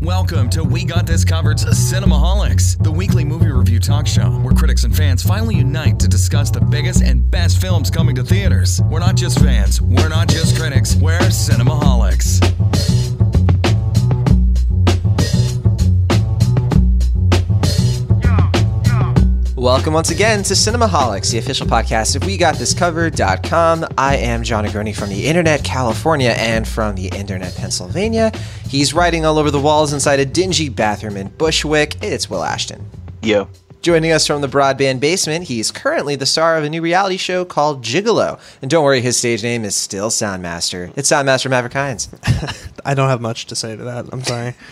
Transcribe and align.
Welcome 0.00 0.48
to 0.50 0.62
We 0.62 0.84
Got 0.84 1.06
This 1.06 1.24
Covered's 1.24 1.64
Cinemaholics, 1.64 2.80
the 2.80 2.90
weekly 2.90 3.24
movie 3.24 3.50
review 3.50 3.80
talk 3.80 4.06
show 4.06 4.30
where 4.30 4.54
critics 4.54 4.84
and 4.84 4.96
fans 4.96 5.24
finally 5.24 5.56
unite 5.56 5.98
to 5.98 6.06
discuss 6.06 6.52
the 6.52 6.60
biggest 6.60 7.02
and 7.02 7.28
best 7.28 7.60
films 7.60 7.90
coming 7.90 8.14
to 8.14 8.22
theaters. 8.22 8.80
We're 8.82 9.00
not 9.00 9.16
just 9.16 9.40
fans, 9.40 9.82
we're 9.82 10.08
not 10.08 10.28
just 10.28 10.56
critics, 10.56 10.94
we're 10.94 11.18
Cinemaholics. 11.18 12.97
Welcome 19.58 19.92
once 19.92 20.10
again 20.10 20.44
to 20.44 20.54
Cinemaholics, 20.54 21.32
the 21.32 21.38
official 21.38 21.66
podcast 21.66 22.14
of 22.14 22.22
WeGotThisCovered.com. 22.22 23.86
I 23.98 24.16
am 24.18 24.44
Jon 24.44 24.64
Negroni 24.64 24.94
from 24.94 25.08
the 25.08 25.26
Internet 25.26 25.64
California 25.64 26.30
and 26.38 26.66
from 26.66 26.94
the 26.94 27.08
Internet 27.08 27.56
Pennsylvania. 27.56 28.30
He's 28.68 28.94
writing 28.94 29.26
all 29.26 29.36
over 29.36 29.50
the 29.50 29.58
walls 29.58 29.92
inside 29.92 30.20
a 30.20 30.24
dingy 30.24 30.68
bathroom 30.68 31.16
in 31.16 31.30
Bushwick. 31.30 31.96
It's 32.00 32.30
Will 32.30 32.44
Ashton. 32.44 32.88
Yo. 33.20 33.48
Joining 33.82 34.12
us 34.12 34.28
from 34.28 34.42
the 34.42 34.46
broadband 34.46 35.00
basement, 35.00 35.48
he's 35.48 35.72
currently 35.72 36.14
the 36.14 36.24
star 36.24 36.56
of 36.56 36.62
a 36.62 36.70
new 36.70 36.80
reality 36.80 37.16
show 37.16 37.44
called 37.44 37.82
Gigolo. 37.82 38.38
And 38.62 38.70
don't 38.70 38.84
worry, 38.84 39.00
his 39.00 39.16
stage 39.16 39.42
name 39.42 39.64
is 39.64 39.74
still 39.74 40.10
Soundmaster. 40.10 40.92
It's 40.96 41.10
Soundmaster 41.10 41.50
Maverick 41.50 41.72
Hines. 41.72 42.08
I 42.84 42.94
don't 42.94 43.08
have 43.08 43.20
much 43.20 43.46
to 43.46 43.56
say 43.56 43.74
to 43.74 43.82
that. 43.82 44.06
I'm 44.12 44.22
sorry. 44.22 44.54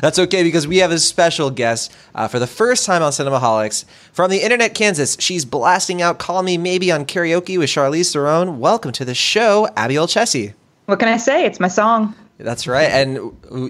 That's 0.00 0.18
okay 0.18 0.42
because 0.42 0.66
we 0.66 0.78
have 0.78 0.90
a 0.90 0.98
special 0.98 1.50
guest 1.50 1.92
uh, 2.14 2.28
for 2.28 2.38
the 2.38 2.46
first 2.46 2.84
time 2.86 3.02
on 3.02 3.12
Cinemaholics 3.12 3.84
from 4.12 4.30
the 4.30 4.38
Internet 4.42 4.74
Kansas. 4.74 5.16
She's 5.20 5.44
blasting 5.44 6.02
out 6.02 6.18
"Call 6.18 6.42
Me 6.42 6.56
Maybe" 6.58 6.90
on 6.92 7.04
karaoke 7.04 7.58
with 7.58 7.70
Charlize 7.70 8.12
Theron. 8.12 8.58
Welcome 8.58 8.92
to 8.92 9.04
the 9.04 9.14
show, 9.14 9.68
Abby 9.76 9.96
Olcese. 9.98 10.52
What 10.86 10.98
can 10.98 11.08
I 11.08 11.16
say? 11.16 11.44
It's 11.46 11.60
my 11.60 11.68
song. 11.68 12.14
That's 12.38 12.66
right, 12.66 12.90
and 12.90 13.16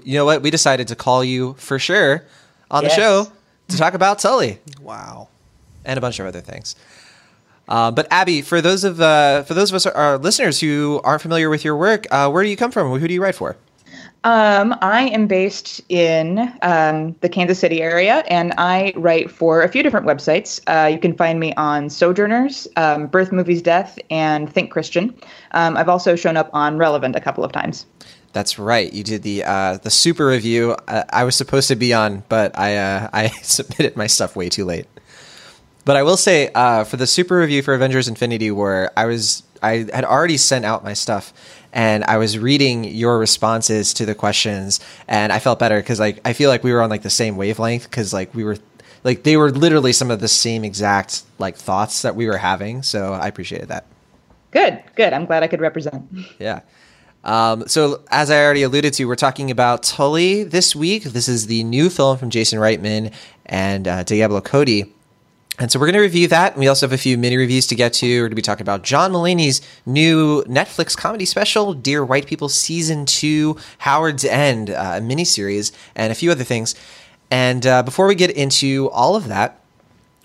you 0.05 0.15
know 0.15 0.25
what? 0.25 0.41
We 0.41 0.49
decided 0.51 0.87
to 0.89 0.95
call 0.95 1.23
you 1.23 1.53
for 1.59 1.77
sure 1.79 2.23
on 2.71 2.83
Yes. 2.83 2.95
the 2.95 3.01
show 3.01 3.31
to 3.69 3.77
talk 3.77 3.93
about 3.93 4.19
Tully 4.19 4.59
Wow. 4.81 5.27
and 5.85 5.97
a 5.97 6.01
bunch 6.01 6.19
of 6.19 6.25
other 6.25 6.41
things. 6.41 6.75
Uh, 7.67 7.91
but 7.91 8.07
Abby, 8.11 8.41
for 8.41 8.61
those 8.61 8.83
of 8.83 8.99
uh, 9.01 9.43
for 9.43 9.53
those 9.53 9.71
of 9.71 9.75
us 9.75 9.85
our 9.85 10.17
listeners 10.17 10.59
who 10.59 10.99
aren't 11.03 11.21
familiar 11.21 11.49
with 11.49 11.63
your 11.63 11.75
work, 11.75 12.05
uh, 12.11 12.29
where 12.29 12.43
do 12.43 12.49
you 12.49 12.57
come 12.57 12.71
from? 12.71 12.89
Who 12.99 13.07
do 13.07 13.13
you 13.13 13.21
write 13.21 13.35
for? 13.35 13.55
Um, 14.25 14.75
I 14.81 15.03
am 15.09 15.27
based 15.27 15.81
in 15.87 16.51
um, 16.63 17.15
the 17.21 17.29
Kansas 17.29 17.59
City 17.59 17.83
area, 17.83 18.23
and 18.27 18.55
I 18.57 18.91
write 18.95 19.29
for 19.29 19.61
a 19.61 19.69
few 19.69 19.83
different 19.83 20.07
websites. 20.07 20.59
Uh, 20.65 20.87
you 20.87 20.97
can 20.97 21.15
find 21.15 21.39
me 21.39 21.53
on 21.53 21.91
Sojourners, 21.91 22.67
um, 22.75 23.05
Birth 23.05 23.31
Movies 23.31 23.61
Death, 23.61 23.99
and 24.09 24.51
Think 24.51 24.71
Christian. 24.71 25.15
Um, 25.51 25.77
I've 25.77 25.89
also 25.89 26.15
shown 26.15 26.37
up 26.37 26.49
on 26.53 26.79
Relevant 26.79 27.15
a 27.15 27.21
couple 27.21 27.43
of 27.43 27.51
times. 27.51 27.85
That's 28.33 28.57
right. 28.57 28.91
You 28.91 29.03
did 29.03 29.21
the 29.21 29.43
uh, 29.43 29.77
the 29.77 29.91
super 29.91 30.25
review. 30.25 30.75
Uh, 30.87 31.03
I 31.11 31.23
was 31.23 31.35
supposed 31.35 31.67
to 31.67 31.75
be 31.75 31.93
on, 31.93 32.23
but 32.27 32.57
I 32.57 32.77
uh, 32.77 33.09
I 33.13 33.27
submitted 33.43 33.95
my 33.95 34.07
stuff 34.07 34.35
way 34.35 34.49
too 34.49 34.65
late. 34.65 34.87
But 35.85 35.97
I 35.97 36.01
will 36.01 36.17
say 36.17 36.49
uh, 36.55 36.83
for 36.83 36.97
the 36.97 37.05
super 37.05 37.37
review 37.37 37.61
for 37.61 37.75
Avengers: 37.75 38.07
Infinity 38.07 38.49
War, 38.49 38.91
I 38.97 39.05
was 39.05 39.43
I 39.61 39.87
had 39.93 40.03
already 40.03 40.37
sent 40.37 40.65
out 40.65 40.83
my 40.83 40.93
stuff, 40.93 41.33
and 41.75 42.05
I 42.05 42.17
was 42.17 42.39
reading 42.39 42.85
your 42.85 43.19
responses 43.19 43.93
to 43.95 44.05
the 44.05 44.15
questions, 44.15 44.79
and 45.07 45.31
I 45.31 45.39
felt 45.39 45.59
better 45.59 45.77
because 45.77 45.99
like 45.99 46.21
I 46.25 46.33
feel 46.33 46.49
like 46.49 46.63
we 46.63 46.71
were 46.71 46.81
on 46.81 46.89
like 46.89 47.03
the 47.03 47.09
same 47.09 47.35
wavelength 47.35 47.83
because 47.83 48.13
like 48.13 48.33
we 48.33 48.43
were 48.43 48.57
like 49.03 49.23
they 49.23 49.37
were 49.37 49.51
literally 49.51 49.91
some 49.93 50.09
of 50.09 50.21
the 50.21 50.29
same 50.29 50.63
exact 50.63 51.23
like 51.37 51.57
thoughts 51.57 52.01
that 52.01 52.15
we 52.15 52.25
were 52.27 52.37
having. 52.37 52.81
So 52.81 53.13
I 53.13 53.27
appreciated 53.27 53.67
that. 53.67 53.85
Good, 54.51 54.81
good. 54.95 55.11
I'm 55.11 55.25
glad 55.25 55.43
I 55.43 55.47
could 55.47 55.59
represent. 55.59 56.09
Yeah. 56.39 56.61
Um, 57.25 57.67
so, 57.67 58.03
as 58.09 58.31
I 58.31 58.41
already 58.43 58.61
alluded 58.63 58.93
to, 58.93 59.05
we're 59.05 59.15
talking 59.15 59.49
about 59.51 59.83
Tully 59.83 60.43
this 60.43 60.75
week. 60.75 61.03
This 61.03 61.27
is 61.27 61.47
the 61.47 61.63
new 61.63 61.89
film 61.89 62.17
from 62.17 62.29
Jason 62.29 62.59
Reitman 62.59 63.11
and 63.47 63.87
uh, 63.87 64.03
Diablo 64.03 64.41
Cody. 64.41 64.94
And 65.57 65.71
so 65.71 65.79
we're 65.79 65.85
going 65.85 65.93
to 65.93 66.01
review 66.01 66.27
that. 66.27 66.53
And 66.53 66.59
we 66.59 66.67
also 66.67 66.85
have 66.85 66.93
a 66.93 66.97
few 66.97 67.17
mini 67.17 67.37
reviews 67.37 67.65
to 67.67 67.75
get 67.75 67.93
to. 67.93 68.07
We're 68.07 68.23
going 68.23 68.31
to 68.31 68.35
be 68.35 68.41
talking 68.41 68.63
about 68.63 68.83
John 68.83 69.13
Mulaney's 69.13 69.61
new 69.85 70.43
Netflix 70.43 70.97
comedy 70.97 71.25
special, 71.25 71.73
Dear 71.73 72.03
White 72.03 72.27
People 72.27 72.49
Season 72.49 73.05
2, 73.05 73.57
Howard's 73.79 74.25
End, 74.25 74.69
uh, 74.69 74.95
a 74.97 75.01
miniseries, 75.01 75.71
and 75.95 76.11
a 76.11 76.15
few 76.15 76.29
other 76.29 76.43
things. 76.43 76.75
And 77.31 77.65
uh, 77.65 77.83
before 77.83 78.07
we 78.07 78.15
get 78.15 78.31
into 78.31 78.89
all 78.91 79.15
of 79.15 79.27
that, 79.29 79.61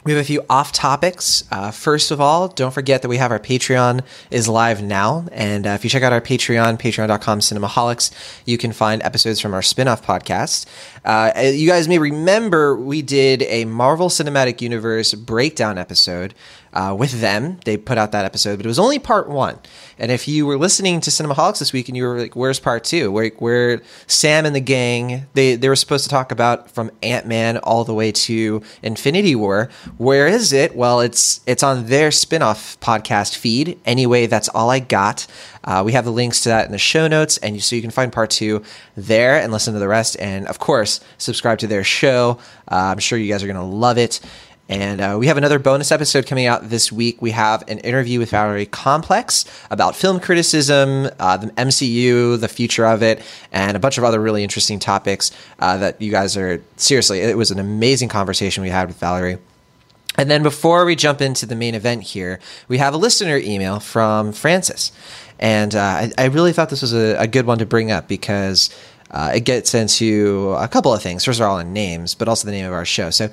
we 0.05 0.13
have 0.13 0.21
a 0.21 0.25
few 0.25 0.43
off 0.49 0.73
topics. 0.73 1.45
Uh, 1.51 1.71
first 1.71 2.11
of 2.11 2.21
all, 2.21 2.49
don't 2.49 2.73
forget 2.73 3.03
that 3.03 3.09
we 3.09 3.19
have 3.19 3.31
our 3.31 3.39
Patreon 3.39 4.03
is 4.31 4.49
live 4.49 4.83
now. 4.83 5.27
And 5.31 5.67
uh, 5.67 5.71
if 5.71 5.85
you 5.85 5.91
check 5.91 6.03
out 6.03 6.13
our 6.13 6.23
Patreon, 6.23 6.79
patreon.com 6.81 7.41
cinemaholics, 7.41 8.11
you 8.47 8.57
can 8.57 8.73
find 8.73 9.03
episodes 9.03 9.41
from 9.41 9.53
our 9.53 9.61
spin-off 9.61 10.05
podcast. 10.05 10.65
Uh, 11.05 11.39
you 11.41 11.69
guys 11.69 11.87
may 11.87 11.99
remember 11.99 12.77
we 12.77 13.03
did 13.03 13.43
a 13.43 13.67
Marvel 13.67 14.09
Cinematic 14.09 14.63
Universe 14.63 15.13
breakdown 15.13 15.77
episode 15.77 16.35
uh, 16.73 16.95
with 16.99 17.21
them. 17.21 17.59
They 17.65 17.77
put 17.77 17.99
out 17.99 18.13
that 18.13 18.25
episode, 18.25 18.57
but 18.57 18.67
it 18.67 18.69
was 18.69 18.79
only 18.79 18.99
part 18.99 19.29
one. 19.29 19.59
And 19.99 20.11
if 20.11 20.27
you 20.27 20.47
were 20.47 20.57
listening 20.57 21.01
to 21.03 21.11
Cinemaholics 21.11 21.59
this 21.59 21.73
week 21.73 21.89
and 21.89 21.97
you 21.97 22.05
were 22.05 22.19
like, 22.19 22.35
where's 22.35 22.59
part 22.59 22.85
two? 22.85 23.13
Where, 23.13 23.31
where 23.39 23.83
Sam 24.07 24.47
and 24.47 24.55
the 24.57 24.61
gang, 24.61 25.27
they, 25.35 25.57
they 25.57 25.69
were 25.69 25.77
supposed 25.77 26.05
to 26.05 26.11
talk 26.11 26.33
about 26.33 26.71
from 26.71 26.91
Ant-Man 27.03 27.59
all 27.59 27.85
the 27.85 27.95
way 27.95 28.13
to 28.13 28.63
Infinity 28.83 29.35
War. 29.35 29.69
Where 29.99 30.27
is 30.27 30.53
it? 30.53 30.75
Well, 30.75 31.01
it's 31.01 31.41
it's 31.47 31.63
on 31.63 31.87
their 31.87 32.11
spin-off 32.11 32.79
podcast 32.81 33.37
feed. 33.37 33.79
Anyway, 33.85 34.27
that's 34.27 34.49
all 34.49 34.71
I 34.71 34.79
got. 34.79 35.27
Uh, 35.63 35.83
we 35.85 35.93
have 35.93 36.07
the 36.07 36.13
links 36.13 36.41
to 36.43 36.49
that 36.49 36.65
in 36.65 36.73
the 36.73 36.79
show 36.79 37.07
notes, 37.07 37.37
and 37.39 37.55
you, 37.55 37.61
so 37.61 37.77
you 37.77 37.83
can 37.83 37.91
find 37.91 38.11
part 38.11 38.31
two 38.31 38.63
there 38.97 39.39
and 39.39 39.53
listen 39.53 39.75
to 39.75 39.81
the 39.81 39.89
rest. 39.89 40.17
And 40.19 40.47
of 40.47 40.59
course, 40.59 41.01
subscribe 41.19 41.59
to 41.59 41.67
their 41.67 41.85
show. 41.85 42.39
Uh, 42.67 42.93
I'm 42.93 42.99
sure 42.99 43.19
you 43.19 43.31
guys 43.31 43.43
are 43.43 43.47
going 43.47 43.57
to 43.57 43.63
love 43.63 43.99
it. 43.99 44.21
And 44.71 45.01
uh, 45.01 45.17
we 45.19 45.27
have 45.27 45.37
another 45.37 45.59
bonus 45.59 45.91
episode 45.91 46.29
coming 46.29 46.47
out 46.47 46.69
this 46.69 46.93
week. 46.93 47.21
We 47.21 47.33
have 47.33 47.69
an 47.69 47.81
interview 47.81 48.21
with 48.21 48.31
Valerie 48.31 48.67
Complex 48.67 49.45
about 49.69 49.97
film 49.97 50.21
criticism, 50.21 51.09
uh, 51.19 51.37
the 51.39 51.49
MCU, 51.49 52.39
the 52.39 52.47
future 52.47 52.87
of 52.87 53.03
it, 53.03 53.21
and 53.51 53.77
a 53.77 53.81
bunch 53.81 53.99
of 53.99 54.05
other 54.05 54.21
really 54.21 54.45
interesting 54.45 54.79
topics 54.79 55.33
uh, 55.59 55.77
that 55.79 56.01
you 56.01 56.13
guys 56.13 56.37
are 56.37 56.63
seriously. 56.77 57.19
It 57.19 57.37
was 57.37 57.51
an 57.51 57.59
amazing 57.59 58.11
conversation 58.11 58.63
we 58.63 58.69
had 58.71 58.87
with 58.87 58.97
Valerie. 59.01 59.39
And 60.17 60.31
then 60.31 60.45
before 60.45 60.85
we 60.85 60.95
jump 60.95 61.21
into 61.21 61.47
the 61.47 61.57
main 61.57 61.75
event 61.75 62.05
here, 62.05 62.39
we 62.69 62.79
have 62.79 62.95
a 62.95 62.97
listener 62.97 63.39
email 63.39 63.81
from 63.81 64.31
Francis. 64.33 64.93
And 65.41 65.75
uh, 65.75 65.81
I, 65.81 66.13
I 66.17 66.25
really 66.27 66.53
thought 66.53 66.71
this 66.71 66.83
was 66.83 66.95
a, 66.95 67.17
a 67.17 67.27
good 67.27 67.45
one 67.45 67.59
to 67.59 67.67
bring 67.67 67.91
up 67.91 68.07
because 68.07 68.71
uh, 69.11 69.33
it 69.35 69.41
gets 69.41 69.75
into 69.75 70.55
a 70.59 70.69
couple 70.69 70.95
of 70.95 71.03
things. 71.03 71.25
First 71.25 71.41
of 71.41 71.47
all, 71.47 71.59
in 71.59 71.73
names, 71.73 72.15
but 72.15 72.29
also 72.29 72.47
the 72.47 72.53
name 72.53 72.67
of 72.67 72.73
our 72.73 72.85
show. 72.85 73.11
So 73.11 73.31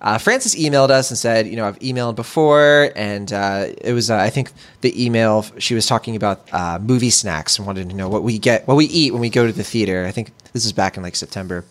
uh, 0.00 0.18
Francis 0.18 0.54
emailed 0.54 0.90
us 0.90 1.10
and 1.10 1.18
said, 1.18 1.46
you 1.46 1.56
know, 1.56 1.66
I've 1.66 1.78
emailed 1.78 2.16
before, 2.16 2.92
and 2.94 3.32
uh, 3.32 3.68
it 3.80 3.92
was, 3.92 4.10
uh, 4.10 4.16
I 4.16 4.30
think, 4.30 4.52
the 4.82 5.04
email 5.04 5.46
she 5.58 5.74
was 5.74 5.86
talking 5.86 6.16
about 6.16 6.46
uh, 6.52 6.78
movie 6.80 7.10
snacks 7.10 7.58
and 7.58 7.66
wanted 7.66 7.88
to 7.88 7.96
know 7.96 8.08
what 8.08 8.22
we 8.22 8.38
get, 8.38 8.66
what 8.68 8.76
we 8.76 8.86
eat 8.86 9.12
when 9.12 9.20
we 9.20 9.30
go 9.30 9.46
to 9.46 9.52
the 9.52 9.64
theater. 9.64 10.04
I 10.04 10.10
think 10.10 10.32
this 10.52 10.64
is 10.64 10.72
back 10.72 10.96
in 10.96 11.02
like 11.02 11.16
September, 11.16 11.64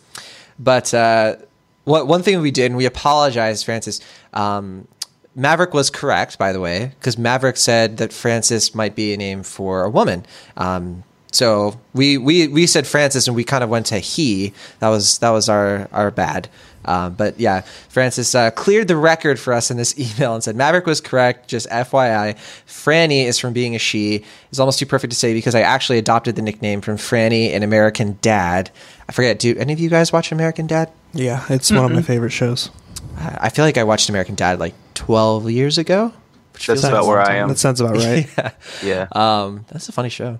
but 0.58 0.94
uh, 0.94 1.36
what 1.84 2.08
one 2.08 2.24
thing 2.24 2.41
we 2.41 2.52
did, 2.52 2.66
and 2.66 2.78
we 2.78 2.86
apologized, 2.86 3.63
Francis. 3.66 4.02
Um, 4.34 4.88
Maverick 5.36 5.74
was 5.74 5.90
correct, 5.90 6.38
by 6.38 6.53
the 6.53 6.62
way, 6.62 6.94
because 6.97 7.18
Maverick 7.18 7.57
said 7.57 7.97
that 7.97 8.13
Francis 8.13 8.74
might 8.74 8.96
be 8.96 9.13
a 9.13 9.18
name 9.18 9.44
for 9.44 9.84
a 9.84 9.90
woman. 9.90 10.25
Um, 10.56 11.03
so 11.31 11.78
we, 11.94 12.18
we 12.18 12.47
we 12.47 12.66
said 12.66 12.88
Francis, 12.88 13.28
and 13.28 13.36
we 13.36 13.44
kind 13.44 13.63
of 13.63 13.69
went 13.69 13.88
to 13.88 14.00
he. 14.00 14.53
That 14.80 14.88
was 14.88 15.18
that 15.19 15.31
was 15.31 15.50
our 15.50 15.90
our 15.92 16.09
bad. 16.09 16.47
Um, 16.85 17.13
but 17.16 17.40
yeah, 17.40 17.62
Francis 17.90 18.34
uh, 18.35 18.51
cleared 18.51 18.88
the 18.88 18.96
record 18.96 19.40
for 19.40 19.53
us 19.53 19.72
in 19.72 19.78
this 19.78 19.97
email 20.18 20.34
and 20.35 20.44
said 20.44 20.56
Maverick 20.56 20.85
was 20.85 21.01
correct. 21.01 21.47
Just 21.47 21.68
FYI, 21.69 22.38
Franny 22.68 23.25
is 23.25 23.40
from 23.40 23.53
being 23.53 23.75
a 23.75 23.79
she. 23.79 24.23
It's 24.50 24.59
almost 24.59 24.79
too 24.79 24.85
perfect 24.85 25.12
to 25.12 25.18
say 25.18 25.34
because 25.34 25.56
I 25.56 25.62
actually 25.62 25.97
adopted 25.97 26.35
the 26.35 26.41
nickname 26.41 26.81
from 26.81 26.97
Franny 26.97 27.51
in 27.51 27.63
American 27.63 28.18
Dad. 28.22 28.72
I 29.09 29.12
forget. 29.12 29.40
Do 29.40 29.56
any 29.57 29.74
of 29.74 29.79
you 29.79 29.90
guys 29.90 30.13
watch 30.13 30.31
American 30.31 30.68
Dad? 30.68 30.92
Yeah, 31.13 31.44
it's 31.50 31.71
one 31.71 31.86
of 31.86 31.92
my 31.92 32.01
favorite 32.01 32.31
shows. 32.31 32.69
I 33.18 33.50
feel 33.50 33.63
like 33.65 33.77
I 33.77 33.83
watched 33.83 34.10
American 34.10 34.36
Dad 34.36 34.60
like 34.60 34.74
12 34.95 35.50
years 35.50 35.77
ago. 35.77 36.12
which 36.54 36.68
That's 36.68 36.81
feels 36.81 36.83
like 36.83 36.92
about 36.94 37.07
where 37.07 37.21
I 37.21 37.36
am. 37.36 37.48
That 37.50 37.57
sounds 37.57 37.80
about 37.81 37.95
right. 37.98 38.27
Yeah. 38.83 39.07
Um, 39.13 39.65
that's 39.69 39.88
a 39.89 39.92
funny 39.92 40.10
show. 40.10 40.39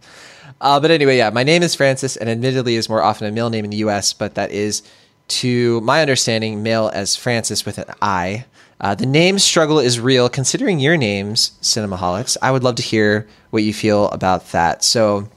Uh, 0.60 0.80
but 0.80 0.92
anyway, 0.92 1.18
yeah, 1.18 1.30
my 1.30 1.44
name 1.44 1.64
is 1.64 1.76
Francis, 1.76 2.16
and 2.18 2.30
admittedly 2.30 2.76
is 2.76 2.88
more 2.90 3.02
often 3.02 3.28
a 3.28 3.32
male 3.32 3.50
name 3.50 3.66
in 3.66 3.72
the 3.72 3.78
U.S., 3.78 4.14
but 4.14 4.36
that 4.36 4.52
is, 4.52 4.84
to 5.28 5.82
my 5.82 6.02
understanding, 6.02 6.64
male 6.64 6.90
as 6.94 7.16
Francis 7.16 7.66
with 7.66 7.78
an 7.78 7.86
I. 8.02 8.46
Uh, 8.80 8.94
the 8.94 9.06
name 9.06 9.40
struggle 9.40 9.80
is 9.80 10.00
real. 10.00 10.30
Considering 10.30 10.80
your 10.80 10.98
names, 10.98 11.52
Cinemaholics, 11.62 12.38
I 12.42 12.52
would 12.52 12.64
love 12.64 12.76
to 12.76 12.84
hear 12.84 13.28
what 13.50 13.64
you 13.64 13.74
feel 13.74 14.10
about 14.10 14.52
that. 14.52 14.84
So, 14.84 15.30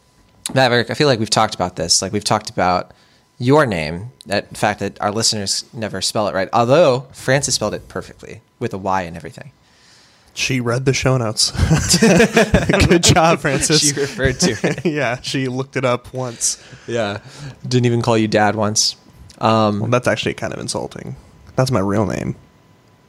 Maverick, 0.55 0.90
I 0.90 0.94
feel 0.94 1.06
like 1.06 1.19
we've 1.19 1.31
talked 1.31 1.55
about 1.55 1.76
this. 1.76 2.02
Like 2.02 2.12
we've 2.12 2.25
talked 2.25 2.50
about 2.50 2.93
your 3.38 3.64
name, 3.64 4.11
that 4.26 4.56
fact 4.56 4.81
that 4.81 5.00
our 5.00 5.12
listeners 5.12 5.64
never 5.73 6.02
spell 6.02 6.26
it 6.26 6.35
right. 6.35 6.49
Although 6.52 7.06
Francis 7.12 7.55
spelled 7.55 7.75
it 7.75 7.88
perfectly 7.88 8.40
with 8.58 8.75
a 8.75 8.79
Y 8.79 9.02
and 9.02 9.17
everything. 9.17 9.52
She 10.35 10.61
read 10.61 10.85
the 10.85 10.93
show 10.93 11.17
notes. 11.17 11.50
Good 12.88 13.02
job, 13.02 13.40
Francis. 13.40 13.81
She 13.81 14.00
referred 14.00 14.38
to 14.40 14.56
it. 14.62 14.85
yeah, 14.87 15.20
she 15.20 15.49
looked 15.49 15.76
it 15.76 15.85
up 15.85 16.14
once. 16.14 16.62
Yeah. 16.87 17.20
Didn't 17.67 17.87
even 17.87 18.02
call 18.02 18.17
you 18.17 18.29
dad 18.29 18.55
once. 18.55 18.94
Well, 19.40 19.87
that's 19.88 20.08
actually 20.08 20.35
kind 20.35 20.52
of 20.52 20.61
insulting. 20.61 21.17
That's 21.56 21.70
my 21.70 21.81
real 21.81 22.06
name. 22.06 22.37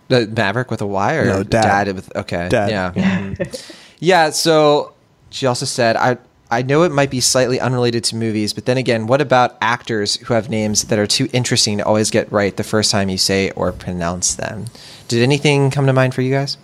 The 0.08 0.26
Maverick 0.28 0.72
with 0.72 0.82
a 0.82 0.88
Y 0.88 1.16
or 1.16 1.26
No, 1.26 1.44
Dad. 1.44 1.94
with 1.94 2.16
okay. 2.16 2.50
Dad. 2.50 2.70
Yeah. 2.72 2.92
Mhm. 2.94 3.72
yeah, 4.00 4.30
so 4.32 4.94
she 5.30 5.46
also 5.46 5.66
said 5.66 5.96
I 5.96 6.18
I 6.52 6.64
know 6.64 6.82
it 6.82 6.92
might 6.92 7.12
be 7.12 7.20
slightly 7.20 7.60
unrelated 7.60 8.04
to 8.06 8.16
movies, 8.16 8.54
but 8.54 8.66
then 8.66 8.78
again, 8.78 9.06
what 9.06 9.22
about 9.22 9.56
actors 9.62 10.16
who 10.16 10.34
have 10.34 10.50
names 10.50 10.86
that 10.86 10.98
are 10.98 11.06
too 11.06 11.30
interesting 11.32 11.78
to 11.78 11.86
always 11.86 12.10
get 12.10 12.32
right 12.32 12.56
the 12.58 12.64
first 12.64 12.90
time 12.90 13.08
you 13.10 13.20
say 13.20 13.52
or 13.52 13.72
pronounce 13.72 14.34
them? 14.34 14.66
Did 15.08 15.22
anything 15.22 15.70
come 15.70 15.86
to 15.86 15.94
mind 15.94 16.16
for 16.16 16.24
you 16.24 16.34
guys? 16.34 16.58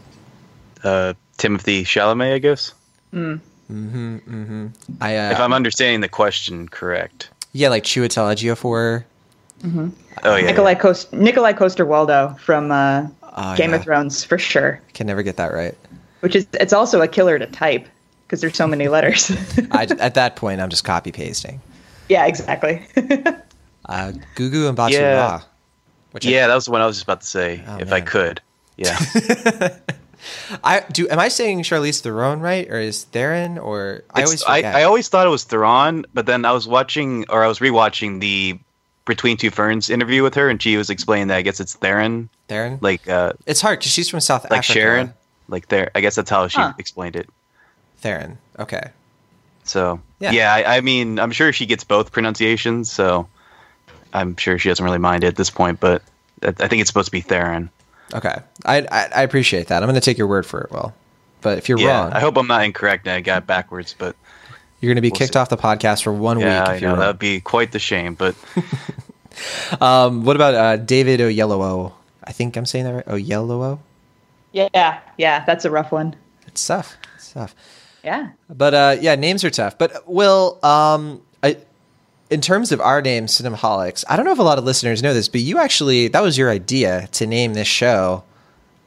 Uh, 0.83 1.13
Timothée 1.37 1.83
Chalamet, 1.83 2.33
I 2.33 2.39
guess. 2.39 2.73
I 3.13 5.17
uh, 5.17 5.31
If 5.31 5.39
I'm 5.39 5.53
understanding 5.53 6.01
the 6.01 6.09
question 6.09 6.67
correct. 6.67 7.29
yeah, 7.53 7.69
like 7.69 7.83
Chiwetel 7.83 8.33
Ejiofor. 8.33 9.03
Oh 9.63 10.35
yeah. 10.35 10.41
Nikolai 10.47 10.75
Coast 10.75 11.11
Nikolai 11.13 11.53
Coster-Waldau 11.53 12.39
from 12.39 12.71
uh, 12.71 13.07
Oh, 13.37 13.55
Game 13.57 13.71
yeah. 13.71 13.77
of 13.77 13.83
Thrones 13.83 14.23
for 14.23 14.37
sure. 14.37 14.79
Can 14.93 15.07
never 15.07 15.23
get 15.23 15.37
that 15.37 15.51
right. 15.53 15.75
Which 16.21 16.35
is 16.35 16.47
it's 16.53 16.71
also 16.73 17.01
a 17.01 17.07
killer 17.07 17.37
to 17.39 17.47
type 17.47 17.87
because 18.25 18.41
there's 18.41 18.55
so 18.55 18.67
many 18.67 18.87
letters. 18.87 19.29
I, 19.71 19.83
at 19.99 20.13
that 20.15 20.35
point, 20.35 20.61
I'm 20.61 20.69
just 20.69 20.83
copy 20.83 21.11
pasting. 21.11 21.61
yeah, 22.09 22.25
exactly. 22.25 22.85
Uh, 23.87 24.13
Gugu 24.35 24.73
Mbatha 24.73 24.89
Yeah. 24.93 25.13
Ra, 25.15 25.41
Which 26.11 26.25
I- 26.25 26.29
Yeah, 26.31 26.47
that 26.47 26.55
was 26.55 26.65
the 26.65 26.71
one 26.71 26.81
I 26.81 26.87
was 26.87 26.95
just 26.95 27.03
about 27.03 27.21
to 27.21 27.27
say. 27.27 27.63
Oh, 27.67 27.77
if 27.77 27.91
I 27.93 28.01
could. 28.01 28.41
Yeah. 28.77 28.97
I 30.63 30.79
do. 30.91 31.07
Am 31.09 31.19
I 31.19 31.27
saying 31.27 31.61
Charlize 31.61 32.01
Theron 32.01 32.39
right, 32.39 32.67
or 32.67 32.79
is 32.79 33.03
Theron, 33.03 33.59
or 33.59 34.01
I 34.11 34.23
always 34.23 34.43
I. 34.43 34.63
I 34.63 34.83
always 34.83 35.07
thought 35.07 35.27
it 35.27 35.29
was 35.29 35.43
Theron, 35.43 36.05
but 36.15 36.25
then 36.25 36.45
I 36.45 36.51
was 36.51 36.67
watching 36.67 37.25
or 37.29 37.43
I 37.43 37.47
was 37.47 37.59
rewatching 37.59 38.21
the 38.21 38.57
Between 39.05 39.37
Two 39.37 39.51
Ferns 39.51 39.89
interview 39.89 40.23
with 40.23 40.33
her, 40.35 40.49
and 40.49 40.61
she 40.61 40.77
was 40.77 40.89
explaining 40.89 41.27
that 41.27 41.37
I 41.37 41.41
guess 41.43 41.59
it's 41.59 41.75
Theron, 41.75 42.29
Theron. 42.47 42.79
like 42.81 43.07
uh, 43.07 43.33
it's 43.45 43.61
hard 43.61 43.79
because 43.79 43.91
she's 43.91 44.09
from 44.09 44.19
South 44.19 44.43
like 44.49 44.59
Africa. 44.59 44.73
Sharon, 44.73 45.13
like 45.47 45.67
there. 45.67 45.91
I 45.93 46.01
guess 46.01 46.15
that's 46.15 46.29
how 46.29 46.47
she 46.47 46.59
Huh. 46.59 46.73
explained 46.79 47.15
it. 47.15 47.29
Theron. 47.97 48.37
Okay. 48.57 48.89
So 49.63 49.99
Yeah. 50.19 50.31
yeah, 50.31 50.53
I, 50.53 50.77
I 50.77 50.81
mean, 50.81 51.19
I'm 51.19 51.31
sure 51.31 51.51
she 51.53 51.65
gets 51.65 51.83
both 51.83 52.11
pronunciations, 52.11 52.91
so 52.91 53.27
I'm 54.13 54.35
sure 54.37 54.57
she 54.57 54.69
doesn't 54.69 54.83
really 54.85 54.97
mind 54.97 55.23
it 55.23 55.27
at 55.27 55.35
this 55.35 55.49
point. 55.49 55.79
But 55.79 56.01
I 56.43 56.47
I 56.59 56.67
think 56.67 56.81
it's 56.81 56.89
supposed 56.89 57.07
to 57.07 57.11
be 57.11 57.21
Theron. 57.21 57.69
Okay. 58.13 58.35
I, 58.65 58.77
I 58.91 59.09
I 59.15 59.21
appreciate 59.23 59.67
that. 59.67 59.83
I'm 59.83 59.87
going 59.87 59.95
to 59.95 60.01
take 60.01 60.17
your 60.17 60.27
word 60.27 60.45
for 60.45 60.61
it, 60.61 60.71
Well, 60.71 60.93
But 61.41 61.57
if 61.59 61.69
you're 61.69 61.79
Yeah, 61.79 62.01
wrong, 62.05 62.13
I 62.13 62.19
hope 62.19 62.37
I'm 62.37 62.47
not 62.47 62.63
incorrect 62.63 63.05
and 63.07 63.15
I 63.15 63.21
got 63.21 63.43
it 63.43 63.47
backwards, 63.47 63.95
but 63.97 64.15
you're 64.79 64.89
going 64.89 64.95
to 64.95 65.01
be 65.01 65.09
we'll 65.09 65.17
kicked 65.17 65.33
see. 65.33 65.39
off 65.39 65.49
the 65.49 65.57
podcast 65.57 66.03
for 66.03 66.13
one 66.13 66.39
yeah, 66.39 66.73
week. 66.73 66.83
I 66.83 66.85
know 66.85 66.95
that 66.97 67.07
would 67.07 67.19
be 67.19 67.41
quite 67.41 67.71
the 67.71 67.79
shame. 67.79 68.15
But 68.15 68.35
Um, 69.81 70.23
what 70.23 70.35
about 70.35 70.53
uh, 70.53 70.77
David 70.77 71.19
Oyelowo? 71.19 71.93
I 72.23 72.31
think 72.31 72.57
I'm 72.57 72.65
saying 72.65 72.85
that 72.85 72.93
right. 72.93 73.05
Oyelowo. 73.05 73.79
yeah, 74.51 75.01
yeah, 75.17 75.45
that's 75.45 75.65
a 75.65 75.71
rough 75.71 75.91
one. 75.91 76.15
It's 76.47 76.65
tough. 76.65 76.97
It's 77.15 77.31
tough. 77.31 77.55
Yeah. 78.03 78.29
But 78.49 78.73
uh, 78.73 78.95
yeah, 78.99 79.15
names 79.15 79.43
are 79.43 79.49
tough. 79.49 79.77
But 79.77 80.07
Will, 80.07 80.59
um, 80.63 81.21
I, 81.43 81.57
in 82.29 82.41
terms 82.41 82.71
of 82.71 82.79
our 82.79 83.01
name, 83.01 83.25
Cinemaholics, 83.25 84.05
I 84.07 84.15
don't 84.15 84.25
know 84.25 84.31
if 84.31 84.39
a 84.39 84.43
lot 84.43 84.57
of 84.57 84.63
listeners 84.63 85.03
know 85.03 85.13
this, 85.13 85.27
but 85.27 85.41
you 85.41 85.57
actually 85.57 86.07
that 86.09 86.21
was 86.21 86.37
your 86.37 86.49
idea 86.49 87.07
to 87.13 87.27
name 87.27 87.53
this 87.53 87.67
show 87.67 88.23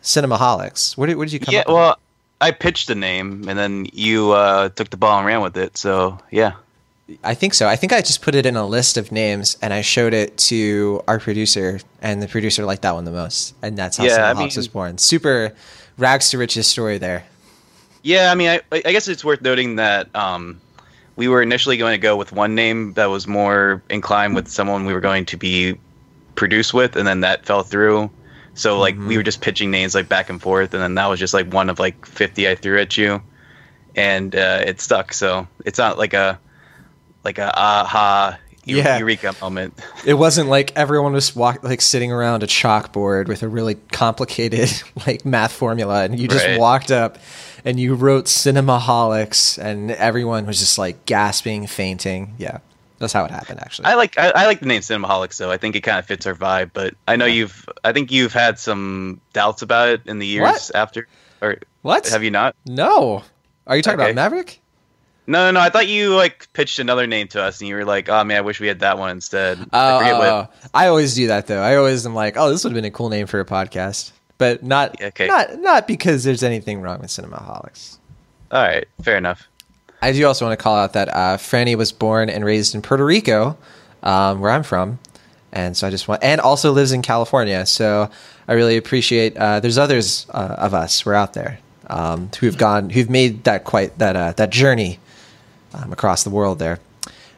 Cinemaholics. 0.02 0.96
Where 0.96 1.08
did, 1.08 1.16
where 1.16 1.26
did 1.26 1.32
you 1.32 1.40
come 1.40 1.54
yeah, 1.54 1.60
up 1.60 1.66
with 1.66 1.74
well, 1.74 1.98
I 2.40 2.50
pitched 2.52 2.88
the 2.88 2.94
name 2.94 3.48
and 3.48 3.58
then 3.58 3.86
you 3.92 4.32
uh, 4.32 4.68
took 4.70 4.90
the 4.90 4.96
ball 4.96 5.18
and 5.18 5.26
ran 5.26 5.40
with 5.40 5.56
it. 5.56 5.76
So 5.76 6.18
yeah. 6.30 6.52
I 7.24 7.34
think 7.34 7.54
so. 7.54 7.66
I 7.66 7.74
think 7.76 7.92
I 7.94 8.02
just 8.02 8.20
put 8.20 8.34
it 8.34 8.44
in 8.44 8.54
a 8.54 8.66
list 8.66 8.98
of 8.98 9.10
names 9.10 9.56
and 9.62 9.72
I 9.72 9.80
showed 9.80 10.12
it 10.12 10.36
to 10.38 11.02
our 11.08 11.18
producer, 11.18 11.80
and 12.02 12.22
the 12.22 12.28
producer 12.28 12.66
liked 12.66 12.82
that 12.82 12.94
one 12.94 13.04
the 13.06 13.10
most, 13.10 13.54
and 13.62 13.78
that's 13.78 13.96
how 13.96 14.04
Yeah, 14.04 14.30
I 14.30 14.34
Cinemaholics 14.34 14.56
was 14.58 14.68
born. 14.68 14.98
Super 14.98 15.54
rags 15.96 16.30
to 16.30 16.38
riches 16.38 16.66
story 16.66 16.98
there. 16.98 17.24
yeah. 18.02 18.30
I 18.30 18.34
mean, 18.34 18.50
I, 18.50 18.60
I 18.72 18.92
guess 18.92 19.08
it's 19.08 19.24
worth 19.24 19.40
noting 19.40 19.76
that 19.76 20.14
um, 20.14 20.60
we 21.16 21.28
were 21.28 21.40
initially 21.40 21.78
going 21.78 21.94
to 21.94 21.98
go 21.98 22.14
with 22.16 22.30
one 22.30 22.54
name 22.54 22.92
that 22.92 23.06
was 23.06 23.26
more 23.26 23.82
inclined 23.88 24.34
with 24.34 24.46
someone 24.48 24.84
we 24.84 24.92
were 24.92 25.00
going 25.00 25.24
to 25.26 25.36
be 25.38 25.78
produced 26.34 26.74
with, 26.74 26.94
and 26.94 27.08
then 27.08 27.20
that 27.20 27.46
fell 27.46 27.62
through. 27.62 28.10
So 28.58 28.78
like 28.80 28.96
we 28.98 29.16
were 29.16 29.22
just 29.22 29.40
pitching 29.40 29.70
names 29.70 29.94
like 29.94 30.08
back 30.08 30.30
and 30.30 30.42
forth, 30.42 30.74
and 30.74 30.82
then 30.82 30.96
that 30.96 31.06
was 31.06 31.20
just 31.20 31.32
like 31.32 31.52
one 31.52 31.70
of 31.70 31.78
like 31.78 32.04
fifty 32.04 32.48
I 32.48 32.56
threw 32.56 32.78
at 32.80 32.96
you, 32.98 33.22
and 33.94 34.34
uh, 34.34 34.62
it 34.66 34.80
stuck. 34.80 35.12
So 35.12 35.46
it's 35.64 35.78
not 35.78 35.96
like 35.96 36.12
a 36.12 36.40
like 37.24 37.38
a 37.38 37.56
aha 37.56 38.38
Yeah. 38.64 38.98
eureka 38.98 39.34
moment. 39.40 39.78
It 40.04 40.14
wasn't 40.14 40.48
like 40.50 40.76
everyone 40.76 41.12
was 41.12 41.34
walk, 41.36 41.62
like 41.62 41.80
sitting 41.80 42.10
around 42.12 42.42
a 42.42 42.46
chalkboard 42.46 43.28
with 43.28 43.42
a 43.44 43.48
really 43.48 43.76
complicated 43.92 44.70
like 45.06 45.24
math 45.24 45.52
formula, 45.52 46.02
and 46.04 46.18
you 46.18 46.26
just 46.26 46.46
Right. 46.46 46.58
walked 46.58 46.90
up 46.90 47.18
and 47.64 47.78
you 47.78 47.94
wrote 47.94 48.24
Cinemaholics, 48.26 49.56
and 49.62 49.90
everyone 49.92 50.46
was 50.46 50.58
just 50.58 50.78
like 50.78 51.06
gasping, 51.06 51.66
fainting. 51.68 52.34
Yeah, 52.38 52.58
that's 52.98 53.12
how 53.12 53.24
it 53.24 53.30
happened. 53.30 53.60
Actually, 53.60 53.86
I 53.86 53.94
like 53.94 54.18
I, 54.18 54.30
I 54.30 54.46
like 54.46 54.60
the 54.60 54.66
name 54.66 54.80
Cinemaholics 54.80 55.36
though. 55.38 55.50
I 55.50 55.56
think 55.56 55.76
it 55.76 55.80
kind 55.82 55.98
of 55.98 56.06
fits 56.06 56.26
our 56.26 56.34
vibe. 56.34 56.70
But 56.74 56.94
I 57.06 57.16
know 57.16 57.24
you've 57.26 57.68
I 57.84 57.92
think 57.92 58.10
you've 58.12 58.32
had 58.32 58.58
some 58.58 59.20
doubts 59.32 59.62
about 59.62 59.88
it 59.88 60.02
in 60.06 60.18
the 60.18 60.26
years 60.26 60.42
What? 60.42 60.70
after. 60.74 61.06
Or 61.40 61.58
what? 61.82 62.08
have 62.08 62.22
you 62.24 62.30
not? 62.30 62.56
No. 62.66 63.22
Are 63.66 63.76
you 63.76 63.82
talking 63.82 64.00
Okay. 64.00 64.10
about 64.10 64.16
Maverick? 64.30 64.60
No, 65.26 65.46
no, 65.46 65.50
no. 65.52 65.60
I 65.60 65.68
thought 65.68 65.86
you 65.88 66.14
like 66.16 66.50
pitched 66.54 66.78
another 66.78 67.06
name 67.06 67.28
to 67.28 67.42
us, 67.42 67.60
and 67.60 67.68
you 67.68 67.74
were 67.74 67.84
like, 67.84 68.08
"Oh 68.08 68.24
man, 68.24 68.38
I 68.38 68.40
wish 68.40 68.60
we 68.60 68.66
had 68.66 68.80
that 68.80 68.96
one 68.98 69.10
instead." 69.10 69.58
I 69.58 69.64
oh, 69.72 70.00
oh, 70.14 70.18
what. 70.18 70.28
oh, 70.64 70.68
I 70.72 70.86
always 70.86 71.14
do 71.14 71.26
that 71.26 71.46
though. 71.46 71.60
I 71.60 71.76
always 71.76 72.06
am 72.06 72.14
like, 72.14 72.36
oh, 72.38 72.50
this 72.50 72.64
would 72.64 72.70
have 72.70 72.76
been 72.76 72.86
a 72.86 72.90
cool 72.90 73.10
name 73.10 73.26
for 73.26 73.38
a 73.38 73.44
podcast, 73.44 74.12
but 74.38 74.62
not 74.62 75.00
Okay. 75.02 75.26
not 75.26 75.58
not 75.60 75.86
because 75.86 76.24
there's 76.24 76.42
anything 76.42 76.80
wrong 76.80 77.00
with 77.00 77.10
Cinemaholics. 77.10 77.98
All 78.50 78.62
right, 78.62 78.88
fair 79.02 79.18
enough. 79.18 79.47
I 80.00 80.12
do 80.12 80.26
also 80.26 80.46
want 80.46 80.58
to 80.58 80.62
call 80.62 80.76
out 80.76 80.92
that 80.92 81.08
uh, 81.08 81.36
Franny 81.36 81.76
was 81.76 81.90
born 81.90 82.30
and 82.30 82.44
raised 82.44 82.74
in 82.74 82.82
Puerto 82.82 83.04
Rico, 83.04 83.56
um, 84.02 84.40
where 84.40 84.50
I'm 84.50 84.62
from, 84.62 84.98
and 85.52 85.76
so 85.76 85.86
I 85.86 85.90
just 85.90 86.06
want, 86.06 86.22
and 86.22 86.40
also 86.40 86.72
lives 86.72 86.92
in 86.92 87.02
California. 87.02 87.66
So 87.66 88.08
I 88.46 88.52
really 88.52 88.76
appreciate. 88.76 89.36
Uh, 89.36 89.60
there's 89.60 89.78
others 89.78 90.26
uh, 90.30 90.54
of 90.58 90.72
us 90.72 91.04
we're 91.04 91.14
out 91.14 91.34
there 91.34 91.58
um, 91.88 92.30
who've 92.38 92.56
gone, 92.56 92.90
who've 92.90 93.10
made 93.10 93.44
that 93.44 93.64
quite 93.64 93.98
that 93.98 94.14
uh, 94.14 94.32
that 94.32 94.50
journey 94.50 95.00
um, 95.74 95.92
across 95.92 96.22
the 96.22 96.30
world 96.30 96.60
there. 96.60 96.78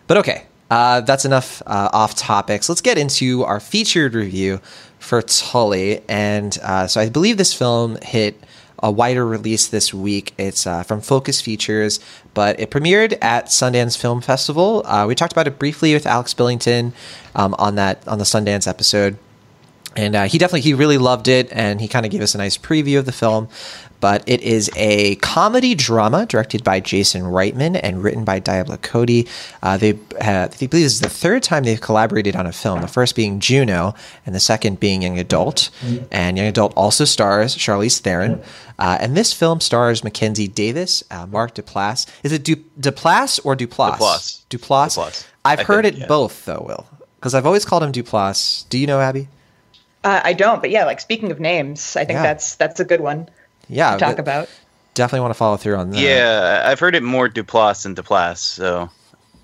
But 0.06 0.18
okay, 0.18 0.44
uh, 0.70 1.00
that's 1.00 1.24
enough 1.24 1.62
uh, 1.66 1.88
off 1.92 2.14
topics. 2.14 2.68
Let's 2.68 2.82
get 2.82 2.98
into 2.98 3.42
our 3.44 3.60
featured 3.60 4.14
review 4.14 4.60
for 4.98 5.22
Tully. 5.22 6.02
And 6.08 6.52
so 6.54 7.00
I 7.00 7.08
believe 7.08 7.38
this 7.38 7.54
film 7.54 7.96
hit 8.02 8.38
a 8.82 8.90
wider 8.90 9.26
release 9.26 9.66
this 9.66 9.92
week. 9.94 10.34
It's 10.38 10.66
uh, 10.66 10.82
from 10.82 11.00
Focus 11.00 11.40
Features, 11.40 12.00
but 12.34 12.58
it 12.58 12.70
premiered 12.70 13.16
at 13.22 13.46
Sundance 13.46 13.96
Film 13.96 14.20
Festival. 14.20 14.86
Uh, 14.86 15.06
we 15.06 15.14
talked 15.14 15.32
about 15.32 15.46
it 15.46 15.58
briefly 15.58 15.94
with 15.94 16.06
Alex 16.06 16.34
Billington 16.34 16.92
um, 17.34 17.54
on 17.58 17.74
that 17.76 18.06
on 18.08 18.18
the 18.18 18.24
Sundance 18.24 18.66
episode 18.66 19.18
and 19.96 20.14
uh, 20.14 20.24
he 20.24 20.38
definitely 20.38 20.60
he 20.60 20.74
really 20.74 20.98
loved 20.98 21.28
it 21.28 21.48
and 21.50 21.80
he 21.80 21.88
kind 21.88 22.06
of 22.06 22.12
gave 22.12 22.20
us 22.20 22.34
a 22.34 22.38
nice 22.38 22.56
preview 22.56 22.98
of 22.98 23.06
the 23.06 23.12
film 23.12 23.48
but 24.00 24.22
it 24.26 24.40
is 24.40 24.70
a 24.76 25.14
comedy 25.16 25.74
drama 25.74 26.26
directed 26.26 26.64
by 26.64 26.80
jason 26.80 27.22
reitman 27.22 27.78
and 27.82 28.02
written 28.02 28.24
by 28.24 28.38
diablo 28.38 28.76
cody. 28.78 29.26
Uh, 29.62 29.76
they, 29.76 29.92
uh, 30.20 30.48
they 30.48 30.66
believe 30.66 30.84
this 30.84 30.94
is 30.94 31.00
the 31.00 31.08
third 31.08 31.42
time 31.42 31.64
they've 31.64 31.80
collaborated 31.80 32.34
on 32.34 32.46
a 32.46 32.52
film 32.52 32.80
the 32.80 32.88
first 32.88 33.14
being 33.14 33.40
juno 33.40 33.94
and 34.26 34.34
the 34.34 34.40
second 34.40 34.80
being 34.80 35.02
young 35.02 35.18
adult. 35.18 35.70
And 36.10 36.36
young 36.36 36.46
adult 36.46 36.72
also 36.76 37.04
stars 37.04 37.56
charlize 37.56 38.00
theron. 38.00 38.42
Uh, 38.78 38.96
and 39.00 39.16
this 39.16 39.32
film 39.32 39.60
stars 39.60 40.02
mackenzie 40.02 40.48
davis 40.48 41.04
uh, 41.10 41.26
mark 41.26 41.54
duplass. 41.54 42.06
Is 42.22 42.32
it 42.32 42.42
du- 42.44 42.56
duplass 42.80 43.38
or 43.44 43.54
duplass? 43.56 43.98
Duplass. 43.98 44.44
duplass, 44.48 44.96
Duplass, 44.96 45.26
i've 45.44 45.60
I 45.60 45.62
heard 45.64 45.84
think, 45.84 45.96
it 45.96 46.00
yeah. 46.00 46.06
both 46.06 46.44
though 46.46 46.64
will 46.66 46.86
because 47.16 47.34
i've 47.34 47.44
always 47.46 47.64
called 47.64 47.82
him 47.82 47.92
duplass. 47.92 48.66
Do 48.70 48.78
you 48.78 48.86
know 48.86 49.00
abby? 49.00 49.28
Uh, 50.02 50.20
I 50.24 50.32
don't, 50.32 50.62
but 50.62 50.70
yeah, 50.70 50.86
like 50.86 50.98
speaking 50.98 51.30
of 51.30 51.40
names, 51.40 51.94
I 51.94 52.06
think 52.06 52.16
Yeah. 52.16 52.22
that's 52.22 52.54
that's 52.54 52.80
a 52.80 52.84
good 52.86 53.02
one 53.02 53.28
yeah 53.70 53.92
to 53.92 53.98
talk 53.98 54.18
about. 54.18 54.48
definitely 54.94 55.20
want 55.20 55.30
to 55.30 55.38
follow 55.38 55.56
through 55.56 55.76
on 55.76 55.90
that. 55.90 56.00
Yeah, 56.00 56.64
I've 56.66 56.80
heard 56.80 56.94
it 56.94 57.02
more 57.02 57.28
Duplass 57.28 57.84
than 57.84 57.94
Duplass. 57.94 58.38
So, 58.38 58.90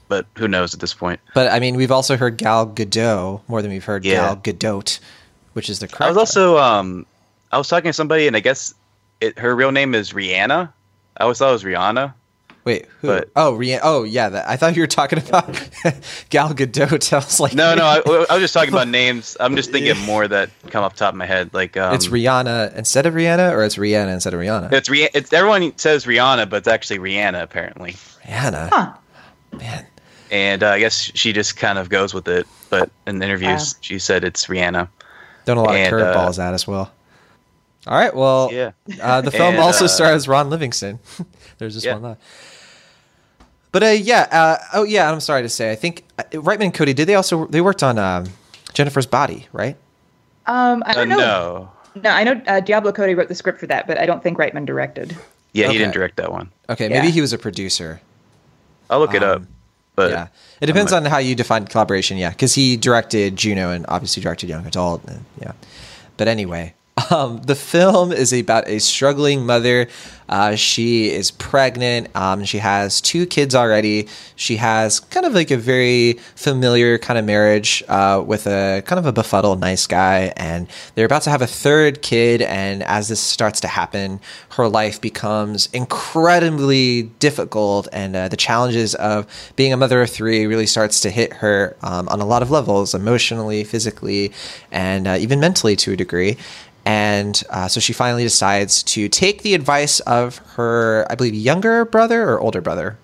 but 0.09 0.27
who 0.37 0.49
knows 0.49 0.75
at 0.75 0.81
this 0.81 0.93
point? 0.93 1.21
But 1.35 1.51
I 1.53 1.61
mean, 1.61 1.77
we've 1.77 1.93
also 1.93 2.17
heard 2.17 2.37
Gal 2.37 2.67
Gadot 2.67 3.41
more 3.49 3.63
than 3.63 3.71
we've 3.71 3.85
heard 3.85 4.05
Yeah. 4.05 4.35
Gal 4.35 4.37
Gadot, 4.37 4.99
which 5.55 5.71
is 5.71 5.79
the 5.79 5.89
correct. 5.89 6.03
I 6.03 6.09
was 6.09 6.17
also 6.19 6.59
um, 6.59 7.07
I 7.53 7.59
was 7.59 7.69
talking 7.69 7.89
to 7.89 7.93
somebody, 7.93 8.27
and 8.27 8.37
I 8.37 8.41
guess 8.41 8.75
it, 9.21 9.39
her 9.39 9.55
real 9.55 9.73
name 9.73 9.95
is 9.95 10.13
Rihanna. 10.13 10.73
I 11.17 11.23
always 11.23 11.39
thought 11.39 11.49
it 11.49 11.53
was 11.53 11.65
Rihanna. 11.65 12.13
Wait. 12.67 12.85
Who? 13.01 13.07
but- 13.09 13.31
oh, 13.35 13.55
Rhian- 13.55 13.81
oh 13.83 14.03
yeah. 14.05 14.29
That, 14.29 14.47
I 14.47 14.57
thought 14.57 14.77
you 14.77 14.83
were 14.83 14.87
talking 14.87 15.19
about 15.19 15.47
Gal 16.29 16.51
Gadot. 16.53 17.13
I 17.15 17.17
was 17.17 17.41
like, 17.41 17.55
No, 17.55 17.75
no, 17.75 17.85
I, 17.87 18.03
I 18.29 18.35
was 18.35 18.41
just 18.43 18.53
talking 18.53 18.69
about 18.75 18.89
names. 19.03 19.37
I'm 19.41 19.57
just 19.57 19.71
thinking 19.73 19.97
more 20.05 20.29
that 20.29 20.51
come 20.71 20.85
up 20.85 20.95
top 20.95 21.15
of 21.15 21.17
my 21.19 21.25
head. 21.25 21.55
Like 21.55 21.79
um, 21.79 21.95
it's 21.95 22.09
Rihanna 22.09 22.75
instead 22.77 23.07
of 23.07 23.15
Rihanna, 23.15 23.53
or 23.53 23.65
it's 23.65 23.77
Rihanna 23.77 24.13
instead 24.13 24.35
of 24.35 24.41
Rihanna. 24.41 24.71
It's 24.73 24.91
Rih- 24.91 25.09
It's 25.15 25.33
everyone 25.33 25.79
says 25.79 26.05
Rihanna, 26.05 26.51
but 26.51 26.59
it's 26.59 26.69
actually 26.69 26.99
Rihanna 26.99 27.41
apparently. 27.43 27.93
Rihanna. 28.27 28.69
Huh. 28.71 28.93
Man. 29.57 29.87
And 30.31 30.63
uh, 30.65 30.71
I 30.71 30.81
guess 30.81 30.99
she 31.15 31.33
just 31.33 31.57
kind 31.57 31.79
of 31.79 31.89
goes 31.89 32.13
with 32.13 32.27
it. 32.29 32.47
but 32.69 32.91
in 33.07 33.23
interviews 33.23 33.75
Wow. 33.75 33.79
she 33.81 33.99
said 34.01 34.25
it's 34.25 34.47
Rihanna. 34.47 34.89
Done 35.45 35.57
a 35.57 35.63
lot 35.63 35.77
And, 35.77 35.95
of 35.95 36.01
uh, 36.03 36.05
curveballs 36.17 36.43
at 36.43 36.53
as 36.53 36.67
well. 36.67 36.91
All 37.87 37.97
right. 37.97 38.13
Well, 38.13 38.51
Yeah. 38.53 38.73
uh, 39.01 39.21
the 39.21 39.31
film 39.31 39.55
And, 39.55 39.59
also 39.63 39.85
uh, 39.85 39.89
stars 39.89 40.27
Ron 40.27 40.51
Livingston. 40.51 40.99
There's 41.59 41.75
just 41.75 41.87
Yeah. 41.87 41.93
one 41.93 42.03
left. 42.03 42.23
But 43.73 43.83
uh, 43.83 43.87
yeah. 43.87 44.27
Uh, 44.31 44.57
oh 44.75 44.85
yeah. 44.85 45.11
I'm 45.11 45.21
sorry 45.21 45.43
to 45.43 45.49
say. 45.49 45.71
I 45.71 45.75
think 45.75 46.05
uh, 46.19 46.23
Reitman 46.33 46.67
and 46.67 46.75
Cody 46.75 46.95
did 46.95 47.07
they 47.09 47.15
also 47.15 47.47
they 47.47 47.61
worked 47.61 47.83
on 47.83 47.99
um, 47.99 48.27
Jennifer's 48.73 49.07
Body, 49.07 49.49
right? 49.53 49.77
Um, 50.47 50.83
I 50.87 50.91
Uh, 50.93 50.95
don't 50.95 51.09
know. 51.09 51.17
no. 51.17 51.71
No, 52.03 52.11
I 52.11 52.25
know 52.25 52.41
uh, 52.47 52.61
Diablo 52.61 52.93
Cody 52.93 53.15
wrote 53.15 53.29
the 53.29 53.35
script 53.35 53.59
for 53.59 53.67
that, 53.69 53.87
but 53.87 53.99
I 53.99 54.05
don't 54.05 54.23
think 54.23 54.37
Reitman 54.39 54.67
directed. 54.67 55.17
Yeah, 55.53 55.65
Okay. 55.67 55.73
he 55.73 55.79
didn't 55.79 55.95
direct 55.95 56.17
that 56.17 56.31
one. 56.31 56.51
Okay. 56.69 56.89
Maybe 56.91 57.07
Yeah. 57.07 57.13
he 57.13 57.21
was 57.23 57.33
a 57.33 57.39
producer. 57.39 58.01
I'll 58.91 58.99
look 59.01 59.15
it 59.15 59.23
up. 59.23 59.43
But 59.95 60.07
Um, 60.09 60.13
yeah, 60.13 60.27
it 60.61 60.67
depends 60.67 60.93
on 60.93 61.07
how 61.07 61.17
you 61.17 61.35
define 61.35 61.65
collaboration. 61.67 62.19
Yeah, 62.19 62.29
because 62.29 62.55
he 62.55 62.77
directed 62.77 63.35
Juno 63.37 63.71
and 63.71 63.87
obviously 63.89 64.23
directed 64.23 64.51
Young 64.51 64.67
Adult. 64.67 65.03
And, 65.07 65.25
yeah, 65.41 65.53
but 66.19 66.29
anyway, 66.29 66.75
um, 67.11 67.43
the 67.43 67.55
film 67.55 68.13
is 68.13 68.33
about 68.33 68.69
a 68.69 68.79
struggling 68.79 69.47
mother. 69.47 69.89
Uh, 70.29 70.57
she 70.57 71.11
is 71.11 71.31
pregnant. 71.31 72.09
Um, 72.17 72.45
she 72.45 72.59
has 72.59 73.01
two 73.01 73.27
kids 73.27 73.55
already. 73.55 74.09
She 74.35 74.57
has 74.57 74.99
kind 74.99 75.25
of 75.25 75.35
like 75.35 75.51
a 75.51 75.57
very 75.57 76.15
familiar 76.35 76.99
kind 76.99 77.19
of 77.19 77.25
marriage 77.25 77.83
uh, 77.89 78.23
with 78.27 78.47
a 78.47 78.83
kind 78.87 78.99
of 78.99 79.07
a 79.07 79.13
befuddled 79.13 79.61
nice 79.61 79.87
guy, 79.87 80.33
and 80.37 80.67
they're 80.95 81.07
about 81.07 81.23
to 81.23 81.31
have 81.31 81.43
a 81.43 81.47
third 81.47 82.03
kid. 82.03 82.43
And 82.43 82.83
as 82.83 83.09
this 83.09 83.21
starts 83.21 83.61
to 83.61 83.69
happen, 83.69 84.21
her 84.51 84.69
life 84.69 85.01
becomes 85.01 85.69
incredibly 85.73 87.05
difficult, 87.21 87.89
and 87.93 88.17
uh, 88.17 88.29
the 88.29 88.37
challenges 88.37 88.95
of 88.97 89.27
being 89.55 89.73
a 89.73 89.77
mother 89.77 90.03
of 90.03 90.11
three 90.11 90.47
really 90.47 90.67
starts 90.67 91.01
to 91.01 91.11
hit 91.11 91.35
her 91.35 91.77
um, 91.83 92.09
on 92.09 92.21
a 92.21 92.27
lot 92.27 92.43
of 92.43 92.51
levels, 92.51 92.95
emotionally, 92.95 93.63
physically, 93.63 94.33
and 94.73 95.07
uh, 95.07 95.17
even 95.21 95.39
mentally 95.39 95.77
to 95.77 95.93
a 95.93 95.97
degree. 95.97 96.37
And 96.87 97.43
uh, 97.51 97.67
so 97.67 97.81
she 97.81 97.93
finally 97.93 98.23
decides 98.23 98.85
to 98.85 99.09
take 99.09 99.43
the 99.43 99.55
advice 99.55 99.99
of 100.01 100.39
her, 100.55 101.05
I 101.11 101.17
believe, 101.17 101.35
younger 101.35 101.85
brother 101.85 102.23
or 102.31 102.41
older 102.41 102.61
brother. 102.61 102.97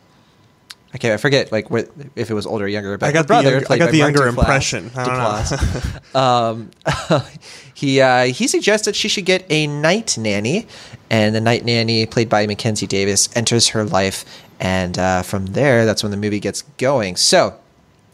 Okay, 0.94 1.12
I 1.12 1.16
forget 1.16 1.50
like 1.50 1.68
what 1.68 1.90
if 2.14 2.30
it 2.30 2.34
was 2.34 2.46
older 2.46 2.66
or 2.66 2.68
younger. 2.68 2.96
But 2.96 3.08
I 3.08 3.12
got 3.12 3.18
her 3.18 3.22
the 3.22 3.26
brother, 3.26 3.50
young- 3.50 3.64
I 3.70 3.78
got 3.78 3.90
the 3.90 3.96
younger 3.96 4.28
impression. 4.28 4.90
I 4.94 5.04
don't 5.04 5.18
know. 5.18 5.80
Um, 6.14 6.70
he 7.74 8.00
uh, 8.00 8.26
he 8.26 8.46
suggests 8.46 8.84
that 8.84 8.94
she 8.94 9.08
should 9.08 9.24
get 9.24 9.44
a 9.50 9.66
night 9.66 10.16
nanny, 10.18 10.66
and 11.10 11.34
the 11.34 11.40
night 11.40 11.64
nanny, 11.64 12.04
played 12.06 12.28
by 12.28 12.46
Mackenzie 12.46 12.86
Davis, 12.86 13.34
enters 13.34 13.68
her 13.68 13.82
life, 13.84 14.24
and 14.60 14.98
uh, 14.98 15.22
from 15.22 15.46
there, 15.46 15.86
that's 15.86 16.02
when 16.02 16.10
the 16.10 16.18
movie 16.18 16.38
gets 16.38 16.60
going. 16.76 17.16
So, 17.16 17.58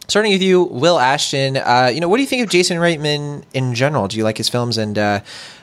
starting 0.07 0.31
with 0.31 0.43
you, 0.43 0.63
Will 0.63 1.01
Ashton, 1.01 1.57
uh, 1.57 1.91
you 1.93 2.01
know, 2.01 2.09
what 2.09 2.19
do 2.19 2.23
you 2.23 2.29
think 2.29 2.45
of 2.45 2.51
Jason 2.51 2.79
Reitman 2.79 3.43
in 3.53 3.75
general? 3.75 4.07
Do 4.07 4.17
you 4.17 4.23
like 4.23 4.39
his 4.39 4.49
films, 4.49 4.79
and 4.79 4.97
uh, 4.97 5.21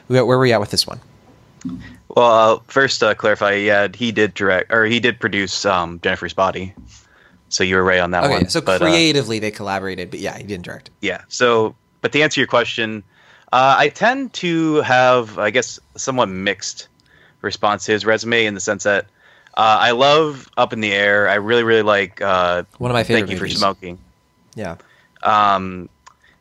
where, 0.07 0.25
were 0.25 0.45
you 0.45 0.53
at 0.53 0.59
with 0.59 0.71
this 0.71 0.85
one? 0.88 1.00
Well, 2.09 2.55
uh, 2.55 2.59
first 2.67 3.01
uh, 3.03 3.13
clarify. 3.15 3.53
Yeah, 3.53 3.88
he 3.93 4.12
did 4.12 4.33
direct 4.33 4.71
or 4.71 4.85
he 4.85 5.00
did 5.00 5.19
produce 5.19 5.65
um, 5.65 6.00
Jennifer's 6.01 6.33
Body. 6.33 6.74
So 7.50 7.63
you 7.63 7.75
were 7.75 7.83
right 7.83 8.00
on 8.00 8.12
that 8.12 8.24
Okay, 8.25 8.33
one. 8.33 8.50
so 8.50 8.62
But, 8.62 8.81
uh, 8.81 8.85
creatively 8.85 9.39
they 9.39 9.51
collaborated, 9.51 10.09
but 10.12 10.19
yeah, 10.19 10.38
he 10.38 10.43
didn't 10.43 10.65
direct. 10.65 10.89
yeah. 11.01 11.21
So, 11.27 11.75
but 12.01 12.12
to 12.13 12.21
answer 12.21 12.39
your 12.41 12.47
question, 12.47 13.03
uh, 13.53 13.75
I 13.77 13.89
tend 13.89 14.33
to 14.33 14.77
have, 14.81 15.38
I 15.39 15.50
guess, 15.51 15.79
somewhat 15.95 16.27
mixed 16.29 16.88
response 17.41 17.85
to 17.85 17.91
his 17.93 18.05
resume 18.05 18.45
in 18.45 18.53
the 18.55 18.59
sense 18.59 18.83
that 18.83 19.05
uh, 19.57 19.77
I 19.79 19.91
love 19.91 20.50
Up 20.57 20.74
in 20.74 20.81
the 20.81 20.91
Air. 20.91 21.29
I 21.29 21.35
really, 21.35 21.63
really 21.63 21.83
like 21.83 22.19
uh, 22.21 22.63
One 22.79 22.91
of 22.91 22.95
my 22.95 23.03
favorite 23.03 23.21
Thank 23.27 23.31
You 23.31 23.38
movies. 23.38 23.53
for 23.53 23.59
Smoking. 23.59 23.97
Yeah. 24.55 24.75
Um, 25.24 25.88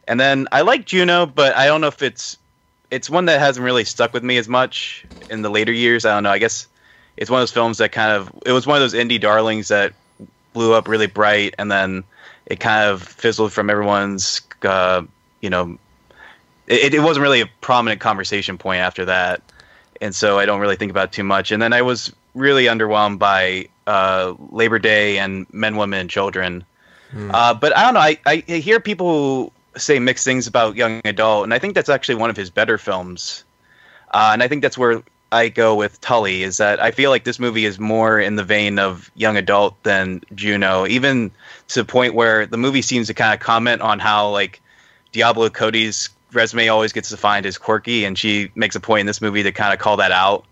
and 0.09 0.19
then 0.19 0.49
I 0.53 0.63
like 0.63 0.85
Juno, 0.87 1.27
but 1.27 1.55
I 1.57 1.67
don't 1.67 1.81
know 1.81 1.87
if 1.89 2.03
it's 2.03 2.39
it's 2.95 3.11
one 3.11 3.25
that 3.25 3.41
hasn't 3.41 3.65
really 3.65 3.85
stuck 3.85 4.13
with 4.13 4.23
me 4.23 4.37
as 4.37 4.49
much 4.49 5.05
in 5.29 5.43
the 5.43 5.51
later 5.51 5.73
years. 5.73 6.05
I 6.05 6.15
don't 6.15 6.23
know. 6.23 6.31
I 6.31 6.39
guess 6.39 6.69
it's 7.17 7.29
one 7.29 7.41
of 7.41 7.43
those 7.43 7.53
films 7.53 7.79
that 7.79 7.91
kind 7.91 8.13
of 8.13 8.31
it 8.47 8.53
was 8.53 8.67
one 8.67 8.77
of 8.77 8.83
those 8.83 8.95
indie 8.95 9.21
darlings 9.21 9.69
that 9.69 9.93
blew 10.53 10.73
up 10.75 10.87
really 10.87 11.09
bright, 11.09 11.55
and 11.59 11.71
then 11.71 12.05
it 12.47 12.61
kind 12.61 12.89
of 12.89 13.03
fizzled 13.03 13.53
from 13.53 13.69
everyone's. 13.69 14.43
Uh, 14.63 15.03
you 15.41 15.51
know, 15.51 15.79
it, 16.67 16.95
it 16.95 17.01
wasn't 17.01 17.23
really 17.23 17.41
a 17.41 17.51
prominent 17.61 18.01
conversation 18.01 18.59
point 18.59 18.81
after 18.81 19.05
that, 19.07 19.43
and 20.01 20.15
so 20.15 20.39
I 20.39 20.47
don't 20.47 20.61
really 20.61 20.77
think 20.77 20.91
about 20.91 21.09
it 21.09 21.13
too 21.13 21.25
much. 21.25 21.51
And 21.51 21.61
then 21.61 21.73
I 21.73 21.83
was 21.83 22.15
really 22.35 22.65
underwhelmed 22.67 23.19
by 23.19 23.69
uh, 23.87 24.35
Labor 24.51 24.79
Day 24.79 25.19
and 25.19 25.47
Men, 25.53 25.77
Women, 25.77 26.01
and 26.01 26.11
Children. 26.11 26.65
Uh, 27.33 27.55
but 27.55 27.77
I 27.77 27.83
don't 27.83 27.95
know. 27.95 28.01
I, 28.01 28.19
I 28.27 28.37
hear 28.37 28.81
people 28.81 29.53
say 29.77 29.99
mixed 29.99 30.25
things 30.25 30.47
about 30.47 30.77
Young 30.77 31.01
Adult, 31.05 31.45
and 31.45 31.55
I 31.55 31.59
think 31.59 31.75
that's 31.75 31.89
actually 31.89 32.17
one 32.17 32.31
of 32.31 32.37
his 32.37 32.51
better 32.51 32.79
films. 32.79 33.45
Uh, 34.13 34.31
and 34.33 34.43
I 34.43 34.49
think 34.49 34.63
that's 34.63 34.79
where 34.79 35.03
I 35.33 35.49
go 35.49 35.75
with 35.75 36.01
Tully 36.01 36.45
is 36.45 36.59
that 36.59 36.81
I 36.81 36.93
feel 36.93 37.11
like 37.11 37.25
this 37.25 37.41
movie 37.41 37.65
is 37.65 37.81
more 37.81 38.21
in 38.21 38.37
the 38.37 38.45
vein 38.45 38.79
of 38.79 39.11
Young 39.17 39.37
Adult 39.37 39.83
than 39.83 40.23
Juno, 40.35 40.87
even 40.87 41.33
to 41.69 41.81
the 41.81 41.85
point 41.85 42.15
where 42.15 42.47
the 42.47 42.57
movie 42.57 42.83
seems 42.83 43.09
to 43.09 43.15
kind 43.15 43.35
of 43.35 43.41
comment 43.41 43.83
on 43.83 43.99
how 43.99 44.31
like 44.31 44.61
Diablo 45.11 45.51
Cody's 45.51 46.11
resume 46.33 46.69
always 46.69 46.93
gets 46.93 47.11
defined 47.11 47.47
as 47.47 47.59
quirky, 47.59 48.05
and 48.05 48.17
she 48.17 48.51
makes 48.55 48.77
a 48.77 48.81
point 48.81 49.01
in 49.01 49.07
this 49.07 49.21
movie 49.21 49.43
to 49.43 49.51
kind 49.51 49.73
of 49.73 49.81
call 49.81 49.97
that 49.97 50.13
out 50.13 50.45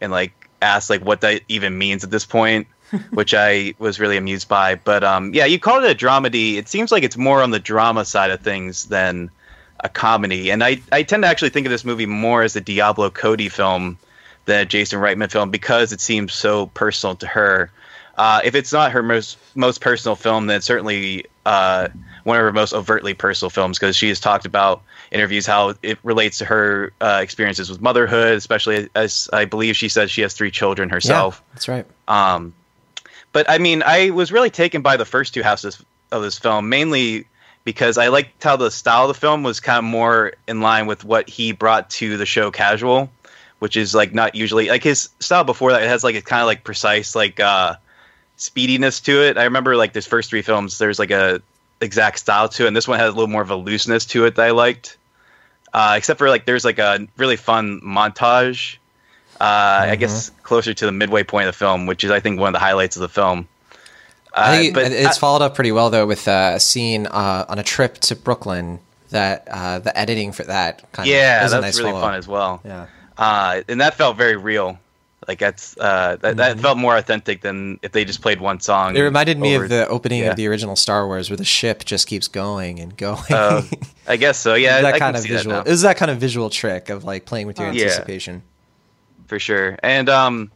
and 0.00 0.10
like 0.10 0.32
ask 0.62 0.90
like 0.90 1.04
what 1.04 1.20
that 1.20 1.42
even 1.48 1.78
means 1.78 2.02
at 2.02 2.10
this 2.10 2.26
point. 2.26 2.66
which 3.10 3.34
I 3.34 3.74
was 3.78 4.00
really 4.00 4.16
amused 4.16 4.48
by. 4.48 4.74
But 4.76 5.04
um, 5.04 5.34
yeah, 5.34 5.44
you 5.44 5.58
call 5.58 5.82
it 5.82 5.90
a 5.90 5.94
dramedy. 5.94 6.56
It 6.56 6.68
seems 6.68 6.92
like 6.92 7.02
it's 7.02 7.16
more 7.16 7.42
on 7.42 7.50
the 7.50 7.60
drama 7.60 8.04
side 8.04 8.30
of 8.30 8.40
things 8.40 8.86
than 8.86 9.30
a 9.80 9.88
comedy. 9.88 10.50
And 10.50 10.64
I, 10.64 10.80
I 10.90 11.02
tend 11.02 11.22
to 11.22 11.28
actually 11.28 11.50
think 11.50 11.66
of 11.66 11.70
this 11.70 11.84
movie 11.84 12.06
more 12.06 12.42
as 12.42 12.56
a 12.56 12.60
Diablo 12.60 13.10
Cody 13.10 13.48
film 13.48 13.98
than 14.46 14.60
a 14.60 14.64
Jason 14.64 15.00
Reitman 15.00 15.30
film 15.30 15.50
because 15.50 15.92
it 15.92 16.00
seems 16.00 16.34
so 16.34 16.66
personal 16.66 17.16
to 17.16 17.26
her. 17.26 17.70
Uh, 18.16 18.40
if 18.44 18.54
it's 18.54 18.72
not 18.72 18.92
her 18.92 19.02
most 19.02 19.38
most 19.56 19.80
personal 19.80 20.14
film, 20.14 20.46
then 20.46 20.60
certainly 20.60 21.26
uh, 21.44 21.88
one 22.22 22.36
of 22.36 22.42
her 22.42 22.52
most 22.52 22.72
overtly 22.72 23.12
personal 23.12 23.50
films 23.50 23.78
because 23.78 23.96
she 23.96 24.08
has 24.08 24.20
talked 24.20 24.46
about 24.46 24.82
interviews 25.10 25.46
how 25.46 25.74
it 25.82 25.98
relates 26.02 26.38
to 26.38 26.44
her 26.44 26.92
uh, 27.00 27.20
experiences 27.22 27.70
with 27.70 27.80
motherhood, 27.80 28.36
especially 28.36 28.88
as 28.94 29.28
I 29.32 29.44
believe 29.44 29.76
she 29.76 29.88
says 29.88 30.10
she 30.10 30.22
has 30.22 30.32
three 30.34 30.50
children 30.50 30.90
herself. 30.90 31.42
Yeah, 31.42 31.52
that's 31.54 31.68
right. 31.68 31.86
Um, 32.08 32.54
but 33.34 33.50
I 33.50 33.58
mean, 33.58 33.82
I 33.84 34.10
was 34.10 34.30
really 34.30 34.48
taken 34.48 34.80
by 34.80 34.96
the 34.96 35.04
first 35.04 35.34
two 35.34 35.42
halves 35.42 35.64
of 35.64 35.76
this, 35.76 36.22
this 36.22 36.38
film, 36.38 36.68
mainly 36.68 37.26
because 37.64 37.98
I 37.98 38.06
liked 38.06 38.42
how 38.44 38.56
the 38.56 38.70
style 38.70 39.02
of 39.02 39.08
the 39.08 39.20
film 39.20 39.42
was 39.42 39.58
kind 39.58 39.78
of 39.78 39.84
more 39.84 40.34
in 40.46 40.60
line 40.60 40.86
with 40.86 41.04
what 41.04 41.28
he 41.28 41.50
brought 41.50 41.90
to 41.90 42.16
the 42.16 42.26
show 42.26 42.52
Casual, 42.52 43.10
which 43.58 43.76
is 43.76 43.92
like 43.92 44.14
not 44.14 44.36
usually 44.36 44.68
like 44.68 44.84
his 44.84 45.08
style 45.18 45.42
before 45.42 45.72
that. 45.72 45.82
It 45.82 45.88
has 45.88 46.04
like 46.04 46.14
a 46.14 46.22
kind 46.22 46.42
of 46.42 46.46
like 46.46 46.62
precise 46.62 47.16
like 47.16 47.40
uh, 47.40 47.74
speediness 48.36 49.00
to 49.00 49.24
it. 49.24 49.36
I 49.36 49.44
remember 49.44 49.74
like 49.74 49.92
his 49.92 50.06
first 50.06 50.30
three 50.30 50.42
films, 50.42 50.78
there's 50.78 51.00
like 51.00 51.10
a 51.10 51.42
exact 51.80 52.20
style 52.20 52.48
to 52.50 52.64
it, 52.64 52.68
and 52.68 52.76
this 52.76 52.86
one 52.86 53.00
has 53.00 53.08
a 53.08 53.16
little 53.16 53.26
more 53.26 53.42
of 53.42 53.50
a 53.50 53.56
looseness 53.56 54.06
to 54.06 54.26
it 54.26 54.36
that 54.36 54.46
I 54.46 54.50
liked. 54.52 54.96
Uh, 55.72 55.94
except 55.96 56.18
for 56.18 56.28
like 56.28 56.46
there's 56.46 56.64
like 56.64 56.78
a 56.78 57.08
really 57.16 57.36
fun 57.36 57.80
montage 57.80 58.76
uh, 59.40 59.86
I 59.90 59.96
guess 59.96 60.30
closer 60.42 60.72
to 60.74 60.86
the 60.86 60.92
midway 60.92 61.22
point 61.24 61.48
of 61.48 61.54
the 61.54 61.58
film, 61.58 61.86
which 61.86 62.04
is 62.04 62.10
I 62.10 62.20
think 62.20 62.38
one 62.40 62.48
of 62.48 62.52
the 62.52 62.58
highlights 62.64 62.96
of 62.96 63.00
the 63.02 63.08
film. 63.08 63.48
Uh, 64.32 64.42
I 64.46 64.56
think 64.58 64.74
but 64.74 64.90
it's 64.92 65.16
I- 65.16 65.20
followed 65.20 65.42
up 65.42 65.54
pretty 65.54 65.72
well 65.72 65.90
though 65.90 66.06
with 66.06 66.26
uh, 66.28 66.52
a 66.54 66.60
scene 66.60 67.06
uh, 67.06 67.44
on 67.48 67.58
a 67.58 67.62
trip 67.64 67.98
to 67.98 68.16
Brooklyn. 68.16 68.80
That 69.10 69.46
uh, 69.48 69.78
the 69.78 69.96
editing 69.96 70.32
for 70.32 70.42
that 70.44 70.90
kind 70.92 71.08
yeah, 71.08 71.44
of 71.44 71.52
a 71.52 71.54
that's 71.54 71.62
nice 71.62 71.78
really 71.78 71.90
follow-up. 71.92 72.10
fun 72.10 72.14
as 72.18 72.26
well. 72.26 72.60
Yeah, 72.64 72.86
Uh, 73.16 73.62
and 73.68 73.80
that 73.80 73.94
felt 73.94 74.16
very 74.16 74.34
real. 74.36 74.76
Like 75.28 75.38
that's 75.38 75.78
uh, 75.78 76.16
that, 76.20 76.36
that 76.38 76.58
felt 76.58 76.78
more 76.78 76.96
authentic 76.96 77.40
than 77.40 77.78
if 77.82 77.92
they 77.92 78.04
just 78.04 78.22
played 78.22 78.40
one 78.40 78.58
song. 78.58 78.88
Mm-hmm. 78.88 78.96
it 78.96 79.02
reminded 79.02 79.38
me 79.38 79.54
over- 79.54 79.64
of 79.64 79.70
the 79.70 79.86
opening 79.88 80.22
yeah. 80.24 80.30
of 80.30 80.36
the 80.36 80.48
original 80.48 80.74
Star 80.74 81.06
Wars, 81.06 81.30
where 81.30 81.36
the 81.36 81.44
ship 81.44 81.84
just 81.84 82.08
keeps 82.08 82.26
going 82.26 82.80
and 82.80 82.96
going. 82.96 83.22
Uh, 83.32 83.62
I 84.08 84.16
guess 84.16 84.36
so. 84.36 84.54
Yeah, 84.54 84.80
that 84.82 84.94
I 84.94 84.98
kind 84.98 85.14
can 85.14 85.16
of 85.16 85.20
see 85.22 85.28
visual. 85.28 85.56
That 85.58 85.66
It 85.68 85.70
was 85.70 85.82
that 85.82 85.96
kind 85.96 86.10
of 86.10 86.18
visual 86.18 86.50
trick 86.50 86.90
of 86.90 87.04
like 87.04 87.24
playing 87.24 87.46
with 87.46 87.58
your 87.60 87.70
Yeah. 87.72 87.84
anticipation. 87.84 88.34
now, 88.36 88.42
for 89.26 89.38
sure. 89.38 89.78
And 89.82 90.08
um, 90.08 90.50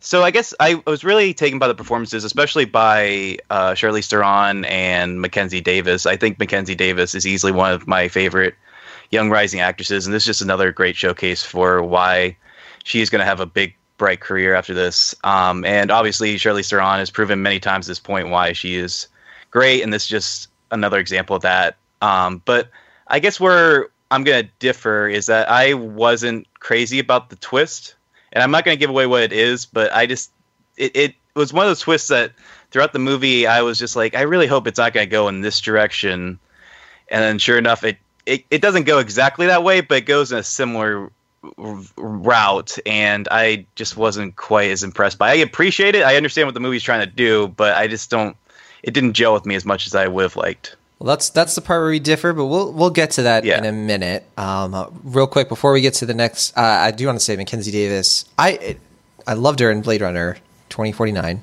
so 0.00 0.22
I 0.22 0.30
guess 0.30 0.54
I 0.60 0.82
was 0.86 1.04
really 1.04 1.34
taken 1.34 1.58
by 1.58 1.68
the 1.68 1.74
performances, 1.74 2.24
especially 2.24 2.64
by 2.64 3.38
uh, 3.50 3.72
Charlize 3.72 4.08
Theron 4.08 4.64
and 4.66 5.20
Mackenzie 5.20 5.60
Davis. 5.60 6.06
I 6.06 6.16
think 6.16 6.38
Mackenzie 6.38 6.74
Davis 6.74 7.14
is 7.14 7.26
easily 7.26 7.52
one 7.52 7.72
of 7.72 7.86
my 7.86 8.08
favorite 8.08 8.54
young 9.10 9.30
rising 9.30 9.60
actresses, 9.60 10.06
and 10.06 10.14
this 10.14 10.24
is 10.24 10.26
just 10.26 10.42
another 10.42 10.72
great 10.72 10.96
showcase 10.96 11.42
for 11.42 11.82
why 11.82 12.36
she 12.84 13.00
is 13.00 13.10
going 13.10 13.20
to 13.20 13.24
have 13.24 13.40
a 13.40 13.46
big, 13.46 13.74
bright 13.98 14.20
career 14.20 14.54
after 14.54 14.74
this. 14.74 15.14
Um, 15.24 15.64
and 15.64 15.90
obviously, 15.90 16.36
Charlize 16.36 16.68
Theron 16.68 16.98
has 16.98 17.10
proven 17.10 17.42
many 17.42 17.58
times 17.58 17.88
at 17.88 17.90
this 17.90 18.00
point 18.00 18.28
why 18.28 18.52
she 18.52 18.76
is 18.76 19.08
great, 19.50 19.82
and 19.82 19.92
this 19.92 20.04
is 20.04 20.08
just 20.08 20.48
another 20.70 20.98
example 20.98 21.36
of 21.36 21.42
that. 21.42 21.76
Um, 22.02 22.42
but 22.44 22.70
I 23.08 23.18
guess 23.18 23.40
where 23.40 23.88
I'm 24.10 24.24
going 24.24 24.44
to 24.44 24.50
differ 24.58 25.08
is 25.08 25.26
that 25.26 25.50
I 25.50 25.74
wasn't 25.74 26.46
crazy 26.60 26.98
about 26.98 27.30
the 27.30 27.36
twist, 27.36 27.96
and 28.32 28.42
I'm 28.42 28.50
not 28.50 28.64
going 28.64 28.76
to 28.76 28.80
give 28.80 28.90
away 28.90 29.06
what 29.06 29.22
it 29.22 29.32
is, 29.32 29.66
but 29.66 29.92
I 29.92 30.06
just 30.06 30.30
it, 30.76 30.96
it 30.96 31.14
was 31.34 31.52
one 31.52 31.66
of 31.66 31.70
those 31.70 31.80
twists 31.80 32.08
that 32.08 32.32
throughout 32.70 32.92
the 32.92 32.98
movie 32.98 33.46
I 33.46 33.62
was 33.62 33.78
just 33.78 33.96
like, 33.96 34.14
I 34.14 34.22
really 34.22 34.46
hope 34.46 34.66
it's 34.66 34.78
not 34.78 34.92
going 34.92 35.06
to 35.06 35.10
go 35.10 35.28
in 35.28 35.40
this 35.40 35.60
direction 35.60 36.38
and 37.08 37.22
then 37.22 37.38
sure 37.38 37.58
enough, 37.58 37.84
it, 37.84 37.98
it 38.24 38.44
it 38.50 38.60
doesn't 38.60 38.84
go 38.84 38.98
exactly 38.98 39.46
that 39.46 39.62
way, 39.62 39.80
but 39.80 39.98
it 39.98 40.06
goes 40.06 40.32
in 40.32 40.38
a 40.38 40.42
similar 40.42 41.10
route, 41.96 42.76
and 42.84 43.28
I 43.30 43.66
just 43.76 43.96
wasn't 43.96 44.34
quite 44.36 44.70
as 44.70 44.82
impressed 44.82 45.18
by. 45.18 45.30
I 45.30 45.34
appreciate 45.34 45.94
it. 45.94 46.02
I 46.02 46.16
understand 46.16 46.48
what 46.48 46.54
the 46.54 46.60
movie's 46.60 46.82
trying 46.82 47.00
to 47.00 47.06
do, 47.06 47.48
but 47.48 47.76
I 47.76 47.86
just 47.86 48.10
don't. 48.10 48.36
It 48.82 48.94
didn't 48.94 49.14
gel 49.14 49.34
with 49.34 49.46
me 49.46 49.54
as 49.54 49.64
much 49.64 49.86
as 49.86 49.94
I 49.94 50.06
would 50.06 50.22
have 50.22 50.36
liked. 50.36 50.76
Well, 50.98 51.08
that's 51.08 51.28
that's 51.30 51.54
the 51.54 51.60
part 51.60 51.82
where 51.82 51.90
we 51.90 51.98
differ, 51.98 52.32
but 52.32 52.46
we'll 52.46 52.72
we'll 52.72 52.90
get 52.90 53.10
to 53.12 53.22
that 53.24 53.44
Yeah. 53.44 53.58
in 53.58 53.64
a 53.66 53.72
minute. 53.72 54.24
Um, 54.38 54.74
uh, 54.74 54.86
real 55.04 55.26
quick 55.26 55.48
before 55.48 55.72
we 55.72 55.80
get 55.82 55.94
to 55.94 56.06
the 56.06 56.14
next, 56.14 56.56
uh, 56.56 56.60
I 56.62 56.90
do 56.90 57.06
want 57.06 57.18
to 57.18 57.24
say 57.24 57.36
Mackenzie 57.36 57.70
Davis. 57.70 58.24
I 58.38 58.76
I 59.26 59.34
loved 59.34 59.60
her 59.60 59.70
in 59.70 59.82
Blade 59.82 60.00
Runner 60.00 60.38
twenty 60.70 60.92
forty 60.92 61.12
nine, 61.12 61.42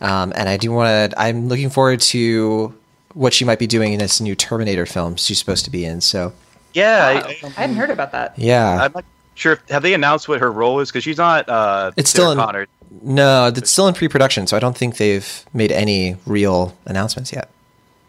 um, 0.00 0.32
and 0.34 0.48
I 0.48 0.56
do 0.56 0.72
want 0.72 1.12
to. 1.12 1.20
I'm 1.20 1.48
looking 1.48 1.70
forward 1.70 2.00
to 2.00 2.74
what 3.14 3.32
she 3.32 3.44
might 3.44 3.58
be 3.60 3.66
doing 3.68 3.92
in 3.92 4.00
this 4.00 4.20
new 4.20 4.34
Terminator 4.34 4.86
film 4.86 5.14
she's 5.16 5.38
supposed 5.38 5.64
to 5.66 5.70
be 5.70 5.84
in. 5.84 6.00
So 6.00 6.32
Yeah, 6.74 7.14
Wow. 7.14 7.26
I, 7.28 7.36
I 7.44 7.48
hadn't 7.50 7.76
heard 7.76 7.90
about 7.90 8.10
that. 8.12 8.36
yeah, 8.38 8.82
I'm 8.86 8.92
not 8.92 9.04
sure. 9.36 9.52
If, 9.52 9.68
have 9.68 9.82
they 9.82 9.94
announced 9.94 10.28
what 10.28 10.40
her 10.40 10.50
role 10.50 10.80
is? 10.80 10.90
Because 10.90 11.04
she's 11.04 11.18
not. 11.18 11.48
Uh, 11.48 11.92
It's 11.96 12.10
Sarah 12.10 12.22
still 12.24 12.32
in- 12.32 12.38
Connor. 12.38 12.66
no, 13.02 13.46
it's 13.54 13.70
still 13.70 13.86
in 13.86 13.94
pre 13.94 14.08
production, 14.08 14.48
so 14.48 14.56
I 14.56 14.60
don't 14.60 14.76
think 14.76 14.96
they've 14.96 15.44
made 15.54 15.70
any 15.70 16.16
real 16.26 16.76
announcements 16.86 17.32
yet. 17.32 17.50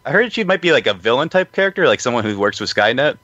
I 0.04 0.10
heard 0.10 0.32
she 0.32 0.44
might 0.44 0.60
be 0.60 0.72
like 0.72 0.86
a 0.86 0.94
villain 0.94 1.28
type 1.28 1.52
character, 1.52 1.86
like 1.86 2.00
someone 2.00 2.24
who 2.24 2.38
works 2.38 2.60
with 2.60 2.74
Skynet. 2.74 3.18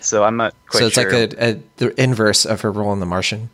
so 0.00 0.24
I'm 0.24 0.36
not 0.36 0.54
quite 0.68 0.80
so 0.80 0.86
it's 0.86 0.94
sure. 0.94 1.10
like 1.10 1.32
a, 1.34 1.50
a 1.52 1.60
the 1.78 2.00
inverse 2.02 2.44
of 2.44 2.60
her 2.60 2.70
role 2.70 2.92
in 2.92 3.00
The 3.00 3.06
Martian. 3.06 3.50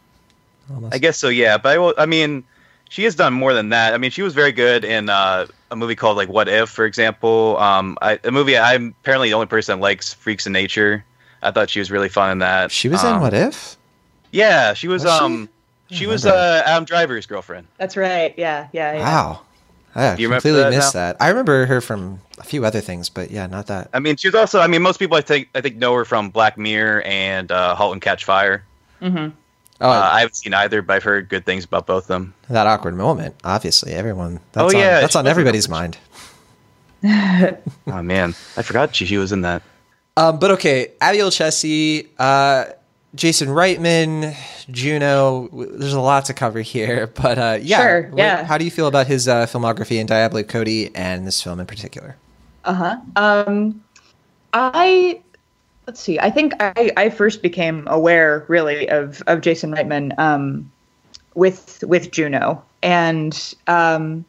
Almost. 0.72 0.94
I 0.94 0.98
guess 0.98 1.18
so, 1.18 1.28
yeah. 1.28 1.58
But 1.58 1.74
I, 1.74 1.78
will, 1.78 1.94
I 1.98 2.06
mean, 2.06 2.44
she 2.88 3.04
has 3.04 3.14
done 3.14 3.32
more 3.34 3.52
than 3.52 3.70
that. 3.70 3.94
I 3.94 3.98
mean, 3.98 4.10
she 4.10 4.22
was 4.22 4.32
very 4.34 4.52
good 4.52 4.84
in 4.84 5.08
uh, 5.08 5.46
a 5.70 5.76
movie 5.76 5.94
called 5.96 6.16
like 6.16 6.28
What 6.28 6.48
If, 6.48 6.70
for 6.70 6.84
example. 6.84 7.56
Um, 7.58 7.98
I, 8.02 8.18
a 8.24 8.30
movie 8.30 8.56
I'm 8.56 8.94
apparently 9.02 9.28
the 9.28 9.34
only 9.34 9.46
person 9.46 9.78
that 9.78 9.82
likes 9.82 10.12
Freaks 10.14 10.46
in 10.46 10.52
Nature. 10.52 11.04
I 11.42 11.50
thought 11.50 11.70
she 11.70 11.78
was 11.80 11.90
really 11.90 12.08
fun 12.08 12.30
in 12.30 12.38
that. 12.38 12.70
She 12.70 12.88
was 12.88 13.02
Um, 13.04 13.16
in 13.16 13.20
What 13.20 13.34
If? 13.34 13.76
Yeah, 14.30 14.74
she 14.74 14.88
was. 14.88 15.04
Was 15.04 15.12
she? 15.12 15.18
um, 15.24 15.48
she, 15.90 16.06
was 16.06 16.24
remember. 16.24 16.40
uh, 16.42 16.62
Adam 16.70 16.84
Driver's 16.84 17.26
girlfriend. 17.26 17.66
That's 17.76 17.96
right. 17.96 18.32
Yeah, 18.38 18.68
yeah, 18.72 18.94
yeah. 18.94 19.00
Wow. 19.00 19.40
I 19.94 20.16
you 20.16 20.28
completely 20.28 20.60
that 20.62 20.70
missed 20.70 20.94
now? 20.94 21.00
that. 21.12 21.16
I 21.20 21.28
remember 21.28 21.66
her 21.66 21.80
from 21.80 22.20
a 22.38 22.44
few 22.44 22.64
other 22.64 22.80
things, 22.80 23.08
but 23.08 23.30
yeah, 23.30 23.46
not 23.46 23.66
that. 23.66 23.90
I 23.92 23.98
mean, 23.98 24.16
she's 24.16 24.34
also. 24.34 24.60
I 24.60 24.66
mean, 24.66 24.82
most 24.82 24.98
people 24.98 25.16
I 25.16 25.20
think 25.20 25.48
I 25.54 25.60
think 25.60 25.76
know 25.76 25.94
her 25.94 26.04
from 26.04 26.30
Black 26.30 26.56
Mirror 26.56 27.02
and 27.02 27.52
uh, 27.52 27.74
*Halt 27.74 27.92
and 27.92 28.00
Catch 28.00 28.24
Fire*. 28.24 28.64
Mm-hmm. 29.02 29.34
Oh, 29.80 29.90
Uh, 29.90 30.10
I 30.12 30.20
haven't 30.20 30.36
seen 30.36 30.54
either, 30.54 30.80
but 30.80 30.94
I've 30.94 31.02
heard 31.02 31.28
good 31.28 31.44
things 31.44 31.64
about 31.64 31.86
both 31.86 32.04
of 32.04 32.08
them. 32.08 32.34
that 32.48 32.66
awkward 32.68 32.94
moment. 32.94 33.34
Obviously, 33.44 33.92
everyone. 33.92 34.40
That's 34.52 34.72
Oh, 34.72 34.76
on, 34.76 34.82
yeah, 34.82 35.00
that's 35.00 35.16
on 35.16 35.26
everybody's 35.26 35.68
mind. 35.68 35.98
Oh 37.04 38.02
man, 38.02 38.30
I 38.56 38.62
forgot 38.62 38.94
she, 38.94 39.06
she 39.06 39.16
was 39.16 39.32
in 39.32 39.40
that. 39.42 39.62
Um, 40.16 40.38
but 40.38 40.52
okay, 40.52 40.92
Abby 41.00 41.20
Olcese, 41.22 42.08
uh, 42.18 42.66
Jason 43.14 43.48
Reitman, 43.48 44.34
Juno. 44.70 45.48
There's 45.48 45.92
a 45.92 46.00
lot 46.00 46.24
to 46.26 46.34
cover 46.34 46.60
here, 46.60 47.06
but 47.14 47.38
uh, 47.38 47.58
yeah, 47.60 47.80
Sure, 47.80 48.10
yeah. 48.16 48.44
How 48.44 48.58
do 48.58 48.64
you 48.64 48.70
feel 48.70 48.86
about 48.86 49.06
his 49.06 49.28
uh, 49.28 49.46
filmography 49.46 49.98
and 49.98 50.08
Diablo 50.08 50.42
Cody 50.42 50.94
and 50.94 51.26
this 51.26 51.42
film 51.42 51.60
in 51.60 51.66
particular? 51.66 52.16
Uh 52.64 52.74
huh. 52.74 52.96
Um, 53.16 53.82
I 54.52 55.20
let's 55.86 56.00
see. 56.00 56.18
I 56.18 56.30
think 56.30 56.54
I, 56.60 56.92
I 56.96 57.10
first 57.10 57.42
became 57.42 57.86
aware 57.88 58.44
really 58.48 58.88
of 58.88 59.22
of 59.26 59.40
Jason 59.40 59.72
Reitman 59.72 60.18
um, 60.18 60.70
with 61.34 61.82
with 61.86 62.10
Juno, 62.12 62.62
and 62.82 63.54
um, 63.66 64.24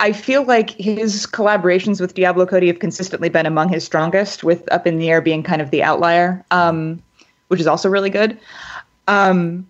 I 0.00 0.12
feel 0.12 0.44
like 0.44 0.70
his 0.70 1.26
collaborations 1.26 2.00
with 2.00 2.14
Diablo 2.14 2.46
Cody 2.46 2.66
have 2.66 2.78
consistently 2.78 3.28
been 3.28 3.46
among 3.46 3.68
his 3.68 3.84
strongest. 3.84 4.44
With 4.44 4.70
Up 4.72 4.86
in 4.86 4.98
the 4.98 5.10
Air 5.10 5.20
being 5.20 5.42
kind 5.42 5.62
of 5.62 5.70
the 5.70 5.82
outlier, 5.82 6.44
um, 6.50 7.02
which 7.52 7.60
is 7.60 7.66
also 7.66 7.90
really 7.90 8.08
good. 8.08 8.38
Um, 9.08 9.66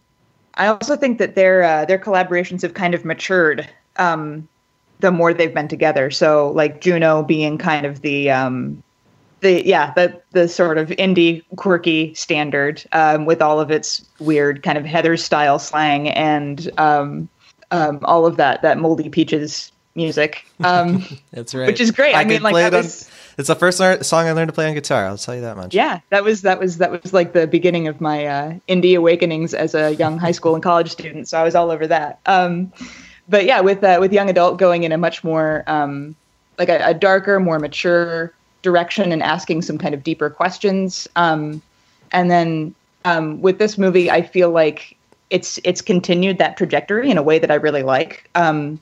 I 0.54 0.68
also 0.68 0.96
think 0.96 1.18
that 1.18 1.34
their 1.34 1.64
uh, 1.64 1.84
their 1.84 1.98
collaborations 1.98 2.62
have 2.62 2.74
kind 2.74 2.94
of 2.94 3.04
matured 3.04 3.68
um, 3.96 4.48
the 5.00 5.10
more 5.10 5.34
they've 5.34 5.52
been 5.52 5.66
together. 5.66 6.12
So 6.12 6.52
like 6.52 6.80
Juno 6.80 7.24
being 7.24 7.58
kind 7.58 7.84
of 7.84 8.02
the 8.02 8.30
um, 8.30 8.80
the 9.40 9.66
yeah 9.66 9.92
the 9.94 10.22
the 10.30 10.46
sort 10.46 10.78
of 10.78 10.90
indie 10.90 11.42
quirky 11.56 12.14
standard 12.14 12.84
um, 12.92 13.24
with 13.26 13.42
all 13.42 13.58
of 13.58 13.72
its 13.72 14.06
weird 14.20 14.62
kind 14.62 14.78
of 14.78 14.84
Heather 14.84 15.16
style 15.16 15.58
slang 15.58 16.08
and 16.10 16.70
um, 16.78 17.28
um, 17.72 17.98
all 18.04 18.26
of 18.26 18.36
that 18.36 18.62
that 18.62 18.78
moldy 18.78 19.08
peaches 19.08 19.72
music. 19.96 20.46
Um, 20.62 21.04
That's 21.32 21.52
right. 21.52 21.66
Which 21.66 21.80
is 21.80 21.90
great. 21.90 22.14
I 22.14 22.24
mean, 22.24 22.42
like, 22.42 22.52
play 22.52 22.64
on- 22.64 22.72
was- 22.74 23.10
it's 23.38 23.48
the 23.48 23.54
first 23.54 23.78
song 23.78 24.26
I 24.26 24.32
learned 24.32 24.48
to 24.48 24.52
play 24.52 24.68
on 24.68 24.74
guitar. 24.74 25.06
I'll 25.06 25.18
tell 25.18 25.34
you 25.34 25.40
that 25.42 25.56
much. 25.56 25.74
yeah, 25.74 26.00
that 26.10 26.24
was 26.24 26.42
that 26.42 26.58
was 26.58 26.78
that 26.78 26.90
was 26.90 27.12
like 27.12 27.32
the 27.32 27.46
beginning 27.46 27.88
of 27.88 28.00
my 28.00 28.26
uh, 28.26 28.54
indie 28.68 28.96
awakenings 28.96 29.54
as 29.54 29.74
a 29.74 29.94
young 29.94 30.18
high 30.18 30.32
school 30.32 30.54
and 30.54 30.62
college 30.62 30.90
student. 30.90 31.28
So 31.28 31.38
I 31.38 31.42
was 31.42 31.54
all 31.54 31.70
over 31.70 31.86
that. 31.86 32.20
Um, 32.26 32.72
but 33.28 33.44
yeah, 33.44 33.60
with 33.60 33.82
uh, 33.82 33.98
with 34.00 34.12
young 34.12 34.28
adult 34.28 34.58
going 34.58 34.82
in 34.82 34.92
a 34.92 34.98
much 34.98 35.24
more 35.24 35.64
um, 35.66 36.14
like 36.58 36.68
a, 36.68 36.78
a 36.84 36.94
darker, 36.94 37.40
more 37.40 37.58
mature 37.58 38.32
direction 38.62 39.12
and 39.12 39.22
asking 39.22 39.62
some 39.62 39.78
kind 39.78 39.94
of 39.94 40.02
deeper 40.02 40.30
questions. 40.30 41.08
Um, 41.16 41.62
and 42.12 42.30
then 42.30 42.74
um, 43.04 43.40
with 43.40 43.58
this 43.58 43.78
movie, 43.78 44.10
I 44.10 44.22
feel 44.22 44.50
like 44.50 44.96
it's 45.30 45.58
it's 45.64 45.80
continued 45.80 46.38
that 46.38 46.56
trajectory 46.56 47.10
in 47.10 47.18
a 47.18 47.22
way 47.22 47.38
that 47.38 47.50
I 47.50 47.54
really 47.54 47.82
like. 47.82 48.28
Um, 48.34 48.80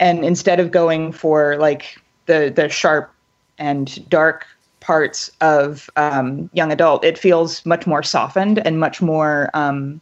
and 0.00 0.24
instead 0.24 0.60
of 0.60 0.70
going 0.70 1.12
for 1.12 1.56
like 1.56 1.96
the 2.26 2.52
the 2.54 2.68
sharp 2.68 3.12
and 3.58 4.08
dark 4.08 4.46
parts 4.80 5.30
of 5.40 5.88
um, 5.96 6.50
young 6.52 6.72
adult, 6.72 7.04
it 7.04 7.16
feels 7.16 7.64
much 7.64 7.86
more 7.86 8.02
softened 8.02 8.58
and 8.66 8.80
much 8.80 9.00
more. 9.00 9.50
Um, 9.54 10.00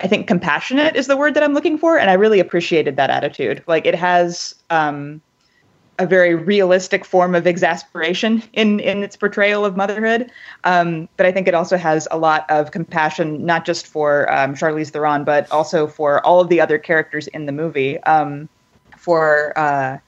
I 0.00 0.08
think 0.08 0.26
compassionate 0.26 0.94
is 0.94 1.06
the 1.06 1.16
word 1.16 1.34
that 1.34 1.42
I'm 1.42 1.54
looking 1.54 1.78
for, 1.78 1.98
and 1.98 2.10
I 2.10 2.14
really 2.14 2.40
appreciated 2.40 2.96
that 2.96 3.08
attitude. 3.08 3.62
Like 3.66 3.86
it 3.86 3.94
has 3.94 4.54
um, 4.68 5.22
a 5.98 6.06
very 6.06 6.34
realistic 6.34 7.04
form 7.04 7.34
of 7.34 7.46
exasperation 7.46 8.42
in 8.52 8.80
in 8.80 9.02
its 9.02 9.16
portrayal 9.16 9.64
of 9.64 9.76
motherhood, 9.76 10.30
um, 10.64 11.08
but 11.16 11.24
I 11.24 11.32
think 11.32 11.48
it 11.48 11.54
also 11.54 11.78
has 11.78 12.06
a 12.10 12.18
lot 12.18 12.44
of 12.50 12.72
compassion, 12.72 13.46
not 13.46 13.64
just 13.64 13.86
for 13.86 14.30
um, 14.30 14.54
Charlize 14.54 14.90
Theron, 14.90 15.24
but 15.24 15.50
also 15.50 15.86
for 15.86 16.24
all 16.26 16.40
of 16.40 16.50
the 16.50 16.60
other 16.60 16.78
characters 16.78 17.26
in 17.28 17.46
the 17.46 17.52
movie. 17.52 17.98
Um, 18.02 18.50
for 18.96 19.56
uh, 19.56 19.98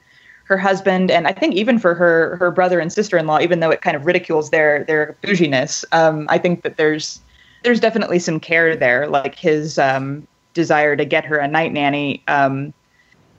her 0.49 0.57
husband, 0.57 1.11
and 1.11 1.27
I 1.27 1.31
think 1.31 1.53
even 1.53 1.77
for 1.77 1.93
her 1.93 2.35
her 2.37 2.49
brother 2.49 2.79
and 2.79 2.91
sister 2.91 3.17
in 3.17 3.27
law, 3.27 3.39
even 3.39 3.59
though 3.59 3.69
it 3.69 3.81
kind 3.81 3.95
of 3.95 4.05
ridicules 4.05 4.49
their 4.49 4.83
their 4.83 5.15
bouginess, 5.21 5.85
um, 5.91 6.25
I 6.27 6.39
think 6.39 6.63
that 6.63 6.75
there's 6.75 7.21
there's 7.63 7.79
definitely 7.79 8.17
some 8.17 8.39
care 8.39 8.75
there, 8.75 9.07
like 9.07 9.35
his 9.35 9.77
um, 9.77 10.27
desire 10.55 10.95
to 10.95 11.05
get 11.05 11.23
her 11.23 11.37
a 11.37 11.47
night 11.47 11.71
nanny. 11.71 12.23
Um, 12.27 12.73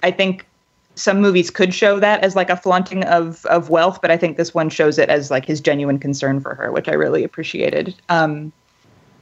I 0.05 0.13
think 0.13 0.47
some 0.95 1.21
movies 1.21 1.51
could 1.51 1.75
show 1.75 1.99
that 1.99 2.23
as 2.23 2.37
like 2.37 2.49
a 2.49 2.57
flaunting 2.57 3.03
of 3.05 3.45
of 3.47 3.71
wealth, 3.71 4.01
but 4.01 4.13
I 4.13 4.17
think 4.17 4.37
this 4.37 4.55
one 4.55 4.69
shows 4.69 4.97
it 4.97 5.09
as 5.09 5.33
like 5.33 5.45
his 5.45 5.61
genuine 5.61 5.99
concern 5.99 6.41
for 6.41 6.55
her, 6.55 6.71
which 6.71 6.89
I 6.89 6.93
really 6.93 7.25
appreciated. 7.25 7.93
Um, 8.09 8.53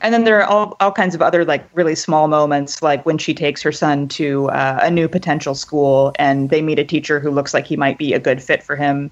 and 0.00 0.14
then 0.14 0.24
there 0.24 0.40
are 0.40 0.44
all, 0.44 0.76
all 0.80 0.92
kinds 0.92 1.14
of 1.14 1.22
other 1.22 1.44
like 1.44 1.68
really 1.74 1.94
small 1.94 2.28
moments, 2.28 2.82
like 2.82 3.04
when 3.06 3.18
she 3.18 3.34
takes 3.34 3.62
her 3.62 3.72
son 3.72 4.08
to 4.08 4.48
uh, 4.50 4.80
a 4.82 4.90
new 4.90 5.08
potential 5.08 5.54
school 5.54 6.12
and 6.18 6.50
they 6.50 6.62
meet 6.62 6.78
a 6.78 6.84
teacher 6.84 7.20
who 7.20 7.30
looks 7.30 7.52
like 7.54 7.66
he 7.66 7.76
might 7.76 7.98
be 7.98 8.12
a 8.12 8.18
good 8.18 8.42
fit 8.42 8.62
for 8.62 8.76
him. 8.76 9.10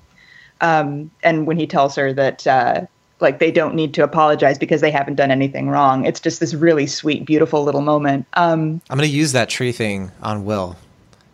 Um, 0.61 1.11
and 1.23 1.47
when 1.47 1.57
he 1.57 1.67
tells 1.67 1.95
her 1.97 2.13
that 2.15 2.47
uh, 2.47 2.87
like 3.21 3.39
they 3.39 3.51
don't 3.51 3.75
need 3.75 3.95
to 3.95 4.03
apologize 4.03 4.59
because 4.59 4.81
they 4.81 4.91
haven't 4.91 5.17
done 5.17 5.31
anything 5.31 5.69
wrong, 5.69 6.05
it's 6.05 6.21
just 6.21 6.41
this 6.41 6.55
really 6.55 6.87
sweet, 6.87 7.25
beautiful 7.27 7.63
little 7.65 7.83
moment. 7.83 8.27
Um, 8.35 8.81
I'm 8.89 8.97
gonna 8.97 9.07
use 9.09 9.33
that 9.33 9.49
tree 9.49 9.73
thing 9.73 10.11
on 10.23 10.45
Will. 10.45 10.77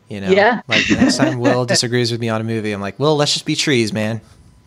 You 0.09 0.21
know, 0.21 0.31
Yeah. 0.31 0.63
like 0.69 0.85
next 0.91 1.17
time 1.17 1.39
Will 1.39 1.65
disagrees 1.65 2.11
with 2.11 2.21
me 2.21 2.29
on 2.29 2.41
a 2.41 2.45
movie, 2.45 2.73
I'm 2.73 2.81
like, 2.81 2.99
Will, 2.99 3.17
let's 3.17 3.33
just 3.33 3.47
be 3.47 3.57
trees, 3.57 3.93
man. 3.93 4.21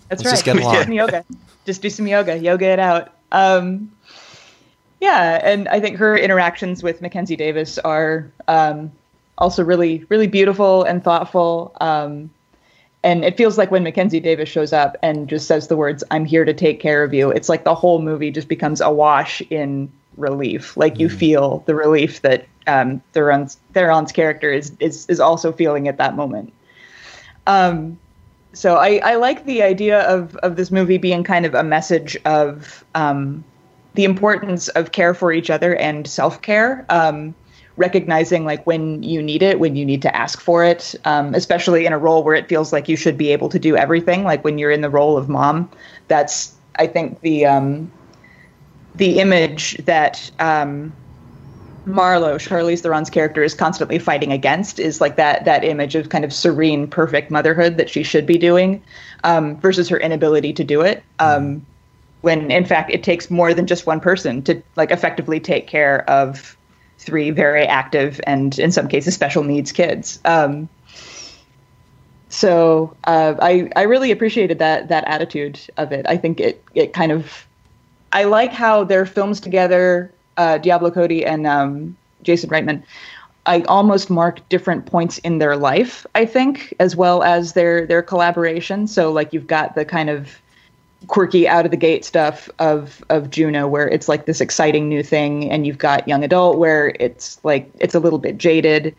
That's 0.09 0.23
Let's 0.23 0.33
just 0.35 0.45
get 0.45 0.57
along. 0.57 0.75
do 0.75 0.83
some 0.83 0.93
yoga. 0.93 1.25
Just 1.65 1.81
do 1.81 1.89
some 1.89 2.07
yoga. 2.07 2.37
Yoga 2.37 2.65
it 2.67 2.79
out. 2.79 3.13
Um, 3.31 3.91
yeah, 5.01 5.39
and 5.43 5.67
I 5.67 5.79
think 5.79 5.97
her 5.97 6.17
interactions 6.17 6.81
with 6.81 7.01
Mackenzie 7.01 7.35
Davis 7.35 7.77
are 7.79 8.31
um, 8.47 8.91
also 9.37 9.63
really, 9.63 10.05
really 10.09 10.27
beautiful 10.27 10.83
and 10.83 11.03
thoughtful. 11.03 11.75
Um, 11.81 12.29
and 13.03 13.23
it 13.23 13.37
feels 13.37 13.57
like 13.57 13.69
when 13.69 13.83
Mackenzie 13.83 14.19
Davis 14.19 14.49
shows 14.49 14.73
up 14.73 14.97
and 15.03 15.27
just 15.27 15.47
says 15.47 15.67
the 15.67 15.77
words 15.77 16.03
"I'm 16.11 16.25
here 16.25 16.45
to 16.45 16.53
take 16.53 16.79
care 16.79 17.03
of 17.03 17.13
you," 17.13 17.29
it's 17.29 17.49
like 17.49 17.63
the 17.63 17.75
whole 17.75 18.01
movie 18.01 18.31
just 18.31 18.47
becomes 18.47 18.81
awash 18.81 19.41
in 19.49 19.91
relief. 20.17 20.75
Like 20.75 20.97
you 20.97 21.09
feel 21.09 21.63
the 21.65 21.75
relief 21.75 22.21
that 22.21 22.47
um, 22.67 23.01
Theron's, 23.13 23.57
Theron's 23.73 24.11
character 24.11 24.51
is, 24.51 24.71
is 24.79 25.05
is 25.07 25.19
also 25.19 25.51
feeling 25.51 25.87
at 25.87 25.97
that 25.97 26.15
moment. 26.15 26.51
Um, 27.47 27.99
so 28.53 28.77
I, 28.77 29.01
I 29.03 29.15
like 29.15 29.45
the 29.45 29.61
idea 29.61 30.01
of, 30.01 30.35
of 30.37 30.55
this 30.55 30.71
movie 30.71 30.97
being 30.97 31.23
kind 31.23 31.45
of 31.45 31.53
a 31.53 31.63
message 31.63 32.17
of 32.25 32.85
um, 32.95 33.43
the 33.95 34.03
importance 34.03 34.67
of 34.69 34.91
care 34.91 35.13
for 35.13 35.31
each 35.31 35.49
other 35.49 35.75
and 35.75 36.07
self 36.07 36.41
care. 36.41 36.85
Um, 36.89 37.33
recognizing 37.77 38.45
like 38.45 38.65
when 38.65 39.03
you 39.03 39.21
need 39.21 39.43
it, 39.43 39.59
when 39.59 39.75
you 39.75 39.85
need 39.85 40.01
to 40.01 40.15
ask 40.15 40.39
for 40.39 40.63
it, 40.63 40.95
um, 41.03 41.33
especially 41.33 41.85
in 41.85 41.91
a 41.91 41.97
role 41.97 42.23
where 42.23 42.35
it 42.35 42.47
feels 42.47 42.71
like 42.71 42.87
you 42.87 42.95
should 42.95 43.17
be 43.17 43.33
able 43.33 43.49
to 43.49 43.59
do 43.59 43.75
everything. 43.75 44.23
Like 44.23 44.43
when 44.45 44.57
you're 44.57 44.71
in 44.71 44.79
the 44.79 44.89
role 44.89 45.17
of 45.17 45.27
mom, 45.27 45.69
that's 46.07 46.53
I 46.77 46.87
think 46.87 47.21
the 47.21 47.45
um, 47.45 47.91
the 48.95 49.19
image 49.19 49.77
that 49.85 50.31
um, 50.39 50.93
Marlowe, 51.85 52.37
Charlize 52.37 52.81
Theron's 52.81 53.09
character, 53.09 53.43
is 53.43 53.53
constantly 53.53 53.99
fighting 53.99 54.31
against 54.31 54.79
is 54.79 55.01
like 55.01 55.17
that 55.17 55.45
that 55.45 55.63
image 55.63 55.95
of 55.95 56.09
kind 56.09 56.23
of 56.23 56.33
serene, 56.33 56.87
perfect 56.87 57.29
motherhood 57.29 57.77
that 57.77 57.89
she 57.89 58.03
should 58.03 58.25
be 58.25 58.37
doing, 58.37 58.81
um, 59.23 59.59
versus 59.59 59.89
her 59.89 59.99
inability 59.99 60.53
to 60.53 60.63
do 60.63 60.81
it. 60.81 61.03
Um, 61.19 61.65
when 62.25 62.49
in 62.49 62.65
fact 62.65 62.89
it 62.91 63.03
takes 63.03 63.29
more 63.29 63.53
than 63.53 63.67
just 63.67 63.85
one 63.85 63.99
person 63.99 64.41
to 64.41 64.59
like 64.75 64.89
effectively 64.89 65.39
take 65.39 65.67
care 65.67 66.09
of 66.09 66.57
three 66.97 67.29
very 67.29 67.65
active 67.67 68.19
and 68.25 68.57
in 68.57 68.71
some 68.71 68.87
cases 68.87 69.13
special 69.13 69.43
needs 69.43 69.71
kids. 69.71 70.19
Um, 70.25 70.67
so 72.29 72.97
uh, 73.03 73.35
I 73.39 73.69
I 73.75 73.83
really 73.83 74.09
appreciated 74.09 74.57
that 74.57 74.87
that 74.87 75.03
attitude 75.05 75.59
of 75.77 75.91
it. 75.91 76.07
I 76.09 76.17
think 76.17 76.39
it 76.39 76.63
it 76.73 76.93
kind 76.93 77.11
of 77.11 77.45
I 78.11 78.23
like 78.23 78.51
how 78.51 78.83
their 78.83 79.05
films 79.05 79.39
together, 79.39 80.11
uh, 80.37 80.57
Diablo 80.57 80.89
Cody 80.89 81.23
and 81.23 81.45
um, 81.45 81.95
Jason 82.23 82.49
Reitman. 82.49 82.81
I 83.45 83.61
almost 83.67 84.09
mark 84.09 84.41
different 84.49 84.87
points 84.87 85.19
in 85.19 85.37
their 85.37 85.55
life. 85.55 86.07
I 86.15 86.25
think 86.25 86.73
as 86.79 86.95
well 86.95 87.21
as 87.21 87.53
their 87.53 87.85
their 87.85 88.01
collaboration. 88.01 88.87
So 88.87 89.11
like 89.11 89.31
you've 89.31 89.45
got 89.45 89.75
the 89.75 89.85
kind 89.85 90.09
of 90.09 90.41
quirky 91.07 91.47
out 91.47 91.65
of 91.65 91.71
the 91.71 91.77
gate 91.77 92.05
stuff 92.05 92.49
of 92.59 93.03
of 93.09 93.29
Juno 93.29 93.67
where 93.67 93.87
it's 93.87 94.07
like 94.07 94.25
this 94.25 94.41
exciting 94.41 94.89
new 94.89 95.03
thing 95.03 95.51
and 95.51 95.65
you've 95.65 95.77
got 95.77 96.07
young 96.07 96.23
adult 96.23 96.57
where 96.57 96.95
it's 96.99 97.39
like 97.43 97.69
it's 97.79 97.95
a 97.95 97.99
little 97.99 98.19
bit 98.19 98.37
jaded 98.37 98.95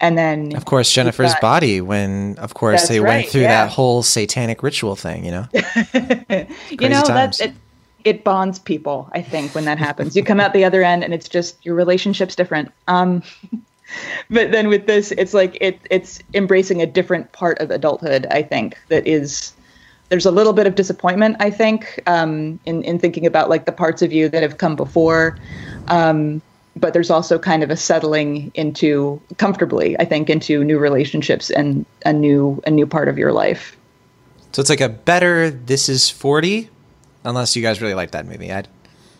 and 0.00 0.18
then 0.18 0.54
Of 0.56 0.64
course, 0.64 0.92
Jennifer's 0.92 1.32
got- 1.34 1.40
body 1.40 1.80
when 1.80 2.36
of 2.38 2.54
course 2.54 2.88
they 2.88 3.00
right, 3.00 3.08
went 3.08 3.28
through 3.28 3.42
yeah. 3.42 3.64
that 3.64 3.72
whole 3.72 4.02
satanic 4.02 4.62
ritual 4.62 4.96
thing, 4.96 5.24
you 5.24 5.30
know. 5.30 5.48
you 6.70 6.88
know 6.88 7.02
times. 7.02 7.38
that 7.38 7.40
it, 7.40 7.54
it 8.04 8.24
bonds 8.24 8.58
people 8.58 9.08
i 9.12 9.22
think 9.22 9.54
when 9.54 9.64
that 9.64 9.78
happens 9.78 10.14
you 10.14 10.22
come 10.22 10.38
out 10.38 10.52
the 10.52 10.64
other 10.64 10.82
end 10.82 11.02
and 11.02 11.14
it's 11.14 11.28
just 11.28 11.64
your 11.64 11.74
relationship's 11.74 12.36
different 12.36 12.70
um 12.86 13.22
but 14.30 14.52
then 14.52 14.68
with 14.68 14.86
this 14.86 15.10
it's 15.12 15.32
like 15.32 15.56
it 15.60 15.80
it's 15.90 16.20
embracing 16.34 16.82
a 16.82 16.86
different 16.86 17.32
part 17.32 17.58
of 17.60 17.70
adulthood 17.70 18.26
i 18.30 18.42
think 18.42 18.76
that 18.88 19.06
is 19.06 19.54
there's 20.10 20.26
a 20.26 20.30
little 20.30 20.52
bit 20.52 20.66
of 20.66 20.74
disappointment 20.74 21.36
i 21.40 21.50
think 21.50 22.00
um 22.06 22.58
in 22.66 22.82
in 22.82 22.98
thinking 22.98 23.26
about 23.26 23.48
like 23.48 23.64
the 23.64 23.72
parts 23.72 24.02
of 24.02 24.12
you 24.12 24.28
that 24.28 24.42
have 24.42 24.58
come 24.58 24.76
before 24.76 25.36
um 25.88 26.40
but 26.76 26.92
there's 26.92 27.10
also 27.10 27.38
kind 27.38 27.62
of 27.62 27.70
a 27.70 27.76
settling 27.76 28.50
into 28.54 29.20
comfortably 29.38 29.98
i 30.00 30.04
think 30.04 30.28
into 30.30 30.62
new 30.64 30.78
relationships 30.78 31.50
and 31.50 31.84
a 32.04 32.12
new 32.12 32.60
a 32.66 32.70
new 32.70 32.86
part 32.86 33.08
of 33.08 33.16
your 33.18 33.32
life 33.32 33.76
So 34.52 34.60
it's 34.60 34.70
like 34.70 34.80
a 34.80 34.88
better 34.88 35.50
This 35.50 35.88
Is 35.88 36.10
Forty, 36.10 36.68
unless 37.24 37.56
you 37.56 37.62
guys 37.62 37.80
really 37.82 37.94
like 37.94 38.12
that 38.12 38.24
movie. 38.26 38.52
I 38.52 38.62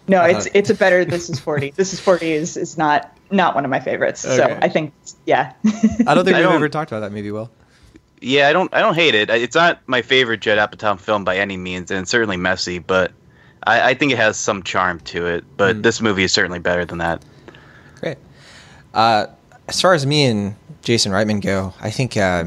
No, 0.07 0.21
Uh, 0.23 0.27
it's 0.29 0.47
it's 0.55 0.71
a 0.71 0.75
better. 0.75 1.05
This 1.17 1.29
is 1.29 1.41
forty. 1.41 1.73
This 1.75 1.93
is 1.93 1.99
forty 1.99 2.31
is 2.33 2.57
is 2.57 2.77
not 2.79 3.11
not 3.31 3.55
one 3.57 3.65
of 3.65 3.71
my 3.71 3.81
favorites. 3.81 4.21
So 4.21 4.45
I 4.63 4.69
think 4.69 4.93
yeah. 5.27 5.53
I 6.07 6.15
don't 6.15 6.25
think 6.25 6.37
I 6.39 6.41
we've 6.41 6.47
don't- 6.47 6.55
ever 6.63 6.69
talked 6.69 6.93
about 6.93 7.01
that 7.01 7.11
movie. 7.13 7.33
Will 7.33 7.51
Yeah, 8.25 8.49
I 8.49 8.55
don't 8.55 8.73
I 8.73 8.81
don't 8.81 8.95
hate 8.95 9.15
it. 9.15 9.29
It's 9.29 9.55
not 9.55 9.81
my 9.87 10.01
favorite 10.01 10.41
Judd 10.41 10.57
Apatow 10.57 10.99
film 10.99 11.25
by 11.25 11.37
any 11.37 11.59
means, 11.59 11.91
and 11.91 12.01
it's 12.01 12.11
certainly 12.11 12.39
messy, 12.39 12.79
but 12.79 13.13
I, 13.67 13.91
I 13.91 13.95
think 13.95 14.13
it 14.13 14.17
has 14.17 14.39
some 14.39 14.63
charm 14.63 15.01
to 15.01 15.27
it. 15.27 15.45
But 15.59 15.83
this 15.83 16.01
movie 16.01 16.25
is 16.25 16.33
certainly 16.33 16.59
better 16.59 16.87
than 16.87 16.99
that. 16.99 17.23
great. 18.01 18.17
Uh, 18.95 19.27
as 19.69 19.79
far 19.79 19.93
as 19.93 20.07
me 20.07 20.25
and 20.25 20.57
Jason 20.83 21.13
Reitman 21.13 21.43
go, 21.43 21.75
I 21.83 21.91
think 21.91 22.17
uh, 22.17 22.45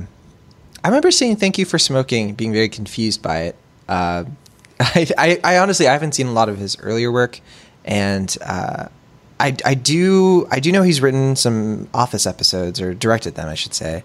I 0.84 0.88
remember 0.88 1.12
seeing 1.12 1.36
"Thank 1.36 1.60
You 1.60 1.66
for 1.66 1.78
Smoking" 1.78 2.34
being 2.34 2.54
very 2.54 2.70
confused 2.70 3.22
by 3.22 3.42
it. 3.42 3.56
Uh, 3.88 4.24
I, 4.80 5.08
I, 5.16 5.40
I 5.44 5.58
honestly 5.60 5.88
I 5.88 5.94
haven't 5.94 6.16
seen 6.16 6.26
a 6.26 6.34
lot 6.34 6.50
of 6.50 6.58
his 6.58 6.76
earlier 6.80 7.12
work, 7.12 7.40
and 7.86 8.36
uh, 8.44 8.88
I, 9.40 9.56
I 9.64 9.74
do 9.76 10.48
I 10.50 10.60
do 10.60 10.72
know 10.72 10.82
he's 10.82 11.02
written 11.02 11.36
some 11.36 11.88
Office 11.94 12.26
episodes 12.26 12.82
or 12.82 12.96
directed 12.96 13.36
them, 13.36 13.48
I 13.48 13.56
should 13.56 13.76
say. 13.76 14.04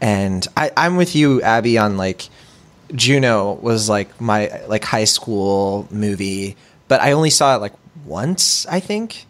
And 0.00 0.46
I, 0.56 0.70
I'm 0.76 0.96
with 0.96 1.14
you, 1.14 1.42
Abby, 1.42 1.78
on 1.78 1.96
like 1.96 2.28
Juno 2.94 3.54
was 3.54 3.88
like 3.88 4.20
my 4.20 4.62
like 4.66 4.84
high 4.84 5.04
school 5.04 5.86
movie, 5.90 6.56
but 6.88 7.00
I 7.00 7.12
only 7.12 7.30
saw 7.30 7.56
it 7.56 7.60
like 7.60 7.74
once, 8.04 8.66
I 8.66 8.80
think. 8.80 9.26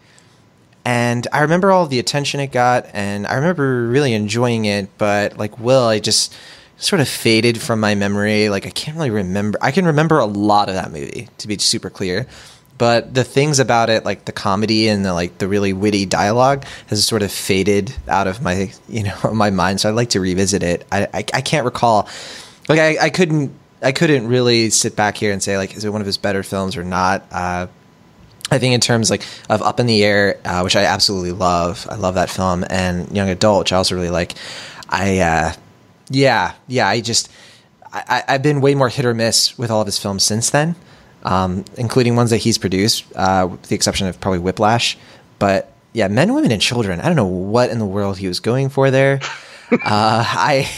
And 0.85 1.27
I 1.33 1.41
remember 1.41 1.71
all 1.71 1.87
the 1.87 1.99
attention 1.99 2.41
it 2.41 2.53
got, 2.53 2.87
and 2.95 3.27
I 3.27 3.35
remember 3.35 3.87
really 3.89 4.15
enjoying 4.15 4.65
it. 4.65 4.89
But 4.97 5.37
like 5.37 5.59
Will, 5.59 5.85
I 5.85 5.99
just 5.99 6.35
sort 6.79 7.01
of 7.01 7.09
faded 7.09 7.61
from 7.61 7.81
my 7.81 7.95
memory. 7.95 8.49
Like 8.49 8.67
I 8.67 8.71
can't 8.71 8.97
really 8.97 9.11
remember. 9.11 9.59
I 9.61 9.73
can 9.73 9.87
remember 9.87 10.19
a 10.19 10.27
lot 10.27 10.69
of 10.69 10.75
that 10.75 10.91
movie, 10.91 11.29
to 11.39 11.49
be 11.49 11.59
super 11.59 11.91
clear. 11.91 12.27
But 12.81 13.13
the 13.13 13.25
things 13.25 13.59
about 13.59 13.91
it, 13.91 14.07
like 14.07 14.25
the 14.25 14.33
comedy 14.33 14.89
and 14.89 15.05
the 15.05 15.13
like 15.13 15.37
the 15.37 15.47
really 15.47 15.75
witty 15.75 16.07
dialogue, 16.07 16.65
has 16.87 17.05
sort 17.05 17.23
of 17.23 17.31
faded 17.31 17.95
out 18.09 18.27
of 18.27 18.41
my 18.41 18.73
you 18.89 19.03
know 19.03 19.19
my 19.35 19.51
mind. 19.51 19.83
So 19.83 19.91
I'd 19.91 19.95
like 19.95 20.09
to 20.11 20.21
revisit 20.21 20.63
it. 20.63 20.87
I 20.91 21.03
I, 21.13 21.25
I 21.35 21.41
can't 21.43 21.67
recall. 21.67 22.09
Like 22.71 22.81
I, 22.81 22.97
I 22.99 23.11
couldn't 23.11 23.53
I 23.83 23.93
couldn't 23.93 24.29
really 24.29 24.71
sit 24.71 24.97
back 24.97 25.19
here 25.19 25.31
and 25.31 25.43
say 25.43 25.59
like 25.59 25.77
is 25.77 25.85
it 25.85 25.91
one 25.91 26.01
of 26.01 26.07
his 26.07 26.17
better 26.17 26.43
films 26.43 26.75
or 26.75 26.83
not. 26.83 27.27
Uh, 27.31 27.67
I 28.51 28.59
think 28.59 28.73
in 28.73 28.81
terms 28.81 29.11
like 29.11 29.27
of 29.51 29.61
Up 29.61 29.79
in 29.79 29.85
the 29.85 30.03
Air, 30.03 30.41
uh, 30.47 30.63
which 30.63 30.75
I 30.75 30.85
absolutely 30.85 31.33
love. 31.33 31.87
I 31.91 31.97
love 31.97 32.15
that 32.15 32.31
film, 32.31 32.65
and 32.71 33.15
Young 33.15 33.29
Adult, 33.29 33.59
which 33.59 33.73
I 33.75 33.77
also 33.77 33.95
really 33.95 34.09
like. 34.09 34.37
I 34.89 35.19
uh, 35.19 35.53
yeah 36.09 36.55
yeah 36.67 36.89
I 36.89 37.03
just 37.03 37.31
I, 37.93 38.25
I've 38.27 38.43
been 38.43 38.63
way 38.63 38.75
more 38.75 38.89
hit 38.89 39.05
or 39.05 39.13
miss 39.13 39.59
with 39.59 39.71
all 39.71 39.83
of 39.83 39.87
his 39.87 39.99
films 39.99 40.25
since 40.25 40.49
then, 40.49 40.77
um, 41.25 41.65
including 41.77 42.17
ones 42.17 42.31
that 42.31 42.39
he's 42.39 42.59
produced, 42.59 43.05
uh, 43.17 43.49
with 43.51 43.63
the 43.65 43.75
exception 43.75 44.07
of 44.07 44.21
probably 44.21 44.39
Whiplash. 44.41 44.97
But 45.39 45.73
yeah, 45.93 46.09
Men, 46.09 46.35
Women, 46.35 46.53
and 46.53 46.63
Children. 46.63 47.01
I 47.01 47.07
don't 47.07 47.17
know 47.17 47.25
what 47.27 47.71
in 47.71 47.79
the 47.79 47.87
world 47.87 48.19
he 48.19 48.29
was 48.29 48.41
going 48.41 48.69
for 48.69 48.91
there. 48.91 49.21
uh, 49.73 49.79
I 49.85 50.69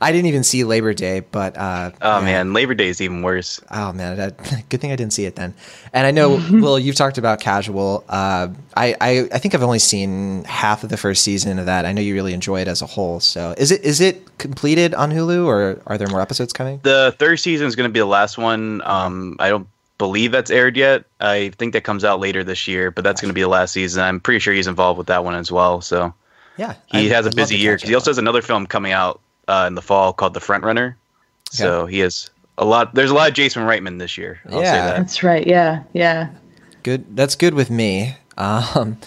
I 0.00 0.12
didn't 0.12 0.26
even 0.26 0.44
see 0.44 0.64
Labor 0.64 0.92
Day, 0.92 1.20
but 1.20 1.56
uh, 1.56 1.90
Oh 2.02 2.18
yeah. 2.18 2.24
man, 2.24 2.52
Labor 2.52 2.74
Day 2.74 2.88
is 2.88 3.00
even 3.00 3.22
worse. 3.22 3.60
Oh 3.70 3.92
man, 3.92 4.16
that, 4.16 4.64
good 4.68 4.80
thing 4.80 4.92
I 4.92 4.96
didn't 4.96 5.12
see 5.14 5.24
it 5.24 5.34
then. 5.36 5.54
And 5.92 6.06
I 6.06 6.10
know, 6.10 6.30
Will, 6.50 6.78
you've 6.78 6.96
talked 6.96 7.16
about 7.16 7.40
Casual. 7.40 8.04
Uh, 8.08 8.48
I, 8.76 8.94
I 9.00 9.28
I 9.32 9.38
think 9.38 9.54
I've 9.54 9.62
only 9.62 9.78
seen 9.78 10.44
half 10.44 10.84
of 10.84 10.90
the 10.90 10.96
first 10.96 11.22
season 11.22 11.58
of 11.58 11.66
that. 11.66 11.86
I 11.86 11.92
know 11.92 12.02
you 12.02 12.14
really 12.14 12.34
enjoy 12.34 12.60
it 12.60 12.68
as 12.68 12.82
a 12.82 12.86
whole. 12.86 13.20
So 13.20 13.54
is 13.56 13.70
it 13.70 13.82
is 13.82 14.00
it 14.00 14.36
completed 14.38 14.94
on 14.94 15.10
Hulu, 15.10 15.46
or 15.46 15.80
are 15.86 15.96
there 15.96 16.08
more 16.08 16.20
episodes 16.20 16.52
coming? 16.52 16.80
The 16.82 17.14
third 17.18 17.36
season 17.36 17.66
is 17.66 17.74
going 17.76 17.88
to 17.88 17.92
be 17.92 18.00
the 18.00 18.06
last 18.06 18.36
one. 18.36 18.82
Um, 18.84 19.36
I 19.38 19.48
don't 19.48 19.66
believe 19.98 20.32
that's 20.32 20.50
aired 20.50 20.76
yet. 20.76 21.04
I 21.20 21.50
think 21.50 21.72
that 21.74 21.82
comes 21.84 22.04
out 22.04 22.20
later 22.20 22.42
this 22.44 22.66
year, 22.68 22.90
but 22.90 23.04
that's 23.04 23.20
going 23.20 23.28
to 23.30 23.34
be 23.34 23.42
the 23.42 23.48
last 23.48 23.72
season. 23.72 24.02
I'm 24.02 24.20
pretty 24.20 24.38
sure 24.40 24.52
he's 24.54 24.66
involved 24.66 24.98
with 24.98 25.06
that 25.08 25.24
one 25.24 25.34
as 25.34 25.50
well. 25.52 25.80
So 25.80 26.12
Yeah, 26.56 26.74
he 26.86 27.10
I- 27.10 27.14
has 27.14 27.26
a 27.26 27.28
I'd 27.30 27.36
busy 27.36 27.56
year 27.56 27.76
because 27.76 27.88
he 27.88 27.94
also 27.94 28.10
has 28.10 28.18
another 28.18 28.42
film 28.42 28.66
coming 28.66 28.92
out 28.92 29.20
uh, 29.48 29.64
in 29.68 29.74
the 29.74 29.82
fall 29.82 30.12
called 30.12 30.34
The 30.34 30.40
Front 30.40 30.64
Runner. 30.64 30.96
So 31.50 31.86
he 31.86 32.00
has 32.00 32.30
a 32.58 32.64
lot. 32.64 32.94
There's 32.94 33.10
a 33.10 33.14
lot 33.14 33.28
of 33.28 33.34
Jason 33.34 33.62
Reitman 33.64 33.98
this 33.98 34.18
year. 34.18 34.40
I'll 34.50 34.60
Yeah. 34.62 34.72
say 34.72 34.78
that. 34.78 34.96
That's 34.98 35.22
right. 35.22 35.46
Yeah. 35.46 35.82
Yeah. 35.92 36.28
good 36.82 37.16
that's 37.16 37.34
good 37.36 37.54
with 37.54 37.70
me 37.70 38.14
um 38.36 38.98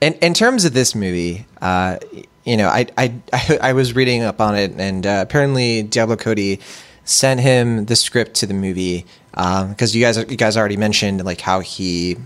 in, 0.00 0.14
in 0.14 0.34
terms 0.34 0.64
of 0.64 0.72
this 0.72 0.94
movie 0.96 1.46
uh 1.62 1.96
you 2.44 2.56
know 2.56 2.66
I, 2.68 2.86
I 2.98 3.14
i 3.32 3.58
I 3.62 3.72
was 3.72 3.94
reading 3.94 4.22
up 4.22 4.40
on 4.40 4.56
it 4.56 4.72
and 4.78 5.06
uh, 5.06 5.20
apparently 5.22 5.82
diablo 5.84 6.16
cody 6.16 6.58
sent 7.04 7.38
him 7.40 7.84
the 7.84 7.94
script 7.94 8.34
to 8.36 8.46
the 8.46 8.54
movie 8.54 9.06
because 9.32 9.94
you 9.94 10.02
guys 10.02 10.16
you 10.16 10.36
guys 10.36 10.56
already 10.56 10.76
mentioned 10.76 11.24
like 11.24 11.40
how 11.40 11.60
he 11.60 12.16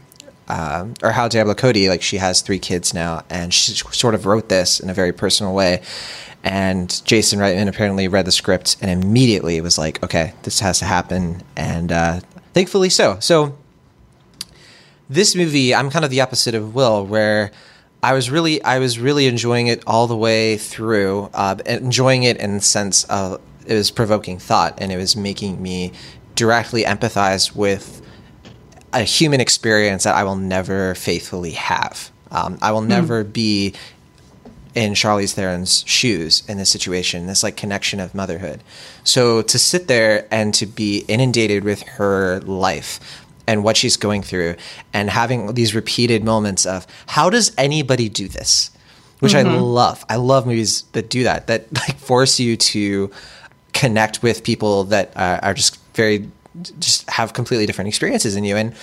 um, 0.49 0.95
or 1.03 1.11
how 1.11 1.29
Diablo 1.29 1.55
Cody, 1.55 1.89
like 1.89 2.03
she 2.03 2.19
has 2.19 2.43
three 2.43 2.59
kids 2.59 2.93
now, 2.93 3.25
and 3.31 3.53
she 3.53 3.73
sort 3.73 4.15
of 4.15 4.27
wrote 4.27 4.49
this 4.49 4.81
in 4.81 4.91
a 4.91 4.95
very 4.95 5.13
personal 5.13 5.55
way. 5.55 5.83
And 6.43 7.03
Jason 7.07 7.39
Reitman 7.39 7.69
apparently 7.69 8.07
read 8.07 8.27
the 8.27 8.33
script 8.33 8.77
and 8.83 9.03
immediately 9.03 9.61
was 9.61 9.79
like, 9.79 10.03
"Okay, 10.03 10.35
this 10.43 10.61
has 10.61 10.79
to 10.81 10.85
happen," 10.85 11.43
and 11.57 11.91
uh, 11.91 12.21
thankfully 12.53 12.91
so. 12.91 13.19
So 13.21 13.57
this 15.09 15.35
movie, 15.35 15.75
I'm 15.75 15.91
kind 15.91 16.05
of 16.05 16.11
the 16.11 16.21
opposite 16.21 16.55
of 16.55 16.75
Will, 16.75 17.07
where 17.07 17.51
I 18.03 18.13
was 18.13 18.31
really, 18.31 18.63
I 18.63 18.79
was 18.79 18.99
really 18.99 19.27
enjoying 19.27 19.69
it 19.69 19.83
all 19.87 20.07
the 20.07 20.17
way 20.17 20.59
through, 20.59 21.31
uh, 21.33 21.57
enjoying 21.65 22.25
it 22.25 22.37
in 22.37 22.57
the 22.57 22.61
sense 22.61 23.05
of 23.05 23.41
it 23.67 23.75
was 23.75 23.91
provoking 23.91 24.39
thought 24.39 24.75
and 24.79 24.93
it 24.93 24.97
was 24.99 25.17
making 25.17 25.63
me 25.63 25.93
directly 26.35 26.85
empathize 26.85 27.55
with 27.55 28.03
a 28.93 29.03
human 29.03 29.41
experience 29.41 30.05
that 30.05 30.15
I 30.15 30.25
will 30.25 30.37
never 30.37 30.95
faithfully 30.95 31.53
have. 31.53 32.11
Um, 32.31 32.59
I 32.63 32.73
will 32.73 32.81
never 32.81 33.25
be 33.25 33.75
in 34.75 34.93
Charlize 34.95 35.35
Theron's 35.35 35.85
shoes 35.87 36.43
in 36.49 36.59
this 36.59 36.69
situation, 36.69 37.27
this 37.27 37.43
like 37.43 37.57
connection 37.57 38.01
of 38.01 38.15
motherhood. 38.15 38.63
So 39.05 39.43
to 39.43 39.59
sit 39.59 39.87
there 39.87 40.27
and 40.31 40.53
to 40.55 40.67
be 40.67 41.05
inundated 41.07 41.65
with 41.65 41.83
her 41.83 42.41
life 42.41 43.25
and 43.47 43.63
what 43.63 43.77
she's 43.77 43.97
going 43.97 44.23
through 44.23 44.57
and 44.93 45.11
having 45.11 45.55
these 45.55 45.75
repeated 45.75 46.25
moments 46.25 46.67
of 46.67 46.87
how 47.07 47.31
does 47.31 47.53
anybody 47.57 48.09
do 48.09 48.27
this? 48.27 48.71
Which 49.21 49.35
I 49.35 49.43
love. 49.43 50.05
I 50.09 50.17
love 50.17 50.45
movies 50.47 50.83
that 50.93 51.09
do 51.09 51.23
that, 51.23 51.47
that 51.47 51.73
like 51.73 51.97
force 51.97 52.39
you 52.41 52.57
to 52.57 53.11
connect 53.73 54.23
with 54.23 54.43
people 54.43 54.85
that 54.85 55.17
uh, 55.17 55.41
are 55.43 55.55
just 55.55 55.79
very 55.95 56.29
just 56.79 57.09
have 57.11 57.33
completely 57.33 57.67
different 57.67 57.89
experiences 57.89 58.37
in 58.37 58.45
you 58.45 58.57
and 58.57 58.75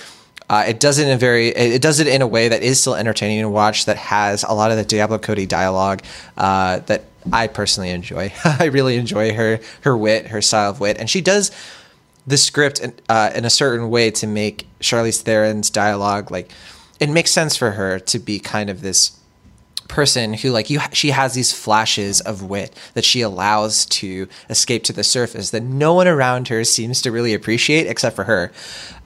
uh, 0.50 0.64
it 0.68 0.80
does 0.80 0.98
it 0.98 1.06
in 1.06 1.14
a 1.14 1.16
very 1.16 1.48
it 1.48 1.80
does 1.80 1.98
it 1.98 2.06
in 2.06 2.20
a 2.20 2.26
way 2.26 2.48
that 2.48 2.62
is 2.62 2.78
still 2.78 2.94
entertaining 2.94 3.40
to 3.40 3.48
watch 3.48 3.86
that 3.86 3.96
has 3.96 4.42
a 4.42 4.52
lot 4.52 4.70
of 4.70 4.76
the 4.76 4.84
Diablo 4.84 5.18
Cody 5.18 5.46
dialogue 5.46 6.02
uh, 6.36 6.80
that 6.80 7.04
I 7.32 7.46
personally 7.46 7.90
enjoy. 7.90 8.32
I 8.44 8.66
really 8.66 8.96
enjoy 8.96 9.32
her 9.32 9.60
her 9.82 9.96
wit, 9.96 10.26
her 10.26 10.42
style 10.42 10.70
of 10.70 10.80
wit, 10.80 10.98
and 10.98 11.08
she 11.08 11.22
does 11.22 11.50
the 12.26 12.36
script 12.36 12.80
in, 12.80 12.92
uh, 13.08 13.30
in 13.34 13.44
a 13.44 13.50
certain 13.50 13.88
way 13.88 14.10
to 14.10 14.26
make 14.26 14.66
Charlize 14.80 15.22
Theron's 15.22 15.70
dialogue 15.70 16.30
like 16.30 16.50
it 17.00 17.08
makes 17.08 17.32
sense 17.32 17.56
for 17.56 17.72
her 17.72 17.98
to 17.98 18.18
be 18.18 18.38
kind 18.38 18.70
of 18.70 18.80
this 18.80 19.18
person 19.92 20.34
who 20.34 20.50
like 20.50 20.70
you 20.70 20.80
she 20.92 21.10
has 21.10 21.34
these 21.34 21.52
flashes 21.52 22.20
of 22.22 22.42
wit 22.42 22.76
that 22.94 23.04
she 23.04 23.20
allows 23.20 23.84
to 23.86 24.26
escape 24.48 24.82
to 24.82 24.92
the 24.92 25.04
surface 25.04 25.50
that 25.50 25.62
no 25.62 25.92
one 25.94 26.08
around 26.08 26.48
her 26.48 26.64
seems 26.64 27.02
to 27.02 27.12
really 27.12 27.34
appreciate 27.34 27.86
except 27.86 28.16
for 28.16 28.24
her 28.24 28.50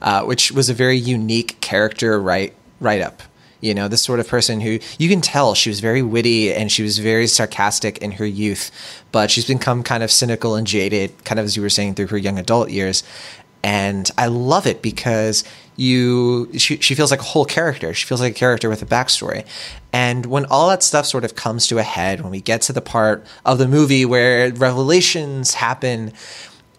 uh, 0.00 0.22
which 0.22 0.52
was 0.52 0.70
a 0.70 0.74
very 0.74 0.96
unique 0.96 1.60
character 1.60 2.20
write 2.20 2.54
write 2.80 3.00
up 3.00 3.22
you 3.60 3.74
know 3.74 3.88
this 3.88 4.02
sort 4.02 4.20
of 4.20 4.28
person 4.28 4.60
who 4.60 4.78
you 4.98 5.08
can 5.08 5.20
tell 5.20 5.54
she 5.54 5.70
was 5.70 5.80
very 5.80 6.02
witty 6.02 6.52
and 6.52 6.70
she 6.70 6.82
was 6.82 6.98
very 6.98 7.26
sarcastic 7.26 7.98
in 7.98 8.12
her 8.12 8.26
youth 8.26 8.70
but 9.16 9.30
she's 9.30 9.46
become 9.46 9.82
kind 9.82 10.02
of 10.02 10.10
cynical 10.10 10.56
and 10.56 10.66
jaded 10.66 11.10
kind 11.24 11.38
of 11.38 11.46
as 11.46 11.56
you 11.56 11.62
were 11.62 11.70
saying 11.70 11.94
through 11.94 12.08
her 12.08 12.18
young 12.18 12.38
adult 12.38 12.68
years. 12.68 13.02
And 13.62 14.10
I 14.18 14.26
love 14.26 14.66
it 14.66 14.82
because 14.82 15.42
you 15.76 16.50
she, 16.58 16.78
she 16.78 16.94
feels 16.94 17.10
like 17.10 17.20
a 17.20 17.24
whole 17.24 17.44
character. 17.44 17.92
She 17.94 18.06
feels 18.06 18.20
like 18.20 18.32
a 18.32 18.38
character 18.38 18.68
with 18.68 18.82
a 18.82 18.86
backstory. 18.86 19.46
And 19.92 20.26
when 20.26 20.46
all 20.46 20.68
that 20.68 20.82
stuff 20.82 21.06
sort 21.06 21.24
of 21.24 21.34
comes 21.34 21.66
to 21.68 21.78
a 21.78 21.82
head, 21.82 22.20
when 22.20 22.30
we 22.30 22.40
get 22.40 22.62
to 22.62 22.72
the 22.72 22.80
part 22.80 23.24
of 23.44 23.58
the 23.58 23.68
movie 23.68 24.04
where 24.04 24.52
revelations 24.52 25.54
happen, 25.54 26.12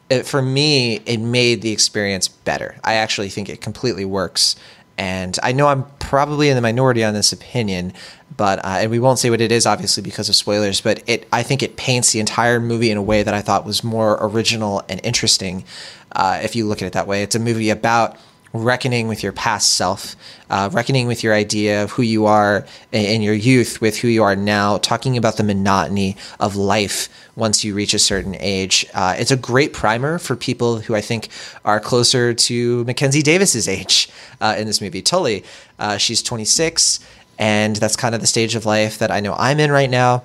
it, 0.10 0.26
for 0.26 0.42
me, 0.42 0.98
it 1.06 1.20
made 1.20 1.62
the 1.62 1.72
experience 1.72 2.28
better. 2.28 2.78
I 2.84 2.96
actually 2.96 3.30
think 3.30 3.50
it 3.50 3.62
completely 3.62 4.06
works. 4.06 4.56
And 4.98 5.38
I 5.44 5.52
know 5.52 5.68
I'm 5.68 5.86
probably 6.00 6.50
in 6.50 6.56
the 6.56 6.62
minority 6.62 7.04
on 7.04 7.14
this 7.14 7.32
opinion, 7.32 7.94
but 8.36 8.60
uh, 8.60 8.80
and 8.80 8.92
we 8.92 8.98
won't 8.98 9.20
say 9.20 9.30
what 9.30 9.42
it 9.42 9.52
is, 9.52 9.68
obviously, 9.68 10.02
because 10.02 10.28
of 10.28 10.36
spoilers. 10.36 10.82
But 10.82 11.04
it, 11.08 11.28
I 11.32 11.44
think 11.44 11.62
it 11.62 11.78
paints 11.78 12.12
the 12.14 12.20
entire 12.20 12.60
movie 12.60 12.90
in 12.90 12.98
a 12.98 13.02
way 13.02 13.22
that 13.22 13.34
I 13.34 13.42
thought 13.42 13.64
was 13.64 13.84
more 13.84 14.18
original 14.20 14.84
and 14.90 15.00
interesting. 15.04 15.66
Uh, 16.12 16.40
if 16.42 16.56
you 16.56 16.66
look 16.66 16.82
at 16.82 16.88
it 16.88 16.94
that 16.94 17.06
way, 17.06 17.22
it's 17.22 17.36
a 17.36 17.40
movie 17.40 17.70
about 17.70 18.18
reckoning 18.54 19.08
with 19.08 19.24
your 19.24 19.32
past 19.32 19.74
self, 19.74 20.16
uh, 20.50 20.70
reckoning 20.72 21.08
with 21.08 21.24
your 21.24 21.34
idea 21.34 21.84
of 21.84 21.92
who 21.92 22.02
you 22.02 22.26
are 22.26 22.66
in 22.92 23.22
your 23.22 23.34
youth 23.34 23.82
with 23.82 23.98
who 23.98 24.08
you 24.08 24.24
are 24.24 24.36
now, 24.36 24.78
talking 24.78 25.18
about 25.18 25.38
the 25.38 25.44
monotony 25.44 26.16
of 26.40 26.56
life 26.56 27.10
once 27.36 27.64
you 27.64 27.74
reach 27.74 27.94
a 27.94 28.00
certain 28.00 28.36
age. 28.40 28.86
Uh, 28.94 29.16
it's 29.18 29.32
a 29.32 29.38
great 29.38 29.74
primer 29.74 30.18
for 30.18 30.36
people 30.36 30.80
who 30.80 30.96
I 30.96 31.02
think 31.02 31.30
are 31.64 31.80
closer 31.80 32.34
to 32.34 32.84
Mackenzie 32.86 33.22
Davis's 33.22 33.68
age 33.68 34.10
uh, 34.42 34.56
in 34.58 34.66
this 34.66 34.82
movie. 34.82 35.02
Tully, 35.02 35.44
uh, 35.80 35.98
she's 35.98 36.24
26, 36.24 37.00
and 37.38 37.76
that's 37.76 37.96
kind 37.96 38.16
of 38.16 38.22
the 38.22 38.28
stage 38.28 38.56
of 38.56 38.66
life 38.66 38.98
that 38.98 39.12
I 39.12 39.20
know 39.20 39.36
I'm 39.38 39.60
in 39.60 39.72
right 39.72 39.90
now. 39.90 40.24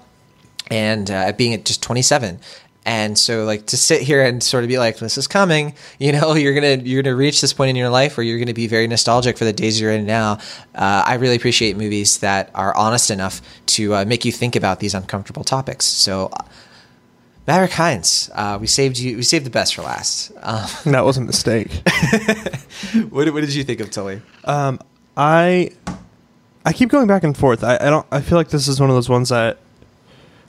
And 0.71 1.11
uh, 1.11 1.33
being 1.33 1.53
at 1.53 1.65
just 1.65 1.83
27, 1.83 2.41
and 2.85 3.17
so 3.17 3.45
like 3.45 3.67
to 3.67 3.77
sit 3.77 4.03
here 4.03 4.23
and 4.23 4.43
sort 4.43 4.65
of 4.65 4.69
be 4.69 4.79
like 4.79 4.99
this 4.99 5.17
is 5.17 5.27
coming 5.27 5.75
you 5.99 6.13
know 6.13 6.35
you're 6.43 6.55
gonna 6.55 6.83
you're 6.83 7.03
gonna 7.03 7.15
reach 7.15 7.41
this 7.41 7.53
point 7.53 7.71
in 7.71 7.77
your 7.77 7.89
life 7.89 8.17
where 8.17 8.25
you're 8.25 8.39
gonna 8.39 8.55
be 8.55 8.67
very 8.67 8.87
nostalgic 8.87 9.39
for 9.39 9.45
the 9.45 9.53
days 9.53 9.81
you're 9.81 9.93
in 9.93 10.07
now 10.07 10.33
uh, 10.75 11.03
i 11.07 11.15
really 11.15 11.37
appreciate 11.37 11.77
movies 11.77 12.19
that 12.19 12.51
are 12.55 12.77
honest 12.77 13.11
enough 13.11 13.41
to 13.67 13.95
uh, 13.95 14.05
make 14.05 14.25
you 14.25 14.33
think 14.33 14.57
about 14.57 14.81
these 14.81 14.95
uncomfortable 14.95 15.45
topics 15.45 15.87
so 15.87 16.27
uh, 16.33 16.45
Maverick 17.45 17.73
Hines, 17.73 18.31
uh, 18.35 18.57
we 18.61 18.69
saved 18.69 18.99
you. 19.01 19.17
We 19.17 19.25
saved 19.25 19.45
the 19.45 19.51
best 19.51 19.75
for 19.75 19.83
last. 19.83 20.31
Um, 20.43 20.69
that 20.93 21.05
was 21.05 21.17
a 21.17 21.21
mistake. 21.21 21.73
what, 23.11 23.33
what, 23.33 23.41
did 23.41 23.53
you 23.53 23.65
think 23.65 23.81
of 23.81 23.91
Tully? 23.91 24.23
Um, 24.45 24.79
I 25.17 25.73
I 26.65 26.73
keep 26.73 26.89
going 26.89 27.09
back 27.09 27.25
and 27.25 27.37
forth. 27.37 27.65
I, 27.65 27.79
I 27.81 27.91
don't. 27.91 28.07
I 28.13 28.21
feel 28.21 28.39
like 28.39 28.51
this 28.51 28.69
is 28.69 28.81
one 28.81 28.91
of 28.91 28.95
those 28.95 29.09
ones 29.09 29.31
that 29.31 29.59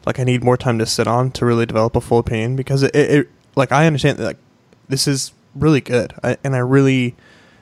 like 0.05 0.19
I 0.19 0.23
need 0.23 0.43
more 0.43 0.57
time 0.57 0.79
to 0.79 0.85
sit 0.85 1.07
on 1.07 1.31
to 1.31 1.45
really 1.45 1.65
develop 1.65 1.95
a 1.95 2.01
full 2.01 2.19
opinion 2.19 2.55
because 2.55 2.83
it, 2.83 2.95
it, 2.95 3.11
it 3.11 3.29
like 3.55 3.71
I 3.71 3.87
understand 3.87 4.17
that 4.17 4.25
like 4.25 4.37
this 4.89 5.07
is 5.07 5.31
really 5.55 5.81
good 5.81 6.13
I, 6.23 6.37
and 6.43 6.55
I 6.55 6.59
really 6.59 7.15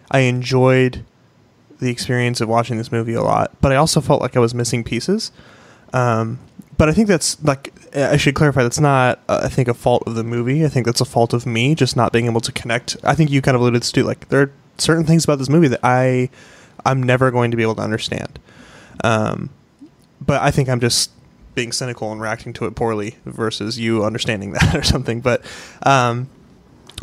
I 0.10 0.20
enjoyed 0.20 1.06
the 1.80 1.90
experience 1.90 2.40
of 2.42 2.48
watching 2.48 2.78
this 2.78 2.92
movie 2.92 3.14
a 3.14 3.24
lot, 3.24 3.52
but 3.60 3.72
I 3.72 3.76
also 3.76 4.02
felt 4.02 4.22
like 4.22 4.38
I 4.38 4.40
was 4.40 4.54
missing 4.54 4.84
pieces. 4.84 5.32
Um, 5.94 6.40
but 6.78 6.90
I 6.90 6.94
think 6.94 7.08
that's 7.08 7.44
like 7.44 7.74
I 7.96 8.18
should 8.18 8.36
clarify 8.36 8.64
that's 8.64 8.80
not 8.80 9.20
uh, 9.28 9.42
I 9.44 9.50
think 9.50 9.68
a 9.68 9.74
fault 9.74 10.04
of 10.08 10.16
the 10.16 10.24
movie. 10.24 10.64
I 10.66 10.70
think 10.70 10.86
that's 10.86 11.02
a 11.02 11.06
fault 11.06 11.34
of 11.34 11.46
me 11.46 11.76
just 11.76 11.96
not 11.96 12.14
being 12.14 12.28
able 12.28 12.42
to 12.42 12.52
connect. 12.52 12.98
I 13.04 13.14
think 13.14 13.30
you 13.30 13.42
kind 13.42 13.56
of 13.56 13.62
alluded 13.62 13.84
to 13.84 14.04
like 14.04 14.30
there 14.30 14.42
are 14.42 14.52
certain 14.78 15.06
things 15.06 15.24
about 15.24 15.40
this 15.40 15.50
movie 15.50 15.68
that 15.68 15.80
I 15.84 16.30
I'm 16.86 17.04
never 17.04 17.30
going 17.30 17.52
to 17.52 17.58
be 17.58 17.64
able 17.64 17.76
to 17.76 17.82
understand. 17.82 18.40
Um, 19.04 19.50
but 20.20 20.42
I 20.42 20.52
think 20.52 20.70
I'm 20.70 20.80
just 20.80 21.12
being 21.56 21.72
cynical 21.72 22.12
and 22.12 22.22
reacting 22.22 22.54
to 22.54 22.66
it 22.66 22.76
poorly 22.76 23.18
versus 23.26 23.80
you 23.80 24.04
understanding 24.04 24.52
that 24.54 24.76
or 24.76 24.84
something. 24.84 25.22
But, 25.22 25.44
um, 25.84 26.30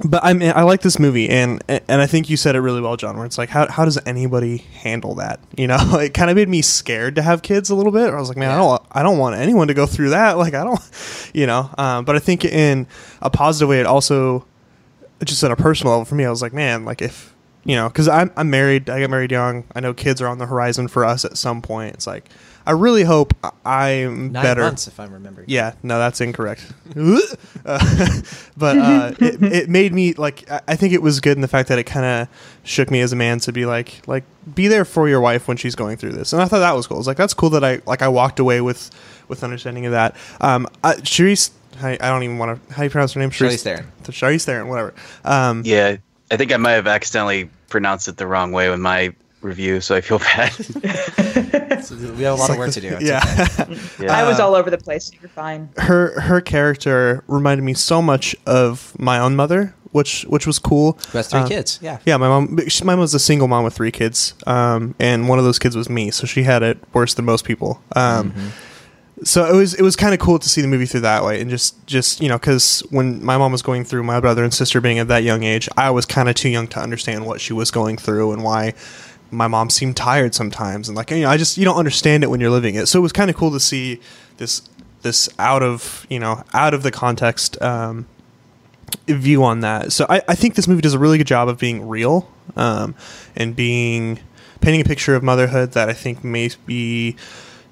but 0.05 0.25
I 0.25 0.33
mean, 0.33 0.53
I 0.55 0.63
like 0.63 0.83
this 0.83 0.99
movie, 0.99 1.29
and 1.29 1.63
and 1.69 2.01
I 2.01 2.07
think 2.07 2.31
you 2.31 2.37
said 2.37 2.55
it 2.55 2.61
really 2.61 2.81
well, 2.81 2.97
John. 2.97 3.17
Where 3.17 3.27
it's 3.27 3.37
like, 3.37 3.49
how 3.49 3.69
how 3.69 3.85
does 3.85 3.99
anybody 4.07 4.59
handle 4.59 5.17
that? 5.17 5.41
You 5.59 5.67
know, 5.67 5.99
it 5.99 6.15
kind 6.15 6.31
of 6.31 6.37
made 6.37 6.49
me 6.49 6.63
scared 6.63 7.17
to 7.17 7.23
have 7.23 7.43
kids 7.43 7.69
a 7.69 7.75
little 7.75 7.91
bit. 7.91 8.15
I 8.15 8.21
was 8.21 8.29
like, 8.29 8.39
man, 8.39 8.51
yeah. 8.51 8.55
I 8.55 8.59
don't 8.59 8.83
I 8.93 9.03
don't 9.03 9.19
want 9.19 9.35
anyone 9.35 9.67
to 9.69 9.75
go 9.75 9.87
through 9.87 10.11
that. 10.11 10.39
Like, 10.39 10.55
I 10.55 10.63
don't, 10.63 10.81
you 11.35 11.47
know. 11.47 11.69
Um, 11.77 12.05
but 12.05 12.15
I 12.15 12.21
think 12.21 12.45
in 12.45 12.87
a 13.21 13.29
positive 13.29 13.69
way, 13.69 13.81
it 13.81 13.87
also 13.87 14.47
just 15.25 15.43
on 15.43 15.51
a 15.51 15.57
personal 15.57 15.93
level 15.95 16.05
for 16.05 16.15
me, 16.15 16.25
I 16.25 16.31
was 16.31 16.43
like, 16.43 16.53
man, 16.53 16.85
like 16.85 17.03
if 17.03 17.35
you 17.65 17.75
know, 17.75 17.89
because 17.89 18.07
I'm 18.07 18.31
I'm 18.37 18.51
married, 18.51 18.89
I 18.89 19.01
got 19.01 19.11
married 19.11 19.33
young. 19.33 19.65
I 19.75 19.81
know 19.81 19.93
kids 19.93 20.23
are 20.23 20.29
on 20.29 20.39
the 20.39 20.47
horizon 20.47 20.87
for 20.87 21.05
us 21.05 21.25
at 21.25 21.37
some 21.37 21.61
point. 21.61 21.95
It's 21.95 22.07
like 22.07 22.31
I 22.69 22.73
really 22.73 23.03
hope 23.03 23.33
I'm 23.65 24.31
Nine 24.31 24.43
better. 24.43 24.61
months, 24.61 24.87
if 24.89 25.01
I'm 25.01 25.11
remembering. 25.11 25.47
Yeah, 25.49 25.73
no, 25.83 25.99
that's 25.99 26.21
incorrect. 26.21 26.71
uh, 26.95 27.23
but 28.59 28.77
uh, 28.77 29.13
it, 29.19 29.43
it 29.43 29.69
made 29.71 29.95
me 29.95 30.13
like 30.13 30.45
I 30.69 30.77
think 30.77 30.93
it 30.93 31.01
was 31.01 31.21
good 31.21 31.39
in 31.39 31.41
the 31.41 31.49
fact 31.49 31.71
that 31.71 31.79
it 31.79 31.85
kind 31.85 32.05
of 32.05 32.29
shook 32.65 32.91
me 32.91 33.01
as 33.01 33.11
a 33.11 33.17
man 33.17 33.41
to 33.41 33.53
be 33.55 33.65
like 33.65 34.07
like 34.07 34.25
be 34.55 34.69
there 34.69 34.85
for 34.85 35.09
your 35.09 35.23
wife 35.23 35.49
when 35.49 35.57
she's 35.57 35.75
going 35.75 35.97
through 35.97 36.13
this, 36.13 36.35
and 36.35 36.43
I 36.43 36.45
thought 36.45 36.59
that 36.59 36.75
was 36.77 36.87
cool. 36.87 36.99
It's 36.99 37.07
like 37.07 37.17
that's 37.17 37.33
cool 37.33 37.49
that 37.51 37.65
I 37.65 37.81
like 37.87 38.03
I 38.03 38.09
walked 38.09 38.39
away 38.39 38.61
with 38.61 38.91
with 39.29 39.43
understanding 39.43 39.87
of 39.87 39.93
that. 39.93 40.15
Um, 40.43 40.67
uh, 40.85 40.97
Charisse, 40.99 41.51
I, 41.81 41.93
I 41.93 42.11
don't 42.11 42.23
even 42.23 42.37
want 42.37 42.69
to. 42.69 42.75
How 42.75 42.83
do 42.83 42.85
you 42.85 42.91
pronounce 42.91 43.15
her 43.15 43.21
name? 43.21 43.31
Charisse 43.31 43.63
Theron. 43.63 43.91
Charisse 44.05 44.45
Theron, 44.45 44.69
whatever. 44.69 44.93
Um, 45.25 45.63
yeah, 45.65 45.97
I 46.31 46.37
think 46.37 46.53
I 46.53 46.59
might 46.59 46.73
have 46.73 46.87
accidentally 46.87 47.49
pronounced 47.71 48.09
it 48.09 48.19
the 48.19 48.27
wrong 48.27 48.53
way 48.53 48.69
with 48.69 48.81
my 48.81 49.15
review, 49.41 49.81
so 49.81 49.95
I 49.95 50.03
feel 50.03 50.19
bad. 50.37 50.53
So 51.81 51.97
we 52.17 52.23
have 52.23 52.35
a 52.35 52.41
lot 52.41 52.51
of 52.51 52.59
work 52.59 52.73
to 52.73 52.81
do. 52.81 52.97
It's 53.01 53.05
yeah. 53.05 53.21
Okay. 53.61 53.81
yeah. 54.05 54.17
I 54.17 54.27
was 54.27 54.41
all 54.41 54.55
over 54.55 54.71
the 54.71 54.79
place. 54.79 55.11
you're 55.21 55.29
fine. 55.29 55.71
Her 55.77 56.21
her 56.21 56.41
character 56.41 57.25
reminded 57.27 57.63
me 57.63 57.75
so 57.75 58.03
much 58.03 58.37
of 58.47 58.99
my 58.99 59.19
own 59.19 59.37
mother, 59.37 59.75
which 59.93 60.23
which 60.25 60.47
was 60.47 60.59
cool. 60.59 60.99
Who 61.11 61.19
has 61.19 61.29
three 61.29 61.41
um, 61.41 61.49
kids? 61.49 61.79
Yeah. 61.83 61.99
Yeah, 62.05 62.17
my 62.17 62.29
mom. 62.29 62.59
She, 62.69 62.85
my 62.85 62.95
mom 62.95 63.01
was 63.01 63.15
a 63.15 63.19
single 63.19 63.49
mom 63.49 63.65
with 63.65 63.75
three 63.75 63.93
kids, 63.93 64.35
um, 64.47 64.95
and 64.99 65.29
one 65.29 65.39
of 65.39 65.45
those 65.45 65.59
kids 65.59 65.77
was 65.77 65.89
me. 65.89 66.11
So 66.11 66.27
she 66.27 66.43
had 66.43 66.63
it 66.63 66.79
worse 66.93 67.15
than 67.15 67.25
most 67.25 67.45
people. 67.45 67.83
Um, 67.95 68.33
mm-hmm 68.33 68.49
so 69.25 69.45
it 69.45 69.57
was 69.57 69.75
it 69.75 69.83
was 69.83 69.97
kind 69.97 70.15
of 70.15 70.21
cool 70.21 70.39
to 70.39 70.49
see 70.49 70.61
the 70.61 70.69
movie 70.69 70.87
through 70.87 71.01
that 71.01 71.25
way 71.25 71.41
and 71.41 71.51
just 71.51 71.85
just 71.87 72.21
you 72.21 72.29
know 72.29 72.39
because 72.39 72.81
when 72.91 73.25
my 73.25 73.37
mom 73.37 73.53
was 73.53 73.63
going 73.63 73.85
through 73.85 74.03
my 74.03 74.21
brother 74.21 74.45
and 74.45 74.53
sister 74.53 74.81
being 74.81 74.99
at 74.99 75.09
that 75.09 75.23
young 75.23 75.43
age 75.43 75.69
i 75.77 75.91
was 75.91 76.07
kind 76.07 76.29
of 76.29 76.35
too 76.35 76.49
young 76.49 76.67
to 76.67 76.79
understand 76.79 77.27
what 77.27 77.41
she 77.41 77.53
was 77.53 77.71
going 77.71 77.97
through 77.97 78.33
and 78.33 78.45
why 78.45 78.73
my 79.31 79.47
mom 79.47 79.71
seemed 79.71 79.97
tired 79.97 80.35
sometimes 80.35 80.89
and 80.89 80.97
like 80.97 81.11
you 81.11 81.21
know 81.21 81.31
i 81.31 81.37
just 81.37 81.59
you 81.59 81.65
don't 81.65 81.77
understand 81.77 82.23
it 82.23 82.29
when 82.29 82.41
you're 82.41 82.51
living 82.51 82.75
it 82.75 82.87
so 82.87 82.99
it 82.99 83.03
was 83.03 83.13
kind 83.13 83.31
of 83.31 83.37
cool 83.37 83.51
to 83.51 83.61
see 83.61 84.01
this 84.39 84.63
this 85.03 85.29
out 85.39 85.63
of 85.63 86.07
you 86.09 86.19
know 86.19 86.43
out 86.53 86.75
of 86.75 86.83
the 86.83 86.91
context 86.91 87.61
um, 87.63 88.07
view 89.07 89.45
on 89.45 89.61
that 89.61 89.93
so 89.93 90.07
I, 90.09 90.23
I 90.29 90.35
think 90.35 90.55
this 90.55 90.67
movie 90.67 90.83
does 90.83 90.95
a 90.95 90.99
really 90.99 91.19
good 91.19 91.27
job 91.27 91.49
of 91.49 91.59
being 91.59 91.87
real 91.87 92.31
um, 92.57 92.95
and 93.37 93.55
being 93.55 94.21
painting 94.61 94.81
a 94.81 94.85
picture 94.85 95.15
of 95.15 95.23
motherhood 95.23 95.73
that 95.73 95.89
i 95.89 95.93
think 95.93 96.25
may 96.25 96.51
be 96.67 97.17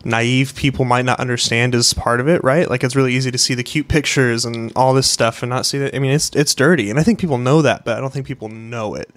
naive 0.06 0.54
people 0.54 0.84
might 0.84 1.04
not 1.04 1.18
understand 1.18 1.74
as 1.74 1.92
part 1.92 2.20
of 2.20 2.28
it, 2.28 2.42
right? 2.44 2.70
Like 2.70 2.84
it's 2.84 2.94
really 2.94 3.14
easy 3.14 3.30
to 3.30 3.38
see 3.38 3.54
the 3.54 3.64
cute 3.64 3.88
pictures 3.88 4.44
and 4.44 4.72
all 4.76 4.94
this 4.94 5.10
stuff 5.10 5.42
and 5.42 5.50
not 5.50 5.66
see 5.66 5.78
that. 5.78 5.94
I 5.94 5.98
mean, 5.98 6.12
it's 6.12 6.30
it's 6.30 6.54
dirty, 6.54 6.88
and 6.88 6.98
I 6.98 7.02
think 7.02 7.18
people 7.18 7.38
know 7.38 7.60
that, 7.62 7.84
but 7.84 7.98
I 7.98 8.00
don't 8.00 8.12
think 8.12 8.26
people 8.26 8.48
know 8.48 8.94
it. 8.94 9.10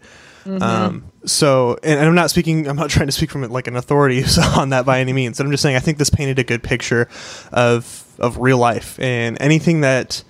Mm-hmm. 0.46 0.64
Um, 0.64 1.12
so, 1.26 1.78
and, 1.84 2.00
I'm 2.00 2.16
not 2.16 2.30
speaking, 2.30 2.68
I'm 2.68 2.76
not 2.76 2.90
trying 2.90 3.08
to 3.08 3.12
speak 3.12 3.32
from 3.32 3.42
like 3.44 3.68
an 3.68 3.76
authority 3.76 4.24
on 4.56 4.70
that 4.70 4.86
by 4.86 5.00
any 5.00 5.14
means. 5.14 5.38
But 5.38 5.46
I'm 5.46 5.52
just 5.52 5.64
saying, 5.64 5.76
I 5.76 5.80
think 5.80 5.98
this 5.98 6.10
painted 6.10 6.40
a 6.40 6.44
good 6.44 6.64
picture 6.64 7.08
of 7.52 8.06
of 8.20 8.38
real 8.38 8.58
life 8.58 9.00
and 9.00 9.38
anything 9.42 9.80
that 9.82 10.24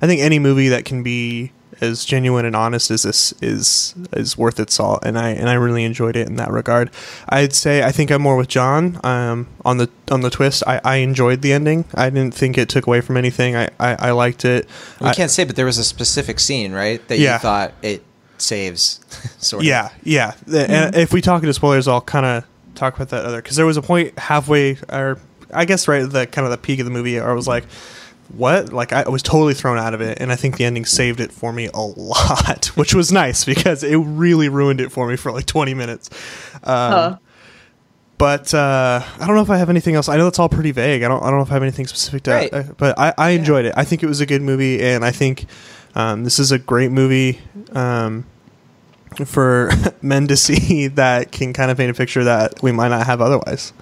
I 0.00 0.06
think 0.06 0.20
any 0.20 0.38
movie 0.38 0.68
that 0.68 0.84
can 0.84 1.02
be 1.02 1.50
as 1.82 2.04
genuine 2.04 2.44
and 2.44 2.54
honest 2.54 2.90
as 2.90 3.02
this 3.02 3.32
is 3.42 3.94
is 4.12 4.38
worth 4.38 4.60
its 4.60 4.74
salt, 4.74 5.00
and 5.04 5.18
I 5.18 5.30
and 5.30 5.48
I 5.48 5.54
really 5.54 5.84
enjoyed 5.84 6.16
it 6.16 6.28
in 6.28 6.36
that 6.36 6.50
regard. 6.50 6.90
I'd 7.28 7.52
say 7.52 7.82
I 7.82 7.90
think 7.90 8.10
I'm 8.10 8.22
more 8.22 8.36
with 8.36 8.48
John 8.48 9.00
um, 9.04 9.48
on 9.64 9.78
the 9.78 9.90
on 10.10 10.20
the 10.20 10.30
twist. 10.30 10.62
I, 10.66 10.80
I 10.84 10.96
enjoyed 10.96 11.42
the 11.42 11.52
ending. 11.52 11.84
I 11.94 12.08
didn't 12.08 12.34
think 12.34 12.56
it 12.56 12.68
took 12.68 12.86
away 12.86 13.00
from 13.00 13.16
anything. 13.16 13.56
I, 13.56 13.68
I, 13.80 13.96
I 14.08 14.10
liked 14.12 14.44
it. 14.44 14.68
We 15.00 15.08
I, 15.08 15.14
can't 15.14 15.30
say, 15.30 15.44
but 15.44 15.56
there 15.56 15.66
was 15.66 15.78
a 15.78 15.84
specific 15.84 16.38
scene, 16.38 16.72
right, 16.72 17.06
that 17.08 17.18
yeah. 17.18 17.34
you 17.34 17.38
thought 17.40 17.72
it 17.82 18.04
saves. 18.42 19.00
sort 19.38 19.62
of. 19.62 19.66
Yeah, 19.66 19.90
yeah. 20.02 20.34
The- 20.46 20.70
And 20.70 20.94
if 20.96 21.12
we 21.12 21.20
talk 21.20 21.42
into 21.42 21.54
spoilers, 21.54 21.88
I'll 21.88 22.00
kind 22.00 22.26
of 22.26 22.44
talk 22.74 22.94
about 22.96 23.10
that 23.10 23.24
other 23.24 23.40
because 23.40 23.56
there 23.56 23.66
was 23.66 23.76
a 23.76 23.82
point 23.82 24.18
halfway, 24.18 24.76
or 24.90 25.18
I 25.52 25.64
guess 25.64 25.86
right 25.88 26.02
at 26.02 26.10
the 26.10 26.26
kind 26.26 26.44
of 26.44 26.50
the 26.50 26.58
peak 26.58 26.78
of 26.80 26.84
the 26.86 26.90
movie, 26.90 27.14
where 27.18 27.30
I 27.30 27.34
was 27.34 27.46
like, 27.48 27.64
"What?" 28.34 28.72
Like 28.72 28.92
I 28.92 29.08
was 29.08 29.22
totally 29.22 29.54
thrown 29.54 29.78
out 29.78 29.94
of 29.94 30.00
it, 30.00 30.18
and 30.20 30.32
I 30.32 30.36
think 30.36 30.56
the 30.56 30.64
ending 30.64 30.84
saved 30.84 31.20
it 31.20 31.30
for 31.32 31.52
me 31.52 31.68
a 31.72 31.80
lot, 31.80 32.66
which 32.74 32.94
was 32.94 33.12
nice 33.12 33.44
because 33.44 33.82
it 33.82 33.96
really 33.96 34.48
ruined 34.48 34.80
it 34.80 34.90
for 34.90 35.06
me 35.06 35.16
for 35.16 35.30
like 35.32 35.46
twenty 35.46 35.74
minutes. 35.74 36.08
Um, 36.64 36.92
Huh. 36.92 37.16
But 38.18 38.54
uh, 38.54 39.02
I 39.18 39.26
don't 39.26 39.34
know 39.34 39.42
if 39.42 39.50
I 39.50 39.56
have 39.56 39.68
anything 39.68 39.96
else. 39.96 40.08
I 40.08 40.16
know 40.16 40.24
that's 40.24 40.38
all 40.38 40.48
pretty 40.48 40.70
vague. 40.70 41.02
I 41.02 41.08
don't. 41.08 41.20
I 41.24 41.28
don't 41.30 41.38
know 41.38 41.42
if 41.44 41.50
I 41.50 41.54
have 41.54 41.62
anything 41.62 41.88
specific 41.88 42.22
to. 42.24 42.30
Right. 42.30 42.54
uh, 42.54 42.62
but 42.76 42.96
I, 42.96 43.12
I 43.18 43.30
enjoyed 43.30 43.64
it. 43.64 43.74
I 43.76 43.82
think 43.84 44.04
it 44.04 44.06
was 44.06 44.20
a 44.20 44.26
good 44.26 44.42
movie, 44.42 44.80
and 44.80 45.04
I 45.04 45.10
think 45.10 45.46
um, 45.96 46.22
this 46.22 46.38
is 46.38 46.52
a 46.52 46.58
great 46.58 46.92
movie 46.92 47.40
um, 47.72 48.24
for 49.26 49.70
men 50.02 50.26
to 50.28 50.36
see 50.36 50.86
that 51.02 51.32
can 51.32 51.52
kind 51.52 51.70
of 51.70 51.76
paint 51.76 51.90
a 51.90 51.94
picture 51.94 52.24
that 52.24 52.62
we 52.62 52.72
might 52.72 52.88
not 52.88 53.06
have 53.06 53.20
otherwise. 53.20 53.72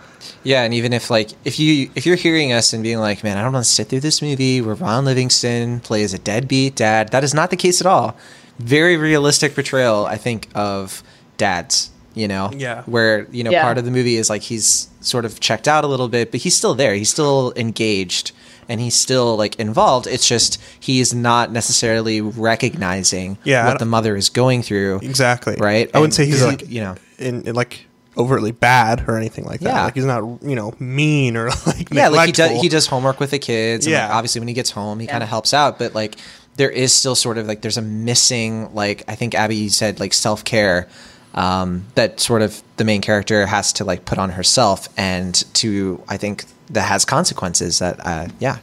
Yeah, 0.45 0.63
and 0.65 0.75
even 0.75 0.93
if 0.93 1.11
like 1.11 1.31
if 1.45 1.59
you 1.59 1.91
if 1.95 2.05
you're 2.07 2.17
hearing 2.17 2.53
us 2.53 2.73
and 2.73 2.83
being 2.83 2.99
like, 2.99 3.25
man, 3.25 3.39
I 3.39 3.43
don't 3.43 3.53
want 3.53 3.65
to 3.65 3.71
sit 3.71 3.89
through 3.89 4.01
this 4.01 4.21
movie 4.21 4.61
where 4.61 4.75
Ron 4.75 5.05
Livingston 5.07 5.81
plays 5.81 6.13
a 6.13 6.19
deadbeat 6.19 6.77
dad, 6.77 7.09
that 7.11 7.25
is 7.25 7.33
not 7.33 7.51
the 7.51 7.57
case 7.57 7.81
at 7.81 7.87
all. 7.87 8.17
Very 8.59 8.97
realistic 8.99 9.55
portrayal, 9.55 10.05
I 10.07 10.17
think, 10.17 10.49
of 10.55 11.03
dads. 11.39 11.91
You 12.13 12.29
know, 12.29 12.51
Yeah. 12.55 12.83
where 12.85 13.27
you 13.31 13.45
know 13.45 13.51
Yeah. 13.51 13.63
part 13.63 13.79
of 13.79 13.85
the 13.87 13.91
movie 13.91 14.17
is 14.17 14.29
like 14.29 14.43
he's 14.43 14.89
sort 15.01 15.25
of 15.25 15.41
checked 15.41 15.67
out 15.69 15.85
a 15.85 15.87
little 15.87 16.09
bit, 16.09 16.31
but 16.31 16.41
he's 16.41 16.55
still 16.57 16.75
there. 16.75 16.95
He's 16.95 17.11
still 17.11 17.53
engaged 17.57 18.33
and 18.69 18.81
he's 18.81 18.95
still 18.95 19.37
like 19.37 19.57
involved. 19.57 20.07
It's 20.07 20.29
just 20.29 20.61
he 20.79 21.01
is 21.01 21.13
not 21.15 21.51
necessarily 21.51 22.21
recognizing 22.21 23.39
Yeah, 23.45 23.67
what 23.69 23.79
the 23.79 23.87
mother 23.87 24.17
is 24.17 24.29
going 24.29 24.63
through. 24.63 25.01
Exactly. 25.03 25.57
Right. 25.59 25.91
I 25.95 25.99
wouldn't 25.99 26.15
say 26.15 26.27
he's 26.27 26.45
like 26.45 26.69
you 26.69 26.81
know. 26.83 26.95
in, 27.19 27.43
in 27.49 27.55
like 27.55 27.87
overtly 28.17 28.53
bad 28.53 29.09
or 29.09 29.17
anything 29.17 29.45
like 29.45 29.61
that. 29.61 29.69
Yeah. 29.75 29.85
Like 29.85 29.95
he's 29.95 30.05
not 30.05 30.43
you 30.43 30.55
know 30.55 30.75
mean 30.79 31.37
or 31.37 31.49
like 31.67 31.91
yeah, 31.93 32.09
like 32.09 32.27
he 32.27 32.33
does 32.33 32.61
he 32.61 32.69
does 32.69 32.87
homework 32.87 33.19
with 33.21 33.31
the 33.31 33.39
kids. 33.39 33.87
And 33.87 33.95
like, 33.95 34.01
Yeah. 34.03 34.15
obviously 34.15 34.41
when 34.41 34.49
he 34.49 34.55
gets 34.55 34.71
home, 34.71 35.01
he 35.01 35.07
Yeah. 35.07 35.13
kind 35.13 35.23
of 35.23 35.29
helps 35.31 35.55
out, 35.55 35.79
but 35.79 35.95
like 35.95 36.17
there 36.57 36.71
is 36.71 36.93
still 36.93 37.15
sort 37.15 37.39
of 37.39 37.47
like 37.49 37.63
there's 37.63 37.79
a 37.79 37.83
missing 37.83 38.73
like 38.75 39.03
I 39.09 39.15
think 39.15 39.35
Abby 39.35 39.69
said 39.71 39.99
like 39.99 40.13
self 40.13 40.45
care 40.45 40.89
um, 41.35 41.85
that 41.95 42.21
sort 42.21 42.43
of 42.43 42.63
the 42.77 42.85
main 42.85 43.01
character 43.01 43.47
has 43.47 43.73
to 43.75 43.85
like 43.85 44.05
put 44.05 44.19
on 44.19 44.31
herself 44.31 44.89
and 44.97 45.35
to 45.55 46.03
I 46.09 46.17
think 46.17 46.45
that 46.71 46.83
has 46.89 47.05
consequences 47.05 47.79
that 47.79 47.99
uh, 48.05 48.29
yeah 48.39 48.59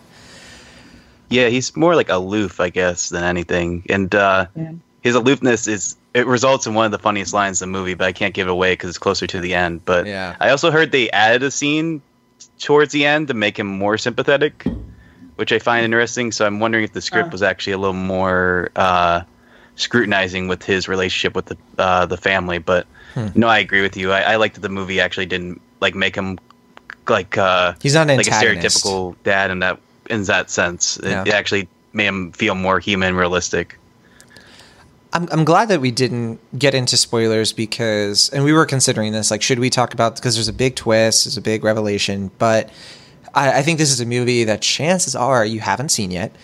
Yeah, 1.29 1.49
he's 1.49 1.75
more 1.75 1.95
like 1.95 2.09
aloof, 2.09 2.59
I 2.59 2.69
guess, 2.69 3.09
than 3.09 3.23
anything. 3.23 3.83
And 3.89 4.13
uh, 4.15 4.47
Yeah. 4.55 4.71
his 5.01 5.15
aloofness 5.15 5.67
is 5.67 5.95
it 6.13 6.25
results 6.25 6.65
in 6.65 6.73
one 6.73 6.85
of 6.85 6.91
the 6.91 6.99
funniest 6.99 7.33
lines 7.33 7.61
in 7.61 7.71
the 7.71 7.77
movie, 7.77 7.93
but 7.93 8.07
I 8.07 8.11
can't 8.13 8.33
give 8.33 8.47
it 8.47 8.51
away 8.51 8.73
because 8.73 8.89
it's 8.89 8.97
closer 8.97 9.27
to 9.27 9.39
the 9.39 9.53
end. 9.53 9.81
But 9.85 10.05
Yeah. 10.07 10.35
I 10.39 10.49
also 10.49 10.71
heard 10.71 10.91
they 10.91 11.09
added 11.11 11.43
a 11.43 11.51
scene 11.51 12.01
towards 12.59 12.91
the 12.93 13.05
end 13.05 13.27
to 13.27 13.33
make 13.33 13.59
him 13.59 13.67
more 13.67 13.97
sympathetic, 13.97 14.65
which 15.35 15.51
I 15.51 15.59
find 15.59 15.83
interesting. 15.85 16.31
So 16.31 16.45
I'm 16.45 16.59
wondering 16.59 16.83
if 16.85 16.93
the 16.93 17.01
script 17.01 17.27
Huh. 17.27 17.33
was 17.33 17.43
actually 17.43 17.73
a 17.73 17.77
little 17.77 17.93
more 17.93 18.71
uh, 18.75 19.21
scrutinizing 19.77 20.47
with 20.49 20.63
his 20.63 20.87
relationship 20.89 21.35
with 21.35 21.45
the 21.45 21.57
uh, 21.77 22.05
the 22.05 22.17
family. 22.17 22.57
But 22.59 22.85
Hmm. 23.13 23.27
no, 23.33 23.47
I 23.47 23.59
agree 23.59 23.81
with 23.81 23.97
you. 23.97 24.11
I, 24.11 24.33
I 24.33 24.35
like 24.35 24.53
that 24.55 24.59
the 24.59 24.69
movie 24.69 24.99
actually 24.99 25.25
didn't 25.25 25.59
like 25.79 25.95
make 25.95 26.15
him 26.15 26.37
like 27.07 27.37
uh, 27.37 27.73
he's 27.81 27.95
not 27.95 28.09
an 28.09 28.17
like 28.17 28.27
a 28.27 28.31
stereotypical 28.31 29.15
dad 29.23 29.49
in 29.49 29.59
that 29.59 29.79
in 30.09 30.23
that 30.25 30.49
sense. 30.51 30.97
It, 30.97 31.05
Yeah. 31.09 31.23
it 31.25 31.33
actually 31.33 31.67
made 31.93 32.05
him 32.07 32.31
feel 32.33 32.53
more 32.53 32.79
human, 32.79 33.15
realistic. 33.15 33.79
I'm, 35.13 35.27
I'm 35.31 35.45
glad 35.45 35.69
that 35.69 35.79
we 35.81 35.89
didn't 35.89 36.39
get 36.59 36.75
into 36.75 36.97
spoilers 36.97 37.53
because, 37.53 38.29
and 38.29 38.43
we 38.43 38.51
were 38.51 38.65
considering 38.65 39.13
this, 39.13 39.31
like, 39.31 39.41
should 39.41 39.57
we 39.57 39.69
talk 39.69 39.93
about, 39.93 40.15
because 40.15 40.35
there's 40.35 40.49
a 40.49 40.53
big 40.53 40.75
twist, 40.75 41.23
there's 41.25 41.37
a 41.37 41.41
big 41.41 41.63
revelation, 41.63 42.29
but 42.37 42.69
I, 43.33 43.59
I 43.59 43.61
think 43.61 43.79
this 43.79 43.89
is 43.89 44.01
a 44.01 44.05
movie 44.05 44.43
that 44.43 44.61
chances 44.61 45.15
are 45.15 45.45
you 45.45 45.61
haven't 45.61 45.89
seen 45.89 46.11
yet. 46.11 46.35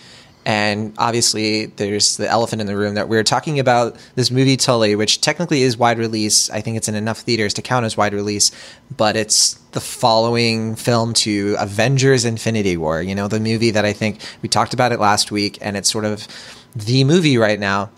And 0.46 0.94
obviously, 0.98 1.68
there's 1.68 2.18
the 2.18 2.28
elephant 2.30 2.60
in 2.62 2.68
the 2.68 2.76
room 2.76 2.96
that 2.96 3.08
we're 3.08 3.24
talking 3.24 3.60
about 3.60 3.96
this 4.16 4.30
movie 4.30 4.58
Tully, 4.58 4.96
which 4.96 5.22
technically 5.22 5.62
is 5.62 5.78
wide 5.78 5.98
release. 5.98 6.50
I 6.50 6.60
think 6.60 6.76
it's 6.76 6.90
in 6.90 6.96
enough 6.96 7.20
theaters 7.20 7.54
to 7.54 7.62
count 7.62 7.86
as 7.86 7.96
wide 7.96 8.14
release, 8.14 8.52
but 8.98 9.16
it's 9.16 9.54
the 9.72 9.80
following 9.80 10.76
film 10.76 11.14
to 11.14 11.56
Avengers 11.60 12.26
Infinity 12.26 12.76
War, 12.76 13.02
you 13.02 13.16
know, 13.16 13.30
the 13.30 13.40
movie 13.40 13.72
that 13.72 13.86
I 13.86 13.94
think 13.94 14.20
we 14.42 14.50
talked 14.50 14.74
about 14.74 14.92
it 14.92 15.00
last 15.00 15.32
week, 15.32 15.58
and 15.62 15.78
it's 15.78 15.90
sort 15.90 16.04
of 16.04 16.28
the 16.76 17.06
movie 17.06 17.38
right 17.38 17.60
now. 17.60 17.90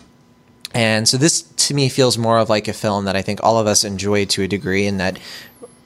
And 0.72 1.08
so 1.08 1.16
this 1.16 1.42
to 1.42 1.74
me 1.74 1.88
feels 1.88 2.16
more 2.16 2.38
of 2.38 2.48
like 2.48 2.68
a 2.68 2.72
film 2.72 3.06
that 3.06 3.16
I 3.16 3.22
think 3.22 3.40
all 3.42 3.58
of 3.58 3.66
us 3.66 3.82
enjoy 3.82 4.24
to 4.26 4.42
a 4.42 4.48
degree 4.48 4.86
and 4.86 5.00
that 5.00 5.18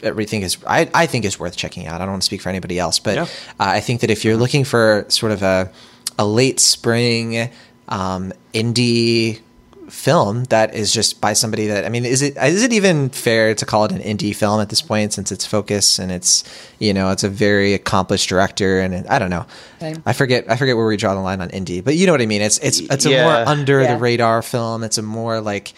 everything 0.02 0.42
is 0.42 0.58
I, 0.66 0.90
I 0.94 1.06
think 1.06 1.24
is 1.24 1.38
worth 1.38 1.56
checking 1.56 1.86
out. 1.86 1.96
I 2.00 2.04
don't 2.04 2.10
want 2.12 2.22
to 2.22 2.26
speak 2.26 2.40
for 2.42 2.48
anybody 2.48 2.78
else, 2.78 2.98
but 2.98 3.14
Yeah. 3.16 3.22
uh, 3.22 3.26
I 3.58 3.80
think 3.80 4.00
that 4.00 4.10
if 4.10 4.24
you're 4.24 4.36
looking 4.36 4.64
for 4.64 5.04
sort 5.08 5.32
of 5.32 5.42
a 5.42 5.70
a 6.20 6.24
late 6.26 6.60
spring 6.60 7.50
um, 7.88 8.32
indie 8.54 9.40
film 9.88 10.44
that 10.44 10.72
is 10.72 10.92
just 10.92 11.20
by 11.20 11.32
somebody 11.32 11.66
that 11.66 11.84
I 11.84 11.88
mean, 11.88 12.04
is 12.04 12.22
it 12.22 12.36
is 12.36 12.62
it 12.62 12.72
even 12.72 13.08
fair 13.08 13.56
to 13.56 13.66
call 13.66 13.86
it 13.86 13.90
an 13.92 13.98
indie 13.98 14.32
film 14.36 14.60
at 14.60 14.68
this 14.68 14.80
point 14.82 15.12
since 15.12 15.32
it's 15.32 15.44
focus 15.44 15.98
and 15.98 16.12
it's 16.12 16.44
you 16.78 16.94
know 16.94 17.10
it's 17.10 17.24
a 17.24 17.28
very 17.28 17.74
accomplished 17.74 18.28
director 18.28 18.78
and 18.80 18.94
it, 18.94 19.06
I 19.10 19.18
don't 19.18 19.30
know. 19.30 19.46
Same. 19.80 20.00
I 20.06 20.12
forget 20.12 20.44
I 20.48 20.56
forget 20.56 20.76
where 20.76 20.86
we 20.86 20.96
draw 20.96 21.14
the 21.14 21.20
line 21.20 21.40
on 21.40 21.48
indie, 21.48 21.82
but 21.82 21.96
you 21.96 22.06
know 22.06 22.12
what 22.12 22.22
I 22.22 22.26
mean. 22.26 22.42
It's 22.42 22.58
it's 22.58 22.78
it's 22.78 23.04
a 23.06 23.10
Yeah. 23.10 23.24
more 23.24 23.48
under 23.48 23.80
Yeah. 23.82 23.94
the 23.94 23.98
radar 23.98 24.42
film. 24.42 24.84
It's 24.84 24.98
a 24.98 25.02
more 25.02 25.40
like 25.40 25.72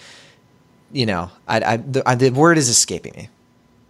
you 0.92 1.06
know 1.06 1.30
I, 1.48 1.60
I, 1.72 1.76
the, 1.78 2.02
I, 2.06 2.14
the 2.16 2.30
word 2.30 2.58
is 2.58 2.68
escaping 2.68 3.14
me. 3.16 3.28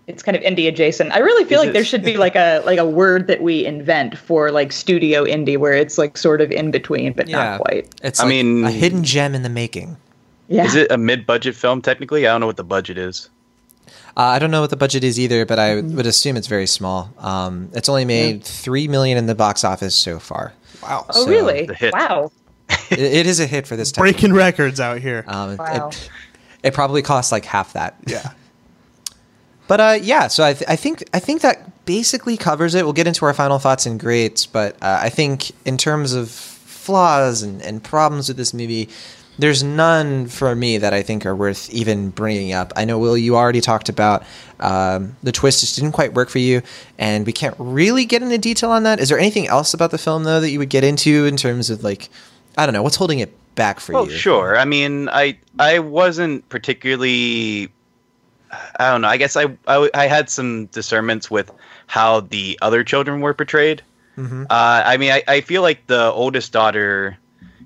It's 0.09 0.23
kind 0.23 0.37
of 0.37 0.43
indie 0.43 0.67
adjacent. 0.69 1.12
I 1.12 1.19
really 1.19 1.45
feel 1.45 1.61
Is 1.61 1.67
like 1.67 1.71
it- 1.71 1.73
there 1.75 1.85
should 1.85 2.05
be 2.05 2.17
like 2.17 2.35
a 2.37 2.61
like 2.67 2.79
a 2.79 2.85
word 2.87 3.27
that 3.29 3.41
we 3.43 3.65
invent 3.65 4.19
for 4.19 4.51
like 4.51 4.73
studio 4.73 5.25
indie 5.25 5.57
where 5.59 5.73
it's 5.75 5.97
like 5.99 6.17
sort 6.19 6.41
of 6.41 6.51
in 6.51 6.71
between 6.71 7.12
but 7.12 7.29
not 7.29 7.61
quite. 7.61 7.88
It's 8.03 8.21
I 8.21 8.25
like 8.25 8.31
mean- 8.31 8.65
a 8.65 8.71
hidden 8.71 9.05
gem 9.05 9.35
in 9.35 9.43
the 9.43 9.49
making. 9.49 9.97
Yeah. 10.49 10.65
Is 10.65 10.75
it 10.75 10.91
a 10.91 10.99
mid-budget 10.99 11.55
film? 11.55 11.81
Technically, 11.81 12.27
I 12.27 12.33
don't 12.33 12.41
know 12.41 12.47
what 12.47 12.57
the 12.59 12.65
budget 12.65 12.99
is. 12.99 13.31
Uh, 14.15 14.21
I 14.21 14.38
don't 14.38 14.51
know 14.51 14.61
what 14.61 14.69
the 14.69 14.77
budget 14.77 15.03
is 15.03 15.19
either, 15.19 15.47
but 15.47 15.59
I 15.59 15.77
would 15.81 16.05
assume 16.05 16.37
it's 16.37 16.47
very 16.49 16.67
small. 16.67 17.11
Um, 17.19 17.71
it's 17.73 17.88
only 17.88 18.05
made 18.05 18.45
three 18.45 18.87
million 18.87 19.17
in 19.17 19.25
the 19.27 19.35
box 19.35 19.65
office 19.65 19.95
so 19.95 20.19
far. 20.19 20.53
Wow. 20.83 21.07
Oh 21.09 21.25
so- 21.25 21.31
really? 21.31 21.71
Wow. 21.93 22.31
it, 22.91 22.99
it 22.99 23.27
is 23.27 23.41
a 23.41 23.47
hit 23.47 23.67
for 23.67 23.77
this 23.77 23.93
type. 23.93 24.03
Breaking 24.03 24.35
records 24.35 24.81
out 24.81 24.99
here. 24.99 25.25
Um, 25.27 25.57
Wow. 25.57 25.88
it, 25.88 26.11
it 26.65 26.75
probably 26.75 27.01
costs 27.03 27.33
like 27.33 27.45
half 27.47 27.73
that. 27.73 27.97
yeah. 28.07 28.33
But 29.68 29.81
uh, 29.81 29.98
yeah, 30.03 30.29
so 30.29 30.44
I, 30.44 30.53
th- 30.55 30.68
I 30.68 30.77
think 30.77 31.05
I 31.14 31.18
think 31.18 31.40
that 31.42 31.85
basically 31.87 32.37
covers 32.37 32.75
it. 32.75 32.85
We'll 32.85 32.92
get 32.92 33.07
into 33.07 33.25
our 33.25 33.35
final 33.35 33.59
thoughts 33.59 33.87
and 33.87 33.98
grades, 33.98 34.44
but 34.46 34.75
uh, 34.83 34.98
I 35.03 35.09
think 35.09 35.51
in 35.64 35.77
terms 35.79 36.12
of 36.12 36.31
flaws 36.31 37.42
and, 37.42 37.62
and 37.62 37.83
problems 37.83 38.29
with 38.29 38.37
this 38.37 38.53
movie, 38.53 38.88
there's 39.38 39.62
none 39.62 40.27
for 40.27 40.55
me 40.55 40.79
that 40.79 40.92
I 40.92 41.03
think 41.03 41.25
are 41.25 41.35
worth 41.35 41.70
even 41.70 42.11
bringing 42.11 42.53
up. 42.53 42.72
I 42.77 42.85
know 42.85 42.98
Will, 42.98 43.16
you 43.16 43.37
already 43.37 43.61
talked 43.61 43.88
about 43.88 44.25
um, 44.61 45.16
the 45.22 45.33
twist 45.33 45.61
just 45.61 45.77
didn't 45.77 45.92
quite 45.92 46.12
work 46.12 46.29
for 46.29 46.38
you, 46.38 46.61
and 46.98 47.25
we 47.25 47.33
can't 47.33 47.55
really 47.59 48.05
get 48.05 48.22
into 48.22 48.37
detail 48.38 48.70
on 48.70 48.83
that. 48.83 49.01
Is 49.01 49.09
there 49.09 49.18
anything 49.18 49.46
else 49.46 49.72
about 49.75 49.90
the 49.90 49.98
film 49.98 50.25
though 50.25 50.40
that 50.40 50.51
you 50.51 50.59
would 50.59 50.70
get 50.70 50.85
into 50.85 51.25
in 51.27 51.37
terms 51.37 51.70
of 51.70 51.83
like, 51.83 52.11
I 52.59 52.66
don't 52.66 52.72
know, 52.75 52.83
what's 52.83 52.96
holding 52.96 53.20
it 53.20 53.33
back 53.55 53.81
for 53.81 53.92
Well, 53.92 54.11
you? 54.11 54.16
sure. 54.16 54.57
I 54.59 54.64
mean, 54.64 55.09
I 55.09 55.38
I 55.59 55.79
wasn't 55.79 56.48
particularly. 56.48 57.70
I 58.53 58.91
don't 58.91 59.01
know. 59.01 59.09
I 59.09 59.17
guess 59.17 59.37
I, 59.37 59.47
I 59.67 59.88
I 59.95 60.07
had 60.07 60.29
some 60.29 60.67
discernments 60.67 61.31
with 61.31 61.51
how 61.87 62.21
the 62.21 62.59
other 62.61 62.85
children 62.85 63.21
were 63.21 63.35
portrayed. 63.35 63.83
Mhm. 64.19 64.45
Uh, 64.45 64.83
I 64.85 64.97
mean, 64.99 65.11
I, 65.12 65.23
I 65.27 65.41
feel 65.41 65.62
like 65.62 65.87
the 65.87 66.11
oldest 66.12 66.53
daughter. 66.53 67.17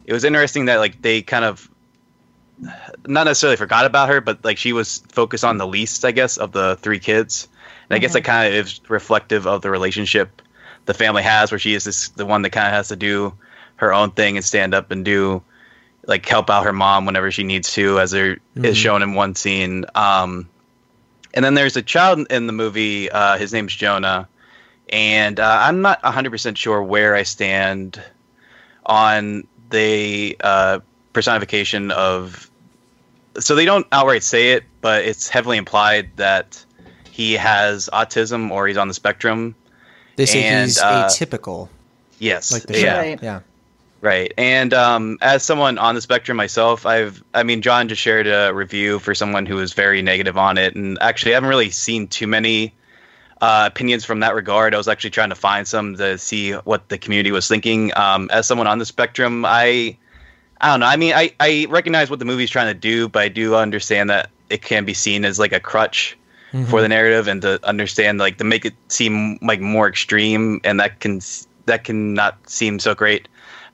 It 0.04 0.12
was 0.12 0.22
interesting 0.24 0.66
that 0.66 0.76
like 0.76 1.02
they 1.02 1.22
kind 1.22 1.44
of 1.44 1.68
not 3.06 3.24
necessarily 3.24 3.56
forgot 3.56 3.84
about 3.84 4.08
her, 4.08 4.20
but 4.20 4.44
like 4.44 4.56
she 4.58 4.72
was 4.72 4.98
focused 5.12 5.44
on 5.44 5.58
the 5.58 5.66
least, 5.66 6.04
I 6.04 6.12
guess, 6.12 6.36
of 6.38 6.52
the 6.52 6.76
three 6.80 6.98
kids. 7.00 7.48
And 7.90 7.96
I 7.96 7.98
guess 7.98 8.14
that 8.14 8.22
kind 8.22 8.48
of 8.48 8.54
is 8.66 8.80
reflective 8.88 9.46
of 9.46 9.62
the 9.62 9.70
relationship 9.70 10.42
the 10.86 10.94
family 10.94 11.22
has, 11.22 11.50
where 11.50 11.58
she 11.58 11.74
is 11.74 11.84
this 11.84 12.08
the 12.10 12.24
one 12.26 12.42
that 12.42 12.50
kind 12.50 12.66
of 12.66 12.72
has 12.72 12.88
to 12.88 12.96
do 12.96 13.34
her 13.76 13.92
own 13.92 14.10
thing 14.12 14.36
and 14.36 14.44
stand 14.44 14.72
up 14.74 14.90
and 14.92 15.04
do 15.04 15.42
like 16.06 16.26
help 16.26 16.48
out 16.48 16.64
her 16.64 16.72
mom 16.72 17.04
whenever 17.06 17.30
she 17.32 17.42
needs 17.42 17.72
to, 17.74 17.98
as 18.00 18.12
there 18.12 18.38
is 18.54 18.76
Mhm. 18.76 18.80
shown 18.80 19.02
in 19.02 19.14
one 19.14 19.34
scene. 19.34 19.84
Um, 19.94 20.48
and 21.36 21.44
then 21.44 21.54
there's 21.54 21.76
a 21.76 21.82
child 21.82 22.26
in 22.30 22.46
the 22.46 22.52
movie. 22.52 23.10
Uh, 23.10 23.36
his 23.36 23.52
name's 23.52 23.74
Jonah, 23.74 24.26
and 24.88 25.38
uh, 25.38 25.58
I'm 25.62 25.82
not 25.82 26.02
100% 26.02 26.56
sure 26.56 26.82
where 26.82 27.14
I 27.14 27.22
stand 27.22 28.02
on 28.86 29.46
the 29.70 30.36
uh, 30.40 30.80
personification 31.12 31.90
of. 31.92 32.50
So 33.38 33.54
they 33.54 33.66
don't 33.66 33.86
outright 33.92 34.22
say 34.22 34.52
it, 34.52 34.64
but 34.80 35.04
it's 35.04 35.28
heavily 35.28 35.58
implied 35.58 36.08
that 36.16 36.64
he 37.10 37.34
has 37.34 37.90
autism 37.92 38.50
or 38.50 38.66
he's 38.66 38.78
on 38.78 38.88
the 38.88 38.94
spectrum. 38.94 39.54
They 40.16 40.24
say 40.24 40.42
And, 40.42 40.68
he's 40.68 40.78
uh, 40.78 41.04
atypical, 41.04 41.68
Yes, 42.18 42.50
like 42.50 42.62
the 42.62 42.80
yeah. 42.80 42.98
Right. 42.98 43.22
Yeah. 43.22 43.40
Right. 44.06 44.32
And 44.38 44.72
um, 44.72 45.18
as 45.20 45.42
someone 45.42 45.78
on 45.78 45.96
the 45.96 46.00
spectrum 46.00 46.36
myself, 46.36 46.86
I've, 46.86 47.24
I 47.34 47.42
mean, 47.42 47.60
Jon 47.60 47.88
just 47.88 48.00
shared 48.00 48.28
a 48.28 48.54
review 48.54 49.00
for 49.00 49.16
someone 49.16 49.46
who 49.46 49.56
was 49.56 49.72
very 49.72 50.00
negative 50.00 50.38
on 50.38 50.58
it. 50.58 50.76
And 50.76 50.96
actually, 51.00 51.32
I 51.32 51.34
haven't 51.34 51.48
really 51.48 51.70
seen 51.70 52.06
too 52.06 52.28
many 52.28 52.72
uh, 53.40 53.64
opinions 53.66 54.04
from 54.04 54.20
that 54.20 54.36
regard. 54.36 54.74
I 54.74 54.76
was 54.76 54.86
actually 54.86 55.10
trying 55.10 55.30
to 55.30 55.34
find 55.34 55.66
some 55.66 55.96
to 55.96 56.18
see 56.18 56.52
what 56.52 56.88
the 56.88 56.98
community 56.98 57.32
was 57.32 57.48
thinking. 57.48 57.90
Um, 57.96 58.30
as 58.32 58.46
someone 58.46 58.68
on 58.68 58.78
the 58.78 58.86
spectrum, 58.86 59.44
I, 59.44 59.98
I 60.60 60.70
don't 60.70 60.78
know. 60.78 60.86
I 60.86 60.94
mean, 60.94 61.12
I, 61.12 61.32
I 61.40 61.66
recognize 61.68 62.08
what 62.08 62.20
the 62.20 62.26
movie's 62.26 62.50
trying 62.50 62.72
to 62.72 62.78
do, 62.78 63.08
but 63.08 63.22
I 63.22 63.28
do 63.28 63.56
understand 63.56 64.08
that 64.10 64.30
it 64.50 64.62
can 64.62 64.84
be 64.84 64.94
seen 64.94 65.24
as 65.24 65.40
like 65.40 65.52
a 65.52 65.58
crutch 65.58 66.16
for 66.68 66.80
the 66.80 66.88
narrative 66.88 67.26
and 67.26 67.42
to 67.42 67.58
understand 67.66 68.18
like 68.18 68.38
to 68.38 68.44
make 68.44 68.64
it 68.64 68.72
seem 68.86 69.36
like 69.42 69.60
more 69.60 69.88
extreme 69.88 70.60
and 70.64 70.78
that 70.78 71.00
can 71.00 71.20
that 71.66 71.84
can 71.84 72.14
not 72.14 72.38
seem 72.48 72.78
so 72.78 72.94
great 72.94 73.28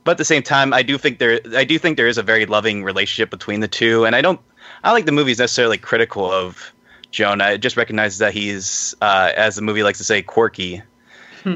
but 0.04 0.12
at 0.12 0.18
the 0.18 0.24
same 0.24 0.42
time 0.42 0.72
i 0.72 0.82
do 0.82 0.98
think 0.98 1.18
there 1.18 1.40
i 1.56 1.64
do 1.64 1.78
think 1.78 1.96
there 1.96 2.08
is 2.08 2.18
a 2.18 2.22
very 2.22 2.46
loving 2.46 2.84
relationship 2.84 3.30
between 3.30 3.60
the 3.60 3.68
two. 3.68 4.04
And 4.04 4.14
i 4.16 4.20
don't 4.20 4.40
i 4.82 4.88
don't 4.88 4.96
think 4.96 5.06
the 5.06 5.12
movie 5.12 5.32
is 5.32 5.38
necessarily 5.38 5.78
critical 5.78 6.30
of 6.30 6.72
jonah 7.10 7.50
it 7.50 7.58
just 7.58 7.76
recognizes 7.76 8.18
that 8.18 8.32
he's 8.32 8.94
uh, 9.00 9.32
as 9.36 9.56
the 9.56 9.62
movie 9.62 9.82
likes 9.82 9.98
to 9.98 10.04
say 10.04 10.22
quirky. 10.22 10.82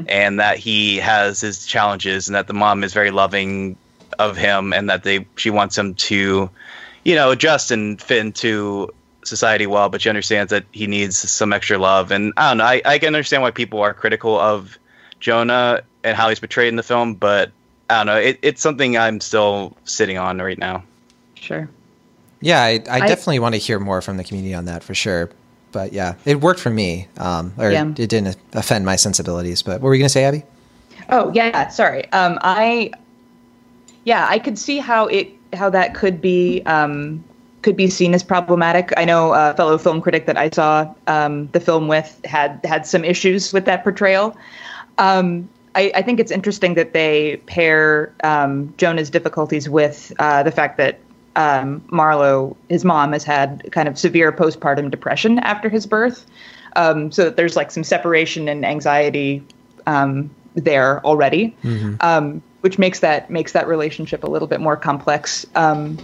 And 0.09 0.39
that 0.39 0.57
he 0.57 0.97
has 0.97 1.39
his 1.39 1.65
challenges 1.65 2.27
and 2.27 2.35
that 2.35 2.47
the 2.47 2.53
mom 2.53 2.83
is 2.83 2.93
very 2.93 3.11
loving 3.11 3.77
of 4.19 4.35
him 4.35 4.73
and 4.73 4.89
that 4.89 5.03
they 5.03 5.25
she 5.37 5.49
wants 5.49 5.77
him 5.77 5.95
to 5.95 6.49
you 7.05 7.15
know 7.15 7.31
adjust 7.31 7.71
and 7.71 8.01
fit 8.01 8.17
into 8.17 8.89
society 9.23 9.65
well. 9.65 9.87
But 9.87 10.01
she 10.01 10.09
understands 10.09 10.49
that 10.49 10.65
he 10.71 10.87
needs 10.87 11.17
some 11.17 11.53
extra 11.53 11.77
love. 11.77 12.11
And 12.11 12.33
i 12.35 12.49
don't 12.49 12.57
know 12.57 12.65
i, 12.65 12.81
I 12.83 12.99
can 12.99 13.07
understand 13.07 13.43
why 13.43 13.51
people 13.51 13.81
are 13.81 13.93
critical 13.93 14.37
of 14.37 14.77
jonah 15.21 15.83
and 16.03 16.17
how 16.17 16.27
he's 16.29 16.39
portrayed 16.39 16.67
in 16.67 16.75
the 16.75 16.83
film 16.83 17.15
but 17.15 17.51
i 17.89 17.97
don't 17.97 18.07
know 18.07 18.17
it, 18.17 18.39
it's 18.41 18.61
something 18.61 18.97
i'm 18.97 19.19
still 19.19 19.75
sitting 19.85 20.17
on 20.17 20.39
right 20.39 20.57
now 20.59 20.83
Sure. 21.35 21.69
Yeah, 22.41 22.61
I, 22.61 22.83
I, 22.89 22.95
I- 22.97 23.07
definitely 23.07 23.39
want 23.39 23.55
to 23.55 23.59
hear 23.59 23.79
more 23.79 24.01
from 24.01 24.17
the 24.17 24.23
community 24.23 24.53
on 24.53 24.65
that 24.65 24.83
for 24.83 24.93
sure. 24.93 25.29
But 25.71 25.93
yeah, 25.93 26.15
it 26.25 26.41
worked 26.41 26.59
for 26.59 26.69
me. 26.71 27.07
Um, 27.17 27.53
or 27.57 27.71
Yeah. 27.71 27.85
it 27.87 28.09
didn't 28.09 28.35
offend 28.53 28.85
my 28.85 28.95
sensibilities. 28.95 29.61
But 29.61 29.73
what 29.81 29.83
were 29.83 29.95
you 29.95 29.99
going 29.99 30.07
to 30.07 30.13
say, 30.13 30.25
Abby? 30.25 30.43
Oh 31.09 31.31
yeah, 31.33 31.69
sorry. 31.69 32.11
Um, 32.11 32.37
I 32.41 32.91
yeah, 34.03 34.25
I 34.29 34.39
could 34.39 34.57
see 34.57 34.79
how 34.79 35.07
it 35.07 35.29
how 35.53 35.69
that 35.69 35.93
could 35.93 36.19
be 36.21 36.61
um, 36.65 37.23
could 37.61 37.75
be 37.77 37.87
seen 37.89 38.13
as 38.13 38.23
problematic. 38.23 38.91
I 38.97 39.05
know 39.05 39.33
a 39.33 39.53
fellow 39.55 39.77
film 39.77 40.01
critic 40.01 40.25
that 40.25 40.37
I 40.37 40.49
saw 40.49 40.93
um, 41.07 41.47
the 41.53 41.59
film 41.59 41.87
with 41.87 42.19
had 42.25 42.59
had 42.65 42.85
some 42.85 43.05
issues 43.05 43.53
with 43.53 43.65
that 43.65 43.83
portrayal. 43.83 44.35
Um, 44.97 45.47
I, 45.77 45.91
I 45.93 46.01
think 46.01 46.19
it's 46.19 46.31
interesting 46.31 46.73
that 46.73 46.93
they 46.93 47.37
pair 47.45 48.11
um, 48.23 48.73
Jonah's 48.77 49.11
difficulties 49.11 49.69
with 49.69 50.11
uh, 50.17 50.41
the 50.41 50.51
fact 50.51 50.77
that 50.77 50.99
um, 51.35 51.83
Marlowe, 51.91 52.57
his 52.67 52.83
mom, 52.83 53.13
has 53.13 53.23
had 53.23 53.71
kind 53.71 53.87
of 53.87 53.97
severe 53.97 54.31
postpartum 54.31 54.89
depression 54.89 55.37
after 55.39 55.69
his 55.69 55.85
birth. 55.85 56.25
Um, 56.75 57.11
so 57.11 57.25
that 57.25 57.37
there's 57.37 57.55
like 57.55 57.71
some 57.71 57.83
separation 57.83 58.47
and 58.47 58.65
anxiety 58.65 59.43
um, 59.85 60.29
there 60.55 61.03
already, 61.05 61.55
um, 62.01 62.41
which 62.61 62.77
makes 62.77 62.99
that 62.99 63.29
makes 63.29 63.51
that 63.53 63.67
relationship 63.67 64.23
a 64.23 64.27
little 64.27 64.47
bit 64.47 64.59
more 64.59 64.75
complex. 64.75 65.45
Um, 65.55 65.99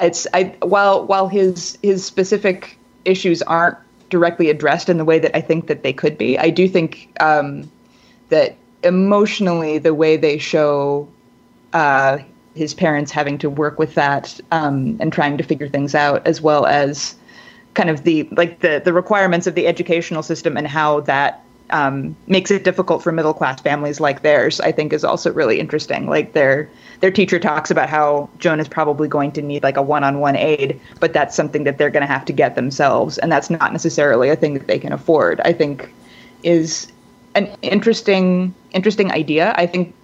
it's 0.00 0.26
I 0.34 0.54
while 0.62 1.06
while 1.06 1.28
his 1.28 1.78
his 1.82 2.04
specific 2.04 2.78
issues 3.04 3.42
aren't 3.42 3.78
directly 4.08 4.50
addressed 4.50 4.88
in 4.88 4.98
the 4.98 5.04
way 5.04 5.18
that 5.18 5.36
I 5.36 5.40
think 5.40 5.66
that 5.66 5.82
they 5.82 5.92
could 5.92 6.16
be. 6.18 6.38
I 6.38 6.50
do 6.50 6.68
think 6.68 7.08
um, 7.20 7.68
that 8.28 8.56
emotionally 8.82 9.78
the 9.78 9.94
way 9.94 10.16
they 10.16 10.38
show 10.38 11.08
uh, 11.72 12.18
his 12.54 12.74
parents 12.74 13.10
having 13.10 13.38
to 13.38 13.48
work 13.48 13.78
with 13.78 13.94
that 13.94 14.38
um, 14.50 14.96
and 15.00 15.12
trying 15.12 15.36
to 15.38 15.44
figure 15.44 15.68
things 15.68 15.94
out, 15.94 16.26
as 16.26 16.40
well 16.40 16.66
as 16.66 17.14
kind 17.74 17.88
of 17.88 18.04
the 18.04 18.28
like 18.32 18.60
the 18.60 18.82
the 18.84 18.92
requirements 18.92 19.46
of 19.46 19.54
the 19.54 19.66
educational 19.66 20.22
system 20.22 20.56
and 20.56 20.66
how 20.66 21.00
that 21.00 21.42
um, 21.70 22.14
makes 22.26 22.50
it 22.50 22.64
difficult 22.64 23.02
for 23.02 23.12
middle 23.12 23.32
class 23.32 23.60
families 23.60 23.98
like 23.98 24.22
theirs, 24.22 24.60
I 24.60 24.72
think 24.72 24.92
is 24.92 25.04
also 25.04 25.32
really 25.32 25.58
interesting. 25.58 26.08
Like 26.08 26.34
their 26.34 26.68
their 27.00 27.10
teacher 27.10 27.38
talks 27.38 27.70
about 27.70 27.88
how 27.88 28.28
Joan 28.38 28.60
is 28.60 28.68
probably 28.68 29.08
going 29.08 29.32
to 29.32 29.42
need 29.42 29.62
like 29.62 29.76
a 29.76 29.82
one 29.82 30.04
on 30.04 30.20
one 30.20 30.36
aid, 30.36 30.78
but 31.00 31.12
that's 31.12 31.34
something 31.34 31.64
that 31.64 31.78
they're 31.78 31.90
going 31.90 32.06
to 32.06 32.12
have 32.12 32.24
to 32.26 32.32
get 32.32 32.54
themselves, 32.54 33.18
and 33.18 33.32
that's 33.32 33.50
not 33.50 33.72
necessarily 33.72 34.28
a 34.28 34.36
thing 34.36 34.54
that 34.54 34.66
they 34.66 34.78
can 34.78 34.92
afford. 34.92 35.40
I 35.40 35.52
think 35.52 35.92
is 36.42 36.92
an 37.34 37.54
interesting 37.62 38.54
interesting 38.72 39.10
idea. 39.12 39.54
I 39.56 39.66
think 39.66 39.94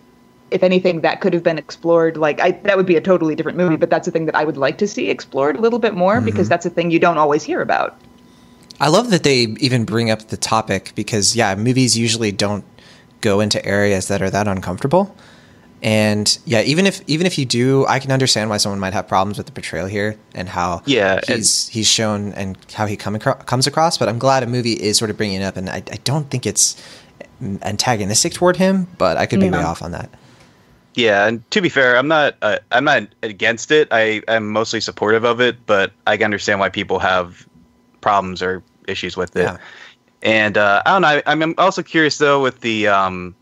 if 0.51 0.63
anything 0.63 1.03
that 1.03 1.21
could 1.21 1.35
have 1.35 1.43
been 1.43 1.59
explored 1.59 2.17
like 2.17 2.41
I, 2.41 2.53
that 2.53 2.79
would 2.79 2.87
be 2.87 2.97
a 2.97 3.03
totally 3.03 3.35
different 3.35 3.59
movie 3.59 3.77
but 3.77 3.91
that's 3.91 4.09
a 4.09 4.11
thing 4.11 4.25
that 4.25 4.35
i 4.35 4.45
would 4.45 4.57
like 4.57 4.79
to 4.79 4.89
see 4.89 5.11
explored 5.11 5.57
a 5.57 5.61
little 5.61 5.79
bit 5.79 5.93
more 5.93 6.17
mm-hmm. 6.17 6.25
because 6.25 6.49
that's 6.49 6.65
a 6.65 6.71
thing 6.71 6.91
you 6.91 6.99
don't 6.99 7.19
always 7.19 7.43
hear 7.43 7.61
about 7.61 8.01
I 8.81 8.89
love 8.89 9.11
that 9.11 9.23
they 9.25 9.57
even 9.59 9.85
bring 9.85 10.11
up 10.11 10.29
the 10.29 10.37
topic 10.37 10.93
because 10.95 11.35
yeah, 11.35 11.55
movies 11.55 11.99
usually 11.99 12.33
don't 12.33 12.65
go 13.21 13.41
into 13.41 13.65
areas 13.65 14.09
that 14.09 14.23
are 14.23 14.31
that 14.31 14.47
uncomfortable. 14.47 15.15
And 15.83 16.39
yeah, 16.45 16.63
even 16.63 16.87
if 16.87 17.03
even 17.07 17.27
if 17.27 17.39
you 17.39 17.45
do, 17.45 17.87
I 17.87 17.99
can 17.99 18.11
understand 18.11 18.51
why 18.51 18.57
someone 18.57 18.81
might 18.81 18.93
have 18.93 19.07
problems 19.07 19.39
with 19.39 19.47
the 19.47 19.53
portrayal 19.53 19.87
here 19.87 20.17
and 20.35 20.49
how 20.49 20.83
Yeah, 20.87 21.21
and- 21.29 21.37
he's 21.37 21.69
he's 21.69 21.87
shown 21.89 22.33
and 22.35 22.57
how 22.73 22.87
he 22.87 22.97
come 22.97 23.17
acro- 23.17 23.35
comes 23.35 23.67
across. 23.67 23.99
But 23.99 24.09
I'm 24.09 24.19
glad 24.19 24.43
a 24.43 24.47
movie 24.47 24.73
is 24.73 24.97
sort 24.97 25.11
of 25.11 25.17
bringing 25.17 25.41
it 25.41 25.45
up, 25.45 25.57
and 25.57 25.69
I, 25.69 25.77
I 25.77 25.99
don't 26.05 26.31
think 26.31 26.47
it's 26.47 26.81
antagonistic 27.41 28.33
toward 28.33 28.57
him, 28.57 28.87
but 28.99 29.17
I 29.17 29.27
could 29.27 29.41
be 29.41 29.51
way 29.51 29.63
off 29.63 29.83
on 29.83 29.93
that. 29.93 30.11
Yeah, 30.95 31.27
and 31.27 31.49
to 31.53 31.61
be 31.61 31.69
fair, 31.69 31.97
I'm 31.97 32.09
not 32.09 32.37
uh, 32.43 32.59
I'm 32.73 32.85
not 32.85 33.05
against 33.23 33.71
it. 33.71 33.89
I 33.93 34.23
am 34.27 34.51
mostly 34.51 34.81
supportive 34.81 35.25
of 35.25 35.41
it, 35.41 35.65
but 35.67 35.93
I 36.07 36.17
can 36.17 36.25
understand 36.25 36.59
why 36.61 36.71
people 36.71 36.99
have 36.99 37.47
problems 38.01 38.43
or 38.43 38.63
issues 38.89 39.17
with 39.17 39.37
it. 39.37 39.43
Yeah. 39.43 39.59
And 40.23 40.59
uh, 40.59 40.83
I 40.85 40.93
don't 40.93 41.03
know. 41.03 41.09
I, 41.09 41.23
I'm 41.27 41.55
also 41.59 41.83
curious 41.83 42.19
though 42.19 42.43
with 42.43 42.61
the 42.63 42.89
um, 42.89 43.37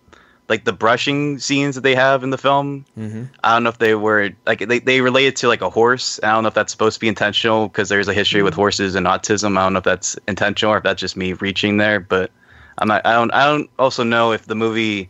like 0.49 0.65
the 0.65 0.73
brushing 0.73 1.39
scenes 1.39 1.75
that 1.75 1.81
they 1.81 1.95
have 1.95 2.23
in 2.23 2.31
the 2.31 2.39
film. 2.39 2.85
Mm-hmm. 2.99 3.25
I 3.43 3.55
don't 3.55 3.65
know 3.65 3.71
if 3.71 3.79
they 3.79 3.95
were 3.95 4.31
like 4.47 4.61
they 4.61 4.79
they 4.79 5.01
relate 5.01 5.27
it 5.27 5.37
to 5.37 5.49
like 5.49 5.63
a 5.63 5.71
horse. 5.71 6.21
I 6.23 6.33
don't 6.33 6.43
know 6.43 6.49
if 6.49 6.55
that's 6.55 6.73
supposed 6.73 6.95
to 6.95 7.01
be 7.01 7.09
intentional 7.09 7.69
because 7.69 7.89
there's 7.89 8.09
a 8.09 8.15
history 8.15 8.43
with 8.43 8.55
horses 8.55 8.95
and 8.95 9.07
autism. 9.07 9.57
I 9.59 9.65
don't 9.65 9.73
know 9.73 9.79
if 9.79 9.85
that's 9.85 10.19
intentional 10.29 10.75
or 10.75 10.79
if 10.79 10.85
that's 10.85 11.01
just 11.01 11.17
me 11.17 11.33
reaching 11.33 11.79
there. 11.79 12.01
But 12.01 12.31
I'm 12.79 12.89
not. 12.89 13.07
I 13.07 13.13
don't. 13.15 13.33
I 13.33 13.47
don't 13.47 13.71
also 13.79 14.03
know 14.05 14.33
if 14.33 14.47
the 14.47 14.55
movie 14.55 15.09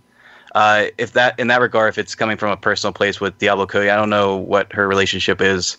uh, 0.55 0.87
if 0.99 1.13
that 1.13 1.39
in 1.39 1.49
that 1.49 1.61
regard, 1.61 1.89
if 1.91 1.99
it's 1.99 2.15
coming 2.15 2.37
from 2.39 2.51
a 2.51 2.57
personal 2.57 2.93
place 2.93 3.21
with 3.21 3.37
Diablo 3.39 3.67
Cody, 3.67 3.91
I 3.91 3.97
don't 3.97 4.11
know 4.11 4.37
what 4.37 4.73
her 4.73 4.89
relationship 4.89 5.41
is 5.43 5.77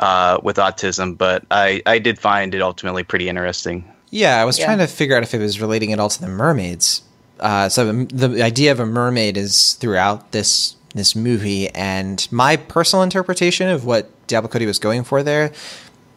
uh, 0.00 0.38
with 0.42 0.56
autism, 0.56 1.16
but 1.16 1.44
I, 1.50 1.82
I 1.86 1.98
did 1.98 2.18
find 2.18 2.54
it 2.54 2.60
ultimately 2.60 3.04
pretty 3.04 3.28
interesting. 3.28 3.84
Yeah, 4.10 4.40
I 4.40 4.44
was 4.44 4.58
Yeah. 4.58 4.64
trying 4.66 4.78
to 4.78 4.86
figure 4.86 5.16
out 5.16 5.22
if 5.22 5.34
it 5.34 5.38
was 5.38 5.60
relating 5.60 5.92
at 5.92 6.00
all 6.00 6.08
to 6.08 6.20
the 6.20 6.28
mermaids. 6.28 7.02
Uh, 7.38 7.68
so 7.68 7.92
the, 7.92 8.26
the 8.28 8.42
idea 8.42 8.72
of 8.72 8.80
a 8.80 8.86
mermaid 8.86 9.36
is 9.36 9.74
throughout 9.74 10.32
this 10.32 10.74
this 10.94 11.14
movie, 11.14 11.68
and 11.70 12.26
my 12.32 12.56
personal 12.56 13.02
interpretation 13.04 13.68
of 13.68 13.84
what 13.84 14.08
Diablo 14.26 14.48
Cody 14.48 14.66
was 14.66 14.78
going 14.80 15.04
for 15.04 15.22
there 15.22 15.52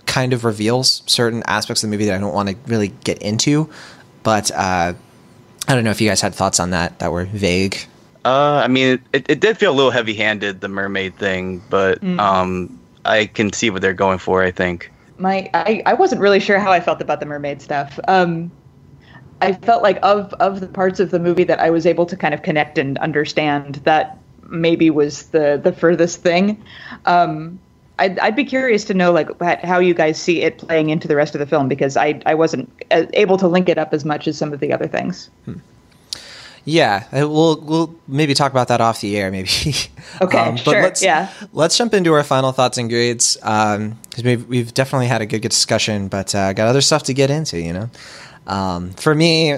kind 0.08 0.34
of 0.34 0.44
reveals 0.44 1.04
certain 1.06 1.44
aspects 1.46 1.84
of 1.84 1.90
the 1.90 1.94
movie 1.96 2.06
that 2.06 2.16
I 2.16 2.18
don't 2.18 2.34
want 2.34 2.50
to 2.50 2.56
really 2.66 2.88
get 3.04 3.22
into. 3.22 3.70
But 4.24 4.52
uh, 4.52 4.94
I 5.68 5.76
don't 5.76 5.84
know 5.84 5.92
if 5.92 6.02
you 6.02 6.10
guys 6.10 6.22
had 6.22 6.36
thoughts 6.36 6.60
on 6.60 6.72
that 6.72 7.00
that 7.00 7.12
were 7.12 7.26
vague. 7.26 7.78
Uh, 8.24 8.62
I 8.64 8.68
mean, 8.68 9.02
it, 9.14 9.30
it 9.30 9.40
did 9.40 9.58
feel 9.58 9.72
a 9.72 9.74
little 9.74 9.92
heavy-handed, 9.92 10.62
the 10.62 10.68
mermaid 10.68 11.16
thing, 11.16 11.64
but 11.70 12.04
um, 12.04 12.80
I 13.04 13.26
can 13.26 13.52
see 13.52 13.72
what 13.72 13.82
they're 13.82 13.94
going 13.94 14.20
for. 14.20 14.44
I 14.44 14.52
think. 14.52 14.92
my 15.18 15.50
I, 15.54 15.82
I 15.86 15.94
wasn't 15.96 16.22
really 16.22 16.40
sure 16.40 16.60
how 16.60 16.72
I 16.72 16.82
felt 16.82 17.02
about 17.02 17.20
the 17.20 17.26
mermaid 17.26 17.62
stuff. 17.62 18.00
Um, 18.08 18.52
I 19.42 19.54
felt 19.54 19.82
like 19.82 19.98
of 20.04 20.34
of 20.36 20.60
the 20.60 20.68
parts 20.68 21.00
of 21.00 21.10
the 21.10 21.20
movie 21.20 21.46
that 21.46 21.60
I 21.60 21.72
was 21.72 21.86
able 21.86 22.06
to 22.08 22.16
kind 22.16 22.34
of 22.34 22.44
connect 22.44 22.78
and 22.78 22.98
understand 23.00 23.76
that 23.86 24.20
maybe 24.48 24.90
was 24.92 25.24
the 25.28 25.60
the 25.62 25.74
furthest 25.74 26.22
thing. 26.22 26.64
Um, 27.06 27.60
I'd, 28.02 28.18
I'd 28.18 28.36
be 28.36 28.44
curious 28.44 28.84
to 28.86 28.96
know 28.96 29.12
like 29.12 29.30
how 29.64 29.78
you 29.80 29.94
guys 29.94 30.20
see 30.20 30.42
it 30.42 30.58
playing 30.58 30.90
into 30.90 31.08
the 31.08 31.16
rest 31.16 31.36
of 31.36 31.40
the 31.40 31.46
film 31.46 31.68
because 31.68 31.96
I 31.96 32.20
I 32.26 32.34
wasn't 32.34 32.68
uh, 32.90 33.06
able 33.14 33.38
to 33.38 33.48
link 33.48 33.70
it 33.70 33.78
up 33.78 33.94
as 33.94 34.04
much 34.04 34.28
as 34.28 34.38
some 34.38 34.52
of 34.52 34.60
the 34.60 34.74
other 34.74 34.88
things. 34.88 35.30
Yeah, 36.66 37.06
uh, 37.12 37.30
we'll 37.30 37.62
we'll 37.62 37.96
maybe 38.08 38.34
talk 38.34 38.52
about 38.52 38.70
that 38.70 38.82
off 38.82 39.02
the 39.02 39.18
air, 39.18 39.32
maybe. 39.32 39.50
Okay, 40.20 40.56
sure, 40.58 40.82
Let's, 40.82 41.02
yeah. 41.02 41.32
Let's 41.54 41.78
jump 41.78 41.94
into 41.94 42.12
our 42.14 42.24
final 42.24 42.52
thoughts 42.52 42.78
and 42.78 42.90
grades 42.90 43.38
because 43.38 44.24
we've 44.24 44.46
we've 44.48 44.74
definitely 44.74 45.08
had 45.08 45.22
a 45.22 45.26
good, 45.26 45.42
good 45.42 45.52
discussion, 45.52 46.10
but 46.10 46.36
uh, 46.36 46.54
got 46.54 46.68
other 46.68 46.82
stuff 46.82 47.04
to 47.04 47.14
get 47.14 47.30
into. 47.30 47.60
You 47.60 47.74
know, 47.74 47.90
um, 48.46 48.92
for 48.92 49.16
me, 49.16 49.58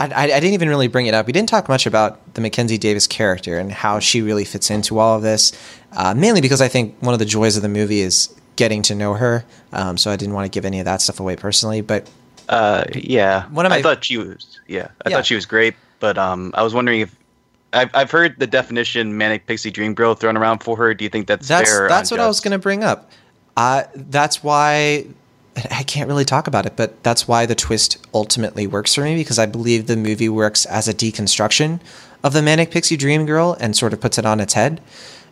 I, 0.00 0.06
I, 0.06 0.22
I 0.24 0.26
didn't 0.40 0.54
even 0.54 0.68
really 0.68 0.88
bring 0.88 1.06
it 1.06 1.14
up. 1.14 1.26
We 1.26 1.32
didn't 1.32 1.48
talk 1.48 1.68
much 1.68 1.86
about 1.86 2.34
the 2.34 2.40
Mackenzie 2.40 2.78
Davis 2.78 3.06
character 3.06 3.58
and 3.58 3.72
how 3.72 3.98
she 3.98 4.22
really 4.22 4.44
fits 4.44 4.70
into 4.70 4.98
all 4.98 5.16
of 5.16 5.22
this. 5.22 5.52
Uh, 5.92 6.14
mainly 6.14 6.40
because 6.40 6.60
I 6.60 6.68
think 6.68 6.96
one 7.00 7.12
of 7.14 7.18
the 7.18 7.24
joys 7.26 7.56
of 7.56 7.62
the 7.62 7.68
movie 7.68 8.00
is 8.00 8.34
getting 8.56 8.82
to 8.82 8.94
know 8.94 9.14
her. 9.14 9.44
Um, 9.72 9.96
so 9.98 10.10
I 10.10 10.16
didn't 10.16 10.34
want 10.34 10.46
to 10.46 10.50
give 10.56 10.64
any 10.64 10.78
of 10.78 10.84
that 10.84 11.00
stuff 11.02 11.20
away 11.20 11.36
personally, 11.36 11.80
but 11.80 12.08
Uh, 12.48 12.84
yeah. 12.94 13.46
One 13.50 13.66
of 13.66 13.70
my- 13.70 13.76
I 13.76 13.82
thought 13.82 14.04
she 14.04 14.16
was. 14.18 14.58
Yeah, 14.66 14.88
I 15.04 15.10
Yeah. 15.10 15.16
thought 15.16 15.26
she 15.26 15.34
was 15.34 15.46
great, 15.46 15.74
but 16.00 16.16
um, 16.18 16.52
I 16.54 16.62
was 16.62 16.74
wondering 16.74 17.00
if 17.00 17.14
I've 17.72 17.90
I've 17.94 18.10
heard 18.10 18.36
the 18.38 18.46
definition 18.46 19.18
manic 19.18 19.46
pixie 19.46 19.70
dream 19.70 19.92
girl 19.94 20.14
thrown 20.14 20.36
around 20.38 20.60
for 20.62 20.76
her. 20.78 20.94
Do 20.94 21.04
you 21.04 21.10
think 21.10 21.26
that's 21.26 21.46
That's 21.46 21.70
that's 21.70 22.10
what 22.10 22.18
I 22.20 22.26
was 22.26 22.40
going 22.40 22.52
to 22.52 22.58
bring 22.58 22.82
up. 22.84 23.10
Uh, 23.58 23.82
that's 23.94 24.42
why 24.42 25.04
I 25.70 25.82
can't 25.82 26.08
really 26.08 26.24
talk 26.24 26.46
about 26.46 26.66
it, 26.66 26.74
but 26.76 27.02
that's 27.02 27.26
why 27.28 27.46
the 27.46 27.54
twist 27.54 27.98
ultimately 28.14 28.66
works 28.66 28.94
for 28.94 29.02
me 29.02 29.14
because 29.16 29.38
I 29.38 29.46
believe 29.46 29.86
the 29.86 29.96
movie 29.96 30.28
works 30.28 30.66
as 30.66 30.88
a 30.88 30.94
deconstruction 30.94 31.80
of 32.22 32.32
the 32.32 32.42
manic 32.42 32.70
pixie 32.70 32.96
dream 32.96 33.26
girl 33.26 33.56
and 33.60 33.76
sort 33.76 33.92
of 33.92 34.00
puts 34.00 34.18
it 34.18 34.26
on 34.26 34.40
its 34.40 34.54
head. 34.54 34.80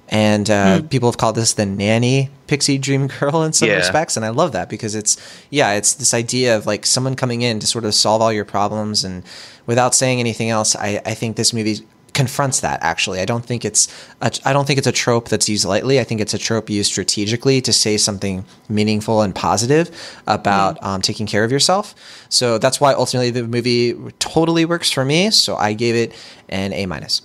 And 0.08 0.48
uh, 0.48 0.82
people 0.82 1.08
have 1.10 1.18
called 1.18 1.34
this 1.34 1.54
the 1.54 1.66
nanny 1.66 2.30
pixie 2.46 2.78
dream 2.78 3.06
girl 3.20 3.42
in 3.42 3.52
some 3.52 3.68
Yeah. 3.68 3.74
respects, 3.76 4.16
and 4.16 4.24
I 4.24 4.28
love 4.28 4.52
that 4.52 4.68
because 4.68 4.94
it's 4.94 5.16
yeah, 5.50 5.72
it's 5.72 5.94
this 5.94 6.14
idea 6.14 6.56
of 6.56 6.64
like 6.64 6.86
someone 6.86 7.16
coming 7.16 7.42
in 7.42 7.58
to 7.58 7.66
sort 7.66 7.84
of 7.84 7.92
solve 7.92 8.22
all 8.22 8.32
your 8.32 8.44
problems, 8.44 9.02
and 9.04 9.24
without 9.66 9.96
saying 9.96 10.20
anything 10.20 10.48
else, 10.48 10.76
I, 10.76 11.02
I 11.04 11.14
think 11.14 11.34
this 11.36 11.52
movie 11.52 11.84
confronts 12.16 12.60
that 12.60 12.82
actually. 12.82 13.20
I 13.20 13.26
don't 13.26 13.44
think 13.44 13.64
it's 13.64 13.86
a, 14.22 14.32
i 14.44 14.52
don't 14.52 14.66
think 14.66 14.78
it's 14.78 14.86
a 14.86 14.92
trope 15.04 15.28
that's 15.28 15.48
used 15.48 15.64
lightly. 15.64 16.00
I 16.00 16.04
think 16.04 16.20
it's 16.20 16.34
a 16.34 16.38
trope 16.38 16.68
used 16.68 16.90
strategically 16.90 17.60
to 17.60 17.72
say 17.72 17.98
something 17.98 18.44
meaningful 18.68 19.20
and 19.20 19.34
positive 19.34 19.90
about 20.26 20.82
um, 20.82 21.02
taking 21.02 21.26
care 21.26 21.44
of 21.44 21.52
yourself. 21.52 21.94
So 22.30 22.58
that's 22.58 22.80
why 22.80 22.94
ultimately 22.94 23.30
the 23.30 23.46
movie 23.46 23.94
totally 24.18 24.64
works 24.64 24.90
for 24.90 25.04
me 25.04 25.30
so 25.30 25.56
i 25.56 25.72
gave 25.72 25.94
it 25.94 26.14
an 26.48 26.72
a 26.72 26.86
minus. 26.86 27.22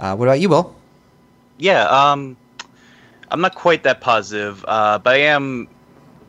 Uh, 0.00 0.16
what 0.16 0.26
about 0.26 0.40
you 0.40 0.48
will? 0.48 0.74
Yeah, 1.58 1.84
um, 1.84 2.36
I'm 3.30 3.42
not 3.42 3.54
quite 3.54 3.82
that 3.82 4.00
positive, 4.00 4.64
uh, 4.66 4.98
but 4.98 5.14
I 5.14 5.18
am, 5.36 5.68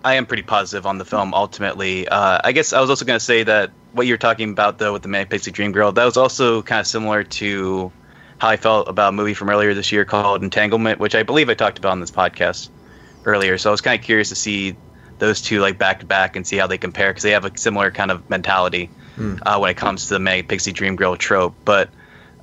I 0.03 0.15
am 0.15 0.25
pretty 0.25 0.43
positive 0.43 0.85
on 0.85 0.97
the 0.97 1.05
film. 1.05 1.33
Ultimately, 1.33 2.07
uh, 2.07 2.39
I 2.43 2.51
guess 2.51 2.73
I 2.73 2.81
was 2.81 2.89
also 2.89 3.05
going 3.05 3.19
to 3.19 3.25
say 3.25 3.43
that 3.43 3.71
what 3.93 4.07
you're 4.07 4.17
talking 4.17 4.51
about 4.51 4.77
though 4.77 4.93
with 4.93 5.03
the 5.03 5.07
Manic 5.07 5.29
Pixie 5.29 5.51
Dream 5.51 5.71
Girl, 5.71 5.91
that 5.91 6.05
was 6.05 6.17
also 6.17 6.61
kind 6.61 6.79
of 6.79 6.87
similar 6.87 7.23
to 7.23 7.91
how 8.39 8.49
I 8.49 8.57
felt 8.57 8.87
about 8.87 9.09
a 9.09 9.11
movie 9.11 9.35
from 9.35 9.49
earlier 9.49 9.73
this 9.73 9.91
year 9.91 10.05
called 10.05 10.41
Entanglement, 10.41 10.99
which 10.99 11.13
I 11.13 11.23
believe 11.23 11.49
I 11.49 11.53
talked 11.53 11.77
about 11.77 11.91
on 11.91 11.99
this 11.99 12.09
podcast 12.09 12.69
earlier. 13.25 13.57
So 13.57 13.69
I 13.69 13.71
was 13.71 13.81
kind 13.81 13.99
of 13.99 14.03
curious 14.03 14.29
to 14.29 14.35
see 14.35 14.75
those 15.19 15.41
two 15.41 15.59
like 15.59 15.77
back 15.77 15.99
to 15.99 16.05
back 16.07 16.35
and 16.35 16.47
see 16.47 16.57
how 16.57 16.65
they 16.65 16.79
compare 16.79 17.11
because 17.11 17.21
they 17.21 17.31
have 17.31 17.45
a 17.45 17.55
similar 17.55 17.91
kind 17.91 18.09
of 18.09 18.27
mentality 18.27 18.89
uh, 19.43 19.59
when 19.59 19.69
it 19.69 19.77
comes 19.77 20.07
to 20.07 20.15
the 20.15 20.19
Manic 20.19 20.47
Pixie 20.47 20.71
Dream 20.71 20.95
Girl 20.95 21.15
trope. 21.15 21.53
But 21.63 21.89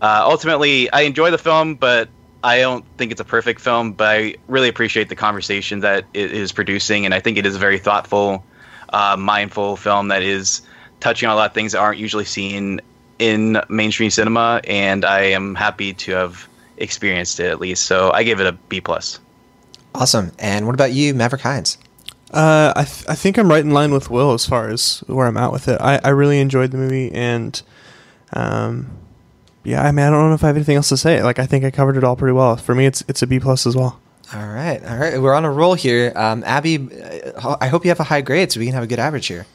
uh, 0.00 0.22
ultimately, 0.24 0.88
I 0.92 1.00
enjoy 1.00 1.32
the 1.32 1.38
film, 1.38 1.74
but 1.74 2.08
I 2.44 2.60
don't 2.60 2.84
think 2.96 3.12
it's 3.12 3.20
a 3.20 3.24
perfect 3.24 3.60
film. 3.60 3.92
But 3.92 4.08
I 4.08 4.34
really 4.46 4.68
appreciate 4.68 5.08
the 5.08 5.16
conversation 5.16 5.80
that 5.80 6.04
it 6.14 6.32
is 6.32 6.52
producing, 6.52 7.04
and 7.04 7.14
I 7.14 7.20
think 7.20 7.38
it 7.38 7.46
is 7.46 7.56
a 7.56 7.58
very 7.58 7.78
thoughtful, 7.78 8.44
uh, 8.90 9.16
mindful 9.18 9.76
film 9.76 10.08
that 10.08 10.22
is 10.22 10.62
touching 11.00 11.28
on 11.28 11.34
a 11.34 11.36
lot 11.36 11.50
of 11.50 11.54
things 11.54 11.72
that 11.72 11.78
aren't 11.78 11.98
usually 11.98 12.24
seen 12.24 12.80
in 13.18 13.60
mainstream 13.68 14.10
cinema. 14.10 14.60
And 14.64 15.04
I 15.04 15.20
am 15.20 15.54
happy 15.54 15.92
to 15.94 16.12
have 16.12 16.48
experienced 16.76 17.40
it 17.40 17.46
at 17.46 17.60
least. 17.60 17.86
So 17.86 18.12
I 18.12 18.22
give 18.22 18.40
it 18.40 18.46
a 18.46 18.52
B 18.52 18.80
plus. 18.80 19.18
awesome 19.94 20.30
and 20.38 20.66
what 20.66 20.74
about 20.74 20.92
you 20.92 21.12
maverick 21.14 21.40
hines 21.40 21.78
Uh, 22.30 22.72
I 22.76 22.84
th- 22.84 23.08
I 23.08 23.14
think 23.14 23.38
I'm 23.38 23.48
right 23.50 23.64
in 23.64 23.70
line 23.70 23.90
with 23.90 24.10
Will 24.10 24.32
as 24.32 24.44
far 24.46 24.68
as 24.68 25.02
where 25.08 25.26
I'm 25.26 25.36
at 25.36 25.50
with 25.50 25.66
it. 25.66 25.80
I, 25.80 25.98
I 26.04 26.10
really 26.10 26.38
enjoyed 26.40 26.70
the 26.70 26.76
movie, 26.76 27.10
and 27.10 27.60
um, 28.34 28.97
yeah, 29.68 29.82
I 29.84 29.92
mean, 29.92 30.06
I 30.06 30.10
don't 30.10 30.28
know 30.28 30.34
if 30.34 30.42
I 30.44 30.48
have 30.48 30.56
anything 30.56 30.76
else 30.76 30.88
to 30.90 30.96
say. 30.96 31.22
Like, 31.22 31.38
I 31.38 31.46
think 31.46 31.64
I 31.64 31.70
covered 31.70 31.96
it 31.96 32.04
all 32.04 32.16
pretty 32.16 32.32
well. 32.32 32.56
For 32.56 32.74
me, 32.74 32.86
it's 32.86 33.02
it's 33.08 33.22
a 33.22 33.26
B 33.26 33.38
plus 33.40 33.66
as 33.66 33.76
well. 33.76 34.00
all 34.34 34.46
right 34.46 34.84
all 34.84 34.98
right 34.98 35.22
we're 35.22 35.32
on 35.32 35.44
a 35.46 35.50
roll 35.50 35.72
here 35.72 36.12
um, 36.14 36.44
abby 36.44 36.76
uh, 37.42 37.56
i 37.62 37.66
hope 37.68 37.82
you 37.82 37.88
have 37.90 37.98
a 37.98 38.04
high 38.04 38.20
grade 38.20 38.52
so 38.52 38.60
we 38.60 38.66
can 38.66 38.74
have 38.74 38.82
a 38.84 38.86
good 38.86 38.98
average 38.98 39.26
here 39.26 39.46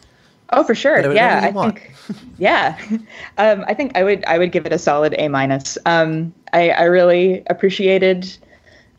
Oh, 0.55 0.63
for 0.63 0.75
sure. 0.75 0.95
Whatever 0.97 1.13
yeah, 1.15 1.41
you 1.41 1.47
I 1.47 1.51
want. 1.51 1.79
think. 1.79 1.95
Yeah, 2.37 2.77
um, 3.39 3.65
I 3.67 3.73
think 3.73 3.97
I 3.97 4.03
would. 4.03 4.23
I 4.25 4.37
would 4.37 4.51
give 4.51 4.67
it 4.67 4.73
a 4.73 4.77
solid 4.77 5.15
A 5.17 5.27
minus. 5.27 5.79
Um, 5.87 6.31
I, 6.53 6.69
I 6.69 6.83
really 6.83 7.41
appreciated 7.47 8.29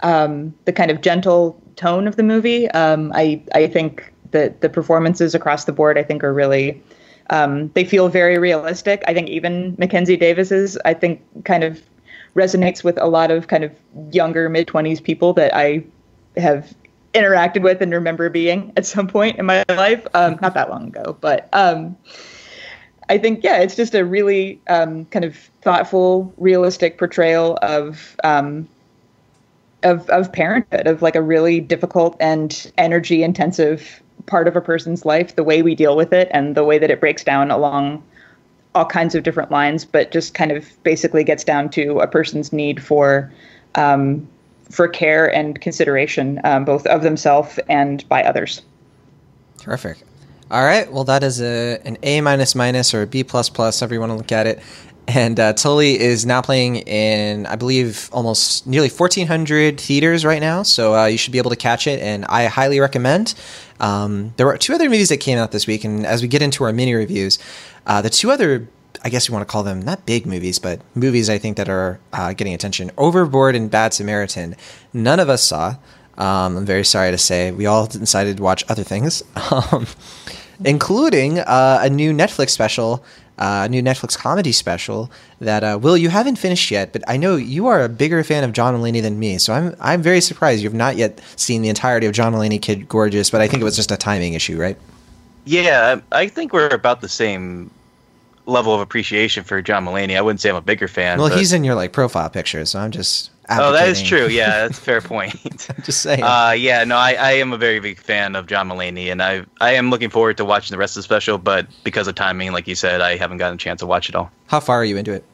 um, 0.01 0.53
the 0.65 0.73
kind 0.73 0.91
of 0.91 1.01
gentle 1.01 1.61
tone 1.77 2.09
of 2.09 2.17
the 2.17 2.25
movie. 2.25 2.69
Um, 2.73 3.13
I 3.15 3.41
I 3.55 3.69
think 3.69 4.13
that 4.33 4.63
the 4.63 4.69
performances 4.69 5.33
across 5.35 5.65
the 5.65 5.73
board, 5.73 5.97
I 5.97 6.03
think, 6.03 6.25
are 6.25 6.33
really. 6.35 6.83
Um, 7.31 7.69
they 7.75 7.85
feel 7.85 8.09
very 8.09 8.39
realistic. 8.39 9.03
I 9.07 9.15
think 9.15 9.29
even 9.29 9.75
Mackenzie 9.79 10.17
Davis's, 10.17 10.77
I 10.85 10.95
think, 10.95 11.23
kind 11.45 11.65
of 11.65 11.83
resonates 12.35 12.85
with 12.85 12.99
a 13.01 13.07
lot 13.07 13.31
of 13.31 13.49
kind 13.49 13.65
of 13.65 13.73
younger 14.11 14.49
mid 14.49 14.67
twenties 14.67 15.01
people 15.01 15.33
that 15.35 15.55
I 15.55 15.85
have 16.37 16.75
interacted 17.15 17.63
with 17.63 17.81
and 17.81 17.93
remember 17.93 18.29
being 18.29 18.73
at 18.77 18.85
some 18.85 19.07
point 19.07 19.39
in 19.39 19.47
my 19.47 19.65
life. 19.69 20.07
Um, 20.15 20.39
not 20.43 20.55
that 20.55 20.69
long 20.69 20.89
ago, 20.89 21.17
but 21.21 21.49
um, 21.53 21.97
I 23.09 23.19
think 23.19 23.45
yeah, 23.45 23.59
it's 23.59 23.77
just 23.77 23.95
a 23.95 24.05
really 24.05 24.61
um, 24.69 25.05
kind 25.07 25.25
of 25.25 25.37
thoughtful, 25.63 26.33
realistic 26.37 26.99
portrayal 26.99 27.59
of 27.63 28.17
um, 28.25 28.69
of 29.83 30.09
of 30.11 30.33
parenthood, 30.33 30.87
of 30.87 31.03
like 31.03 31.17
a 31.17 31.23
really 31.23 31.61
difficult 31.61 32.17
and 32.21 32.73
energy 32.77 33.23
intensive 33.23 34.03
part 34.27 34.49
of 34.49 34.57
a 34.57 34.61
person's 34.61 35.05
life, 35.05 35.37
the 35.37 35.45
way 35.45 35.63
we 35.63 35.75
deal 35.75 35.97
with 35.97 36.13
it, 36.13 36.29
and 36.31 36.55
the 36.55 36.65
way 36.65 36.79
that 36.79 36.91
it 36.91 37.01
breaks 37.01 37.25
down 37.25 37.51
along 37.51 38.03
all 38.75 38.85
kinds 38.85 39.15
of 39.15 39.23
different 39.23 39.51
lines, 39.51 39.85
but 39.85 40.11
just 40.11 40.35
kind 40.35 40.51
of 40.51 40.83
basically 40.83 41.23
gets 41.23 41.45
down 41.45 41.69
to 41.71 42.01
a 42.01 42.07
person's 42.07 42.53
need 42.53 42.83
for 42.83 43.33
um, 43.77 44.27
for 44.71 44.89
care 44.89 45.33
and 45.33 45.61
consideration, 45.61 46.41
um, 46.45 46.65
both 46.65 46.87
of 46.87 47.03
themselves 47.03 47.59
and 47.69 48.09
by 48.09 48.23
others. 48.23 48.63
Terrific. 49.59 49.99
All 50.51 50.65
right. 50.65 50.91
Well, 50.93 51.05
that 51.05 51.23
is 51.23 51.41
a 51.41 51.81
an 51.85 51.97
A 52.03 52.21
minus 52.21 52.55
minus 52.55 52.95
or 52.95 53.03
a 53.03 53.07
B 53.07 53.25
plus 53.25 53.49
plus, 53.49 53.81
however 53.81 53.95
you 53.95 54.01
want 54.01 54.11
to 54.11 54.17
look 54.17 54.33
at 54.33 54.47
it. 54.47 54.61
And 55.07 55.39
uh, 55.39 55.53
Tully 55.53 56.01
is 56.01 56.25
now 56.25 56.41
playing 56.41 56.77
in, 56.77 57.47
I 57.47 57.57
believe, 57.57 58.09
almost 58.13 58.67
nearly 58.67 58.89
1,400 58.89 59.79
theaters 59.79 60.25
right 60.25 60.41
now. 60.41 60.63
So 60.63 60.95
uh, 60.95 61.07
you 61.07 61.19
should 61.19 61.33
be 61.33 61.39
able 61.39 61.51
to 61.51 61.57
catch 61.57 61.87
it, 61.87 62.01
and 62.01 62.25
I 62.27 62.47
highly 62.47 62.81
recommend. 62.81 63.35
Um, 63.81 64.33
there 64.37 64.47
were 64.47 64.57
two 64.57 64.73
other 64.73 64.89
movies 64.89 65.11
that 65.11 65.19
came 65.19 65.39
out 65.39 65.53
this 65.53 65.67
week, 65.67 65.85
and 65.85 66.07
as 66.07 66.23
we 66.23 66.29
get 66.29 66.41
into 66.41 66.65
our 66.65 66.73
mini 66.73 66.95
reviews, 66.95 67.39
uh, 67.87 68.01
the 68.01 68.11
two 68.11 68.31
other, 68.31 68.67
I 69.03 69.11
guess 69.11 69.29
you 69.29 69.35
want 69.35 69.47
to 69.47 69.53
call 69.53 69.63
them 69.63 69.83
not 69.83 70.07
big 70.07 70.25
movies, 70.25 70.59
but 70.59 70.81
movies 70.95 71.29
I 71.29 71.37
think 71.37 71.59
that 71.59 71.69
are 71.69 72.01
uh, 72.13 72.33
getting 72.33 72.55
attention 72.55 72.91
Overboard 72.97 73.55
and 73.55 73.71
Bad 73.71 73.93
Samaritan. 73.93 74.57
None 74.93 75.21
of 75.21 75.29
us 75.29 75.43
saw. 75.43 75.77
Um, 76.17 76.57
I'm 76.57 76.65
very 76.67 76.85
sorry 76.85 77.11
to 77.11 77.19
say. 77.19 77.51
We 77.51 77.67
all 77.67 77.87
decided 77.87 78.39
to 78.39 78.43
watch 78.43 78.65
other 78.69 78.85
things, 78.85 79.23
um, 79.51 79.87
including 80.65 81.41
uh, 81.41 81.81
a 81.83 81.91
new 81.91 82.13
Netflix 82.13 82.51
special, 82.51 83.05
a 83.39 83.69
new 83.69 83.83
Netflix 83.83 84.17
comedy 84.17 84.53
special 84.53 85.11
that 85.41 85.65
uh, 85.65 85.79
Will 85.81 85.97
you 85.97 86.09
haven't 86.09 86.37
finished 86.37 86.71
yet, 86.71 86.93
but 86.93 87.03
I 87.09 87.17
know 87.17 87.37
you 87.37 87.67
are 87.67 87.83
a 87.83 87.89
bigger 87.89 88.23
fan 88.23 88.45
of 88.45 88.53
John 88.53 88.75
Mulaney 88.75 89.03
than 89.03 89.19
me, 89.19 89.39
so 89.39 89.53
I'm 89.53 89.75
I'm 89.81 90.03
very 90.03 90.21
surprised 90.21 90.63
you 90.63 90.69
have 90.69 90.75
not 90.75 90.97
yet 90.97 91.21
seen 91.37 91.63
the 91.63 91.69
entirety 91.69 92.07
of 92.07 92.13
John 92.13 92.33
Mulaney 92.33 92.61
Kid 92.61 92.89
Gorgeous. 92.89 93.31
But 93.31 93.41
I 93.41 93.49
think 93.49 93.61
it 93.61 93.65
was 93.65 93.77
just 93.77 93.91
a 93.91 93.97
timing 93.97 94.35
issue, 94.35 94.61
right? 94.61 94.79
Yeah, 95.45 96.01
I 96.13 96.29
think 96.29 96.53
we're 96.53 96.69
about 96.69 97.01
the 97.01 97.09
same 97.09 97.71
level 98.47 98.75
of 98.75 98.81
appreciation 98.81 99.45
for 99.45 99.61
John 99.63 99.85
Mulaney. 99.85 100.17
I 100.17 100.21
wouldn't 100.21 100.41
say 100.41 100.51
I'm 100.51 100.57
a 100.57 100.61
bigger 100.61 100.89
fan. 100.89 101.19
Well, 101.19 101.29
but- 101.29 101.39
he's 101.39 101.53
in 101.53 101.65
your 101.65 101.75
like 101.75 101.93
profile 101.93 102.31
picture, 102.31 102.65
so 102.65 102.79
I'm 102.79 102.91
just. 102.91 103.31
Oh, 103.51 103.73
that 103.73 103.89
is 103.89 104.03
true. 104.03 104.27
Yeah, 104.29 104.63
that's 104.63 104.79
a 104.79 104.81
fair 104.81 105.01
point. 105.01 105.35
just 105.83 106.01
saying. 106.01 106.23
Uh, 106.23 106.55
yeah, 106.57 106.85
no, 106.85 106.97
I, 106.97 107.13
I 107.13 107.33
am 107.33 107.53
a 107.53 107.59
very 107.59 107.79
big 107.81 107.99
fan 107.99 108.37
of 108.37 108.47
John 108.47 108.69
Mulaney, 108.69 109.13
and 109.13 109.23
I 109.23 109.45
I 109.61 109.73
am 109.73 109.91
looking 109.91 110.11
forward 110.11 110.37
to 110.39 110.45
watching 110.45 110.75
the 110.75 110.79
rest 110.79 110.97
of 110.97 111.01
the 111.01 111.05
special. 111.05 111.39
But 111.39 111.67
because 111.85 112.09
of 112.09 112.15
timing, 112.15 112.53
like 112.53 112.67
you 112.67 112.75
said, 112.75 113.01
I 113.01 113.17
haven't 113.17 113.39
gotten 113.39 113.55
a 113.55 113.59
chance 113.59 113.81
to 113.81 113.87
watch 113.87 114.09
it 114.09 114.15
all. 114.15 114.31
How 114.47 114.61
far 114.61 114.81
are 114.81 114.85
you 114.85 114.97
into 114.97 115.13
it? 115.13 115.25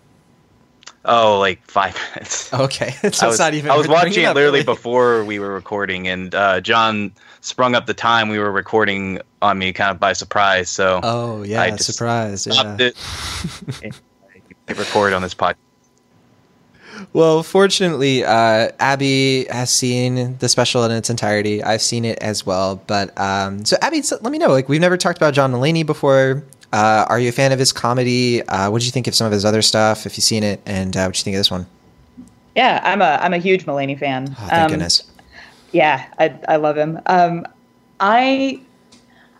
Oh, 1.04 1.38
like 1.38 1.64
five 1.66 1.96
minutes. 2.14 2.52
Okay, 2.60 2.90
so 3.12 3.26
I 3.26 3.28
was, 3.30 3.38
not 3.38 3.54
even. 3.54 3.70
I 3.70 3.76
was 3.76 3.88
watching 3.88 4.24
it 4.24 4.26
up, 4.26 4.34
literally 4.34 4.58
really. 4.58 4.64
before 4.64 5.24
we 5.24 5.38
were 5.38 5.52
recording, 5.52 6.08
and 6.08 6.34
uh, 6.34 6.60
Jon 6.60 7.12
sprung 7.40 7.74
up 7.74 7.86
the 7.86 7.94
time 7.94 8.28
we 8.28 8.38
were 8.38 8.50
recording 8.50 9.20
on 9.40 9.58
me 9.58 9.72
kind 9.72 9.90
of 9.90 10.00
by 10.00 10.12
surprise. 10.12 10.68
So 10.68 11.00
Oh 11.02 11.42
yeah, 11.42 11.62
I 11.62 11.76
surprise! 11.76 12.46
Yeah. 12.46 12.76
it. 12.78 12.96
record 14.68 15.12
on 15.12 15.22
this 15.22 15.34
podcast. 15.34 15.56
Well, 17.12 17.42
fortunately, 17.42 18.24
uh, 18.24 18.70
Abby 18.78 19.46
has 19.50 19.70
seen 19.70 20.36
the 20.38 20.48
special 20.48 20.84
in 20.84 20.90
its 20.90 21.10
entirety. 21.10 21.62
I've 21.62 21.82
seen 21.82 22.04
it 22.04 22.18
as 22.20 22.44
well. 22.46 22.76
But 22.86 23.18
um, 23.18 23.64
so, 23.64 23.76
Abby, 23.82 24.02
so 24.02 24.18
let 24.22 24.30
me 24.32 24.38
know. 24.38 24.48
Like, 24.48 24.68
we've 24.68 24.80
never 24.80 24.96
talked 24.96 25.18
about 25.18 25.34
John 25.34 25.52
Mulaney 25.52 25.84
before. 25.84 26.42
Uh, 26.72 27.04
are 27.08 27.18
you 27.18 27.28
a 27.30 27.32
fan 27.32 27.52
of 27.52 27.58
his 27.58 27.72
comedy? 27.72 28.42
Uh, 28.46 28.70
what 28.70 28.80
do 28.80 28.86
you 28.86 28.92
think 28.92 29.06
of 29.06 29.14
some 29.14 29.26
of 29.26 29.32
his 29.32 29.44
other 29.44 29.62
stuff? 29.62 30.06
If 30.06 30.16
you've 30.16 30.24
seen 30.24 30.42
it, 30.44 30.60
and 30.66 30.96
uh, 30.96 31.04
what 31.04 31.14
do 31.14 31.18
you 31.18 31.24
think 31.24 31.34
of 31.34 31.40
this 31.40 31.50
one? 31.50 31.66
Yeah, 32.54 32.80
I'm 32.84 33.00
a 33.02 33.18
I'm 33.20 33.32
a 33.32 33.38
huge 33.38 33.64
Mulaney 33.66 33.98
fan. 33.98 34.28
Oh, 34.30 34.46
thank 34.48 34.52
Um, 34.52 34.68
goodness. 34.70 35.02
Yeah, 35.72 36.06
I 36.18 36.34
I 36.48 36.56
love 36.56 36.76
him. 36.76 37.00
Um, 37.06 37.46
I 38.00 38.60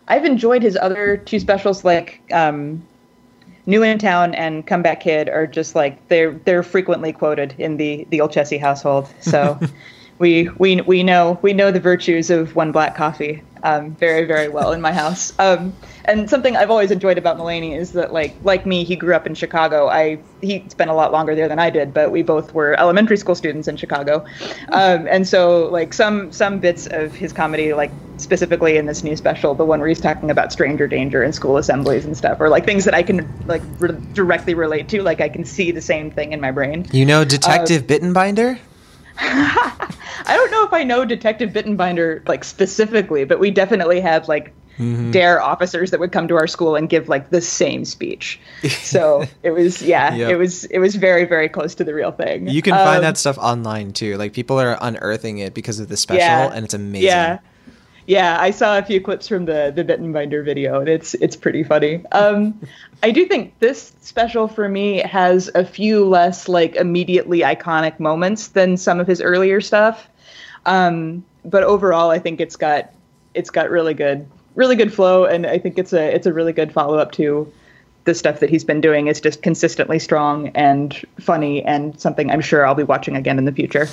I've 0.07 0.25
enjoyed 0.25 0.61
his 0.63 0.77
other 0.77 1.17
two 1.17 1.39
specials, 1.39 1.85
like 1.85 2.21
um, 2.31 2.81
New 3.65 3.83
in 3.83 3.99
Town 3.99 4.33
and 4.35 4.65
Comeback 4.65 5.01
Kid, 5.01 5.29
are 5.29 5.47
just 5.47 5.75
like 5.75 6.07
they're 6.07 6.33
they're 6.45 6.63
frequently 6.63 7.13
quoted 7.13 7.55
in 7.57 7.77
the 7.77 8.05
the 8.09 8.21
Olcese 8.21 8.57
household. 8.57 9.07
So 9.19 9.59
we 10.21 10.47
we 10.57 10.79
we 10.81 11.03
know 11.03 11.39
we 11.41 11.51
know 11.51 11.71
the 11.71 11.79
virtues 11.79 12.29
of 12.29 12.55
one 12.55 12.71
black 12.71 12.95
coffee 12.95 13.41
um, 13.63 13.95
very 13.95 14.25
very 14.25 14.49
well 14.49 14.71
in 14.71 14.81
my 14.81 14.91
house. 14.91 15.33
Um, 15.39 15.73
and 16.05 16.29
something 16.29 16.55
I've 16.55 16.71
always 16.71 16.89
enjoyed 16.89 17.17
about 17.17 17.37
Mulaney 17.37 17.77
is 17.77 17.91
that 17.93 18.11
like 18.11 18.35
like 18.43 18.65
me, 18.65 18.83
he 18.83 18.95
grew 18.95 19.13
up 19.13 19.27
in 19.27 19.35
Chicago. 19.35 19.87
I 19.87 20.19
he 20.41 20.65
spent 20.69 20.89
a 20.89 20.93
lot 20.93 21.11
longer 21.11 21.35
there 21.35 21.47
than 21.47 21.59
I 21.59 21.69
did, 21.69 21.93
but 21.93 22.11
we 22.11 22.23
both 22.23 22.53
were 22.53 22.79
elementary 22.79 23.17
school 23.17 23.35
students 23.35 23.67
in 23.67 23.77
Chicago. 23.77 24.25
Um, 24.69 25.07
and 25.07 25.27
so 25.27 25.67
like 25.67 25.93
some 25.93 26.31
some 26.31 26.59
bits 26.59 26.87
of 26.87 27.13
his 27.13 27.33
comedy, 27.33 27.73
like 27.73 27.91
specifically 28.17 28.77
in 28.77 28.85
this 28.85 29.03
new 29.03 29.15
special, 29.15 29.53
the 29.53 29.65
one 29.65 29.79
where 29.79 29.89
he's 29.89 30.01
talking 30.01 30.31
about 30.31 30.51
stranger 30.51 30.87
danger 30.87 31.21
and 31.21 31.33
school 31.33 31.57
assemblies 31.57 32.05
and 32.05 32.17
stuff, 32.17 32.39
or 32.39 32.49
like 32.49 32.65
things 32.65 32.85
that 32.85 32.93
I 32.93 33.03
can 33.03 33.27
like 33.47 33.61
re- 33.79 33.97
directly 34.13 34.53
relate 34.53 34.89
to. 34.89 35.03
Like 35.03 35.21
I 35.21 35.29
can 35.29 35.45
see 35.45 35.71
the 35.71 35.81
same 35.81 36.09
thing 36.09 36.31
in 36.31 36.41
my 36.41 36.51
brain. 36.51 36.87
You 36.91 37.05
know, 37.05 37.25
Detective 37.25 37.83
Bittenbinder. 37.83 38.59
I 40.25 40.33
don't 40.35 40.51
know 40.51 40.65
if 40.65 40.73
I 40.73 40.83
know 40.83 41.05
Detective 41.05 41.51
Bittenbinder 41.51 42.27
like 42.27 42.43
specifically, 42.43 43.23
but 43.25 43.39
we 43.39 43.51
definitely 43.51 44.01
had 44.01 44.27
like 44.27 44.53
Mm-hmm. 44.79 45.11
dare 45.11 45.39
officers 45.39 45.91
that 45.91 45.99
would 45.99 46.11
come 46.13 46.27
to 46.29 46.35
our 46.37 46.47
school 46.47 46.75
and 46.75 46.89
give 46.89 47.07
like 47.09 47.29
the 47.29 47.41
same 47.41 47.83
speech. 47.85 48.39
So 48.63 49.25
it 49.43 49.51
was 49.51 49.81
yeah, 49.83 50.15
Yep. 50.15 50.31
it 50.31 50.35
was 50.37 50.63
it 50.65 50.79
was 50.79 50.95
very 50.95 51.25
very 51.25 51.49
close 51.49 51.75
to 51.75 51.83
the 51.83 51.93
real 51.93 52.11
thing. 52.11 52.47
You 52.47 52.61
can 52.63 52.73
find 52.73 52.95
Um, 52.97 53.01
that 53.03 53.17
stuff 53.17 53.37
online 53.37 53.91
too. 53.91 54.17
Like 54.17 54.33
people 54.33 54.59
are 54.59 54.77
unearthing 54.81 55.37
it 55.39 55.53
because 55.53 55.79
of 55.79 55.87
the 55.89 55.97
special, 55.97 56.21
Yeah. 56.25 56.51
and 56.53 56.63
it's 56.65 56.73
amazing. 56.73 57.05
Yeah. 57.09 57.39
Yeah, 58.07 58.37
I 58.39 58.51
saw 58.51 58.77
a 58.77 58.83
few 58.83 58.99
clips 58.99 59.27
from 59.27 59.45
the 59.45 59.71
the 59.75 59.83
Bittenbinder 59.83 60.43
video, 60.43 60.79
and 60.79 60.89
it's 60.89 61.13
it's 61.15 61.35
pretty 61.35 61.63
funny. 61.63 62.03
Um, 62.11 62.59
I 63.03 63.11
do 63.11 63.25
think 63.25 63.57
this 63.59 63.93
special 64.01 64.47
for 64.47 64.67
me 64.67 64.99
has 64.99 65.49
a 65.53 65.63
few 65.63 66.05
less 66.07 66.49
like 66.49 66.75
immediately 66.75 67.39
iconic 67.41 67.99
moments 67.99 68.49
than 68.49 68.77
some 68.77 68.99
of 68.99 69.07
his 69.07 69.21
earlier 69.21 69.61
stuff, 69.61 70.09
um, 70.65 71.23
but 71.45 71.63
overall, 71.63 72.09
I 72.09 72.19
think 72.19 72.41
it's 72.41 72.55
got 72.55 72.91
it's 73.33 73.49
got 73.49 73.69
really 73.69 73.93
good 73.93 74.27
really 74.55 74.75
good 74.75 74.93
flow, 74.93 75.25
and 75.25 75.45
I 75.45 75.59
think 75.59 75.77
it's 75.77 75.93
a 75.93 76.13
it's 76.13 76.25
a 76.25 76.33
really 76.33 76.53
good 76.53 76.73
follow 76.73 76.97
up 76.97 77.11
to 77.13 77.51
the 78.05 78.15
stuff 78.15 78.39
that 78.39 78.49
he's 78.49 78.63
been 78.63 78.81
doing. 78.81 79.07
is 79.07 79.21
just 79.21 79.41
consistently 79.43 79.99
strong 79.99 80.47
and 80.49 81.05
funny, 81.19 81.63
and 81.63 81.99
something 81.99 82.31
I'm 82.31 82.41
sure 82.41 82.65
I'll 82.65 82.75
be 82.75 82.83
watching 82.83 83.15
again 83.15 83.37
in 83.37 83.45
the 83.45 83.51
future. 83.51 83.87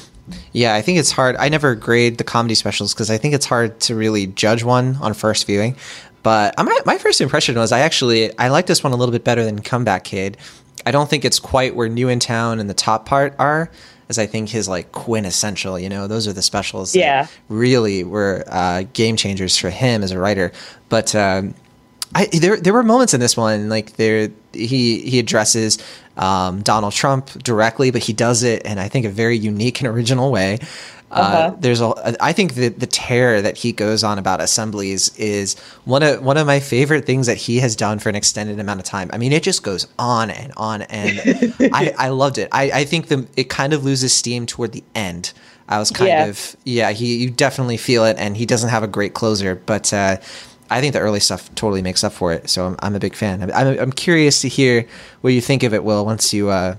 Yeah, 0.53 0.75
I 0.75 0.83
think 0.83 0.99
it's 0.99 1.11
hard. 1.13 1.37
I 1.37 1.49
never 1.49 1.75
grade 1.75 2.19
the 2.19 2.25
comedy 2.25 2.55
specials 2.55 2.95
because 2.95 3.11
I 3.11 3.19
think 3.19 3.35
it's 3.35 3.47
hard 3.47 3.81
to 3.81 3.95
really 3.95 4.27
judge 4.27 4.65
one 4.65 4.97
on 5.01 5.15
first 5.15 5.47
viewing. 5.47 5.77
But 6.23 6.59
uh, 6.59 6.65
my, 6.65 6.79
my 6.85 6.99
first 6.99 7.21
impression 7.21 7.55
was 7.57 7.71
I 7.73 7.81
actually 7.81 8.37
I 8.39 8.49
like 8.49 8.67
this 8.67 8.83
one 8.83 8.93
a 8.93 8.97
little 8.97 9.13
bit 9.13 9.25
better 9.25 9.45
than 9.45 9.61
Comeback 9.61 10.05
Kid. 10.05 10.37
I 10.87 10.91
don't 10.91 11.09
think 11.09 11.25
it's 11.25 11.39
quite 11.39 11.75
where 11.77 11.89
New 11.89 12.09
in 12.09 12.19
Town 12.21 12.61
and 12.61 12.69
the 12.69 12.75
top 12.75 13.05
part 13.07 13.35
are, 13.39 13.71
as 14.09 14.19
I 14.19 14.27
think 14.27 14.49
his 14.49 14.69
like 14.69 14.93
quintessential. 14.93 15.79
You 15.79 15.89
know, 15.89 16.07
those 16.07 16.27
are 16.27 16.33
the 16.33 16.43
specials. 16.43 16.93
that 16.93 16.99
Yeah. 16.99 17.27
really 17.49 18.05
were 18.05 18.45
uh, 18.49 18.85
game 18.93 19.17
changers 19.17 19.57
for 19.57 19.71
him 19.71 20.03
as 20.03 20.11
a 20.13 20.19
writer. 20.19 20.53
But 20.89 21.15
um, 21.15 21.55
I, 22.15 22.27
there 22.27 22.57
there 22.57 22.73
were 22.73 22.83
moments 22.83 23.15
in 23.15 23.21
this 23.21 23.37
one 23.37 23.69
like 23.69 23.97
there 23.97 24.31
he 24.53 25.01
he 25.01 25.19
addresses 25.19 25.79
um, 26.17 26.63
Donald 26.63 26.93
Trump 26.95 27.31
directly, 27.43 27.91
but 27.91 28.03
he 28.03 28.13
does 28.13 28.43
it 28.43 28.63
in 28.63 28.79
I 28.79 28.89
think 28.89 29.05
a 29.07 29.11
very 29.11 29.37
unique 29.37 29.81
and 29.81 29.89
original 29.89 30.31
way. 30.33 30.59
Uh, 31.11 31.15
Uh-huh. 31.15 31.57
there's 31.61 31.81
a 31.81 32.17
I 32.21 32.33
think 32.33 32.55
the 32.55 32.69
the 32.69 32.87
tear 32.87 33.41
that 33.43 33.57
he 33.57 33.73
goes 33.73 34.05
on 34.05 34.19
about 34.19 34.41
assemblies 34.41 35.15
is 35.17 35.57
one 35.85 36.03
of 36.03 36.23
one 36.23 36.37
of 36.37 36.47
my 36.47 36.61
favorite 36.61 37.07
things 37.07 37.27
that 37.27 37.37
he 37.39 37.61
has 37.61 37.77
done 37.77 37.99
for 37.99 38.09
an 38.11 38.15
extended 38.15 38.59
amount 38.61 38.81
of 38.81 38.87
time. 38.87 39.09
I 39.13 39.19
mean, 39.19 39.33
it 39.33 39.43
just 39.43 39.63
goes 39.63 39.87
on 39.99 40.31
and 40.31 40.53
on, 40.57 40.83
and 40.83 41.55
I, 41.73 41.95
I 41.97 42.09
loved 42.09 42.37
it. 42.39 42.49
I, 42.53 42.71
I 42.81 42.85
think 42.85 43.09
the 43.09 43.27
it 43.37 43.49
kind 43.49 43.73
of 43.73 43.85
loses 43.85 44.13
steam 44.13 44.45
toward 44.47 44.73
the 44.73 44.85
end. 44.95 45.33
I 45.71 45.79
was 45.79 45.91
kind 45.91 46.09
Yeah. 46.09 46.25
of 46.27 46.57
yeah. 46.65 46.91
He 46.93 47.17
you 47.17 47.31
definitely 47.31 47.77
feel 47.79 48.05
it, 48.05 48.17
and 48.19 48.37
he 48.37 48.45
doesn't 48.47 48.71
have 48.71 48.83
a 48.83 48.89
great 48.89 49.13
closer, 49.15 49.55
but. 49.55 49.93
Uh, 49.93 50.17
I 50.71 50.81
think 50.81 50.93
the 50.93 51.01
early 51.01 51.21
stuff 51.21 51.53
totally 51.55 51.83
makes 51.83 52.05
up 52.05 52.13
for 52.13 52.33
it, 52.33 52.51
so 52.51 52.67
I'm, 52.67 52.77
I'm 52.81 52.95
a 52.95 52.99
big 53.01 53.15
fan. 53.15 53.43
I'm, 53.43 53.51
I'm, 53.53 53.79
I'm 53.79 53.93
curious 53.93 54.41
to 54.43 54.49
hear 54.49 54.87
what 55.23 55.33
you 55.33 55.41
think 55.41 55.63
of 55.63 55.73
it, 55.75 55.83
Will, 55.85 56.05
once 56.05 56.33
you 56.35 56.51
uh, 56.51 56.77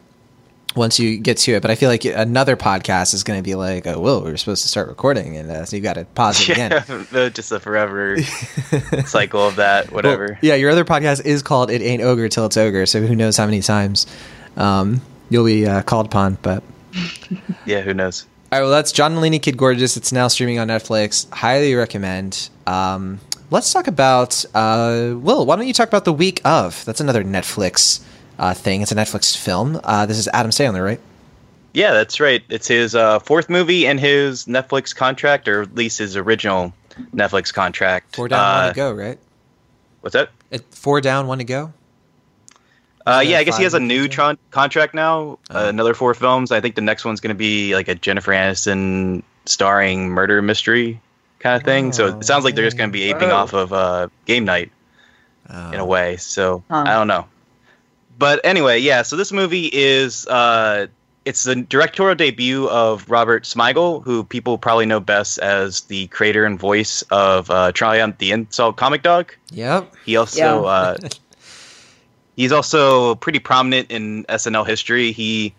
once 0.75 0.99
you 0.99 1.17
get 1.17 1.37
to 1.37 1.53
it. 1.53 1.61
But 1.61 1.71
I 1.71 1.75
feel 1.75 1.89
like 1.89 2.05
another 2.05 2.55
podcast 2.55 3.13
is 3.15 3.23
going 3.23 3.39
to 3.39 3.43
be 3.43 3.55
like, 3.55 3.87
"Oh, 3.87 3.99
Will, 3.99 4.23
we 4.23 4.31
were 4.31 4.37
supposed 4.37 4.61
to 4.63 4.69
start 4.69 4.87
recording," 4.87 5.35
and 5.37 5.49
uh, 5.49 5.65
so 5.65 5.75
you've 5.75 5.83
got 5.83 5.93
to 5.93 6.05
pause 6.05 6.39
it 6.41 6.49
again. 6.53 6.71
Just 7.33 7.51
a 7.51 7.59
forever 7.59 8.21
cycle 9.05 9.47
of 9.47 9.55
that, 9.55 9.91
whatever. 9.91 10.27
Well, 10.27 10.37
yeah, 10.41 10.55
your 10.55 10.69
other 10.69 10.85
podcast 10.85 11.25
is 11.25 11.41
called 11.41 11.71
"It 11.71 11.81
Ain't 11.81 12.03
Ogre 12.03 12.29
Till 12.29 12.45
It's 12.45 12.57
Ogre," 12.57 12.85
so 12.85 13.01
who 13.01 13.15
knows 13.15 13.37
how 13.37 13.45
many 13.45 13.61
times 13.61 14.05
um, 14.57 15.01
you'll 15.29 15.45
be 15.45 15.65
uh, 15.65 15.81
called 15.81 16.05
upon. 16.05 16.37
But 16.41 16.63
Yeah, 17.65 17.81
who 17.81 17.93
knows? 17.93 18.25
all 18.51 18.59
right, 18.59 18.63
well, 18.63 18.71
that's 18.71 18.91
John 18.91 19.15
Mulaney, 19.15 19.41
Kid 19.41 19.57
Gorgeous. 19.57 19.95
It's 19.97 20.11
now 20.11 20.27
streaming 20.27 20.59
on 20.59 20.67
Netflix. 20.67 21.29
Highly 21.31 21.75
recommend. 21.75 22.49
Um, 22.67 23.19
let's 23.51 23.71
talk 23.73 23.87
about 23.87 24.43
uh, 24.53 25.13
Will. 25.17 25.45
Why 25.45 25.55
don't 25.55 25.67
you 25.67 25.73
talk 25.73 25.87
about 25.87 26.05
the 26.05 26.13
week 26.13 26.41
of? 26.45 26.83
That's 26.85 27.01
another 27.01 27.23
Netflix 27.23 28.01
uh, 28.37 28.53
thing. 28.53 28.81
It's 28.81 28.91
a 28.91 28.95
Netflix 28.95 29.35
film. 29.37 29.79
Uh, 29.83 30.05
this 30.05 30.17
is 30.17 30.27
Adam 30.29 30.51
Sandler, 30.51 30.83
right? 30.83 30.99
Yeah, 31.73 31.93
that's 31.93 32.19
right. 32.19 32.43
It's 32.49 32.67
his 32.67 32.95
uh, 32.95 33.19
fourth 33.19 33.49
movie 33.49 33.85
in 33.85 33.97
his 33.97 34.45
Netflix 34.45 34.95
contract, 34.95 35.47
or 35.47 35.61
at 35.61 35.75
least 35.75 35.99
his 35.99 36.17
original 36.17 36.73
Netflix 37.13 37.53
contract. 37.53 38.15
Four 38.15 38.27
down, 38.27 38.39
uh, 38.39 38.61
one 38.65 38.69
to 38.73 38.75
go, 38.75 38.91
right? 38.91 39.19
What's 40.01 40.13
that? 40.13 40.29
It, 40.51 40.63
four 40.73 40.99
down, 41.01 41.27
one 41.27 41.37
to 41.37 41.43
go. 41.43 41.73
Uh, 43.05 43.23
yeah, 43.25 43.37
I 43.39 43.43
guess 43.43 43.57
he 43.57 43.63
has 43.63 43.73
a 43.73 43.79
new 43.79 44.07
tron- 44.07 44.37
contract 44.51 44.93
now. 44.93 45.39
Uh, 45.49 45.53
Oh. 45.65 45.69
another 45.69 45.93
four 45.93 46.13
films. 46.13 46.51
I 46.51 46.59
think 46.61 46.75
the 46.75 46.81
next 46.81 47.05
one's 47.05 47.19
going 47.19 47.33
to 47.33 47.37
be 47.37 47.73
like 47.75 47.87
a 47.87 47.95
Jennifer 47.95 48.31
Aniston 48.31 49.23
starring 49.45 50.09
murder 50.09 50.41
mystery 50.41 50.99
kind 51.39 51.55
of 51.55 51.63
thing. 51.63 51.91
so 51.93 52.07
it 52.17 52.23
sounds 52.25 52.43
like 52.45 52.55
they're 52.55 52.65
just 52.65 52.77
going 52.77 52.89
to 52.89 52.93
be 52.93 53.03
aping 53.09 53.29
Oh. 53.31 53.35
off 53.37 53.53
of 53.53 53.73
uh, 53.73 54.07
Game 54.25 54.45
Night 54.45 54.71
Oh. 55.49 55.71
in 55.71 55.79
a 55.79 55.85
way. 55.85 56.17
So 56.17 56.63
Huh. 56.69 56.83
I 56.87 56.93
don't 56.93 57.07
know. 57.07 57.25
But 58.17 58.41
anyway, 58.43 58.79
yeah. 58.79 59.01
So 59.03 59.15
this 59.15 59.31
movie 59.31 59.69
is 59.71 60.27
uh, 60.27 60.87
it's 61.25 61.43
the 61.43 61.55
directorial 61.55 62.15
debut 62.15 62.67
of 62.69 63.09
Robert 63.09 63.43
Smigel, 63.43 64.03
who 64.03 64.23
people 64.23 64.57
probably 64.57 64.85
know 64.85 64.99
best 64.99 65.39
as 65.39 65.81
the 65.81 66.07
creator 66.07 66.43
and 66.45 66.59
voice 66.59 67.01
of 67.11 67.49
uh, 67.49 67.71
Triumph 67.71 68.17
the 68.17 68.31
Insult 68.31 68.75
Comic 68.77 69.03
Dog. 69.03 69.33
Yep. 69.51 69.93
He 70.05 70.17
also 70.17 70.37
Yeah. 70.63 70.69
uh, 70.69 70.97
he's 72.35 72.51
also 72.51 73.15
pretty 73.15 73.39
prominent 73.39 73.91
in 73.91 74.25
SNL 74.25 74.65
history. 74.67 75.11
He 75.11 75.53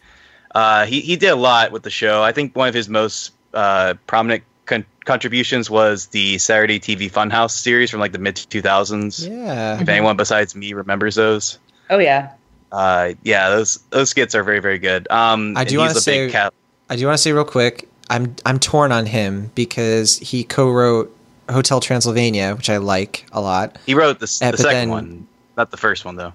uh, 0.55 0.85
he 0.87 1.01
he 1.01 1.16
did 1.16 1.28
a 1.28 1.37
lot 1.37 1.72
with 1.72 1.83
the 1.83 1.91
show. 1.91 2.22
I 2.22 2.33
think 2.33 2.55
one 2.57 2.68
of 2.68 2.74
his 2.74 2.89
most 2.89 3.33
uh, 3.55 3.95
prominent 4.07 4.43
con- 4.71 4.87
contributions 5.05 5.68
was 5.68 6.07
the 6.07 6.39
Saturday 6.39 6.81
TV 6.81 7.11
Funhouse 7.11 7.51
series 7.51 7.91
from 7.91 8.01
like 8.01 8.12
the 8.12 8.18
mid 8.18 8.37
two 8.37 8.62
thousands. 8.62 9.27
Yeah. 9.27 9.79
If 9.81 9.89
anyone 9.89 10.16
besides 10.16 10.55
me 10.57 10.73
remembers 10.73 11.16
those, 11.16 11.59
Oh 11.91 11.99
yeah. 11.99 12.31
uh, 12.73 13.12
yeah, 13.23 13.51
those 13.51 13.79
those 13.91 14.09
skits 14.09 14.35
are 14.35 14.43
very 14.43 14.61
very 14.61 14.79
good. 14.79 15.11
Um, 15.11 15.55
I 15.59 15.64
do 15.64 15.77
wanna 15.79 15.95
say- 15.95 16.31
cat. 16.31 16.55
I 16.89 16.97
do 16.97 17.07
want 17.07 17.16
to 17.18 17.23
say 17.23 17.31
real 17.33 17.45
quick, 17.45 17.89
I'm 18.09 18.35
I'm 18.47 18.59
torn 18.59 18.91
on 18.91 19.07
him 19.07 19.53
because 19.55 20.18
he 20.18 20.43
co-wrote 20.43 21.14
Hotel 21.49 21.79
Transylvania, 21.81 22.55
which 22.57 22.68
I 22.71 22.79
like 22.79 23.27
a 23.33 23.41
lot. 23.41 23.77
He 23.87 23.95
wrote 23.95 24.18
the, 24.18 24.25
s- 24.25 24.41
Yeah, 24.41 24.51
the 24.53 24.57
second 24.59 24.73
then- 24.77 24.89
one, 24.91 25.27
not 25.57 25.71
the 25.71 25.77
first 25.77 26.05
one 26.05 26.16
though. 26.16 26.33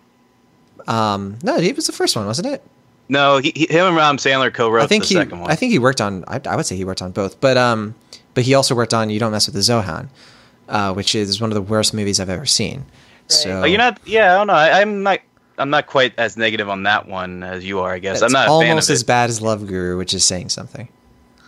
Um, 0.87 1.37
no, 1.43 1.57
it 1.57 1.75
was 1.75 1.87
the 1.87 1.91
first 1.93 2.15
one, 2.15 2.25
wasn't 2.25 2.47
it? 2.47 2.61
No, 3.09 3.37
he, 3.37 3.51
he, 3.55 3.67
him 3.67 3.85
and 3.87 3.95
Rob 3.95 4.17
Sandler 4.17 4.53
co-wrote 4.53 4.83
I 4.83 4.87
think 4.87 5.03
the 5.03 5.09
he. 5.09 5.15
second 5.15 5.39
one. 5.41 5.51
I 5.51 5.55
think 5.55 5.71
he 5.71 5.79
worked 5.79 5.99
on. 6.01 6.23
I, 6.27 6.39
I 6.47 6.55
would 6.55 6.65
say 6.65 6.75
he 6.75 6.85
worked 6.85 7.01
on 7.01 7.11
both, 7.11 7.39
but 7.41 7.57
um, 7.57 7.95
but 8.35 8.43
he 8.43 8.53
also 8.53 8.75
worked 8.75 8.93
on 8.93 9.09
You 9.09 9.19
Don't 9.19 9.31
Mess 9.31 9.47
with 9.47 9.55
the 9.55 9.61
Zohan, 9.61 10.09
uh, 10.69 10.93
which 10.93 11.15
is 11.15 11.41
one 11.41 11.49
of 11.49 11.55
the 11.55 11.61
worst 11.63 11.93
movies 11.95 12.19
I've 12.19 12.29
ever 12.29 12.45
seen. 12.45 12.85
So 13.27 13.61
Oh, 13.61 13.65
you're 13.65 13.79
not. 13.79 13.99
Yeah, 14.05 14.35
I 14.35 14.37
don't 14.37 14.47
know. 14.47 14.53
I, 14.53 14.81
I'm 14.81 15.01
not. 15.01 15.19
I'm 15.57 15.69
not 15.71 15.87
quite 15.87 16.13
as 16.19 16.35
negative 16.37 16.69
on 16.69 16.83
that 16.83 17.07
one 17.07 17.41
as 17.41 17.65
you 17.65 17.79
are. 17.79 17.93
I 17.93 17.99
guess 17.99 18.17
It's 18.17 18.23
I'm 18.23 18.31
not 18.33 18.43
a 18.47 18.49
fan 18.49 18.61
of 18.61 18.67
almost 18.69 18.89
it. 18.91 18.93
as 18.93 19.03
bad 19.03 19.29
as 19.31 19.41
Love 19.41 19.65
Guru, 19.65 19.97
which 19.97 20.13
is 20.13 20.23
saying 20.23 20.49
something. 20.49 20.87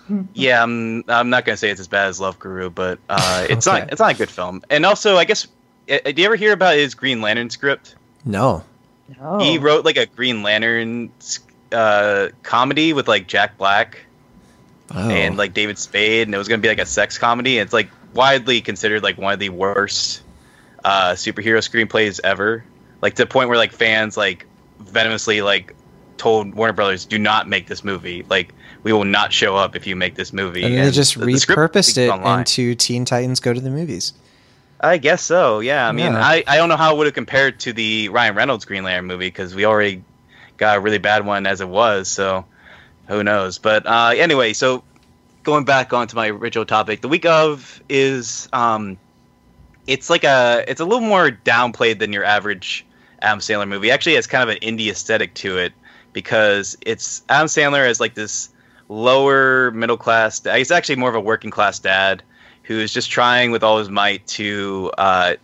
Yeah, 0.34 0.64
I'm. 0.64 1.04
I'm 1.10 1.30
not 1.30 1.44
gonna 1.44 1.58
say 1.58 1.70
it's 1.70 1.82
as 1.82 1.88
bad 1.90 2.08
as 2.08 2.22
Love 2.22 2.40
Guru, 2.40 2.70
but 2.70 2.98
uh, 3.10 3.46
it's 3.50 3.68
Okay. 3.68 3.80
not. 3.80 3.92
It's 3.92 4.00
not 4.00 4.12
a 4.14 4.18
good 4.18 4.30
film. 4.30 4.64
And 4.70 4.86
also, 4.86 5.18
I 5.18 5.26
guess. 5.26 5.46
uh, 5.92 5.98
Do 6.06 6.14
you 6.22 6.26
ever 6.26 6.38
hear 6.38 6.54
about 6.54 6.76
his 6.78 6.96
Green 6.96 7.20
Lantern 7.22 7.50
script? 7.50 7.96
No. 8.24 8.64
No. 9.20 9.40
He 9.40 9.58
wrote 9.58 9.84
like 9.84 9.98
a 9.98 10.06
Green 10.06 10.44
Lantern 10.44 11.12
uh, 11.74 12.30
comedy 12.44 12.94
with 12.94 13.10
like 13.10 13.28
Jack 13.28 13.58
Black 13.58 14.00
Oh. 14.94 15.10
and 15.10 15.38
like 15.38 15.54
David 15.54 15.78
Spade, 15.78 16.28
and 16.28 16.34
it 16.36 16.38
was 16.38 16.48
gonna 16.48 16.62
be 16.62 16.70
like 16.70 16.80
a 16.80 16.86
sex 16.86 17.18
comedy. 17.18 17.58
It's 17.58 17.74
like 17.74 17.90
widely 18.14 18.62
considered 18.62 19.04
like 19.04 19.18
one 19.18 19.34
of 19.34 19.40
the 19.40 19.50
worst 19.50 20.22
uh, 20.84 21.12
superhero 21.12 21.58
screenplays 21.60 22.20
ever. 22.24 22.64
Like 23.02 23.16
to 23.16 23.24
the 23.24 23.28
point 23.28 23.50
where 23.50 23.58
like 23.58 23.74
fans 23.74 24.16
like 24.16 24.46
venomously 24.80 25.42
like 25.42 25.76
told 26.18 26.54
Warner 26.56 26.74
Brothers, 26.74 27.06
"Do 27.06 27.20
not 27.20 27.48
make 27.50 27.68
this 27.68 27.84
movie. 27.84 28.26
Like 28.30 28.54
we 28.84 28.94
will 28.94 29.04
not 29.04 29.34
show 29.34 29.56
up 29.58 29.76
if 29.76 29.86
you 29.88 29.96
make 29.98 30.16
this 30.16 30.32
movie." 30.32 30.64
and 30.64 30.74
then 30.74 30.86
they 30.86 30.92
just 30.92 31.16
the- 31.20 31.26
the 31.26 31.32
repurposed 31.34 31.88
leaked 31.88 31.98
it 31.98 32.10
online. 32.10 32.40
into 32.40 32.74
Teen 32.76 33.04
Titans 33.06 33.40
Go 33.42 33.54
to 33.54 33.60
the 33.60 33.70
Movies. 33.70 34.14
I 34.80 34.98
guess 34.98 35.24
so. 35.24 35.60
Yeah. 35.60 35.88
I 35.88 35.92
mean, 35.92 36.14
Yeah. 36.14 36.22
I, 36.24 36.44
I 36.48 36.58
don't 36.58 36.70
know 36.70 36.78
how 36.78 36.94
it 36.94 36.98
would 37.00 37.08
have 37.08 37.16
compared 37.16 37.60
to 37.62 37.74
the 37.74 38.10
Ryan 38.10 38.36
Reynolds 38.36 38.64
Green 38.66 38.84
Lantern 38.84 39.08
movie 39.08 39.26
because 39.28 39.56
we 39.56 39.66
already 39.66 40.04
got 40.58 40.78
a 40.78 40.80
really 40.80 41.00
bad 41.00 41.26
one 41.26 41.48
as 41.48 41.62
it 41.62 41.68
was. 41.68 42.08
So 42.08 42.46
who 43.08 43.24
knows? 43.24 43.58
But 43.58 43.86
uh, 43.86 44.14
anyway, 44.16 44.54
so 44.54 44.84
going 45.44 45.66
back 45.66 45.94
onto 45.94 46.16
my 46.16 46.30
original 46.30 46.66
topic, 46.66 47.02
the 47.02 47.08
week 47.08 47.26
of 47.26 47.82
is 47.90 48.50
um, 48.54 48.98
it's 49.88 50.10
like 50.10 50.24
a 50.24 50.64
it's 50.68 50.82
a 50.82 50.86
little 50.86 51.08
more 51.08 51.32
downplayed 51.32 52.00
than 52.00 52.14
your 52.14 52.24
average 52.24 52.86
Adam 53.22 53.40
Sandler 53.40 53.68
movie. 53.68 53.92
Actually, 53.92 54.14
it 54.14 54.18
has 54.18 54.28
kind 54.28 54.48
of 54.48 54.56
an 54.56 54.62
indie 54.62 54.90
aesthetic 54.90 55.34
to 55.36 55.58
it 55.58 55.74
because 56.14 56.78
it's 56.82 57.24
Adam 57.30 57.48
Sandler 57.48 57.88
as 57.88 58.00
like 58.00 58.14
this 58.14 58.50
lower 58.90 59.72
middle 59.72 59.98
class. 59.98 60.42
He's 60.44 60.72
actually 60.72 60.98
more 60.98 61.10
of 61.10 61.16
a 61.16 61.20
working 61.20 61.52
class 61.52 61.80
dad 61.80 62.24
who 62.64 62.80
is 62.80 62.92
just 62.92 63.10
trying 63.10 63.52
with 63.52 63.64
all 63.64 63.80
his 63.80 63.90
might 63.90 64.28
to 64.28 64.92
uh, 64.98 65.36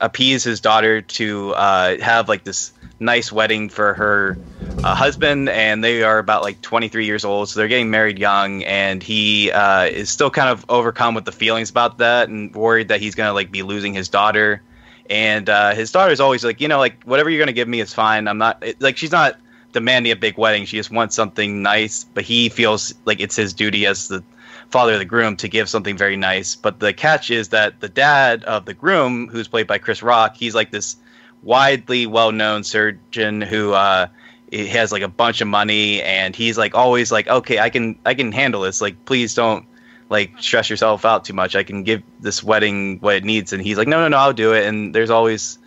appease 0.00 0.44
his 0.44 0.60
daughter 0.60 1.00
to 1.00 1.54
uh, 1.54 1.98
have 1.98 2.28
like 2.28 2.44
this 2.44 2.72
nice 3.00 3.32
wedding 3.32 3.68
for 3.68 3.94
her 3.94 4.38
uh, 4.84 4.94
husband, 4.94 5.48
and 5.48 5.82
they 5.82 6.02
are 6.02 6.18
about 6.18 6.42
like 6.42 6.60
23 6.62 7.04
years 7.04 7.24
old, 7.24 7.48
so 7.48 7.58
they're 7.58 7.68
getting 7.68 7.90
married 7.90 8.18
young, 8.18 8.62
and 8.64 9.02
he 9.02 9.50
uh, 9.50 9.84
is 9.84 10.10
still 10.10 10.30
kind 10.30 10.48
of 10.48 10.64
overcome 10.68 11.14
with 11.14 11.24
the 11.24 11.32
feelings 11.32 11.70
about 11.70 11.98
that 11.98 12.28
and 12.28 12.54
worried 12.54 12.88
that 12.88 13.00
he's 13.00 13.14
gonna 13.14 13.32
like 13.32 13.50
be 13.50 13.62
losing 13.62 13.92
his 13.92 14.08
daughter. 14.08 14.62
And 15.10 15.48
uh, 15.48 15.74
his 15.74 15.94
is 15.94 16.20
always 16.20 16.44
like, 16.44 16.60
you 16.60 16.68
know, 16.68 16.78
like 16.78 17.02
whatever 17.04 17.30
you're 17.30 17.40
gonna 17.40 17.52
give 17.52 17.68
me 17.68 17.80
is 17.80 17.94
fine. 17.94 18.28
I'm 18.28 18.38
not 18.38 18.62
it, 18.62 18.80
like 18.80 18.96
she's 18.96 19.12
not 19.12 19.36
demanding 19.72 20.12
a 20.12 20.16
big 20.16 20.38
wedding. 20.38 20.64
She 20.64 20.76
just 20.76 20.90
wants 20.90 21.14
something 21.14 21.62
nice, 21.62 22.04
but 22.04 22.24
he 22.24 22.48
feels 22.48 22.94
like 23.04 23.20
it's 23.20 23.36
his 23.36 23.52
duty 23.52 23.86
as 23.86 24.08
the 24.08 24.22
father 24.70 24.94
of 24.94 24.98
the 24.98 25.04
groom 25.04 25.36
to 25.38 25.48
give 25.48 25.68
something 25.68 25.96
very 25.96 26.16
nice. 26.16 26.54
But 26.54 26.80
the 26.80 26.92
catch 26.92 27.30
is 27.30 27.48
that 27.48 27.80
the 27.80 27.88
dad 27.88 28.44
of 28.44 28.66
the 28.66 28.74
groom, 28.74 29.28
who's 29.28 29.48
played 29.48 29.66
by 29.66 29.78
Chris 29.78 30.02
Rock, 30.02 30.36
he's 30.36 30.54
like 30.54 30.70
this 30.70 30.96
widely 31.42 32.06
well-known 32.06 32.64
surgeon 32.64 33.40
who 33.40 33.72
uh, 33.72 34.08
has 34.52 34.92
like 34.92 35.02
a 35.02 35.08
bunch 35.08 35.40
of 35.40 35.48
money, 35.48 36.02
and 36.02 36.34
he's 36.34 36.58
like 36.58 36.74
always 36.74 37.12
like, 37.12 37.28
okay, 37.28 37.58
I 37.58 37.70
can 37.70 37.98
I 38.04 38.14
can 38.14 38.32
handle 38.32 38.62
this. 38.62 38.80
Like, 38.80 39.04
please 39.04 39.34
don't 39.34 39.66
like 40.10 40.32
stress 40.38 40.70
yourself 40.70 41.04
out 41.04 41.24
too 41.24 41.34
much. 41.34 41.54
I 41.54 41.62
can 41.62 41.82
give 41.82 42.02
this 42.20 42.42
wedding 42.42 42.98
what 43.00 43.16
it 43.16 43.24
needs. 43.24 43.52
And 43.52 43.62
he's 43.62 43.76
like, 43.76 43.88
no, 43.88 44.00
no, 44.00 44.08
no, 44.08 44.16
I'll 44.16 44.32
do 44.32 44.54
it. 44.54 44.66
And 44.66 44.94
there's 44.94 45.10
always 45.10 45.58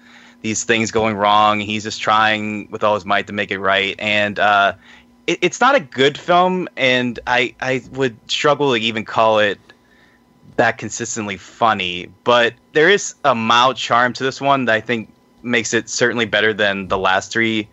these 0.41 0.63
things 0.63 0.91
going 0.91 1.15
wrong. 1.15 1.59
He's 1.59 1.83
just 1.83 2.01
trying 2.01 2.69
with 2.71 2.83
all 2.83 2.95
his 2.95 3.05
might 3.05 3.27
to 3.27 3.33
make 3.33 3.51
it 3.51 3.59
right. 3.59 3.95
And 3.99 4.39
uh, 4.39 4.73
it, 5.27 5.39
it's 5.41 5.61
not 5.61 5.75
a 5.75 5.79
good 5.79 6.17
film, 6.17 6.67
and 6.75 7.19
I 7.27 7.55
I 7.61 7.83
would 7.91 8.17
struggle 8.29 8.73
to 8.73 8.79
even 8.79 9.05
call 9.05 9.39
it 9.39 9.59
that 10.57 10.77
consistently 10.77 11.37
funny. 11.37 12.07
But 12.23 12.55
there 12.73 12.89
is 12.89 13.15
a 13.23 13.35
mild 13.35 13.77
charm 13.77 14.13
to 14.13 14.23
this 14.23 14.41
one 14.41 14.65
that 14.65 14.73
I 14.73 14.81
think 14.81 15.13
makes 15.43 15.73
it 15.73 15.89
certainly 15.89 16.25
better 16.25 16.53
than 16.53 16.87
the 16.87 16.97
last 16.97 17.31
three 17.31 17.67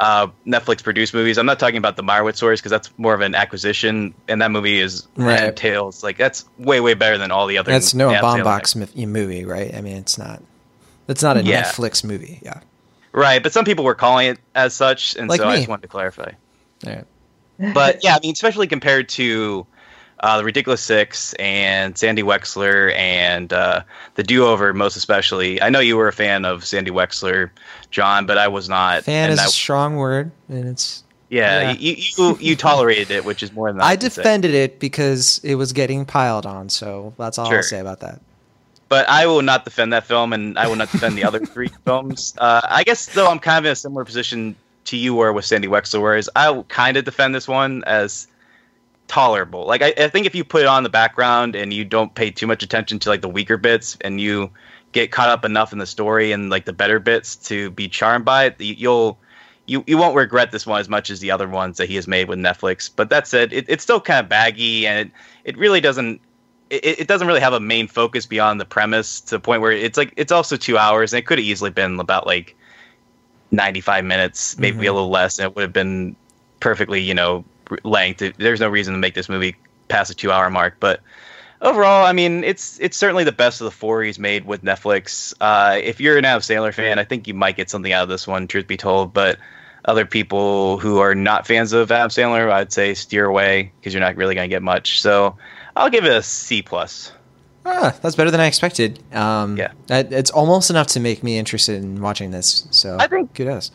uh, 0.00 0.28
Netflix 0.46 0.82
produced 0.82 1.12
movies. 1.12 1.36
I'm 1.38 1.46
not 1.46 1.58
talking 1.58 1.76
about 1.76 1.96
the 1.96 2.02
Meyerowitz 2.02 2.36
stories 2.36 2.58
because 2.60 2.70
that's 2.70 2.90
more 2.96 3.14
of 3.14 3.20
an 3.20 3.34
acquisition, 3.34 4.14
and 4.28 4.40
that 4.40 4.50
movie 4.50 4.80
is 4.80 5.06
Right. 5.14 5.54
Tales. 5.54 6.02
Like 6.02 6.16
that's 6.16 6.46
way 6.58 6.80
way 6.80 6.94
better 6.94 7.18
than 7.18 7.30
all 7.30 7.46
the 7.46 7.58
other. 7.58 7.70
That's 7.70 7.92
no 7.94 8.08
bomb 8.20 8.42
box 8.42 8.74
movie, 8.74 9.44
right? 9.44 9.74
I 9.74 9.80
mean, 9.82 9.96
it's 9.98 10.16
not. 10.18 10.42
It's 11.06 11.22
not 11.22 11.36
a 11.36 11.42
Yeah. 11.44 11.62
Netflix 11.64 12.02
movie. 12.02 12.40
Yeah. 12.42 12.60
Right, 13.12 13.42
but 13.42 13.52
some 13.52 13.64
people 13.64 13.84
were 13.84 13.94
calling 13.96 14.28
it 14.28 14.38
as 14.54 14.72
such, 14.72 15.16
and 15.16 15.28
Like 15.28 15.40
so 15.40 15.48
I 15.48 15.56
just 15.56 15.68
wanted 15.68 15.82
to 15.82 15.88
clarify. 15.88 16.30
All 16.86 16.92
right. 16.92 17.04
But 17.74 18.02
yeah, 18.02 18.16
I 18.16 18.20
mean, 18.20 18.32
especially 18.32 18.68
compared 18.68 19.08
to 19.10 19.66
uh, 20.20 20.36
the 20.38 20.44
Ridiculous 20.44 20.80
Six 20.82 21.32
and 21.34 21.96
Sandy 21.96 22.22
Wexler 22.22 22.94
and 22.96 23.52
uh, 23.52 23.82
the 24.14 24.22
Do 24.22 24.46
Over, 24.46 24.72
most 24.74 24.96
especially. 24.96 25.60
I 25.62 25.70
know 25.70 25.80
you 25.80 25.96
were 25.96 26.08
a 26.08 26.12
fan 26.12 26.44
of 26.44 26.64
Sandy 26.64 26.90
Wexler, 26.90 27.50
Jon, 27.90 28.26
but 28.26 28.38
I 28.38 28.48
was 28.48 28.68
not. 28.68 29.04
Fan 29.04 29.24
and 29.30 29.32
is 29.34 29.38
I- 29.40 29.44
a 29.46 29.48
strong 29.48 29.96
word, 29.96 30.30
and 30.48 30.66
it's. 30.68 31.02
yeah, 31.30 31.72
yeah. 31.72 31.78
You, 31.78 31.94
you 32.18 32.38
you 32.40 32.56
tolerated 32.56 33.10
it, 33.10 33.24
which 33.24 33.42
is 33.42 33.52
more 33.52 33.72
than 33.72 33.80
I 33.80 33.94
say. 33.94 34.00
defended 34.00 34.52
it 34.54 34.78
because 34.80 35.40
it 35.42 35.54
was 35.56 35.72
getting 35.72 36.04
piled 36.04 36.46
on. 36.46 36.68
So 36.68 37.14
that's 37.18 37.38
all 37.38 37.46
I'll 37.46 37.50
Sure. 37.52 37.62
say 37.62 37.80
about 37.80 38.00
that. 38.00 38.20
but 38.88 39.08
I 39.08 39.26
will 39.26 39.42
not 39.42 39.64
defend 39.64 39.92
that 39.92 40.04
film, 40.04 40.32
and 40.32 40.58
I 40.58 40.66
will 40.66 40.76
not 40.76 40.90
defend 40.92 41.16
the 41.16 41.24
other 41.24 41.38
three 41.46 41.68
films. 41.84 42.34
Uh, 42.38 42.60
I 42.64 42.82
guess 42.84 43.06
though 43.06 43.28
I'm 43.28 43.38
kind 43.38 43.58
of 43.58 43.64
in 43.66 43.72
a 43.72 43.76
similar 43.76 44.04
position 44.04 44.56
to 44.86 44.96
you 44.96 45.14
were 45.14 45.32
with 45.32 45.44
Sandy 45.44 45.68
Wexler, 45.68 46.00
whereas 46.02 46.28
I 46.36 46.50
will 46.50 46.64
kind 46.64 46.96
of 46.96 47.04
defend 47.04 47.34
this 47.34 47.46
one 47.46 47.84
as 47.84 48.26
tolerable. 49.10 49.66
Like 49.66 49.82
I, 49.82 49.92
I 49.98 50.08
think 50.08 50.26
if 50.26 50.36
you 50.36 50.44
put 50.44 50.62
it 50.62 50.68
on 50.68 50.84
the 50.84 50.88
background 50.88 51.56
and 51.56 51.74
you 51.74 51.84
don't 51.84 52.14
pay 52.14 52.30
too 52.30 52.46
much 52.46 52.62
attention 52.62 53.00
to 53.00 53.08
like 53.08 53.22
the 53.22 53.28
weaker 53.28 53.56
bits, 53.56 53.98
and 54.02 54.20
you 54.20 54.50
get 54.92 55.10
caught 55.10 55.28
up 55.28 55.44
enough 55.44 55.72
in 55.72 55.78
the 55.78 55.86
story 55.86 56.30
and 56.30 56.48
like 56.48 56.64
the 56.64 56.72
better 56.72 57.00
bits 57.00 57.34
to 57.34 57.70
be 57.72 57.88
charmed 57.88 58.24
by 58.24 58.44
it, 58.46 58.60
you- 58.60 58.74
you'll. 58.78 59.18
You, 59.66 59.84
you 59.86 59.98
won't 59.98 60.16
regret 60.16 60.50
this 60.50 60.66
one 60.66 60.80
as 60.80 60.88
much 60.88 61.10
as 61.10 61.20
the 61.20 61.30
other 61.30 61.46
ones 61.46 61.76
that 61.76 61.88
he 61.88 61.94
has 61.94 62.08
made 62.08 62.26
with 62.28 62.40
Netflix. 62.40 62.90
But 62.94 63.10
that 63.10 63.28
said, 63.28 63.52
it, 63.52 63.66
it's 63.68 63.84
still 63.84 64.00
kind 64.00 64.18
of 64.18 64.28
baggy 64.28 64.84
and 64.84 64.98
it, 64.98 65.12
it 65.44 65.56
really 65.56 65.80
doesn't 65.80 66.20
it, 66.70 67.00
it 67.00 67.06
doesn't 67.06 67.28
really 67.28 67.40
have 67.40 67.52
a 67.52 67.60
main 67.60 67.86
focus 67.86 68.26
beyond 68.26 68.60
the 68.60 68.64
premise 68.64 69.20
to 69.20 69.36
the 69.36 69.40
point 69.40 69.60
where 69.62 69.70
it's 69.70 69.96
like 69.96 70.12
it's 70.16 70.32
also 70.32 70.56
two 70.56 70.76
hours 70.76 71.12
and 71.12 71.18
it 71.18 71.26
could 71.26 71.38
have 71.38 71.44
easily 71.44 71.70
been 71.70 72.00
about 72.00 72.26
like 72.26 72.56
95 73.52 74.04
minutes 74.04 74.58
maybe 74.58 74.78
mm-hmm. 74.78 74.86
a 74.86 74.92
little 74.92 75.10
less 75.10 75.38
and 75.38 75.46
it 75.46 75.54
would 75.54 75.62
have 75.62 75.72
been 75.72 76.16
perfectly 76.58 77.00
you 77.00 77.14
know 77.14 77.44
length 77.84 78.22
there's 78.38 78.60
no 78.60 78.68
reason 78.68 78.92
to 78.94 78.98
make 78.98 79.14
this 79.14 79.28
movie 79.28 79.54
past 79.88 80.08
the 80.08 80.14
two 80.14 80.30
hour 80.32 80.48
mark 80.50 80.74
but 80.80 81.00
overall 81.62 82.04
i 82.06 82.12
mean 82.12 82.42
it's 82.44 82.78
it's 82.80 82.96
certainly 82.96 83.24
the 83.24 83.32
best 83.32 83.60
of 83.60 83.64
the 83.64 83.70
four 83.70 84.02
he's 84.02 84.18
made 84.18 84.44
with 84.46 84.62
netflix 84.62 85.34
uh, 85.40 85.78
if 85.82 86.00
you're 86.00 86.16
an 86.18 86.24
adam 86.24 86.40
sandler 86.40 86.72
fan 86.72 86.98
i 86.98 87.04
think 87.04 87.26
you 87.28 87.34
might 87.34 87.56
get 87.56 87.68
something 87.70 87.92
out 87.92 88.02
of 88.02 88.08
this 88.08 88.26
one 88.26 88.46
truth 88.46 88.66
be 88.66 88.76
told 88.76 89.12
but 89.12 89.38
other 89.84 90.04
people 90.06 90.78
who 90.78 90.98
are 90.98 91.14
not 91.14 91.46
fans 91.46 91.72
of 91.72 91.90
adam 91.90 92.08
sandler 92.08 92.50
i'd 92.52 92.72
say 92.72 92.94
steer 92.94 93.24
away 93.26 93.70
because 93.80 93.92
you're 93.94 94.00
not 94.00 94.16
really 94.16 94.34
going 94.34 94.48
to 94.48 94.54
get 94.54 94.62
much 94.62 95.00
so 95.00 95.36
i'll 95.76 95.90
give 95.90 96.04
it 96.04 96.12
a 96.12 96.22
c 96.22 96.62
plus 96.62 97.12
Ah, 97.66 97.94
that's 98.00 98.16
better 98.16 98.30
than 98.30 98.40
I 98.40 98.46
expected. 98.46 98.98
Um, 99.14 99.58
Yeah. 99.58 99.72
that, 99.88 100.14
it's 100.14 100.30
almost 100.30 100.70
enough 100.70 100.86
to 100.88 100.98
make 101.00 101.22
me 101.22 101.36
interested 101.36 101.82
in 101.82 102.00
watching 102.00 102.30
this. 102.30 102.66
So 102.70 102.96
I 102.98 103.06
think- 103.06 103.34
kudos. 103.34 103.70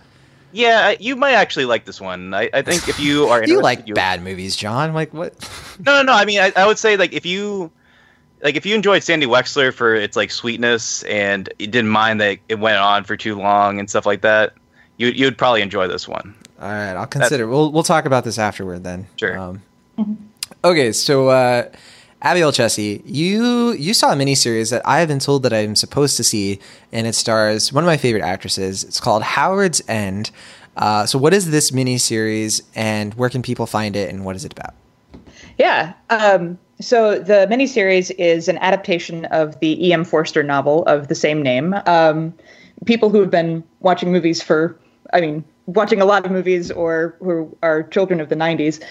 Yeah, 0.55 0.95
you 0.99 1.15
might 1.17 1.33
actually 1.33 1.65
like 1.65 1.83
this 1.83 1.99
one. 1.99 2.33
I, 2.33 2.49
I 2.53 2.61
think 2.61 2.87
if 2.87 2.97
you 2.99 3.25
are 3.29 3.43
You 3.45 3.61
like 3.61 3.87
you- 3.87 3.93
bad 3.93 4.23
movies, 4.23 4.55
Jon? 4.55 4.93
Like 4.93 5.13
what? 5.13 5.33
No, 5.85 5.97
no, 5.97 6.03
no. 6.03 6.13
I 6.13 6.23
mean, 6.25 6.39
I, 6.39 6.53
I 6.55 6.65
would 6.65 6.77
say 6.79 6.95
like 6.95 7.11
if 7.13 7.25
you 7.25 7.69
like 8.41 8.55
if 8.55 8.65
you 8.65 8.73
enjoyed 8.73 9.03
Sandy 9.03 9.25
Wexler 9.25 9.73
for 9.73 9.93
its 9.95 10.15
like 10.15 10.31
sweetness 10.31 11.03
and 11.03 11.49
you 11.59 11.67
didn't 11.67 11.89
mind 11.89 12.21
that 12.21 12.37
it 12.47 12.59
went 12.59 12.77
on 12.77 13.03
for 13.03 13.17
too 13.17 13.35
long 13.35 13.79
and 13.79 13.89
stuff 13.89 14.05
like 14.05 14.21
that, 14.21 14.53
you 14.97 15.07
you'd 15.09 15.37
probably 15.37 15.61
enjoy 15.61 15.87
this 15.87 16.07
one. 16.07 16.33
All 16.61 16.69
right, 16.69 16.93
I'll 16.93 17.05
consider. 17.07 17.47
We'll 17.47 17.71
we'll 17.73 17.83
talk 17.83 18.05
about 18.05 18.23
this 18.23 18.39
afterward 18.39 18.83
then. 18.85 19.07
Sure. 19.17 19.37
Um, 19.37 19.61
okay, 20.63 20.93
so 20.93 21.27
uh, 21.27 21.69
Abigail 22.25 22.47
Olcese, 22.47 23.03
you 23.05 23.73
you 23.73 23.93
saw 23.93 24.11
a 24.11 24.15
miniseries 24.15 24.71
that 24.71 24.81
I 24.83 24.99
have 24.99 25.07
been 25.07 25.19
told 25.19 25.43
that 25.43 25.53
I'm 25.53 25.75
supposed 25.75 26.17
to 26.17 26.23
see, 26.23 26.59
and 26.91 27.05
it 27.05 27.13
stars 27.13 27.71
one 27.71 27.83
of 27.83 27.87
my 27.87 27.97
favorite 27.97 28.23
actresses. 28.23 28.83
It's 28.83 28.99
called 28.99 29.21
Howard's 29.21 29.79
End. 29.87 30.31
Uh, 30.75 31.05
so, 31.05 31.19
what 31.19 31.35
is 31.35 31.51
this 31.51 31.69
miniseries, 31.69 32.63
and 32.73 33.13
where 33.13 33.29
can 33.29 33.43
people 33.43 33.67
find 33.67 33.95
it, 33.95 34.09
and 34.09 34.25
what 34.25 34.35
is 34.35 34.43
it 34.43 34.51
about? 34.51 34.73
Yeah. 35.59 35.93
Um, 36.09 36.57
so 36.81 37.19
the 37.19 37.47
miniseries 37.49 38.11
is 38.17 38.47
an 38.47 38.57
adaptation 38.57 39.25
of 39.25 39.59
the 39.59 39.87
E.M. 39.87 40.03
Forster 40.03 40.41
novel 40.41 40.83
of 40.85 41.07
the 41.07 41.15
same 41.15 41.43
name. 41.43 41.75
Um, 41.85 42.33
people 42.85 43.09
who 43.09 43.21
have 43.21 43.31
been 43.31 43.63
watching 43.81 44.11
movies 44.11 44.41
for, 44.41 44.77
I 45.13 45.21
mean, 45.21 45.45
watching 45.67 46.01
a 46.01 46.05
lot 46.05 46.25
of 46.25 46.31
movies 46.31 46.71
or 46.71 47.15
who 47.19 47.55
are 47.63 47.83
children 47.83 48.21
of 48.21 48.29
the 48.29 48.35
90s 48.35 48.83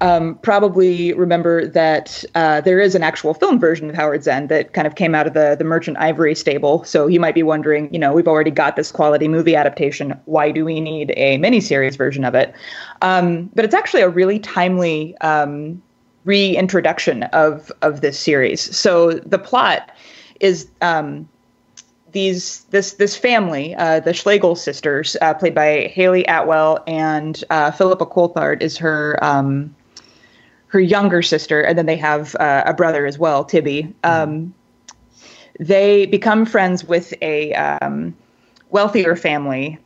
um, 0.00 0.36
probably 0.36 1.12
remember 1.12 1.66
that 1.66 2.24
uh, 2.34 2.60
there 2.62 2.80
is 2.80 2.94
an 2.94 3.02
actual 3.02 3.34
film 3.34 3.58
version 3.58 3.90
of 3.90 3.96
Howard's 3.96 4.26
End 4.26 4.48
that 4.48 4.72
kind 4.72 4.86
of 4.86 4.94
came 4.94 5.14
out 5.14 5.26
of 5.26 5.34
the, 5.34 5.56
the 5.58 5.64
Merchant 5.64 5.98
Ivory 5.98 6.34
stable. 6.34 6.84
So 6.84 7.06
you 7.06 7.20
might 7.20 7.34
be 7.34 7.42
wondering, 7.42 7.92
you 7.92 7.98
know, 7.98 8.12
we've 8.12 8.28
already 8.28 8.50
got 8.50 8.76
this 8.76 8.90
quality 8.90 9.28
movie 9.28 9.54
adaptation. 9.54 10.18
Why 10.24 10.52
do 10.52 10.64
we 10.64 10.80
need 10.80 11.12
a 11.16 11.36
miniseries 11.38 11.98
version 11.98 12.24
of 12.24 12.34
it? 12.34 12.54
Um, 13.02 13.50
but 13.54 13.64
it's 13.64 13.74
actually 13.74 14.02
a 14.02 14.08
really 14.08 14.38
timely 14.38 15.16
um, 15.18 15.82
reintroduction 16.24 17.24
of 17.24 17.70
of 17.82 18.00
this 18.00 18.18
series. 18.18 18.74
So 18.74 19.12
the 19.12 19.38
plot 19.38 19.90
is 20.40 20.70
um, 20.80 21.28
these 22.12 22.64
this 22.70 22.94
this 22.94 23.16
family, 23.16 23.74
uh, 23.76 24.00
the 24.00 24.12
Schlegel 24.12 24.56
sisters, 24.56 25.16
uh, 25.20 25.34
played 25.34 25.54
by 25.54 25.90
Hayley 25.94 26.24
Atwell 26.26 26.82
and 26.86 27.42
uh, 27.50 27.70
Philippa 27.70 28.06
Coulthard, 28.06 28.62
is 28.62 28.76
her 28.78 29.18
um, 29.22 29.74
her 30.68 30.80
younger 30.80 31.22
sister, 31.22 31.60
and 31.60 31.76
then 31.76 31.86
they 31.86 31.96
have 31.96 32.34
uh, 32.36 32.62
a 32.66 32.74
brother 32.74 33.06
as 33.06 33.18
well, 33.18 33.44
Tibby. 33.44 33.92
Um, 34.04 34.54
they 35.58 36.06
become 36.06 36.46
friends 36.46 36.84
with 36.84 37.12
a 37.20 37.52
um, 37.54 38.16
wealthier 38.70 39.16
family 39.16 39.78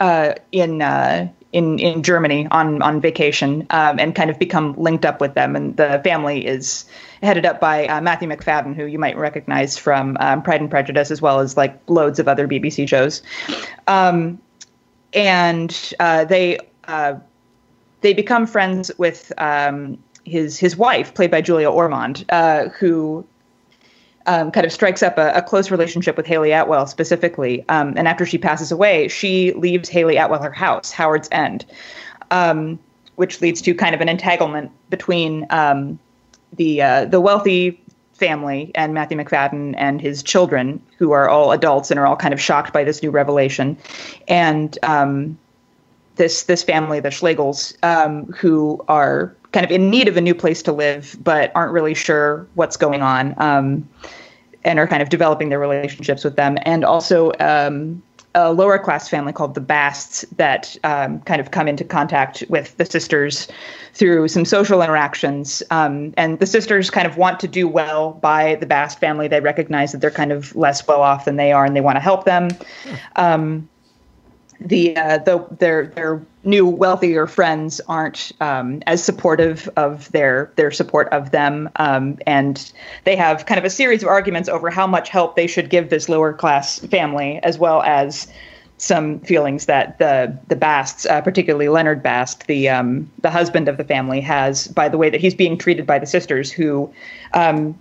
uh, 0.00 0.34
in 0.52 0.82
uh, 0.82 1.28
in 1.54 1.78
in 1.78 2.02
Germany 2.02 2.48
on 2.50 2.82
on 2.82 3.00
vacation, 3.00 3.66
um, 3.70 3.98
and 4.00 4.14
kind 4.14 4.28
of 4.28 4.38
become 4.38 4.74
linked 4.76 5.06
up 5.06 5.20
with 5.20 5.34
them. 5.34 5.54
And 5.54 5.76
the 5.76 6.00
family 6.02 6.44
is 6.44 6.84
headed 7.22 7.46
up 7.46 7.60
by 7.60 7.86
uh, 7.86 8.00
Matthew 8.00 8.28
Macfadyen, 8.28 8.74
who 8.74 8.86
you 8.86 8.98
might 8.98 9.16
recognize 9.16 9.78
from 9.78 10.16
um, 10.20 10.42
Pride 10.42 10.60
and 10.60 10.68
Prejudice, 10.68 11.12
as 11.12 11.22
well 11.22 11.38
as 11.38 11.56
like 11.56 11.80
loads 11.86 12.18
of 12.18 12.26
other 12.26 12.48
BBC 12.48 12.88
shows. 12.88 13.22
Um, 13.86 14.40
and 15.14 15.94
uh, 16.00 16.24
they 16.24 16.58
uh, 16.88 17.14
they 18.00 18.12
become 18.12 18.48
friends 18.48 18.90
with 18.98 19.32
um, 19.38 19.96
his 20.24 20.58
his 20.58 20.76
wife, 20.76 21.14
played 21.14 21.30
by 21.30 21.40
Julia 21.40 21.70
Ormond, 21.70 22.24
uh, 22.30 22.68
who 22.70 23.24
um, 24.26 24.50
kind 24.50 24.64
of 24.64 24.72
strikes 24.72 25.02
up 25.02 25.18
a, 25.18 25.32
a, 25.32 25.42
close 25.42 25.70
relationship 25.70 26.16
with 26.16 26.26
Hayley 26.26 26.52
Atwell 26.52 26.86
specifically. 26.86 27.64
Um, 27.68 27.94
and 27.96 28.08
after 28.08 28.24
she 28.24 28.38
passes 28.38 28.72
away, 28.72 29.08
she 29.08 29.52
leaves 29.52 29.88
Hayley 29.88 30.16
Atwell 30.16 30.42
her 30.42 30.52
house, 30.52 30.90
Howard's 30.90 31.28
End, 31.30 31.66
um, 32.30 32.78
which 33.16 33.40
leads 33.40 33.60
to 33.62 33.74
kind 33.74 33.94
of 33.94 34.00
an 34.00 34.08
entanglement 34.08 34.70
between 34.90 35.46
um, 35.50 35.98
the 36.54 36.82
uh, 36.82 37.04
the 37.04 37.20
wealthy 37.20 37.80
family 38.14 38.70
and 38.74 38.94
Matthew 38.94 39.18
Macfadyen 39.18 39.74
and 39.76 40.00
his 40.00 40.22
children, 40.22 40.80
who 40.98 41.12
are 41.12 41.28
all 41.28 41.52
adults 41.52 41.90
and 41.90 42.00
are 42.00 42.06
all 42.06 42.16
kind 42.16 42.32
of 42.32 42.40
shocked 42.40 42.72
by 42.72 42.84
this 42.84 43.02
new 43.02 43.10
revelation, 43.10 43.76
and 44.28 44.78
um, 44.82 45.38
this 46.16 46.44
this 46.44 46.62
family, 46.62 47.00
the 47.00 47.10
Schlegels, 47.10 47.76
um, 47.82 48.26
who 48.32 48.82
are 48.88 49.34
kind 49.54 49.64
of 49.64 49.70
in 49.70 49.88
need 49.88 50.08
of 50.08 50.16
a 50.16 50.20
new 50.20 50.34
place 50.34 50.62
to 50.64 50.72
live, 50.72 51.16
but 51.22 51.52
aren't 51.54 51.72
really 51.72 51.94
sure 51.94 52.46
what's 52.54 52.76
going 52.76 53.02
on, 53.02 53.34
um, 53.38 53.88
and 54.64 54.80
are 54.80 54.88
kind 54.88 55.00
of 55.00 55.10
developing 55.10 55.48
their 55.48 55.60
relationships 55.60 56.24
with 56.24 56.34
them, 56.34 56.58
and 56.62 56.84
also 56.84 57.30
um, 57.38 58.02
a 58.34 58.52
lower 58.52 58.80
class 58.80 59.08
family 59.08 59.32
called 59.32 59.54
the 59.54 59.60
Basts 59.60 60.24
that 60.38 60.76
um, 60.82 61.20
kind 61.20 61.40
of 61.40 61.52
come 61.52 61.68
into 61.68 61.84
contact 61.84 62.42
with 62.48 62.76
the 62.78 62.84
sisters 62.84 63.46
through 63.92 64.26
some 64.26 64.44
social 64.44 64.82
interactions. 64.82 65.62
Um, 65.70 66.12
and 66.16 66.40
the 66.40 66.46
sisters 66.46 66.90
kind 66.90 67.06
of 67.06 67.16
want 67.16 67.38
to 67.38 67.46
do 67.46 67.68
well 67.68 68.14
by 68.14 68.56
the 68.56 68.66
Bast 68.66 68.98
family. 68.98 69.28
They 69.28 69.38
recognize 69.38 69.92
that 69.92 70.00
they're 70.00 70.10
kind 70.10 70.32
of 70.32 70.54
less 70.56 70.84
well 70.88 71.00
off 71.00 71.26
than 71.26 71.36
they 71.36 71.52
are, 71.52 71.64
and 71.64 71.76
they 71.76 71.80
want 71.80 71.94
to 71.94 72.00
help 72.00 72.24
them. 72.24 72.50
Um, 73.14 73.68
the 74.60 74.96
uh, 74.96 75.18
the 75.18 75.46
their 75.58 75.86
their 75.88 76.26
new 76.44 76.66
wealthier 76.66 77.26
friends 77.26 77.80
aren't 77.88 78.32
um, 78.40 78.82
as 78.86 79.02
supportive 79.02 79.68
of 79.76 80.10
their 80.12 80.52
their 80.56 80.70
support 80.70 81.08
of 81.08 81.30
them, 81.30 81.68
um, 81.76 82.18
and 82.26 82.72
they 83.04 83.16
have 83.16 83.46
kind 83.46 83.58
of 83.58 83.64
a 83.64 83.70
series 83.70 84.02
of 84.02 84.08
arguments 84.08 84.48
over 84.48 84.70
how 84.70 84.86
much 84.86 85.08
help 85.08 85.36
they 85.36 85.46
should 85.46 85.70
give 85.70 85.90
this 85.90 86.08
lower 86.08 86.32
class 86.32 86.78
family, 86.80 87.40
as 87.42 87.58
well 87.58 87.82
as 87.82 88.28
some 88.78 89.20
feelings 89.20 89.66
that 89.66 89.98
the 89.98 90.36
the 90.48 90.56
Basts, 90.56 91.06
uh, 91.06 91.20
particularly 91.20 91.68
Leonard 91.68 92.02
Bast, 92.02 92.46
the 92.46 92.68
um, 92.68 93.10
the 93.22 93.30
husband 93.30 93.68
of 93.68 93.76
the 93.76 93.84
family, 93.84 94.20
has 94.20 94.68
by 94.68 94.88
the 94.88 94.98
way 94.98 95.10
that 95.10 95.20
he's 95.20 95.34
being 95.34 95.56
treated 95.56 95.86
by 95.86 95.98
the 95.98 96.06
sisters, 96.06 96.50
who 96.50 96.92
um, 97.32 97.78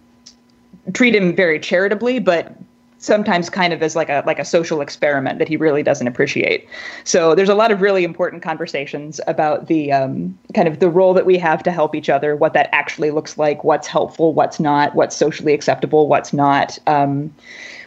treat 0.93 1.16
him 1.16 1.36
very 1.36 1.59
charitably, 1.59 2.20
but 2.20 2.55
sometimes 3.04 3.49
kind 3.49 3.74
of 3.74 3.84
as 3.84 3.95
like 3.95 4.10
a 4.10 4.24
like 4.26 4.39
a 4.39 4.45
social 4.45 4.82
experiment 4.82 5.38
that 5.39 5.47
he 5.47 5.58
really 5.58 5.84
doesn't 5.84 6.08
appreciate. 6.08 6.68
So 7.04 7.36
there's 7.36 7.49
a 7.49 7.56
lot 7.56 7.72
of 7.72 7.82
really 7.82 8.04
important 8.04 8.41
conversations 8.41 9.20
about 9.28 9.68
the 9.68 9.91
um, 9.91 10.38
kind 10.56 10.68
of 10.68 10.80
the 10.80 10.89
role 10.89 11.14
that 11.14 11.26
we 11.26 11.38
have 11.38 11.62
to 11.64 11.72
help 11.72 11.95
each 11.95 12.10
other, 12.10 12.36
what 12.36 12.54
that 12.54 12.70
actually 12.72 13.12
looks 13.12 13.38
like, 13.38 13.64
what's 13.64 13.88
helpful, 13.88 14.34
what's 14.34 14.60
not, 14.60 14.95
what's 14.95 15.16
socially 15.16 15.54
acceptable, 15.54 16.08
what's 16.08 16.34
not. 16.34 16.80
Um, 16.88 17.34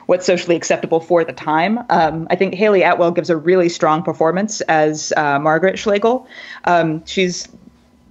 what's 0.05 0.25
socially 0.25 0.55
acceptable 0.55 1.01
for 1.01 1.25
the 1.25 1.33
time. 1.33 1.81
Um, 1.91 2.29
I 2.31 2.37
think 2.37 2.55
Hayley 2.55 2.83
Atwell 2.83 3.11
gives 3.11 3.29
a 3.29 3.37
really 3.37 3.69
strong 3.69 4.05
performance 4.05 4.61
as 4.63 5.13
uh, 5.17 5.41
Margaret 5.41 5.81
Schlegel. 5.81 6.29
Um, 6.65 7.05
she's 7.07 7.49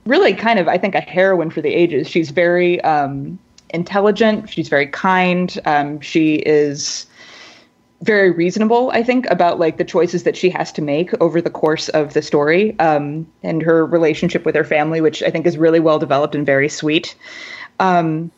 really 0.06 0.34
kind 0.34 0.60
of, 0.60 0.68
I 0.68 0.78
think, 0.78 0.93
a 0.93 0.99
heroine 0.99 1.49
for 1.49 1.62
the 1.62 1.74
ages. 1.74 2.10
She's 2.10 2.32
very 2.32 2.82
um, 2.82 3.39
intelligent. 3.70 4.49
She's 4.49 4.70
very 4.70 4.88
kind. 4.88 5.59
Um, 5.66 5.99
she 6.01 6.36
is 6.36 7.07
very 8.01 8.30
reasonable, 8.32 8.91
I 8.91 9.03
think, 9.03 9.26
about 9.30 9.59
like 9.59 9.78
the 9.78 9.84
choices 9.84 10.24
that 10.24 10.38
she 10.38 10.49
has 10.49 10.72
to 10.74 10.82
make 10.82 11.11
over 11.22 11.41
the 11.41 11.49
course 11.49 11.89
of 11.89 12.13
the 12.13 12.22
story, 12.22 12.78
um, 12.80 13.28
and 13.41 13.61
her 13.63 13.86
relationship 13.86 14.45
with 14.45 14.55
her 14.55 14.63
family, 14.63 15.01
which 15.01 15.24
I 15.24 15.32
think 15.32 15.45
is 15.45 15.57
really 15.57 15.80
well 15.80 15.97
developed 15.97 16.36
and 16.36 16.45
very 16.45 16.70
sweet. 16.70 17.16
Um, 17.80 18.32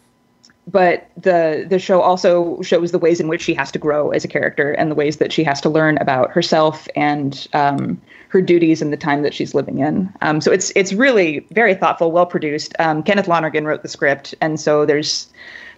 but 0.68 1.10
the 1.16 1.66
the 1.68 1.80
show 1.80 2.02
also 2.02 2.62
shows 2.62 2.92
the 2.92 3.00
ways 3.00 3.20
in 3.20 3.28
which 3.28 3.42
she 3.42 3.54
has 3.54 3.72
to 3.72 3.80
grow 3.80 4.12
as 4.12 4.26
a 4.26 4.28
character 4.28 4.72
and 4.72 4.92
the 4.92 4.96
ways 4.96 5.18
that 5.18 5.32
she 5.32 5.44
has 5.44 5.62
to 5.62 5.70
learn 5.70 5.98
about 5.98 6.32
herself 6.32 6.88
and 6.96 7.48
um, 7.54 8.00
her 8.30 8.42
duties 8.42 8.82
and 8.82 8.92
the 8.92 8.98
time 8.98 9.22
that 9.24 9.34
she's 9.34 9.56
living 9.56 9.80
in. 9.80 10.12
Um, 10.22 10.42
so 10.42 10.52
it's 10.52 10.72
it's 10.76 10.94
really 10.94 11.40
very 11.52 11.74
thoughtful, 11.74 12.12
well 12.12 12.26
produced. 12.26 12.74
Um, 12.80 13.04
Kenneth 13.04 13.28
Lonergan 13.28 13.66
wrote 13.66 13.84
the 13.84 13.88
script, 13.88 14.36
and 14.42 14.60
so 14.60 14.86
there's 14.86 15.28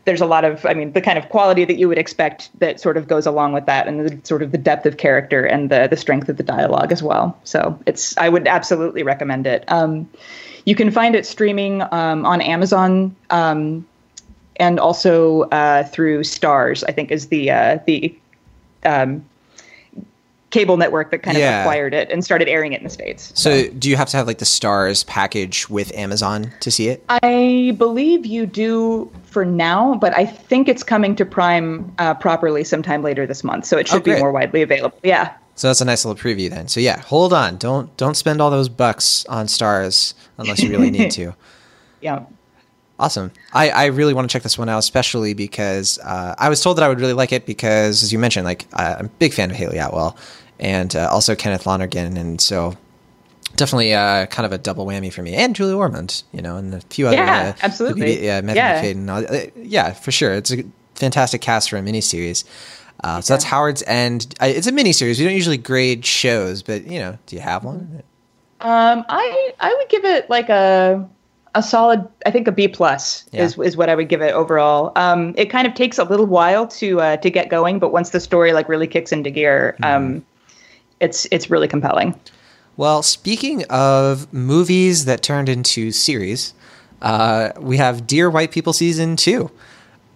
there's 0.05 0.21
a 0.21 0.25
lot 0.25 0.45
of 0.45 0.65
I 0.65 0.73
mean 0.73 0.93
the 0.93 1.01
kind 1.01 1.17
of 1.17 1.29
quality 1.29 1.65
that 1.65 1.77
you 1.77 1.87
would 1.87 1.97
expect 1.97 2.49
that 2.59 2.79
sort 2.79 2.97
of 2.97 3.07
goes 3.07 3.25
along 3.25 3.53
with 3.53 3.65
that, 3.67 3.87
and 3.87 4.07
the 4.07 4.19
sort 4.25 4.41
of 4.41 4.51
the 4.51 4.57
depth 4.57 4.85
of 4.85 4.97
character 4.97 5.45
and 5.45 5.69
the 5.69 5.87
the 5.87 5.97
strength 5.97 6.29
of 6.29 6.37
the 6.37 6.43
dialogue 6.43 6.91
as 6.91 7.03
well. 7.03 7.37
So 7.43 7.77
it's 7.85 8.17
I 8.17 8.29
would 8.29 8.47
absolutely 8.47 9.03
recommend 9.03 9.45
it. 9.45 9.63
Um, 9.67 10.09
you 10.65 10.75
can 10.75 10.91
find 10.91 11.15
it 11.15 11.25
streaming 11.25 11.81
um, 11.91 12.25
on 12.25 12.41
Amazon 12.41 13.15
um, 13.29 13.85
and 14.57 14.79
also 14.79 15.43
uh, 15.43 15.83
through 15.83 16.21
Starz, 16.21 16.83
I 16.87 16.91
think 16.91 17.11
is 17.11 17.27
the 17.27 17.51
uh, 17.51 17.79
the 17.85 18.15
um, 18.85 19.23
cable 20.49 20.77
network 20.77 21.11
that 21.11 21.19
kind 21.23 21.37
of 21.37 21.41
Yeah. 21.41 21.61
acquired 21.61 21.93
it 21.93 22.09
and 22.11 22.23
started 22.23 22.47
airing 22.47 22.73
it 22.73 22.77
in 22.79 22.83
the 22.83 22.89
states. 22.89 23.31
So, 23.35 23.67
do 23.69 23.89
you 23.89 23.95
have 23.97 24.09
to 24.09 24.17
have 24.17 24.25
like 24.27 24.39
the 24.39 24.45
Starz 24.45 25.05
package 25.05 25.69
with 25.69 25.93
Amazon 25.95 26.51
to 26.61 26.71
see 26.71 26.87
it? 26.89 27.03
I 27.09 27.75
believe 27.77 28.25
you 28.25 28.45
do 28.45 29.11
for 29.25 29.45
now, 29.45 29.95
but 29.95 30.17
I 30.17 30.25
think 30.25 30.67
it's 30.67 30.83
coming 30.83 31.15
to 31.17 31.25
Prime 31.25 31.91
uh, 31.99 32.15
properly 32.15 32.63
sometime 32.63 33.03
later 33.03 33.27
this 33.27 33.43
month, 33.43 33.65
so 33.65 33.77
it 33.77 33.87
should 33.87 34.03
be 34.03 34.17
more 34.17 34.31
widely 34.31 34.61
available. 34.61 34.97
Yeah. 35.03 35.31
So 35.55 35.67
that's 35.67 35.81
a 35.81 35.85
nice 35.85 36.05
little 36.05 36.19
preview 36.19 36.49
then. 36.49 36.67
So 36.69 36.79
yeah, 36.79 37.01
hold 37.01 37.33
on. 37.33 37.57
Don't 37.57 37.95
don't 37.97 38.15
spend 38.15 38.41
all 38.41 38.49
those 38.49 38.69
bucks 38.69 39.25
on 39.25 39.47
Starz 39.47 40.13
unless 40.37 40.63
you 40.63 40.69
really 40.69 40.89
need 40.91 41.11
to. 41.11 41.35
Yeah. 42.01 42.21
Awesome. 42.99 43.31
I, 43.53 43.69
I 43.69 43.85
really 43.85 44.13
want 44.13 44.29
to 44.29 44.33
check 44.33 44.43
this 44.43 44.57
one 44.57 44.67
out, 44.67 44.79
especially 44.79 45.33
because 45.33 45.97
uh, 45.99 46.35
I 46.37 46.49
was 46.49 46.61
told 46.61 46.77
that 46.77 46.83
I 46.83 46.89
would 46.89 46.99
really 46.99 47.13
like 47.13 47.31
it 47.31 47.45
because, 47.45 48.03
as 48.03 48.11
you 48.11 48.19
mentioned, 48.19 48.43
like 48.45 48.67
I'm 48.73 49.05
a 49.05 49.09
big 49.09 49.33
fan 49.33 49.49
of 49.49 49.55
Hayley 49.55 49.77
Atwell 49.77 50.17
and 50.59 50.93
uh, 50.95 51.07
also 51.09 51.33
Kenneth 51.33 51.65
Lonergan, 51.65 52.17
and 52.17 52.41
so 52.41 52.75
definitely 53.55 53.93
uh, 53.93 54.25
kind 54.25 54.45
of 54.45 54.51
a 54.51 54.57
double 54.57 54.85
whammy 54.85 55.11
for 55.11 55.21
me. 55.21 55.33
And 55.33 55.55
Julie 55.55 55.73
Ormond, 55.73 56.23
you 56.33 56.41
know, 56.41 56.57
and 56.57 56.73
a 56.75 56.81
few 56.81 57.07
other 57.07 57.15
Yeah, 57.15 57.53
uh, 57.55 57.59
absolutely. 57.61 58.23
yeah, 58.23 58.41
Matthew 58.41 59.01
Yeah. 59.05 59.13
Uh, 59.15 59.45
yeah, 59.55 59.93
for 59.93 60.11
sure. 60.11 60.33
It's 60.33 60.51
a 60.51 60.63
fantastic 60.95 61.39
cast 61.39 61.69
for 61.69 61.77
a 61.77 61.81
miniseries. 61.81 62.43
Uh, 63.01 63.21
so 63.21 63.33
that's 63.33 63.45
Howard's 63.45 63.81
End. 63.83 64.35
I, 64.41 64.47
it's 64.47 64.67
a 64.67 64.73
miniseries. 64.73 65.19
We 65.19 65.25
don't 65.25 65.33
usually 65.35 65.57
grade 65.57 66.05
shows, 66.05 66.61
but 66.61 66.85
you 66.85 66.99
know, 66.99 67.17
do 67.27 67.37
you 67.37 67.41
have 67.41 67.63
one? 67.63 68.03
Um, 68.59 69.05
I 69.07 69.53
I 69.57 69.73
would 69.73 69.87
give 69.87 70.03
it 70.03 70.29
like 70.29 70.49
a 70.49 71.07
a 71.59 71.63
solid. 71.63 72.07
I 72.25 72.31
think 72.31 72.47
a 72.47 72.51
B 72.51 72.67
plus 72.67 73.25
Yeah. 73.31 73.43
is 73.43 73.57
is 73.59 73.77
what 73.77 73.89
I 73.89 73.95
would 73.95 74.09
give 74.09 74.21
it 74.21 74.33
overall. 74.33 74.91
Um, 74.95 75.33
it 75.37 75.49
kind 75.49 75.67
of 75.67 75.73
takes 75.75 75.97
a 75.99 76.03
little 76.03 76.25
while 76.25 76.67
to 76.67 76.99
uh, 77.01 77.17
to 77.17 77.29
get 77.29 77.49
going, 77.49 77.77
but 77.79 77.91
once 77.91 78.09
the 78.09 78.19
story 78.19 78.53
like 78.53 78.67
really 78.69 78.87
kicks 78.87 79.11
into 79.11 79.29
gear, 79.29 79.75
um, 79.83 80.25
it's 80.99 81.27
it's 81.31 81.49
really 81.49 81.67
compelling. 81.67 82.19
Well, 82.77 83.03
speaking 83.03 83.65
of 83.69 84.31
movies 84.33 85.05
that 85.05 85.21
turned 85.21 85.49
into 85.49 85.91
series, 85.91 86.53
uh, 87.01 87.49
we 87.59 87.77
have 87.77 88.07
Dear 88.07 88.29
White 88.29 88.51
People 88.51 88.73
season 88.73 89.15
two. 89.17 89.51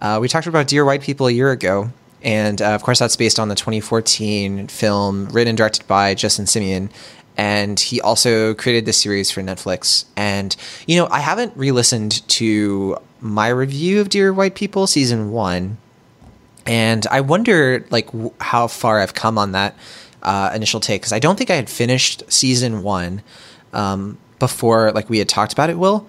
Uh, 0.00 0.18
we 0.20 0.28
talked 0.28 0.46
about 0.46 0.66
Dear 0.66 0.84
White 0.84 1.02
People 1.02 1.26
a 1.26 1.30
year 1.30 1.50
ago, 1.50 1.90
and 2.22 2.60
uh, 2.62 2.68
of 2.74 2.82
course, 2.82 2.98
that's 2.98 3.16
based 3.16 3.38
on 3.38 3.48
the 3.48 3.54
2014 3.54 4.68
film 4.68 5.26
written 5.26 5.48
and 5.50 5.58
directed 5.58 5.86
by 5.86 6.14
Justin 6.14 6.46
Simien. 6.46 6.90
And 7.36 7.78
he 7.80 8.00
also 8.00 8.54
created 8.54 8.86
this 8.86 8.96
series 8.96 9.30
for 9.30 9.42
Netflix. 9.42 10.04
And, 10.16 10.54
you 10.86 10.96
know, 10.96 11.08
I 11.10 11.18
haven't 11.20 11.52
re 11.56 11.72
listened 11.72 12.26
to 12.28 12.96
my 13.20 13.48
review 13.48 14.00
of 14.00 14.08
Dear 14.08 14.32
White 14.32 14.54
People 14.54 14.86
season 14.86 15.30
one 15.32 15.78
and 16.66 17.06
I 17.10 17.20
wonder 17.20 17.84
like 17.90 18.06
w- 18.06 18.32
how 18.40 18.68
far 18.68 19.00
I've 19.00 19.14
come 19.14 19.36
on 19.38 19.52
that 19.52 19.74
uh, 20.22 20.50
initial 20.54 20.80
take 20.80 21.02
because 21.02 21.12
I 21.12 21.18
don't 21.18 21.36
think 21.36 21.50
I 21.50 21.56
had 21.56 21.68
finished 21.68 22.22
season 22.32 22.82
one 22.82 23.22
um, 23.72 24.16
before 24.38 24.90
like 24.92 25.10
we 25.10 25.18
had 25.18 25.28
talked 25.28 25.52
about 25.52 25.68
it. 25.70 25.78
Will 25.78 26.06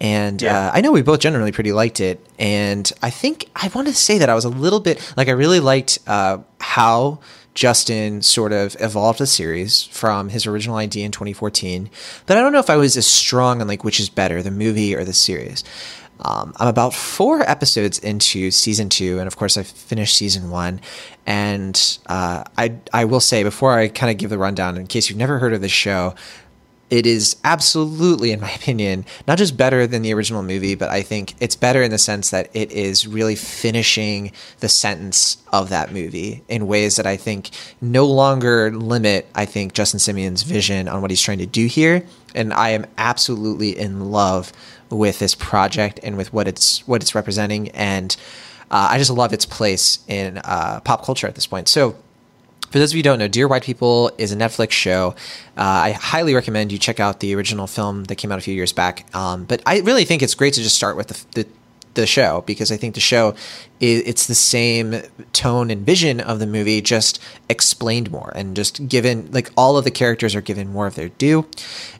and 0.00 0.42
Yeah. 0.42 0.68
uh, 0.68 0.70
I 0.74 0.82
know 0.82 0.92
we 0.92 1.00
both 1.00 1.20
generally 1.20 1.52
pretty 1.52 1.72
liked 1.72 2.00
it, 2.00 2.20
and 2.38 2.90
I 3.02 3.08
think 3.08 3.48
I 3.56 3.68
want 3.74 3.88
to 3.88 3.94
say 3.94 4.18
that 4.18 4.28
I 4.28 4.34
was 4.34 4.44
a 4.44 4.50
little 4.50 4.80
bit 4.80 5.00
like 5.16 5.28
I 5.28 5.32
really 5.32 5.60
liked 5.60 5.98
uh, 6.06 6.38
how 6.60 7.20
Justin 7.56 8.20
sort 8.20 8.52
of 8.52 8.76
evolved 8.78 9.18
the 9.18 9.26
series 9.26 9.82
from 9.82 10.28
his 10.28 10.46
original 10.46 10.76
idea 10.76 11.06
in 11.06 11.10
2014, 11.10 11.90
but 12.26 12.36
I 12.36 12.40
don't 12.40 12.52
know 12.52 12.60
if 12.60 12.70
I 12.70 12.76
was 12.76 12.96
as 12.98 13.06
strong 13.06 13.62
on 13.62 13.66
like 13.66 13.82
which 13.82 13.98
is 13.98 14.10
better, 14.10 14.42
the 14.42 14.50
movie 14.50 14.94
or 14.94 15.04
the 15.04 15.14
series. 15.14 15.64
Um, 16.20 16.52
I'm 16.56 16.68
about 16.68 16.94
four 16.94 17.40
episodes 17.40 17.98
into 17.98 18.50
season 18.50 18.88
two, 18.88 19.18
and 19.18 19.26
of 19.26 19.36
course, 19.36 19.56
I 19.56 19.62
finished 19.62 20.16
season 20.16 20.50
one. 20.50 20.80
And 21.26 21.98
uh, 22.06 22.44
I 22.56 22.76
I 22.92 23.04
will 23.04 23.20
say 23.20 23.42
before 23.42 23.78
I 23.78 23.88
kind 23.88 24.10
of 24.10 24.16
give 24.16 24.30
the 24.30 24.38
rundown, 24.38 24.76
in 24.76 24.86
case 24.86 25.08
you've 25.08 25.18
never 25.18 25.38
heard 25.38 25.52
of 25.52 25.60
this 25.60 25.72
show, 25.72 26.14
it 26.88 27.06
is 27.06 27.36
absolutely, 27.42 28.32
in 28.32 28.40
my 28.40 28.50
opinion, 28.54 29.04
not 29.26 29.38
just 29.38 29.56
better 29.56 29.86
than 29.86 30.02
the 30.02 30.14
original 30.14 30.42
movie, 30.42 30.74
but 30.74 30.88
I 30.88 31.02
think 31.02 31.34
it's 31.40 31.56
better 31.56 31.82
in 31.82 31.90
the 31.90 31.98
sense 31.98 32.30
that 32.30 32.50
it 32.54 32.70
is 32.72 33.06
really 33.06 33.34
finishing 33.34 34.32
the 34.60 34.68
sentence 34.68 35.38
of 35.52 35.68
that 35.70 35.92
movie 35.92 36.42
in 36.48 36.66
ways 36.66 36.96
that 36.96 37.06
I 37.06 37.16
think 37.16 37.50
no 37.80 38.06
longer 38.06 38.70
limit, 38.70 39.26
I 39.34 39.46
think, 39.46 39.72
Justin 39.72 40.00
Simien's 40.00 40.42
vision 40.42 40.88
on 40.88 41.02
what 41.02 41.10
he's 41.10 41.22
trying 41.22 41.38
to 41.38 41.46
do 41.46 41.66
here. 41.66 42.04
and 42.34 42.52
I 42.52 42.70
am 42.70 42.86
absolutely 42.98 43.76
in 43.76 44.10
love 44.10 44.52
with 44.90 45.18
this 45.18 45.34
project 45.34 45.98
and 46.02 46.16
with 46.16 46.32
what 46.32 46.46
it's 46.46 46.86
what 46.86 47.02
it's 47.02 47.14
representing, 47.14 47.70
and 47.70 48.14
uh, 48.70 48.88
I 48.90 48.98
just 48.98 49.10
love 49.10 49.32
its 49.32 49.46
place 49.46 50.00
in 50.06 50.38
uh, 50.38 50.80
pop 50.80 51.04
culture 51.04 51.26
at 51.26 51.34
this 51.34 51.46
point. 51.46 51.68
So. 51.68 51.96
For 52.70 52.78
those 52.78 52.92
of 52.92 52.96
you 52.96 53.00
who 53.00 53.04
don't 53.04 53.18
know, 53.18 53.28
Dear 53.28 53.48
White 53.48 53.62
People 53.62 54.10
is 54.18 54.32
a 54.32 54.36
Netflix 54.36 54.72
show. 54.72 55.14
Uh, 55.56 55.62
I 55.62 55.92
highly 55.92 56.34
recommend 56.34 56.72
you 56.72 56.78
check 56.78 57.00
out 57.00 57.20
the 57.20 57.34
original 57.34 57.66
film 57.66 58.04
that 58.04 58.16
came 58.16 58.32
out 58.32 58.38
a 58.38 58.42
few 58.42 58.54
years 58.54 58.72
back. 58.72 59.06
Um, 59.14 59.44
but 59.44 59.62
I 59.66 59.80
really 59.80 60.04
think 60.04 60.22
it's 60.22 60.34
great 60.34 60.54
to 60.54 60.62
just 60.62 60.76
start 60.76 60.96
with 60.96 61.08
the, 61.08 61.42
the 61.42 61.48
the 61.96 62.06
show 62.06 62.44
because 62.46 62.70
I 62.70 62.76
think 62.76 62.94
the 62.94 63.00
show 63.00 63.34
it's 63.80 64.26
the 64.26 64.34
same 64.34 65.02
tone 65.32 65.70
and 65.70 65.84
vision 65.84 66.20
of 66.20 66.38
the 66.38 66.46
movie 66.46 66.80
just 66.80 67.18
explained 67.48 68.10
more 68.10 68.32
and 68.34 68.54
just 68.54 68.88
given 68.88 69.30
like 69.32 69.50
all 69.56 69.76
of 69.76 69.84
the 69.84 69.90
characters 69.90 70.34
are 70.34 70.40
given 70.40 70.72
more 70.72 70.86
of 70.86 70.94
their 70.94 71.08
due. 71.08 71.46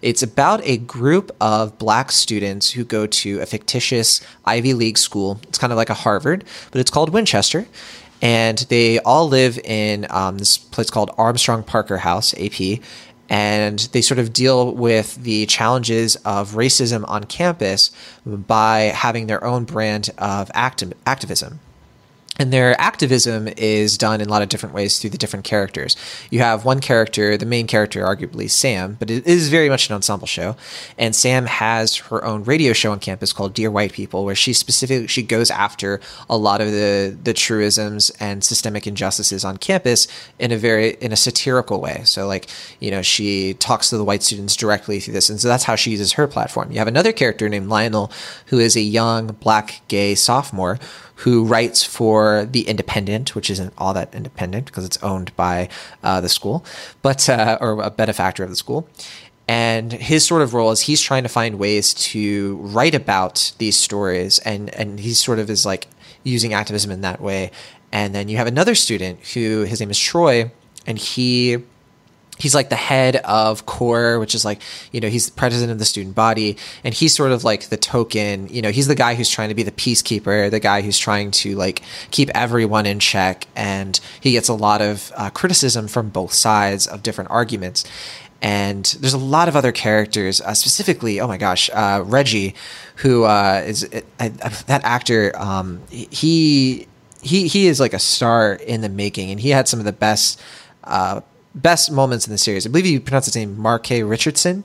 It's 0.01 0.23
about 0.23 0.63
a 0.65 0.79
group 0.79 1.35
of 1.41 1.79
black 1.79 2.13
students 2.13 2.71
who 2.71 2.85
go 2.85 3.07
to 3.07 3.41
a 3.41 3.47
fictitious 3.47 4.21
Ivy 4.45 4.73
League 4.73 4.97
school. 4.97 5.41
It's 5.49 5.59
kind 5.59 5.73
of 5.73 5.77
like 5.77 5.91
a 5.91 5.95
Harvard, 5.95 6.45
but 6.71 6.81
it's 6.81 6.91
called 6.91 7.11
Winchester 7.11 7.67
and 8.23 8.59
they 8.69 8.99
all 9.01 9.29
live 9.29 9.59
in 9.59 10.07
um, 10.11 10.39
this 10.39 10.59
place 10.59 10.91
called 10.91 11.11
Armstrong 11.19 11.63
Parker 11.63 11.99
House, 11.99 12.35
AP, 12.35 12.81
and 13.29 13.79
they 13.93 14.01
sort 14.01 14.19
of 14.19 14.33
deal 14.33 14.73
with 14.73 15.17
the 15.17 15.47
challenges 15.47 16.17
of 16.17 16.53
racism 16.53 17.05
on 17.09 17.25
campus 17.25 17.91
by 18.25 18.93
having 18.95 19.27
their 19.27 19.43
own 19.45 19.65
brand 19.65 20.11
of 20.19 20.51
acti- 20.55 20.93
activism. 21.07 21.61
And 22.39 22.53
their 22.53 22.79
activism 22.81 23.49
is 23.57 23.97
done 23.97 24.21
in 24.21 24.29
a 24.29 24.31
lot 24.31 24.43
of 24.43 24.49
different 24.49 24.75
ways 24.75 24.99
through 24.99 25.11
the 25.11 25.19
different 25.19 25.45
characters. 25.45 25.97
You 26.31 26.41
have 26.41 26.65
one 26.65 26.81
character, 26.81 27.37
the 27.37 27.47
main 27.47 27.67
character, 27.67 28.03
arguably 28.05 28.51
Sam, 28.51 28.97
but 28.99 29.11
it 29.11 29.27
is 29.27 29.49
very 29.49 29.69
much 29.69 29.89
an 29.89 29.95
ensemble 29.95 30.27
show. 30.27 30.57
And 30.99 31.15
Sam 31.15 31.47
has 31.47 31.97
her 31.97 32.25
own 32.25 32.45
radio 32.45 32.73
show 32.73 32.93
on 32.93 32.99
campus 33.01 33.33
called 33.33 33.55
Dear 33.55 33.71
White 33.71 33.93
People, 33.93 34.25
where 34.25 34.35
she 34.35 34.53
specifically 34.53 35.07
she 35.07 35.23
goes 35.23 35.51
after 35.51 36.01
a 36.29 36.37
lot 36.37 36.61
of 36.61 36.71
the 36.71 37.17
the 37.23 37.33
truisms 37.33 38.11
and 38.21 38.45
systemic 38.45 38.87
injustices 38.87 39.45
on 39.45 39.57
campus 39.57 40.07
in 40.39 40.53
a 40.53 40.57
very 40.57 40.91
in 41.01 41.13
a 41.13 41.17
satirical 41.17 41.81
way. 41.81 42.03
So 42.05 42.27
like 42.27 42.49
you 42.81 42.91
know 42.91 43.03
she 43.03 43.55
talks 43.55 43.91
to 43.91 43.97
the 43.97 44.05
white 44.05 44.23
students 44.23 44.57
directly 44.57 45.01
through 45.01 45.15
this, 45.15 45.31
and 45.31 45.41
so 45.41 45.49
that's 45.49 45.65
how 45.65 45.77
she 45.77 45.93
uses 45.93 46.13
her 46.13 46.27
platform. 46.27 46.71
You 46.71 46.79
have 46.79 46.89
another 46.89 47.13
character 47.13 47.49
named 47.49 47.69
Lionel, 47.69 48.13
who 48.47 48.59
is 48.59 48.77
a 48.77 48.81
young 48.81 49.29
black 49.29 49.81
gay 49.89 50.15
sophomore 50.15 50.79
who 51.21 51.45
writes 51.45 51.83
for 51.83 52.26
The 52.45 52.69
Independent, 52.69 53.35
which 53.35 53.51
isn't 53.51 53.73
all 53.79 53.95
that 53.95 54.15
independent 54.15 54.67
because 54.67 54.85
it's 54.85 55.03
owned 55.03 55.35
by 55.37 55.69
uh, 56.03 56.21
the 56.21 56.29
school, 56.29 56.65
but 57.03 57.29
uh, 57.29 57.59
or 57.61 57.83
a 57.83 57.91
benefactor 57.91 58.43
of 58.45 58.51
the 58.51 58.57
school. 58.57 58.89
And 59.49 59.93
his 59.93 60.27
sort 60.27 60.43
of 60.43 60.55
role 60.55 60.73
is 60.73 60.81
he's 60.83 61.01
trying 61.01 61.23
to 61.23 61.29
find 61.29 61.59
ways 61.59 61.95
to 61.95 62.57
write 62.57 62.95
about 62.95 63.53
these 63.59 63.77
stories, 63.77 64.39
and 64.41 64.75
and 64.75 65.01
he 65.01 65.15
sort 65.15 65.39
of 65.39 65.49
is 65.51 65.65
like 65.65 65.87
using 66.25 66.53
activism 66.53 66.91
in 66.91 67.01
that 67.03 67.21
way. 67.21 67.51
And 67.93 68.15
then 68.15 68.29
you 68.29 68.37
have 68.37 68.49
another 68.49 68.75
student 68.75 69.21
who 69.35 69.63
his 69.63 69.79
name 69.81 69.91
is 69.91 69.99
Troy, 69.99 70.51
and 70.87 70.99
he 70.99 71.59
he's 72.39 72.55
like 72.55 72.69
the 72.69 72.77
head 72.77 73.17
of 73.17 73.67
core 73.67 74.19
which 74.19 74.35
is 74.35 74.45
like 74.45 74.61
you 74.93 75.01
know 75.01 75.09
he's 75.09 75.27
the 75.27 75.37
president 75.37 75.71
of 75.73 75.79
the 75.79 75.85
student 75.85 76.15
body 76.15 76.57
and 76.85 76.95
he's 76.95 77.15
sort 77.15 77.33
of 77.33 77.45
like 77.45 77.69
the 77.69 77.77
token 77.77 78.49
you 78.49 78.61
know 78.61 78.71
he's 78.71 78.87
the 78.87 78.95
guy 78.95 79.15
who's 79.15 79.31
trying 79.31 79.49
to 79.49 79.55
be 79.55 79.63
the 79.63 79.73
peacekeeper 79.73 80.51
the 80.51 80.61
guy 80.61 80.83
who's 80.83 80.99
trying 80.99 81.31
to 81.31 81.55
like 81.57 81.83
keep 82.11 82.31
everyone 82.35 82.87
in 82.87 82.99
check 82.99 83.47
and 83.55 84.01
he 84.21 84.33
gets 84.33 84.49
a 84.49 84.55
lot 84.55 84.83
of 84.83 85.13
uh, 85.17 85.31
criticism 85.31 85.89
from 85.89 86.11
both 86.11 86.33
sides 86.33 86.87
of 86.87 87.03
different 87.03 87.31
arguments. 87.31 87.85
And 88.43 88.85
there's 89.01 89.15
a 89.15 89.19
lot 89.19 89.49
of 89.49 89.57
other 89.57 89.73
characters 89.73 90.41
uh, 90.41 90.55
specifically 90.55 91.21
oh 91.21 91.27
my 91.27 91.39
gosh 91.39 91.71
uh, 91.73 92.03
reggie 92.05 92.55
who 92.97 93.25
uh, 93.25 93.63
is 93.67 93.89
that 94.19 94.81
actor 94.85 95.33
um, 95.37 95.81
he 95.89 96.87
he 97.23 97.49
he 97.49 97.67
is 97.67 97.81
like 97.81 97.95
a 97.95 97.99
star 97.99 98.53
in 98.53 98.83
the 98.83 98.91
making 98.91 99.31
and 99.31 99.41
he 99.41 99.51
had 99.51 99.67
some 99.69 99.79
of 99.79 99.87
the 99.87 99.93
best 99.93 100.41
uh, 100.85 101.23
best 101.57 101.91
moments 101.91 102.27
in 102.27 102.33
the 102.33 102.39
series. 102.39 102.67
I 102.67 102.71
believe 102.71 102.87
you 102.87 103.01
pronounce 103.01 103.25
his 103.25 103.35
name 103.35 103.59
Marque 103.59 103.91
Richardson, 103.91 104.63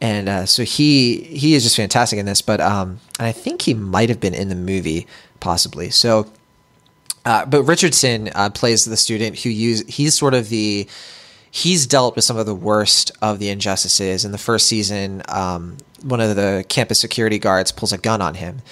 and 0.00 0.28
uh, 0.28 0.46
so 0.46 0.64
he 0.64 1.22
he 1.22 1.54
is 1.54 1.62
just 1.62 1.76
fantastic 1.76 2.18
in 2.18 2.26
this. 2.26 2.42
But 2.42 2.60
um, 2.60 3.00
and 3.18 3.28
I 3.28 3.32
think 3.32 3.62
he 3.62 3.74
might 3.74 4.08
have 4.08 4.18
been 4.20 4.34
in 4.34 4.48
the 4.48 4.54
movie 4.54 5.06
possibly. 5.40 5.90
So, 5.90 6.30
uh, 7.24 7.46
but 7.46 7.62
Richardson 7.64 8.30
uh, 8.34 8.50
plays 8.50 8.84
the 8.84 8.96
student 8.96 9.40
who 9.40 9.50
use 9.50 9.84
he's 9.86 10.18
sort 10.18 10.34
of 10.34 10.48
the 10.48 10.88
he's 11.50 11.86
dealt 11.86 12.16
with 12.16 12.24
some 12.24 12.36
of 12.36 12.46
the 12.46 12.54
worst 12.54 13.12
of 13.22 13.38
the 13.38 13.50
injustices. 13.50 14.24
In 14.24 14.32
the 14.32 14.38
first 14.38 14.66
season, 14.66 15.22
um, 15.28 15.76
one 16.02 16.20
of 16.20 16.34
the 16.34 16.64
campus 16.68 16.98
security 16.98 17.38
guards 17.38 17.70
pulls 17.70 17.92
a 17.92 17.98
gun 17.98 18.20
on 18.20 18.34
him, 18.34 18.62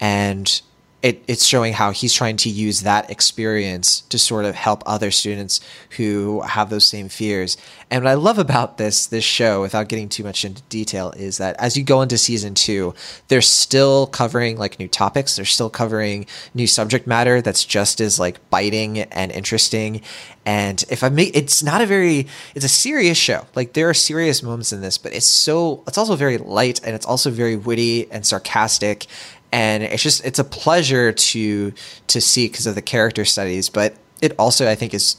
and 0.00 0.60
it, 1.06 1.22
it's 1.28 1.46
showing 1.46 1.72
how 1.72 1.92
he's 1.92 2.12
trying 2.12 2.36
to 2.38 2.50
use 2.50 2.80
that 2.80 3.08
experience 3.10 4.00
to 4.00 4.18
sort 4.18 4.44
of 4.44 4.56
help 4.56 4.82
other 4.86 5.12
students 5.12 5.60
who 5.90 6.40
have 6.40 6.68
those 6.68 6.84
same 6.84 7.08
fears. 7.08 7.56
And 7.92 8.02
what 8.02 8.10
I 8.10 8.14
love 8.14 8.40
about 8.40 8.76
this 8.76 9.06
this 9.06 9.22
show, 9.22 9.62
without 9.62 9.88
getting 9.88 10.08
too 10.08 10.24
much 10.24 10.44
into 10.44 10.62
detail, 10.62 11.12
is 11.16 11.38
that 11.38 11.54
as 11.60 11.76
you 11.76 11.84
go 11.84 12.02
into 12.02 12.18
season 12.18 12.54
two, 12.54 12.92
they're 13.28 13.40
still 13.40 14.08
covering 14.08 14.58
like 14.58 14.80
new 14.80 14.88
topics. 14.88 15.36
They're 15.36 15.44
still 15.44 15.70
covering 15.70 16.26
new 16.54 16.66
subject 16.66 17.06
matter 17.06 17.40
that's 17.40 17.64
just 17.64 18.00
as 18.00 18.18
like 18.18 18.50
biting 18.50 18.98
and 18.98 19.30
interesting. 19.30 20.00
And 20.44 20.84
if 20.88 21.02
I 21.02 21.08
make, 21.08 21.36
it's 21.36 21.62
not 21.64 21.80
a 21.80 21.86
very, 21.86 22.28
it's 22.54 22.64
a 22.64 22.68
serious 22.68 23.18
show. 23.18 23.46
Like 23.56 23.72
there 23.72 23.88
are 23.88 23.94
serious 23.94 24.44
moments 24.44 24.72
in 24.72 24.80
this, 24.80 24.96
but 24.96 25.12
it's 25.12 25.26
so, 25.26 25.82
it's 25.88 25.98
also 25.98 26.14
very 26.14 26.38
light 26.38 26.80
and 26.84 26.94
it's 26.94 27.04
also 27.06 27.30
very 27.30 27.56
witty 27.56 28.10
and 28.12 28.24
sarcastic 28.24 29.06
and 29.52 29.82
it's 29.82 30.02
just 30.02 30.24
it's 30.24 30.38
a 30.38 30.44
pleasure 30.44 31.12
to 31.12 31.72
to 32.06 32.20
see 32.20 32.48
because 32.48 32.66
of 32.66 32.74
the 32.74 32.82
character 32.82 33.24
studies 33.24 33.68
but 33.68 33.94
it 34.20 34.34
also 34.38 34.68
i 34.68 34.74
think 34.74 34.94
is 34.94 35.16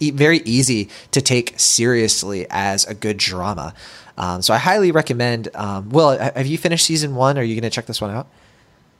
very 0.00 0.38
easy 0.38 0.88
to 1.12 1.20
take 1.22 1.58
seriously 1.58 2.46
as 2.50 2.84
a 2.86 2.94
good 2.94 3.16
drama 3.16 3.74
um, 4.18 4.42
so 4.42 4.52
i 4.52 4.58
highly 4.58 4.90
recommend 4.90 5.48
um, 5.54 5.88
will 5.90 6.18
have 6.18 6.46
you 6.46 6.58
finished 6.58 6.86
season 6.86 7.14
one 7.14 7.38
are 7.38 7.42
you 7.42 7.54
going 7.54 7.62
to 7.62 7.74
check 7.74 7.86
this 7.86 8.00
one 8.00 8.10
out 8.10 8.26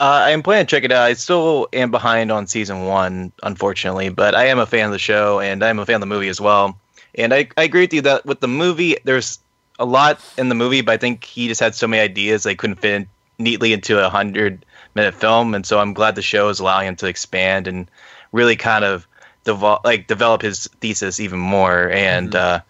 uh, 0.00 0.24
I 0.26 0.30
am 0.30 0.42
planning 0.42 0.66
to 0.66 0.70
check 0.70 0.82
it 0.82 0.90
out. 0.90 1.04
I 1.04 1.12
still 1.12 1.68
am 1.72 1.92
behind 1.92 2.32
on 2.32 2.48
season 2.48 2.86
one, 2.86 3.30
unfortunately, 3.44 4.08
but 4.08 4.34
I 4.34 4.46
am 4.46 4.58
a 4.58 4.66
fan 4.66 4.86
of 4.86 4.90
the 4.90 4.98
show 4.98 5.38
and 5.38 5.62
I'm 5.62 5.78
a 5.78 5.86
fan 5.86 5.96
of 5.96 6.00
the 6.00 6.06
movie 6.06 6.28
as 6.28 6.40
well. 6.40 6.76
And 7.14 7.32
I, 7.32 7.46
I 7.56 7.62
agree 7.62 7.82
with 7.82 7.94
you 7.94 8.00
that 8.00 8.26
with 8.26 8.40
the 8.40 8.48
movie, 8.48 8.96
there's 9.04 9.38
a 9.78 9.84
lot 9.84 10.18
in 10.36 10.48
the 10.48 10.56
movie, 10.56 10.80
but 10.80 10.90
I 10.92 10.96
think 10.96 11.22
he 11.22 11.46
just 11.46 11.60
had 11.60 11.76
so 11.76 11.86
many 11.86 12.02
ideas 12.02 12.42
they 12.42 12.56
couldn't 12.56 12.80
fit 12.80 13.06
neatly 13.42 13.72
into 13.72 14.04
a 14.04 14.08
hundred 14.08 14.64
minute 14.94 15.14
film, 15.14 15.54
and 15.54 15.66
so 15.66 15.78
I'm 15.78 15.94
glad 15.94 16.14
the 16.14 16.22
show 16.22 16.48
is 16.48 16.60
allowing 16.60 16.88
him 16.88 16.96
to 16.96 17.06
expand 17.06 17.68
and 17.68 17.90
really 18.32 18.56
kind 18.56 18.84
of 18.84 19.06
develop 19.44 19.84
like 19.84 20.06
develop 20.06 20.42
his 20.42 20.68
thesis 20.80 21.20
even 21.20 21.38
more. 21.38 21.90
And 21.90 22.30
mm-hmm. 22.30 22.56
uh, 22.56 22.60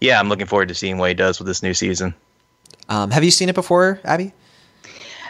yeah, 0.00 0.18
I'm 0.18 0.28
looking 0.28 0.46
forward 0.46 0.68
to 0.68 0.74
seeing 0.74 0.98
what 0.98 1.08
he 1.08 1.14
does 1.14 1.38
with 1.38 1.46
this 1.46 1.62
new 1.62 1.74
season. 1.74 2.14
Um, 2.88 3.10
have 3.10 3.24
you 3.24 3.30
seen 3.30 3.48
it 3.48 3.54
before, 3.54 4.00
Abby? 4.04 4.32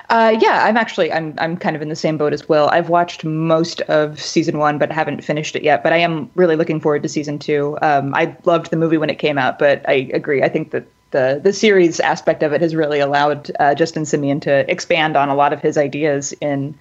Uh, 0.08 0.36
yeah, 0.40 0.64
I'm 0.64 0.76
actually 0.76 1.12
I'm 1.12 1.34
I'm 1.38 1.56
kind 1.56 1.76
of 1.76 1.82
in 1.82 1.88
the 1.88 1.96
same 1.96 2.18
boat 2.18 2.32
as 2.32 2.48
Will. 2.48 2.68
I've 2.72 2.88
watched 2.88 3.24
most 3.24 3.80
of 3.82 4.20
season 4.20 4.58
one, 4.58 4.76
but 4.76 4.90
haven't 4.90 5.22
finished 5.22 5.54
it 5.54 5.62
yet. 5.62 5.84
But 5.84 5.92
I 5.92 5.98
am 5.98 6.28
really 6.34 6.56
looking 6.56 6.80
forward 6.80 7.04
to 7.04 7.08
season 7.08 7.38
two. 7.38 7.78
Um, 7.80 8.12
I 8.14 8.36
loved 8.44 8.70
the 8.70 8.76
movie 8.76 8.98
when 8.98 9.08
it 9.08 9.20
came 9.20 9.38
out, 9.38 9.60
but 9.60 9.88
I 9.88 10.10
agree. 10.12 10.42
I 10.42 10.48
think 10.48 10.72
that 10.72 10.84
the 11.10 11.40
the 11.42 11.52
series 11.52 12.00
aspect 12.00 12.42
of 12.42 12.52
it 12.52 12.60
has 12.60 12.74
really 12.74 13.00
allowed 13.00 13.50
uh, 13.58 13.74
Justin 13.74 14.04
Simien 14.04 14.40
to 14.42 14.70
expand 14.70 15.16
on 15.16 15.28
a 15.28 15.34
lot 15.34 15.52
of 15.52 15.60
his 15.60 15.76
ideas 15.76 16.32
in 16.40 16.76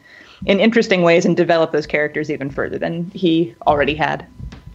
in 0.45 0.59
interesting 0.59 1.01
ways 1.01 1.25
and 1.25 1.35
develop 1.35 1.71
those 1.71 1.87
characters 1.87 2.29
even 2.29 2.49
further 2.49 2.77
than 2.77 3.09
he 3.11 3.55
already 3.67 3.95
had. 3.95 4.25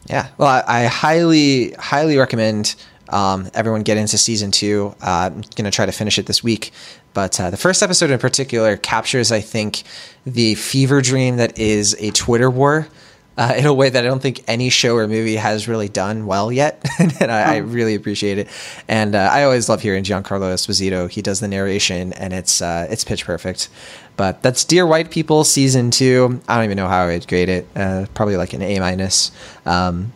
Yeah, 0.06 0.28
well, 0.36 0.48
I, 0.48 0.82
I 0.82 0.84
highly 0.84 1.72
highly 1.72 2.18
recommend 2.18 2.74
um, 3.08 3.50
everyone 3.54 3.82
get 3.82 3.96
into 3.96 4.18
season 4.18 4.50
two. 4.50 4.94
Uh, 5.00 5.30
I'm 5.32 5.42
gonna 5.56 5.70
try 5.70 5.86
to 5.86 5.92
finish 5.92 6.18
it 6.18 6.26
this 6.26 6.42
week, 6.42 6.72
but 7.14 7.40
uh, 7.40 7.50
the 7.50 7.56
first 7.56 7.82
episode 7.82 8.10
in 8.10 8.18
particular 8.18 8.76
captures, 8.76 9.32
I 9.32 9.40
think, 9.40 9.84
the 10.26 10.56
fever 10.56 11.00
dream 11.00 11.36
that 11.36 11.58
is 11.58 11.96
a 12.00 12.10
Twitter 12.10 12.50
war 12.50 12.88
uh, 13.36 13.54
in 13.56 13.66
a 13.66 13.74
way 13.74 13.90
that 13.90 14.04
I 14.04 14.06
don't 14.06 14.22
think 14.22 14.44
any 14.46 14.68
show 14.68 14.96
or 14.96 15.08
movie 15.08 15.36
has 15.36 15.66
really 15.66 15.88
done 15.88 16.26
well 16.26 16.52
yet, 16.52 16.84
and 16.98 17.32
I, 17.32 17.56
I, 17.56 17.60
oh. 17.60 17.62
really 17.64 17.94
appreciate 17.94 18.38
it. 18.38 18.48
And 18.86 19.14
uh, 19.14 19.28
I 19.32 19.44
always 19.44 19.68
love 19.68 19.82
hearing 19.82 20.04
Giancarlo 20.04 20.52
Esposito. 20.52 21.10
He 21.10 21.20
does 21.20 21.40
the 21.40 21.48
narration, 21.48 22.12
and 22.12 22.32
it's 22.32 22.62
uh, 22.62 22.86
it's 22.90 23.04
pitch 23.04 23.24
perfect. 23.24 23.68
But 24.16 24.42
that's 24.42 24.64
Dear 24.64 24.86
White 24.86 25.10
People 25.10 25.42
season 25.42 25.90
two. 25.90 26.40
I 26.48 26.56
don't 26.56 26.64
even 26.64 26.76
know 26.76 26.86
how 26.86 27.04
I 27.04 27.06
would 27.06 27.26
grade 27.26 27.48
it. 27.48 27.66
Uh, 27.74 28.06
probably 28.14 28.36
like 28.36 28.52
an 28.52 28.62
A 28.62 28.78
minus. 28.78 29.32
Um, 29.66 30.12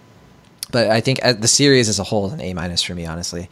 but 0.70 0.88
I 0.88 1.00
think 1.00 1.18
uh, 1.24 1.32
the 1.32 1.48
series 1.48 1.88
as 1.88 1.98
a 1.98 2.04
whole 2.04 2.26
is 2.26 2.34
an 2.34 2.40
A 2.40 2.54
minus 2.54 2.82
for 2.82 2.94
me, 2.94 3.06
honestly. 3.06 3.48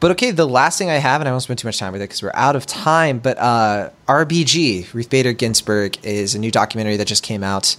But 0.00 0.12
okay, 0.12 0.30
the 0.30 0.46
last 0.46 0.78
thing 0.78 0.90
I 0.90 0.94
have, 0.94 1.20
and 1.20 1.28
I 1.28 1.32
won't 1.32 1.42
spend 1.42 1.58
too 1.58 1.66
much 1.66 1.78
time 1.78 1.92
with 1.92 2.02
it 2.02 2.04
because 2.04 2.22
we're 2.22 2.30
out 2.34 2.54
of 2.54 2.66
time. 2.66 3.18
But 3.18 3.38
uh, 3.38 3.90
RBG, 4.06 4.92
Ruth 4.94 5.10
Bader 5.10 5.32
Ginsburg, 5.32 5.98
is 6.04 6.34
a 6.34 6.38
new 6.38 6.52
documentary 6.52 6.96
that 6.96 7.06
just 7.06 7.24
came 7.24 7.42
out 7.42 7.76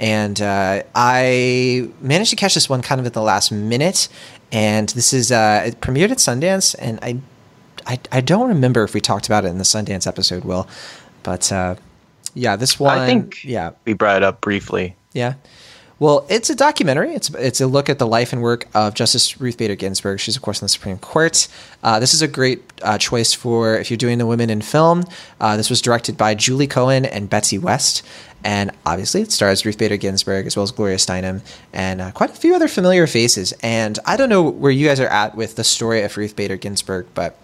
and 0.00 0.40
uh, 0.40 0.82
I 0.94 1.90
managed 2.00 2.30
to 2.30 2.36
catch 2.36 2.54
this 2.54 2.68
one 2.68 2.80
kind 2.80 3.00
of 3.00 3.06
at 3.06 3.12
the 3.12 3.22
last 3.22 3.52
minute. 3.52 4.08
And 4.50 4.88
this 4.88 5.12
is 5.12 5.30
uh, 5.30 5.62
it 5.66 5.80
premiered 5.80 6.10
at 6.10 6.18
Sundance, 6.18 6.74
and 6.80 6.98
I, 7.02 7.18
I, 7.86 8.00
I 8.10 8.20
don't 8.20 8.48
remember 8.48 8.82
if 8.82 8.94
we 8.94 9.00
talked 9.00 9.26
about 9.26 9.44
it 9.44 9.48
in 9.48 9.58
the 9.58 9.64
Sundance 9.64 10.08
episode, 10.08 10.44
Will, 10.44 10.66
but 11.22 11.52
uh, 11.52 11.76
yeah, 12.34 12.56
this 12.56 12.80
one. 12.80 12.98
I 12.98 13.06
think 13.06 13.44
yeah, 13.44 13.70
we 13.84 13.92
brought 13.92 14.16
it 14.16 14.22
up 14.24 14.40
briefly. 14.40 14.96
yeah. 15.12 15.34
Well, 16.00 16.24
it's 16.30 16.48
a 16.48 16.54
documentary. 16.54 17.14
It's 17.14 17.28
it's 17.34 17.60
a 17.60 17.66
look 17.66 17.90
at 17.90 17.98
the 17.98 18.06
life 18.06 18.32
and 18.32 18.40
work 18.40 18.66
of 18.72 18.94
Justice 18.94 19.38
Ruth 19.38 19.58
Bader 19.58 19.76
Ginsburg. 19.76 20.18
She's 20.18 20.34
of 20.34 20.40
course 20.40 20.62
in 20.62 20.64
the 20.64 20.70
Supreme 20.70 20.96
Court. 20.96 21.46
Uh, 21.82 22.00
this 22.00 22.14
is 22.14 22.22
a 22.22 22.26
great 22.26 22.62
uh, 22.80 22.96
choice 22.96 23.34
for 23.34 23.76
if 23.76 23.90
you're 23.90 23.98
doing 23.98 24.16
the 24.16 24.24
women 24.24 24.48
in 24.48 24.62
film. 24.62 25.04
Uh, 25.38 25.58
this 25.58 25.68
was 25.68 25.82
directed 25.82 26.16
by 26.16 26.34
Julie 26.34 26.66
Cohen 26.66 27.04
and 27.04 27.28
Betsy 27.28 27.58
West, 27.58 28.02
and 28.42 28.70
obviously 28.86 29.20
it 29.20 29.30
stars 29.30 29.66
Ruth 29.66 29.76
Bader 29.76 29.98
Ginsburg 29.98 30.46
as 30.46 30.56
well 30.56 30.62
as 30.62 30.70
Gloria 30.70 30.96
Steinem 30.96 31.42
and 31.70 32.00
uh, 32.00 32.10
quite 32.12 32.30
a 32.30 32.34
few 32.34 32.54
other 32.54 32.66
familiar 32.66 33.06
faces. 33.06 33.52
And 33.62 33.98
I 34.06 34.16
don't 34.16 34.30
know 34.30 34.48
where 34.48 34.72
you 34.72 34.86
guys 34.86 35.00
are 35.00 35.06
at 35.08 35.34
with 35.34 35.56
the 35.56 35.64
story 35.64 36.00
of 36.00 36.16
Ruth 36.16 36.34
Bader 36.34 36.56
Ginsburg, 36.56 37.08
but 37.12 37.36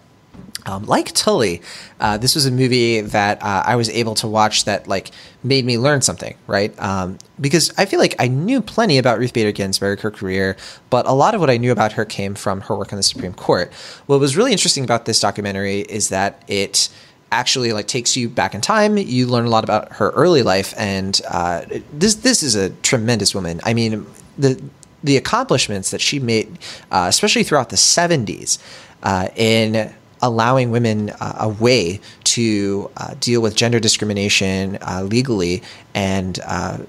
um, 0.67 0.85
like 0.85 1.13
Tully, 1.13 1.61
uh, 1.99 2.17
this 2.17 2.35
was 2.35 2.45
a 2.45 2.51
movie 2.51 3.01
that 3.01 3.41
uh, 3.41 3.63
I 3.65 3.75
was 3.77 3.89
able 3.89 4.15
to 4.15 4.27
watch 4.27 4.65
that 4.65 4.87
like 4.87 5.11
made 5.43 5.65
me 5.65 5.77
learn 5.77 6.01
something, 6.01 6.35
right? 6.45 6.77
Um, 6.79 7.17
because 7.39 7.73
I 7.77 7.85
feel 7.85 7.99
like 7.99 8.15
I 8.19 8.27
knew 8.27 8.61
plenty 8.61 8.97
about 8.97 9.17
Ruth 9.17 9.33
Bader 9.33 9.53
Ginsburg, 9.53 10.01
her 10.01 10.11
career, 10.11 10.57
but 10.89 11.07
a 11.07 11.13
lot 11.13 11.33
of 11.33 11.41
what 11.41 11.49
I 11.49 11.57
knew 11.57 11.71
about 11.71 11.93
her 11.93 12.03
came 12.03 12.35
from 12.35 12.61
her 12.61 12.75
work 12.75 12.91
on 12.91 12.97
the 12.97 13.03
Supreme 13.03 13.33
Court. 13.33 13.73
What 14.07 14.19
was 14.19 14.35
really 14.35 14.51
interesting 14.51 14.83
about 14.83 15.05
this 15.05 15.19
documentary 15.19 15.81
is 15.81 16.09
that 16.09 16.43
it 16.47 16.89
actually 17.31 17.73
like 17.73 17.87
takes 17.87 18.17
you 18.17 18.29
back 18.29 18.53
in 18.53 18.61
time. 18.61 18.97
You 18.97 19.27
learn 19.27 19.45
a 19.45 19.49
lot 19.49 19.63
about 19.63 19.93
her 19.93 20.09
early 20.11 20.43
life, 20.43 20.73
and 20.77 21.19
uh, 21.29 21.63
this 21.93 22.15
this 22.15 22.43
is 22.43 22.55
a 22.55 22.71
tremendous 22.81 23.33
woman. 23.33 23.61
I 23.63 23.73
mean, 23.73 24.05
the 24.37 24.61
the 25.01 25.15
accomplishments 25.15 25.91
that 25.91 26.01
she 26.01 26.19
made, 26.19 26.59
uh, 26.91 27.05
especially 27.07 27.43
throughout 27.43 27.69
the 27.69 27.77
'70s, 27.77 28.59
uh, 29.03 29.29
in 29.35 29.93
allowing 30.21 30.71
women 30.71 31.09
uh, 31.09 31.37
a 31.39 31.49
way 31.49 31.99
to 32.23 32.89
uh, 32.97 33.13
deal 33.19 33.41
with 33.41 33.55
gender 33.55 33.79
discrimination 33.79 34.77
uh, 34.81 35.03
legally. 35.03 35.61
And 35.93 36.39
uh, 36.45 36.79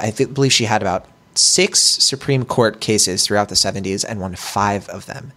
I 0.00 0.10
th- 0.10 0.34
believe 0.34 0.52
she 0.52 0.64
had 0.64 0.82
about 0.82 1.06
six 1.34 1.80
Supreme 1.80 2.44
Court 2.44 2.80
cases 2.80 3.26
throughout 3.26 3.48
the 3.48 3.54
70s 3.54 4.04
and 4.06 4.20
won 4.20 4.34
five 4.36 4.88
of 4.88 5.06
them. 5.06 5.32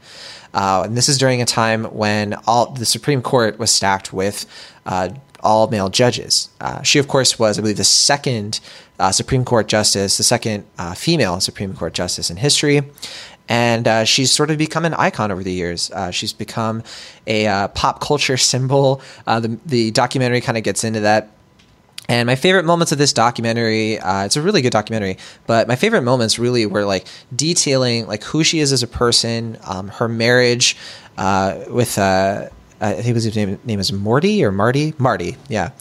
Uh, 0.53 0.83
and 0.85 0.97
this 0.97 1.09
is 1.09 1.17
during 1.17 1.41
a 1.41 1.45
time 1.45 1.85
when 1.85 2.33
all 2.47 2.71
the 2.71 2.85
Supreme 2.85 3.21
Court 3.21 3.59
was 3.59 3.71
stacked 3.71 4.13
with 4.13 4.45
all 5.41 5.67
male 5.67 5.89
judges. 5.89 6.49
she, 6.83 6.97
of 6.97 7.07
course, 7.07 7.37
was, 7.37 7.57
I 7.57 7.61
believe, 7.61 7.77
the 7.77 7.83
second 7.83 8.59
Supreme 9.11 9.45
Court 9.45 9.67
justice, 9.67 10.17
the 10.17 10.23
second 10.23 10.65
female 10.95 11.39
Supreme 11.39 11.73
Court 11.73 11.93
justice 11.93 12.29
in 12.29 12.37
history 12.37 12.81
and 13.47 13.87
uh, 13.87 14.03
she's 14.03 14.31
sort 14.31 14.51
of 14.51 14.57
become 14.57 14.85
an 14.85 14.93
icon 14.95 15.31
over 15.31 15.43
the 15.43 15.51
years. 15.51 15.91
Uh, 15.91 16.11
she's 16.11 16.33
become 16.33 16.83
a 17.27 17.47
uh, 17.47 17.67
pop 17.69 18.01
culture 18.01 18.37
symbol. 18.51 19.01
Uh, 19.27 19.39
the, 19.39 19.59
the 19.65 19.91
documentary 19.91 20.41
kind 20.41 20.57
of 20.57 20.63
gets 20.63 20.83
into 20.83 21.01
that. 21.01 21.29
And 22.07 22.27
my 22.27 22.35
favorite 22.35 22.65
moments 22.65 22.91
of 22.91 22.99
this 22.99 23.13
documentary, 23.13 23.97
uh, 23.97 24.25
it's 24.25 24.35
a 24.35 24.41
really 24.41 24.61
good 24.61 24.71
documentary, 24.71 25.17
but 25.47 25.67
my 25.67 25.75
favorite 25.75 26.03
moments 26.03 26.37
really 26.37 26.67
were 26.67 26.85
like 26.85 27.07
detailing 27.35 28.05
like 28.05 28.23
who 28.23 28.43
she 28.43 28.59
is 28.59 28.71
as 28.71 28.83
a 28.83 28.87
person, 28.87 29.57
um, 29.63 29.87
her 29.87 30.07
marriage 30.07 30.77
uh, 31.17 31.63
with, 31.67 31.97
I 31.97 32.49
think 32.79 33.15
his 33.15 33.35
name, 33.35 33.57
name 33.63 33.79
is 33.79 33.91
Morty 33.91 34.45
or 34.45 34.51
Marty? 34.51 34.93
Marty, 34.99 35.35
yeah 35.49 35.71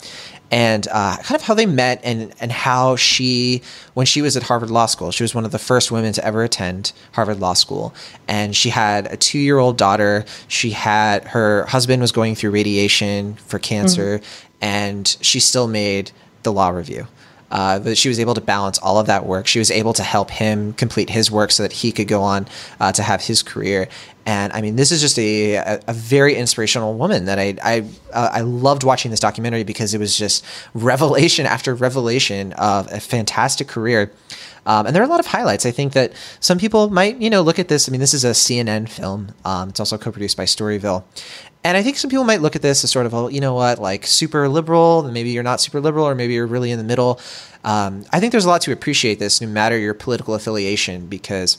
and 0.55 0.86
uh, 0.92 1.16
kind 1.16 1.34
of 1.34 1.42
how 1.42 1.52
they 1.52 1.66
met 1.66 2.00
and 2.05 2.32
and 2.38 2.52
how 2.52 2.94
she 2.94 3.61
when 3.94 4.07
she 4.07 4.22
was 4.22 4.36
at 4.36 4.44
Harvard 4.44 4.70
Law 4.70 4.86
School 4.86 5.11
she 5.11 5.24
was 5.24 5.34
one 5.34 5.44
of 5.44 5.50
the 5.50 5.59
first 5.59 5.90
women 5.90 6.12
to 6.12 6.24
ever 6.24 6.44
attend 6.44 6.92
Harvard 7.12 7.40
Law 7.40 7.55
School. 7.55 7.92
And 8.28 8.55
she 8.55 8.70
had 8.70 9.07
a 9.07 9.16
2-year-old 9.16 9.76
daughter. 9.76 10.24
She 10.46 10.70
had 10.70 11.24
her 11.24 11.66
husband 11.66 12.00
was 12.00 12.12
going 12.12 12.36
through 12.36 12.52
radiation 12.52 13.34
for 13.34 13.59
cancer 13.59 14.20
mm-hmm. 14.20 14.48
and 14.61 15.16
she 15.20 15.40
still 15.40 15.66
made 15.66 16.12
the 16.44 16.52
law 16.52 16.68
review 16.68 17.09
uh, 17.51 17.95
she 17.95 18.09
was 18.09 18.18
able 18.18 18.34
to 18.34 18.40
balance 18.40 18.78
all 18.78 18.99
of 18.99 19.07
that 19.07 19.26
work. 19.26 19.47
She 19.47 19.59
was 19.59 19.70
able 19.70 19.92
to 19.95 20.03
help 20.03 20.30
him 20.30 20.72
complete 20.74 21.11
his 21.11 21.30
work 21.30 21.51
so 21.51 21.62
that 21.62 21.72
he 21.72 21.92
could 21.92 22.09
go 22.09 22.22
on 22.22 22.47
uh, 22.80 22.92
to 22.92 23.03
have 23.03 23.22
his 23.22 23.42
career. 23.42 23.88
And 24.26 24.53
I 24.53 24.62
mean, 24.62 24.76
this 24.76 24.90
is 24.90 25.01
just 25.01 25.18
a, 25.18 25.55
a, 25.57 25.80
a 25.88 25.92
very 25.92 26.34
inspirational 26.34 26.95
woman 26.95 27.26
that 27.26 27.38
I 27.38 27.57
I 27.62 27.84
uh, 28.12 28.30
I 28.32 28.40
loved 28.40 28.82
watching 28.82 29.11
this 29.11 29.20
documentary 29.20 29.64
because 29.64 29.92
it 29.92 29.99
was 29.99 30.16
just 30.16 30.45
revelation 30.72 31.47
after 31.55 31.74
revelation 31.74 32.53
of 32.55 32.90
a 32.90 33.01
fantastic 33.01 33.68
career. 33.68 34.11
Um, 34.66 34.86
and 34.86 34.97
there 34.97 35.03
are 35.03 35.07
a 35.07 35.09
lot 35.09 35.20
of 35.20 35.26
highlights. 35.26 35.66
I 35.66 35.70
think 35.70 35.92
that 35.92 36.14
some 36.40 36.59
people 36.59 36.88
might, 36.88 37.20
you 37.20 37.28
know, 37.28 37.42
look 37.42 37.59
at 37.59 37.68
this. 37.68 37.86
I 37.86 37.92
mean, 37.92 38.01
this 38.01 38.14
is 38.14 38.24
a 38.24 38.30
CNN 38.30 38.88
film. 38.88 39.32
Um, 39.45 39.68
it's 39.68 39.80
also 39.80 39.99
co-produced 39.99 40.38
by 40.38 40.45
Storyville, 40.45 41.05
and 41.64 41.76
I 41.76 41.82
think 41.82 41.96
some 41.96 42.10
people 42.10 42.24
might 42.24 42.42
look 42.42 42.54
at 42.54 42.62
this 42.62 42.84
as 42.84 42.90
sort 42.90 43.06
of, 43.06 43.14
a, 43.14 43.32
you 43.32 43.40
know 43.40 43.54
what, 43.54 43.78
like 43.78 44.06
super 44.06 44.48
liberal, 44.48 45.02
maybe 45.02 45.30
you're 45.30 45.42
not 45.42 45.60
super 45.60 45.80
liberal, 45.80 46.06
or 46.06 46.14
maybe 46.14 46.34
you're 46.34 46.46
really 46.46 46.70
in 46.70 46.78
the 46.78 46.84
middle. 46.84 47.18
Um, 47.64 48.04
I 48.12 48.20
think 48.20 48.32
there's 48.32 48.44
a 48.44 48.48
lot 48.48 48.60
to 48.62 48.72
appreciate 48.72 49.18
this, 49.18 49.40
no 49.40 49.48
matter 49.48 49.78
your 49.78 49.94
political 49.94 50.34
affiliation, 50.34 51.06
because 51.06 51.56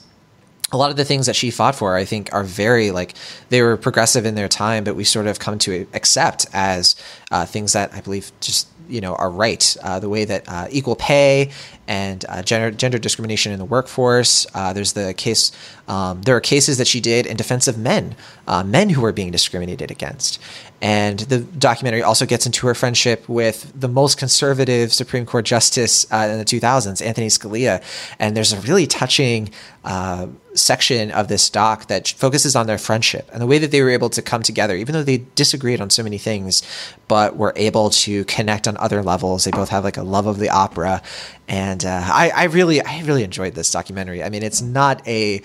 a 0.71 0.77
lot 0.77 0.91
of 0.91 0.97
the 0.97 1.05
things 1.05 1.25
that 1.25 1.35
she 1.35 1.51
fought 1.51 1.75
for, 1.75 1.95
I 1.95 2.05
think, 2.05 2.33
are 2.33 2.43
very 2.43 2.91
like 2.91 3.15
they 3.49 3.61
were 3.61 3.77
progressive 3.77 4.25
in 4.25 4.35
their 4.35 4.47
time, 4.47 4.83
but 4.83 4.95
we 4.95 5.03
sort 5.03 5.27
of 5.27 5.39
come 5.39 5.57
to 5.59 5.87
accept 5.93 6.45
as 6.53 6.95
uh, 7.31 7.45
things 7.45 7.73
that 7.73 7.93
I 7.93 8.01
believe 8.01 8.31
just 8.41 8.67
you 8.87 9.01
know 9.01 9.15
are 9.15 9.29
right. 9.29 9.75
Uh, 9.81 9.99
the 9.99 10.09
way 10.09 10.25
that 10.25 10.43
uh, 10.47 10.67
equal 10.69 10.95
pay 10.95 11.51
and 11.87 12.25
uh, 12.29 12.41
gender 12.41 12.71
gender 12.71 12.97
discrimination 12.97 13.51
in 13.51 13.59
the 13.59 13.65
workforce. 13.65 14.47
Uh, 14.53 14.73
there's 14.73 14.93
the 14.93 15.13
case. 15.13 15.51
Um, 15.87 16.21
there 16.23 16.35
are 16.35 16.41
cases 16.41 16.77
that 16.79 16.87
she 16.87 16.99
did 16.99 17.25
in 17.25 17.37
defense 17.37 17.67
of 17.67 17.77
men, 17.77 18.15
uh, 18.47 18.63
men 18.63 18.89
who 18.89 19.01
were 19.01 19.11
being 19.11 19.31
discriminated 19.31 19.91
against. 19.91 20.39
And 20.81 21.19
the 21.19 21.39
documentary 21.39 22.03
also 22.03 22.25
gets 22.25 22.45
into 22.45 22.67
her 22.67 22.75
friendship 22.75 23.27
with 23.29 23.71
the 23.79 23.87
most 23.87 24.17
conservative 24.17 24.93
Supreme 24.93 25.25
Court 25.25 25.45
justice 25.45 26.05
uh, 26.11 26.27
in 26.29 26.37
the 26.37 26.45
2000s, 26.45 27.03
Anthony 27.05 27.27
Scalia. 27.27 27.81
And 28.19 28.35
there's 28.35 28.51
a 28.51 28.59
really 28.59 28.85
touching 28.85 29.49
uh, 29.85 30.27
section 30.53 31.11
of 31.11 31.27
this 31.27 31.49
doc 31.49 31.87
that 31.87 32.07
focuses 32.07 32.55
on 32.55 32.67
their 32.67 32.77
friendship 32.77 33.29
and 33.31 33.41
the 33.41 33.45
way 33.45 33.57
that 33.57 33.71
they 33.71 33.81
were 33.81 33.89
able 33.89 34.09
to 34.09 34.21
come 34.21 34.43
together, 34.43 34.75
even 34.75 34.93
though 34.93 35.03
they 35.03 35.25
disagreed 35.35 35.79
on 35.79 35.89
so 35.89 36.03
many 36.03 36.17
things, 36.17 36.61
but 37.07 37.35
were 37.35 37.53
able 37.55 37.89
to 37.89 38.25
connect 38.25 38.67
on 38.67 38.75
other 38.77 39.01
levels. 39.01 39.45
They 39.45 39.51
both 39.51 39.69
have 39.69 39.83
like 39.83 39.97
a 39.97 40.03
love 40.03 40.27
of 40.27 40.39
the 40.39 40.49
opera 40.49 41.01
and 41.47 41.85
uh, 41.85 42.01
I, 42.05 42.31
I 42.35 42.43
really 42.45 42.81
I 42.81 43.01
really 43.01 43.23
enjoyed 43.23 43.53
this 43.53 43.71
documentary. 43.71 44.23
I 44.23 44.29
mean, 44.29 44.43
it's 44.43 44.61
not 44.61 45.07
a 45.07 45.41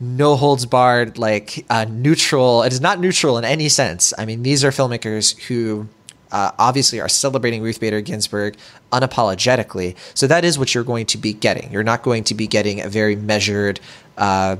no 0.00 0.36
holds 0.36 0.66
barred 0.66 1.18
like 1.18 1.64
uh, 1.70 1.86
neutral. 1.88 2.62
It 2.62 2.72
is 2.72 2.80
not 2.80 3.00
neutral 3.00 3.38
in 3.38 3.44
any 3.44 3.68
sense. 3.68 4.12
I 4.18 4.24
mean, 4.24 4.42
these 4.42 4.64
are 4.64 4.70
filmmakers 4.70 5.38
who. 5.44 5.88
Uh, 6.32 6.50
obviously, 6.58 7.00
are 7.00 7.08
celebrating 7.08 7.62
Ruth 7.62 7.78
Bader 7.78 8.00
Ginsburg 8.00 8.56
unapologetically. 8.90 9.94
So 10.14 10.26
that 10.26 10.44
is 10.44 10.58
what 10.58 10.74
you're 10.74 10.82
going 10.82 11.06
to 11.06 11.18
be 11.18 11.32
getting. 11.32 11.70
You're 11.70 11.84
not 11.84 12.02
going 12.02 12.24
to 12.24 12.34
be 12.34 12.48
getting 12.48 12.80
a 12.80 12.88
very 12.88 13.14
measured 13.14 13.78
uh, 14.18 14.56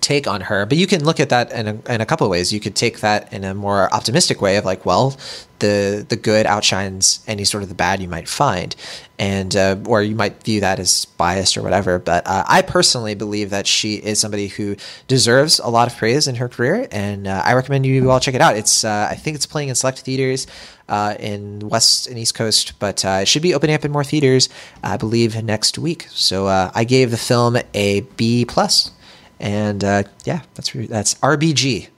take 0.00 0.26
on 0.26 0.42
her. 0.42 0.66
But 0.66 0.78
you 0.78 0.86
can 0.86 1.04
look 1.04 1.20
at 1.20 1.28
that 1.30 1.52
in 1.52 1.68
a, 1.68 1.92
in 1.92 2.00
a 2.00 2.06
couple 2.06 2.26
of 2.26 2.30
ways. 2.30 2.52
You 2.52 2.60
could 2.60 2.76
take 2.76 3.00
that 3.00 3.32
in 3.32 3.44
a 3.44 3.54
more 3.54 3.92
optimistic 3.92 4.40
way 4.40 4.56
of 4.56 4.64
like, 4.64 4.86
well, 4.86 5.16
the 5.58 6.04
the 6.08 6.16
good 6.16 6.46
outshines 6.46 7.20
any 7.26 7.44
sort 7.44 7.62
of 7.62 7.68
the 7.68 7.74
bad 7.74 8.00
you 8.00 8.08
might 8.08 8.28
find, 8.28 8.76
and 9.18 9.56
uh, 9.56 9.76
or 9.86 10.02
you 10.02 10.14
might 10.14 10.42
view 10.42 10.60
that 10.60 10.78
as 10.78 11.04
biased 11.04 11.56
or 11.56 11.62
whatever. 11.62 11.98
But 11.98 12.26
uh, 12.26 12.44
I 12.46 12.62
personally 12.62 13.14
believe 13.14 13.50
that 13.50 13.66
she 13.66 13.94
is 13.94 14.20
somebody 14.20 14.48
who 14.48 14.76
deserves 15.08 15.58
a 15.58 15.68
lot 15.68 15.90
of 15.90 15.96
praise 15.96 16.28
in 16.28 16.36
her 16.36 16.48
career, 16.48 16.86
and 16.90 17.26
uh, 17.26 17.42
I 17.44 17.54
recommend 17.54 17.86
you 17.86 18.10
all 18.10 18.20
check 18.20 18.34
it 18.34 18.40
out. 18.40 18.56
It's 18.56 18.84
uh, 18.84 19.08
I 19.10 19.14
think 19.14 19.36
it's 19.36 19.46
playing 19.46 19.68
in 19.68 19.74
select 19.74 20.00
theaters. 20.00 20.46
Uh, 20.88 21.16
in 21.18 21.68
West 21.68 22.06
and 22.06 22.16
East 22.16 22.36
Coast, 22.36 22.78
but 22.78 23.04
uh, 23.04 23.18
it 23.22 23.26
should 23.26 23.42
be 23.42 23.54
opening 23.54 23.74
up 23.74 23.84
in 23.84 23.90
more 23.90 24.04
theaters, 24.04 24.48
I 24.84 24.96
believe, 24.96 25.42
next 25.42 25.78
week. 25.80 26.06
So 26.10 26.46
I 26.46 26.84
gave 26.84 27.10
the 27.10 27.16
film 27.16 27.56
a 27.74 28.02
B 28.16 28.44
plus. 28.44 28.92
And 29.38 29.84
uh, 29.84 30.04
yeah, 30.24 30.42
that's 30.54 30.72
that's 30.72 31.14
RBG. 31.16 31.88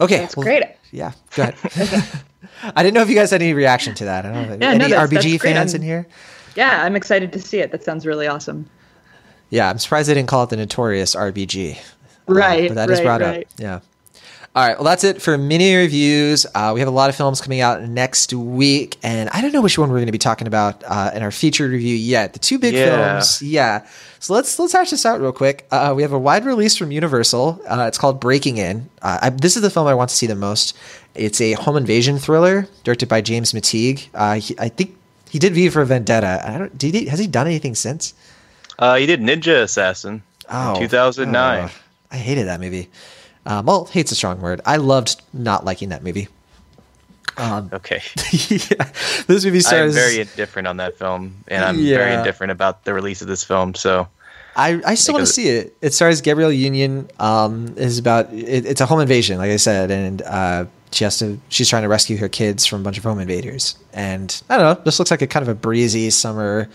Okay, 0.00 0.18
that's 0.18 0.36
well, 0.36 0.44
great. 0.44 0.64
Yeah, 0.92 1.12
go 1.34 1.44
ahead. 1.44 2.22
I 2.62 2.82
didn't 2.82 2.94
know 2.94 3.02
if 3.02 3.08
you 3.08 3.14
guys 3.14 3.30
had 3.30 3.42
any 3.42 3.54
reaction 3.54 3.94
to 3.96 4.04
that. 4.04 4.26
I 4.26 4.32
don't 4.32 4.48
know. 4.48 4.58
Yeah, 4.60 4.72
any 4.72 4.78
no, 4.78 4.88
that's, 4.88 5.12
RBG 5.12 5.32
that's 5.32 5.42
fans 5.42 5.74
I'm, 5.74 5.80
in 5.80 5.86
here? 5.86 6.06
Yeah, 6.54 6.82
I'm 6.84 6.96
excited 6.96 7.32
to 7.32 7.40
see 7.40 7.58
it. 7.58 7.70
That 7.72 7.84
sounds 7.84 8.06
really 8.06 8.26
awesome. 8.26 8.68
Yeah, 9.50 9.70
I'm 9.70 9.78
surprised 9.78 10.08
they 10.08 10.14
didn't 10.14 10.28
call 10.28 10.44
it 10.44 10.50
the 10.50 10.56
notorious 10.56 11.14
RBG. 11.14 11.78
Right, 12.26 12.64
uh, 12.64 12.68
but 12.68 12.74
that 12.74 12.88
right, 12.88 12.90
is 12.90 13.00
brought 13.00 13.20
right. 13.20 13.46
up. 13.46 13.52
Yeah. 13.58 13.80
All 14.56 14.66
right, 14.66 14.74
well, 14.78 14.84
that's 14.84 15.04
it 15.04 15.20
for 15.20 15.36
mini 15.36 15.76
reviews. 15.76 16.46
Uh, 16.54 16.70
we 16.72 16.80
have 16.80 16.88
a 16.88 16.90
lot 16.90 17.10
of 17.10 17.14
films 17.14 17.42
coming 17.42 17.60
out 17.60 17.82
next 17.82 18.32
week, 18.32 18.96
and 19.02 19.28
I 19.28 19.42
don't 19.42 19.52
know 19.52 19.60
which 19.60 19.76
one 19.76 19.90
we're 19.90 19.98
going 19.98 20.06
to 20.06 20.12
be 20.12 20.16
talking 20.16 20.46
about 20.46 20.82
uh, 20.86 21.10
in 21.14 21.22
our 21.22 21.30
featured 21.30 21.70
review 21.70 21.94
yet. 21.94 22.32
The 22.32 22.38
two 22.38 22.58
big 22.58 22.72
yeah. 22.72 22.86
films, 23.18 23.42
yeah. 23.42 23.86
So 24.18 24.32
let's 24.32 24.58
let's 24.58 24.72
hash 24.72 24.88
this 24.88 25.04
out 25.04 25.20
real 25.20 25.32
quick. 25.32 25.66
Uh, 25.70 25.92
we 25.94 26.00
have 26.00 26.14
a 26.14 26.18
wide 26.18 26.46
release 26.46 26.74
from 26.74 26.90
Universal. 26.90 27.60
Uh, 27.68 27.84
it's 27.86 27.98
called 27.98 28.18
Breaking 28.18 28.56
In. 28.56 28.88
Uh, 29.02 29.18
I, 29.20 29.28
this 29.28 29.56
is 29.56 29.62
the 29.62 29.68
film 29.68 29.88
I 29.88 29.92
want 29.92 30.08
to 30.08 30.16
see 30.16 30.26
the 30.26 30.34
most. 30.34 30.74
It's 31.14 31.38
a 31.42 31.52
home 31.52 31.76
invasion 31.76 32.18
thriller 32.18 32.66
directed 32.82 33.10
by 33.10 33.20
James 33.20 33.52
McTeigue. 33.52 34.08
Uh, 34.14 34.36
he, 34.36 34.58
I 34.58 34.70
think 34.70 34.96
he 35.28 35.38
did 35.38 35.52
V 35.52 35.68
for 35.68 35.84
Vendetta. 35.84 36.42
I 36.42 36.56
don't. 36.56 36.78
Did 36.78 36.94
he, 36.94 37.06
has 37.08 37.18
he 37.18 37.26
done 37.26 37.46
anything 37.46 37.74
since? 37.74 38.14
Uh, 38.78 38.96
he 38.96 39.04
did 39.04 39.20
Ninja 39.20 39.64
Assassin. 39.64 40.22
Oh, 40.48 40.76
in 40.76 40.80
2009. 40.80 41.68
oh, 41.68 41.72
I 42.10 42.16
hated 42.16 42.46
that 42.46 42.58
movie. 42.58 42.88
Um, 43.46 43.64
well, 43.66 43.86
hate's 43.86 44.12
a 44.12 44.14
strong 44.16 44.40
word. 44.40 44.60
I 44.66 44.76
loved 44.76 45.22
not 45.32 45.64
liking 45.64 45.88
that 45.90 46.02
movie. 46.02 46.28
Um, 47.36 47.70
Okay. 47.72 48.02
yeah, 48.32 48.90
this 49.26 49.44
movie 49.44 49.60
stars. 49.60 49.94
I'm 49.96 50.02
very 50.02 50.20
indifferent 50.20 50.66
on 50.68 50.78
that 50.78 50.98
film, 50.98 51.36
and 51.48 51.64
I'm 51.64 51.76
very 51.76 52.14
indifferent 52.14 52.50
about 52.50 52.84
the 52.84 52.92
release 52.92 53.22
of 53.22 53.28
this 53.28 53.44
film. 53.44 53.74
So 53.74 54.08
I, 54.56 54.80
I 54.86 54.94
still 54.94 55.14
want 55.14 55.26
to 55.26 55.32
see 55.32 55.48
it. 55.48 55.76
It 55.82 55.92
stars 55.92 56.20
Gabrielle 56.22 56.50
Union. 56.50 57.08
Um, 57.20 57.74
is 57.76 57.98
about 57.98 58.32
it, 58.32 58.64
it's 58.66 58.80
a 58.80 58.86
home 58.86 59.00
invasion, 59.00 59.38
like 59.38 59.50
I 59.50 59.56
said, 59.56 59.90
and 59.90 60.22
uh, 60.22 60.64
she 60.92 61.04
has 61.04 61.18
to. 61.18 61.38
She's 61.50 61.68
trying 61.68 61.82
to 61.82 61.88
rescue 61.88 62.16
her 62.16 62.28
kids 62.28 62.64
from 62.64 62.80
a 62.80 62.84
bunch 62.84 62.96
of 62.96 63.04
home 63.04 63.20
invaders. 63.20 63.76
And 63.92 64.42
I 64.48 64.56
don't 64.56 64.78
know. 64.78 64.82
This 64.82 64.98
looks 64.98 65.10
like 65.10 65.22
a 65.22 65.26
kind 65.26 65.42
of 65.42 65.48
a 65.48 65.54
breezy 65.54 66.08
summer 66.10 66.68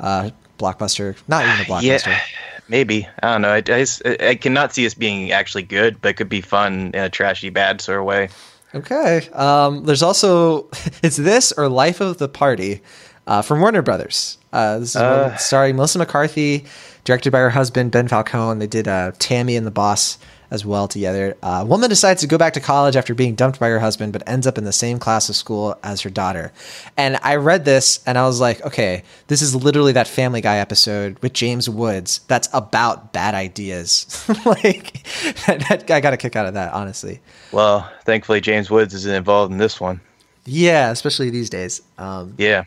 uh, 0.00 0.30
blockbuster. 0.58 1.16
Not 1.28 1.44
even 1.44 1.60
a 1.60 1.64
blockbuster. 1.70 2.06
yeah, 2.08 2.20
maybe 2.68 3.08
I 3.22 3.32
don't 3.32 3.42
know. 3.42 3.50
I, 3.52 3.62
I, 3.68 4.28
I 4.30 4.34
cannot 4.34 4.72
see 4.74 4.86
us 4.86 4.94
being 4.94 5.32
actually 5.32 5.62
good, 5.64 6.00
but 6.00 6.10
it 6.10 6.14
could 6.14 6.28
be 6.28 6.40
fun 6.40 6.90
in 6.94 7.00
a 7.02 7.08
trashy 7.08 7.50
bad 7.50 7.80
sort 7.80 7.98
of 8.00 8.04
way. 8.04 8.28
Okay. 8.74 9.28
Um, 9.32 9.84
there's 9.84 10.02
also 10.02 10.68
it's 11.02 11.16
this 11.16 11.52
or 11.52 11.68
Life 11.68 12.00
of 12.00 12.18
the 12.18 12.28
Party 12.28 12.82
uh, 13.26 13.42
from 13.42 13.60
Warner 13.60 13.82
Brothers. 13.82 14.38
Uh, 14.52 14.78
this 14.78 14.90
is 14.90 14.96
Uh. 14.96 15.36
starring 15.36 15.76
Melissa 15.76 15.98
McCarthy, 15.98 16.64
directed 17.04 17.30
by 17.30 17.38
her 17.40 17.50
husband 17.50 17.90
Ben 17.92 18.08
Falcone. 18.08 18.58
They 18.58 18.66
did 18.66 18.88
uh, 18.88 19.12
Tammy 19.18 19.56
and 19.56 19.66
the 19.66 19.70
Boss 19.70 20.18
as 20.50 20.64
well 20.64 20.88
together. 20.88 21.36
Uh, 21.42 21.60
a 21.62 21.64
woman 21.64 21.88
decides 21.90 22.20
to 22.22 22.26
go 22.26 22.38
back 22.38 22.52
to 22.54 22.60
college 22.60 22.96
after 22.96 23.14
being 23.14 23.34
dumped 23.34 23.60
by 23.60 23.68
her 23.68 23.78
husband, 23.78 24.12
but 24.12 24.22
ends 24.26 24.46
up 24.46 24.58
in 24.58 24.64
the 24.64 24.72
same 24.72 24.98
class 24.98 25.28
of 25.28 25.36
school 25.36 25.78
as 25.82 26.00
her 26.02 26.10
daughter. 26.10 26.52
And 26.96 27.18
I 27.22 27.36
read 27.36 27.64
this 27.64 28.00
and 28.06 28.16
I 28.18 28.26
was 28.26 28.40
like, 28.40 28.64
okay, 28.64 29.02
this 29.26 29.42
is 29.42 29.54
literally 29.54 29.92
that 29.92 30.08
Family 30.08 30.40
Guy 30.40 30.58
episode 30.58 31.18
with 31.20 31.32
James 31.32 31.68
Woods 31.68 32.20
that's 32.28 32.48
about 32.52 33.12
bad 33.12 33.34
ideas. 33.34 34.24
like, 34.44 35.06
that, 35.46 35.84
I 35.90 36.00
got 36.00 36.12
a 36.12 36.16
kick 36.16 36.36
out 36.36 36.46
of 36.46 36.54
that, 36.54 36.72
honestly. 36.72 37.20
Well, 37.52 37.90
thankfully 38.04 38.40
James 38.40 38.70
Woods 38.70 38.94
isn't 38.94 39.14
involved 39.14 39.52
in 39.52 39.58
this 39.58 39.80
one. 39.80 40.00
Yeah, 40.44 40.90
especially 40.90 41.30
these 41.30 41.50
days. 41.50 41.82
Um, 41.98 42.34
Yeah. 42.38 42.64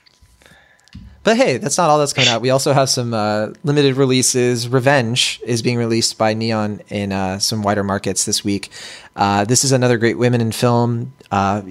But 1.23 1.37
hey, 1.37 1.57
that's 1.57 1.77
not 1.77 1.89
all 1.91 1.99
that's 1.99 2.13
coming 2.13 2.29
out. 2.29 2.41
We 2.41 2.49
also 2.49 2.73
have 2.73 2.89
some 2.89 3.13
uh, 3.13 3.49
limited 3.63 3.95
releases. 3.95 4.67
Revenge 4.67 5.39
is 5.45 5.61
being 5.61 5.77
released 5.77 6.17
by 6.17 6.33
Neon 6.33 6.81
in 6.89 7.11
uh, 7.11 7.37
some 7.37 7.61
wider 7.61 7.83
markets 7.83 8.25
this 8.25 8.43
week. 8.43 8.71
Uh, 9.15 9.45
this 9.45 9.63
is 9.63 9.71
another 9.71 9.99
great 9.99 10.17
women 10.17 10.41
in 10.41 10.51
film, 10.51 11.13
uh, 11.29 11.61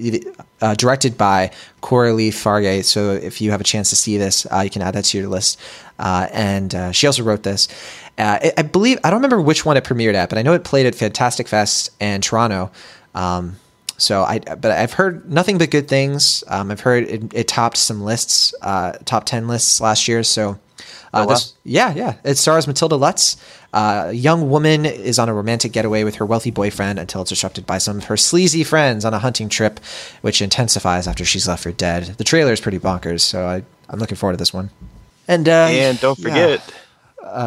uh, 0.61 0.75
directed 0.75 1.17
by 1.17 1.51
Coralie 1.81 2.31
Fargeat. 2.31 2.85
So 2.85 3.11
if 3.11 3.41
you 3.41 3.51
have 3.51 3.59
a 3.59 3.65
chance 3.65 3.89
to 3.89 3.97
see 3.97 4.17
this, 4.17 4.45
uh, 4.49 4.61
you 4.61 4.69
can 4.69 4.81
add 4.81 4.95
that 4.95 5.03
to 5.05 5.17
your 5.17 5.27
list. 5.27 5.59
And 5.99 6.95
she 6.95 7.05
also 7.05 7.23
wrote 7.23 7.43
this. 7.43 7.67
I, 8.17 8.53
I 8.57 8.61
believe 8.61 8.99
I 9.03 9.09
don't 9.09 9.19
remember 9.19 9.41
which 9.41 9.65
one 9.65 9.75
it 9.75 9.83
premiered 9.83 10.13
at, 10.13 10.29
but 10.29 10.37
I 10.37 10.43
know 10.43 10.53
it 10.53 10.63
played 10.63 10.85
at 10.85 10.95
Fantastic 10.95 11.49
Fest 11.49 11.89
and 11.99 12.23
Toronto. 12.23 12.71
Um, 13.13 13.57
so 14.01 14.23
I, 14.23 14.39
but 14.39 14.65
I've 14.71 14.93
heard 14.93 15.31
nothing 15.31 15.57
but 15.59 15.69
good 15.69 15.87
things. 15.87 16.43
Um, 16.47 16.71
I've 16.71 16.81
heard 16.81 17.03
it, 17.03 17.33
it 17.33 17.47
topped 17.47 17.77
some 17.77 18.01
lists, 18.01 18.53
uh, 18.61 18.93
top 19.05 19.25
ten 19.25 19.47
lists 19.47 19.79
last 19.79 20.07
year. 20.07 20.23
So, 20.23 20.51
uh, 20.51 20.55
Oh, 21.13 21.19
wow. 21.25 21.33
this, 21.33 21.53
yeah, 21.63 21.93
yeah, 21.93 22.15
it 22.23 22.37
stars 22.37 22.67
Matilda 22.67 22.95
Lutz. 22.95 23.37
Uh, 23.73 24.05
a 24.07 24.11
young 24.13 24.49
woman 24.49 24.85
is 24.85 25.19
on 25.19 25.29
a 25.29 25.33
romantic 25.33 25.71
getaway 25.71 26.03
with 26.03 26.15
her 26.15 26.25
wealthy 26.25 26.51
boyfriend 26.51 26.99
until 26.99 27.21
it's 27.21 27.29
disrupted 27.29 27.65
by 27.65 27.77
some 27.77 27.97
of 27.97 28.05
her 28.05 28.17
sleazy 28.17 28.63
friends 28.63 29.05
on 29.05 29.13
a 29.13 29.19
hunting 29.19 29.49
trip, 29.49 29.79
which 30.21 30.41
intensifies 30.41 31.07
after 31.07 31.23
she's 31.23 31.47
left 31.47 31.63
for 31.63 31.71
dead. 31.71 32.03
The 32.17 32.23
trailer 32.23 32.53
is 32.53 32.59
pretty 32.59 32.79
bonkers, 32.79 33.21
so 33.21 33.45
I, 33.45 33.63
I'm 33.87 33.99
looking 33.99 34.17
forward 34.17 34.33
to 34.33 34.37
this 34.37 34.53
one. 34.53 34.69
And 35.27 35.47
uh, 35.47 35.67
And 35.69 35.99
don't 35.99 36.17
yeah. 36.19 36.27
forget, 36.27 36.73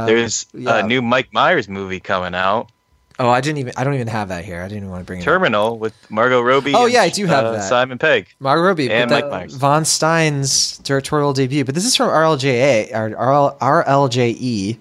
there's 0.07 0.47
yeah. 0.55 0.79
a 0.79 0.87
new 0.87 1.03
Mike 1.03 1.33
Myers 1.33 1.69
movie 1.69 2.01
coming 2.01 2.35
out, 2.35 2.71
Oh, 3.19 3.29
I 3.29 3.41
didn't 3.41 3.59
even. 3.59 3.73
I 3.77 3.85
don't 3.85 3.95
even 3.95 4.09
have 4.09 4.29
that 4.31 4.45
here. 4.45 4.61
I 4.61 4.65
didn't 4.65 4.79
even 4.79 4.91
want 4.91 5.03
to 5.03 5.05
bring 5.07 5.21
it. 5.21 5.23
up. 5.23 5.27
Terminal, 5.27 5.79
with 5.79 5.95
Margot 6.11 6.41
Robbie. 6.43 6.75
Oh, 6.75 6.87
yeah, 6.87 7.03
I 7.03 7.11
do 7.11 7.27
have 7.27 7.45
uh, 7.45 7.53
that. 7.53 7.63
Simon 7.69 7.97
Pegg. 7.99 8.29
Margot 8.41 8.63
Robbie 8.63 8.91
And 8.91 9.11
Mike 9.11 9.25
that- 9.25 9.31
Myers. 9.31 9.55
Vaughn 9.55 9.85
Stein's 9.85 10.79
directorial 10.79 11.33
debut, 11.33 11.65
but 11.65 11.75
this 11.77 11.85
is 11.85 11.95
from 11.95 12.09
RLJA 12.09 12.93
or 12.93 13.11
RL, 13.11 13.57
RLJE, 13.61 14.79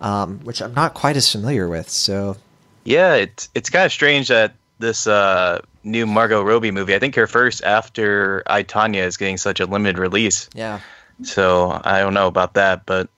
um, 0.00 0.40
which 0.40 0.60
I'm 0.60 0.74
not 0.74 0.94
quite 0.94 1.16
as 1.16 1.30
familiar 1.30 1.68
with. 1.68 1.88
So 1.88 2.36
Yeah, 2.84 3.14
it's 3.14 3.48
it's 3.54 3.70
kind 3.70 3.86
of 3.86 3.92
strange 3.92 4.28
that 4.28 4.54
this 4.80 5.06
uh, 5.06 5.60
new 5.84 6.06
Margot 6.06 6.42
Robbie 6.42 6.70
movie. 6.70 6.94
I 6.94 6.98
think 6.98 7.14
her 7.14 7.26
first 7.26 7.62
after 7.64 8.42
I 8.46 8.62
Tonya 8.62 9.04
is 9.04 9.16
getting 9.16 9.36
such 9.36 9.60
a 9.60 9.66
limited 9.66 9.98
release. 9.98 10.48
yeah, 10.54 10.80
So 11.22 11.80
I 11.84 12.00
don't 12.00 12.14
know 12.14 12.26
about 12.28 12.54
that, 12.54 12.86
but 12.86 13.08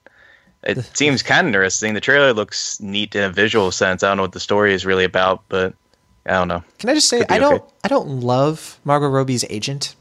it 0.63 0.83
seems 0.95 1.23
kind 1.23 1.41
of 1.41 1.47
interesting. 1.47 1.93
The 1.93 2.01
trailer 2.01 2.33
looks 2.33 2.79
neat 2.79 3.15
in 3.15 3.23
a 3.23 3.29
visual 3.29 3.71
sense. 3.71 4.03
I 4.03 4.09
don't 4.09 4.17
know 4.17 4.23
what 4.23 4.33
the 4.33 4.39
story 4.39 4.73
is 4.73 4.85
really 4.85 5.03
about, 5.03 5.43
but 5.49 5.73
I 6.25 6.31
don't 6.31 6.47
know. 6.47 6.63
can 6.77 6.89
I 6.89 6.93
just 6.93 7.07
say 7.07 7.23
I 7.29 7.39
don't 7.39 7.55
okay. 7.55 7.65
I 7.83 7.87
don't 7.87 8.21
love 8.21 8.79
Margot 8.83 9.07
Robbie's 9.07 9.43
agent. 9.49 9.95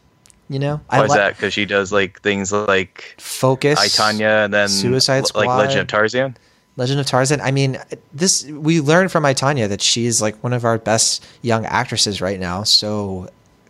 You 0.49 0.59
know, 0.59 0.81
I 0.91 0.99
Why 0.99 1.05
is 1.05 1.11
like 1.11 1.19
that? 1.19 1.37
Because 1.37 1.55
she 1.55 1.65
does 1.65 1.93
like 1.93 2.21
things 2.23 2.51
like 2.51 3.15
Focus, 3.19 3.79
I 3.79 3.87
Tonya 3.87 4.45
and 4.45 4.53
then 4.53 4.69
Suicide 4.69 5.25
l- 5.35 5.47
like 5.47 5.49
Legend 5.49 5.83
of 5.83 5.87
Tarzan. 5.87 6.37
Legend 6.77 6.99
of 6.99 7.07
Tarzan. 7.07 7.41
I 7.41 7.53
mean, 7.53 7.79
this 8.13 8.45
we 8.47 8.81
learned 8.81 9.13
from 9.13 9.25
I 9.25 9.33
Tonya 9.33 9.69
that 9.69 9.81
she's 9.81 10.21
like 10.21 10.43
one 10.43 10.53
of 10.53 10.65
our 10.65 10.77
best 10.79 11.25
young 11.43 11.65
actresses 11.67 12.21
right 12.21 12.41
now. 12.41 12.65
So 12.65 13.29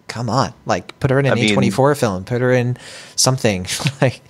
come 0.08 0.30
on, 0.30 0.54
like 0.64 0.98
put 1.00 1.10
her 1.10 1.18
in 1.18 1.26
an 1.26 1.36
A24 1.36 1.98
film, 2.00 2.24
put 2.24 2.40
her 2.40 2.50
in 2.50 2.78
something 3.14 3.66
like. 4.00 4.22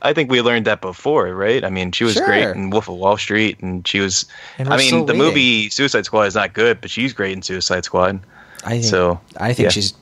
I 0.00 0.12
think 0.12 0.30
we 0.30 0.40
learned 0.42 0.66
that 0.66 0.80
before, 0.80 1.34
right? 1.34 1.64
I 1.64 1.70
mean, 1.70 1.90
she 1.92 2.04
was 2.04 2.18
great 2.20 2.48
in 2.48 2.70
Wolf 2.70 2.88
of 2.88 2.96
Wall 2.96 3.16
Street, 3.16 3.58
and 3.60 3.86
she 3.86 4.00
was. 4.00 4.26
And 4.58 4.68
I 4.68 4.76
mean, 4.76 5.06
the 5.06 5.12
waiting. 5.12 5.18
movie 5.18 5.70
Suicide 5.70 6.04
Squad 6.04 6.22
is 6.24 6.34
not 6.34 6.52
good, 6.54 6.80
but 6.80 6.90
she's 6.90 7.12
great 7.12 7.32
in 7.32 7.42
Suicide 7.42 7.84
Squad. 7.84 8.20
I 8.64 8.70
think 8.70 8.84
So, 8.84 9.20
I 9.36 9.52
think 9.54 9.64
yeah. 9.64 9.70
she's 9.70 9.94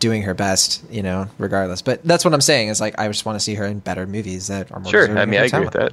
doing 0.00 0.22
her 0.22 0.34
best, 0.34 0.82
you 0.90 1.02
know, 1.02 1.28
regardless. 1.38 1.82
But 1.82 2.04
that's 2.04 2.24
what 2.24 2.34
I'm 2.34 2.40
saying 2.40 2.68
is 2.68 2.80
like 2.80 2.98
I 2.98 3.08
just 3.08 3.24
want 3.24 3.36
to 3.36 3.40
see 3.40 3.54
her 3.54 3.64
in 3.64 3.78
better 3.80 4.06
movies 4.06 4.46
that 4.48 4.70
are 4.70 4.80
more 4.80 4.90
Sure, 4.90 5.18
I 5.18 5.24
mean, 5.24 5.40
I 5.40 5.44
agree 5.44 5.60
with 5.60 5.72
that. 5.72 5.92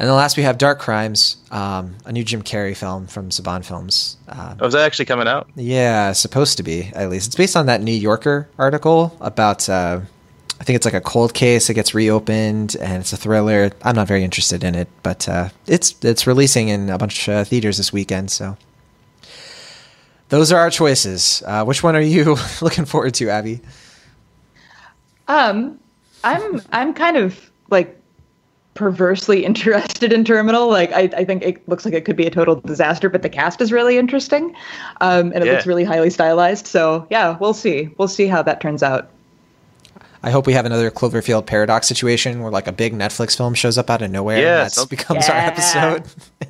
And 0.00 0.06
then 0.08 0.14
last 0.14 0.36
we 0.36 0.44
have 0.44 0.58
Dark 0.58 0.78
Crimes, 0.78 1.38
um, 1.50 1.96
a 2.04 2.12
new 2.12 2.22
Jim 2.22 2.42
Carrey 2.42 2.76
film 2.76 3.08
from 3.08 3.30
Saban 3.30 3.64
Films. 3.64 4.16
Uh, 4.28 4.54
Oh, 4.60 4.66
is 4.66 4.72
that 4.74 4.84
actually 4.84 5.06
coming 5.06 5.26
out? 5.26 5.48
yeah, 5.56 6.12
supposed 6.12 6.56
to 6.58 6.62
be 6.62 6.90
at 6.94 7.10
least. 7.10 7.26
It's 7.28 7.36
based 7.36 7.56
on 7.56 7.66
that 7.66 7.82
New 7.82 7.92
Yorker 7.92 8.48
article 8.58 9.16
about. 9.20 9.68
Uh, 9.68 10.00
I 10.60 10.64
think 10.64 10.74
it's 10.76 10.84
like 10.84 10.94
a 10.94 11.00
cold 11.00 11.34
case 11.34 11.68
that 11.68 11.74
gets 11.74 11.94
reopened, 11.94 12.76
and 12.80 13.00
it's 13.00 13.12
a 13.12 13.16
thriller. 13.16 13.70
I'm 13.82 13.94
not 13.94 14.08
very 14.08 14.24
interested 14.24 14.64
in 14.64 14.74
it, 14.74 14.88
but 15.02 15.28
uh, 15.28 15.50
it's 15.66 15.94
it's 16.02 16.26
releasing 16.26 16.68
in 16.68 16.90
a 16.90 16.98
bunch 16.98 17.28
of 17.28 17.34
uh, 17.34 17.44
theaters 17.44 17.76
this 17.76 17.92
weekend. 17.92 18.30
So 18.32 18.56
those 20.30 20.50
are 20.52 20.58
our 20.58 20.70
choices. 20.70 21.42
Uh, 21.46 21.64
which 21.64 21.82
one 21.82 21.94
are 21.94 22.00
you 22.00 22.36
looking 22.60 22.84
forward 22.84 23.14
to, 23.14 23.28
Abby? 23.30 23.60
Um, 25.28 25.78
I'm 26.24 26.60
I'm 26.72 26.94
kind 26.94 27.16
of 27.16 27.38
like 27.70 27.94
perversely 28.74 29.44
interested 29.46 30.12
in 30.12 30.24
Terminal. 30.24 30.68
Like 30.68 30.92
I, 30.92 31.02
I 31.16 31.24
think 31.24 31.42
it 31.44 31.68
looks 31.68 31.84
like 31.84 31.94
it 31.94 32.04
could 32.04 32.16
be 32.16 32.26
a 32.26 32.30
total 32.30 32.56
disaster, 32.56 33.08
but 33.08 33.22
the 33.22 33.28
cast 33.28 33.60
is 33.60 33.70
really 33.72 33.96
interesting, 33.98 34.54
um, 35.00 35.32
and 35.32 35.36
it 35.36 35.46
Yeah. 35.46 35.52
looks 35.52 35.66
really 35.66 35.84
highly 35.84 36.10
stylized. 36.10 36.66
So 36.66 37.06
yeah, 37.10 37.36
we'll 37.38 37.54
see. 37.54 37.90
We'll 37.98 38.08
see 38.08 38.26
how 38.26 38.42
that 38.42 38.60
turns 38.60 38.82
out. 38.82 39.10
I 40.22 40.30
hope 40.30 40.46
we 40.46 40.52
have 40.54 40.66
another 40.66 40.90
Cloverfield 40.90 41.46
paradox 41.46 41.86
situation 41.86 42.40
where 42.42 42.50
like 42.50 42.66
a 42.66 42.72
big 42.72 42.92
Netflix 42.92 43.36
film 43.36 43.54
shows 43.54 43.78
up 43.78 43.88
out 43.90 44.02
of 44.02 44.10
nowhere 44.10 44.38
Yeah, 44.38 44.56
and 44.62 44.66
that 44.66 44.72
some- 44.72 44.88
becomes 44.88 45.28
our 45.28 45.36
episode. 45.36 46.04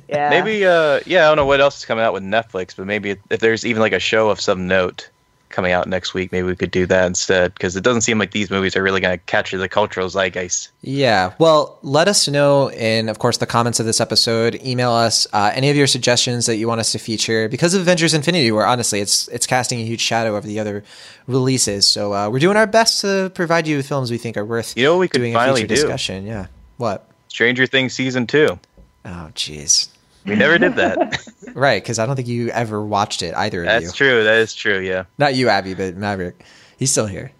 Yeah. 0.07 0.29
Maybe, 0.31 0.65
uh, 0.65 1.01
yeah, 1.05 1.25
I 1.25 1.27
don't 1.29 1.35
know 1.37 1.45
what 1.45 1.61
else 1.61 1.77
is 1.77 1.85
coming 1.85 2.03
out 2.03 2.13
with 2.13 2.23
Netflix, 2.23 2.75
but 2.75 2.87
maybe 2.87 3.17
if 3.29 3.39
there's 3.39 3.63
even 3.65 3.79
like 3.81 3.93
a 3.93 3.99
show 3.99 4.29
of 4.29 4.41
some 4.41 4.67
note 4.67 5.09
coming 5.49 5.71
out 5.71 5.87
next 5.87 6.13
week, 6.13 6.31
maybe 6.31 6.47
we 6.47 6.55
could 6.55 6.71
do 6.71 6.85
that 6.85 7.05
instead, 7.07 7.53
because 7.53 7.75
it 7.75 7.83
doesn't 7.83 8.01
seem 8.01 8.19
like 8.19 8.31
these 8.31 8.49
movies 8.49 8.75
are 8.75 8.83
really 8.83 9.01
going 9.01 9.17
to 9.17 9.23
capture 9.25 9.57
the 9.57 9.67
cultural 9.67 10.07
zeitgeist. 10.07 10.69
Yeah. 10.81 11.33
Well, 11.39 11.79
let 11.81 12.07
us 12.07 12.27
know 12.27 12.71
in, 12.71 13.09
of 13.09 13.19
course, 13.19 13.37
the 13.37 13.45
comments 13.45 13.79
of 13.79 13.85
this 13.85 13.99
episode. 13.99 14.55
Email 14.63 14.91
us 14.91 15.27
uh, 15.33 15.51
any 15.53 15.69
of 15.69 15.75
your 15.75 15.87
suggestions 15.87 16.45
that 16.45 16.57
you 16.57 16.67
want 16.67 16.79
us 16.79 16.91
to 16.91 16.99
feature 16.99 17.49
because 17.49 17.73
of 17.73 17.81
Avengers 17.81 18.13
Infinity, 18.13 18.51
where 18.51 18.65
honestly, 18.65 18.99
it's 18.99 19.27
it's 19.29 19.47
casting 19.47 19.79
a 19.79 19.83
huge 19.83 20.01
shadow 20.01 20.35
over 20.37 20.47
the 20.47 20.59
other 20.59 20.83
releases. 21.27 21.87
So 21.87 22.13
uh, 22.13 22.29
we're 22.29 22.39
doing 22.39 22.57
our 22.57 22.67
best 22.67 23.01
to 23.01 23.31
provide 23.33 23.67
you 23.67 23.77
with 23.77 23.87
films 23.87 24.11
we 24.11 24.17
think 24.17 24.37
are 24.37 24.45
worth 24.45 24.77
You 24.77 24.85
know 24.85 24.97
we 24.97 25.07
could 25.07 25.19
doing 25.19 25.33
finally 25.33 25.61
a 25.61 25.63
feature 25.63 25.75
do? 25.75 25.81
discussion. 25.81 26.25
Yeah. 26.25 26.47
What? 26.77 27.07
Stranger 27.27 27.65
Things 27.65 27.93
season 27.93 28.27
two. 28.27 28.59
Oh, 29.05 29.29
jeez. 29.33 29.89
We 30.29 30.35
never 30.35 30.57
did 30.57 30.75
that. 30.75 31.27
Right, 31.55 31.81
because 31.81 31.97
I 31.97 32.05
don't 32.05 32.15
think 32.15 32.27
you 32.27 32.49
ever 32.49 32.81
watched 32.81 33.23
it 33.23 33.33
either 33.35 33.63
of 33.63 33.65
you. 33.65 33.87
That's 33.87 33.93
true. 33.93 34.23
That 34.23 34.37
is 34.37 34.53
true. 34.53 34.79
Yeah. 34.79 35.05
Not 35.17 35.33
you, 35.33 35.49
Abby, 35.49 35.73
but 35.73 35.95
Maverick. 35.97 36.43
He's 36.77 36.91
still 36.91 37.07
here. 37.07 37.31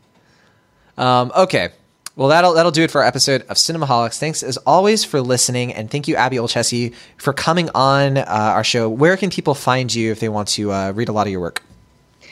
Um, 0.97 1.31
okay. 1.37 1.69
Well, 2.15 2.27
that'll 2.27 2.53
that'll 2.53 2.71
do 2.71 2.83
it 2.83 2.91
for 2.91 3.01
our 3.01 3.07
episode 3.07 3.43
of 3.43 3.55
Cinemaholics. 3.55 4.17
Thanks 4.19 4.43
as 4.43 4.57
always 4.57 5.05
for 5.05 5.21
listening, 5.21 5.73
and 5.73 5.89
thank 5.89 6.07
you, 6.07 6.15
Abby 6.15 6.37
Olcese, 6.39 6.91
for 7.17 7.31
coming 7.31 7.69
on 7.75 8.17
uh, 8.17 8.25
our 8.27 8.63
show. 8.63 8.89
Where 8.89 9.15
can 9.15 9.29
people 9.29 9.53
find 9.53 9.93
you 9.93 10.11
if 10.11 10.19
they 10.19 10.27
want 10.27 10.49
to 10.49 10.71
uh, 10.73 10.91
read 10.91 11.07
a 11.07 11.13
lot 11.13 11.27
of 11.27 11.31
your 11.31 11.39
work? 11.39 11.61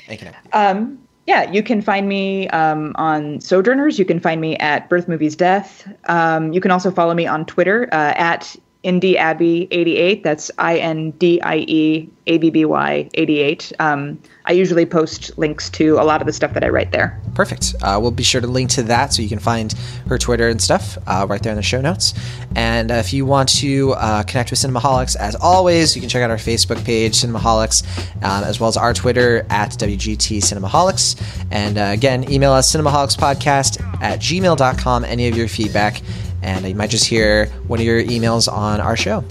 Thank 0.07 0.23
you. 0.23 0.31
Um, 0.51 0.99
Yeah, 1.27 1.49
you 1.51 1.61
can 1.61 1.81
find 1.81 2.09
me 2.09 2.47
um, 2.49 2.93
on 2.95 3.39
Sojourners. 3.39 3.99
You 3.99 4.05
can 4.05 4.19
find 4.19 4.41
me 4.41 4.57
at 4.57 4.89
Birth 4.89 5.07
Movies 5.07 5.35
Death. 5.35 5.87
Um, 6.05 6.53
you 6.53 6.59
can 6.59 6.71
also 6.71 6.89
follow 6.91 7.13
me 7.13 7.27
on 7.27 7.45
Twitter 7.45 7.87
uh, 7.91 8.13
at 8.15 8.55
Indie 8.83 9.15
Abby 9.15 9.67
88. 9.71 10.23
That's 10.23 10.51
I 10.57 10.77
N 10.77 11.11
D 11.11 11.41
I 11.41 11.57
E 11.67 12.09
A 12.27 12.37
B 12.37 12.49
B 12.49 12.63
Y 12.65 13.09
88. 13.13 13.73
Um, 13.79 14.19
I 14.45 14.53
usually 14.53 14.85
post 14.85 15.37
links 15.37 15.69
to 15.71 15.95
a 15.95 16.03
lot 16.03 16.21
of 16.21 16.27
the 16.27 16.31
stuff 16.31 16.53
that 16.53 16.63
I 16.63 16.69
write 16.69 16.91
there. 16.91 17.19
Perfect. 17.35 17.75
Uh, 17.81 17.99
we'll 18.01 18.11
be 18.11 18.23
sure 18.23 18.39
to 18.39 18.47
link 18.47 18.69
to 18.71 18.83
that 18.83 19.13
so 19.13 19.21
you 19.21 19.29
can 19.29 19.39
find 19.39 19.73
her 20.07 20.17
Twitter 20.17 20.47
and 20.47 20.61
stuff 20.61 20.97
uh, 21.05 21.25
right 21.27 21.43
there 21.43 21.51
in 21.51 21.57
the 21.57 21.63
show 21.63 21.81
notes. 21.81 22.13
And 22.55 22.91
uh, 22.91 22.95
if 22.95 23.11
you 23.11 23.25
want 23.25 23.49
to 23.57 23.93
uh, 23.93 24.23
connect 24.23 24.51
with 24.51 24.59
Cinemaholics, 24.59 25.15
as 25.17 25.35
always, 25.35 25.95
you 25.95 26.01
can 26.01 26.09
check 26.09 26.23
out 26.23 26.29
our 26.29 26.37
Facebook 26.37 26.83
page, 26.85 27.21
Cinemaholics, 27.21 27.83
um, 28.23 28.43
as 28.43 28.59
well 28.59 28.69
as 28.69 28.77
our 28.77 28.93
Twitter 28.93 29.45
at 29.49 29.71
WGT 29.71 30.37
Cinemaholics. 30.37 31.21
And 31.51 31.77
uh, 31.77 31.81
again, 31.91 32.31
email 32.31 32.53
us 32.53 32.73
cinemaholicspodcast 32.73 34.01
at 34.01 34.19
gmail.com, 34.19 35.03
any 35.03 35.27
of 35.27 35.35
your 35.35 35.47
feedback 35.47 36.01
and 36.47 36.65
you 36.65 36.75
might 36.75 36.89
just 36.89 37.05
hear 37.05 37.47
one 37.67 37.77
of 37.77 37.85
your 37.85 38.01
emails 38.01 38.51
on 38.51 38.79
our 38.79 38.95
show. 38.95 39.21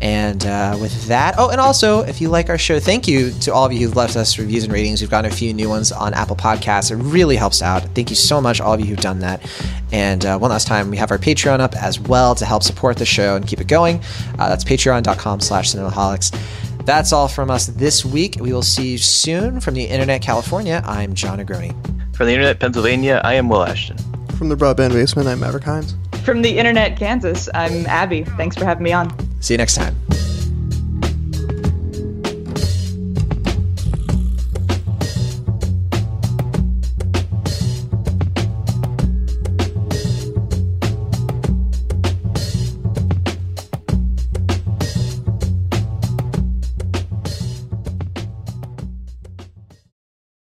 And 0.00 0.44
uh, 0.44 0.76
with 0.80 1.06
that, 1.06 1.36
oh, 1.38 1.48
and 1.50 1.60
also, 1.60 2.00
if 2.00 2.20
you 2.20 2.28
like 2.28 2.48
our 2.48 2.58
show, 2.58 2.80
thank 2.80 3.06
you 3.06 3.30
to 3.42 3.54
all 3.54 3.64
of 3.64 3.72
you 3.72 3.86
who've 3.86 3.94
left 3.94 4.16
us 4.16 4.36
reviews 4.36 4.64
and 4.64 4.72
ratings. 4.72 5.00
We've 5.00 5.08
gotten 5.10 5.30
a 5.30 5.34
few 5.34 5.54
new 5.54 5.68
ones 5.68 5.92
on 5.92 6.12
Apple 6.12 6.34
Podcasts. 6.34 6.90
It 6.90 6.96
really 6.96 7.36
helps 7.36 7.62
out. 7.62 7.84
Thank 7.94 8.10
you 8.10 8.16
so 8.16 8.40
much, 8.40 8.60
all 8.60 8.74
of 8.74 8.80
you 8.80 8.86
who've 8.86 8.98
done 8.98 9.20
that. 9.20 9.48
And 9.92 10.26
uh, 10.26 10.38
one 10.38 10.50
last 10.50 10.66
time, 10.66 10.90
we 10.90 10.96
have 10.96 11.12
our 11.12 11.18
Patreon 11.18 11.60
up 11.60 11.76
as 11.76 12.00
well 12.00 12.34
to 12.34 12.44
help 12.44 12.64
support 12.64 12.96
the 12.96 13.06
show 13.06 13.36
and 13.36 13.46
keep 13.46 13.60
it 13.60 13.68
going. 13.68 14.00
Uh, 14.36 14.48
that's 14.48 14.64
patreon.com 14.64 15.40
slash 15.40 15.72
cinemaholics. 15.72 16.36
That's 16.84 17.12
all 17.12 17.28
from 17.28 17.48
us 17.48 17.66
this 17.66 18.04
week. 18.04 18.38
We 18.40 18.52
will 18.52 18.62
see 18.62 18.92
you 18.92 18.98
soon 18.98 19.60
from 19.60 19.74
the 19.74 19.84
Internet 19.84 20.20
California. 20.20 20.82
I'm 20.84 21.14
Jon 21.14 21.38
Negroni. 21.38 21.72
From 22.16 22.26
the 22.26 22.32
Internet 22.32 22.58
Pennsylvania, 22.58 23.20
I 23.22 23.34
am 23.34 23.48
Will 23.48 23.62
Ashton. 23.62 23.98
From 24.36 24.48
the 24.48 24.56
Broadband 24.56 24.92
Basement, 24.92 25.28
I'm 25.28 25.40
Maverick 25.40 25.64
Hines. 25.64 25.94
From 26.26 26.42
the 26.42 26.58
Internet 26.58 26.98
Kansas, 26.98 27.48
I'm 27.54 27.86
Abby. 27.86 28.24
Thanks 28.24 28.56
for 28.56 28.64
having 28.64 28.82
me 28.82 28.92
on. 28.92 29.14
See 29.40 29.54
you 29.54 29.58
next 29.58 29.76
time. 29.76 29.94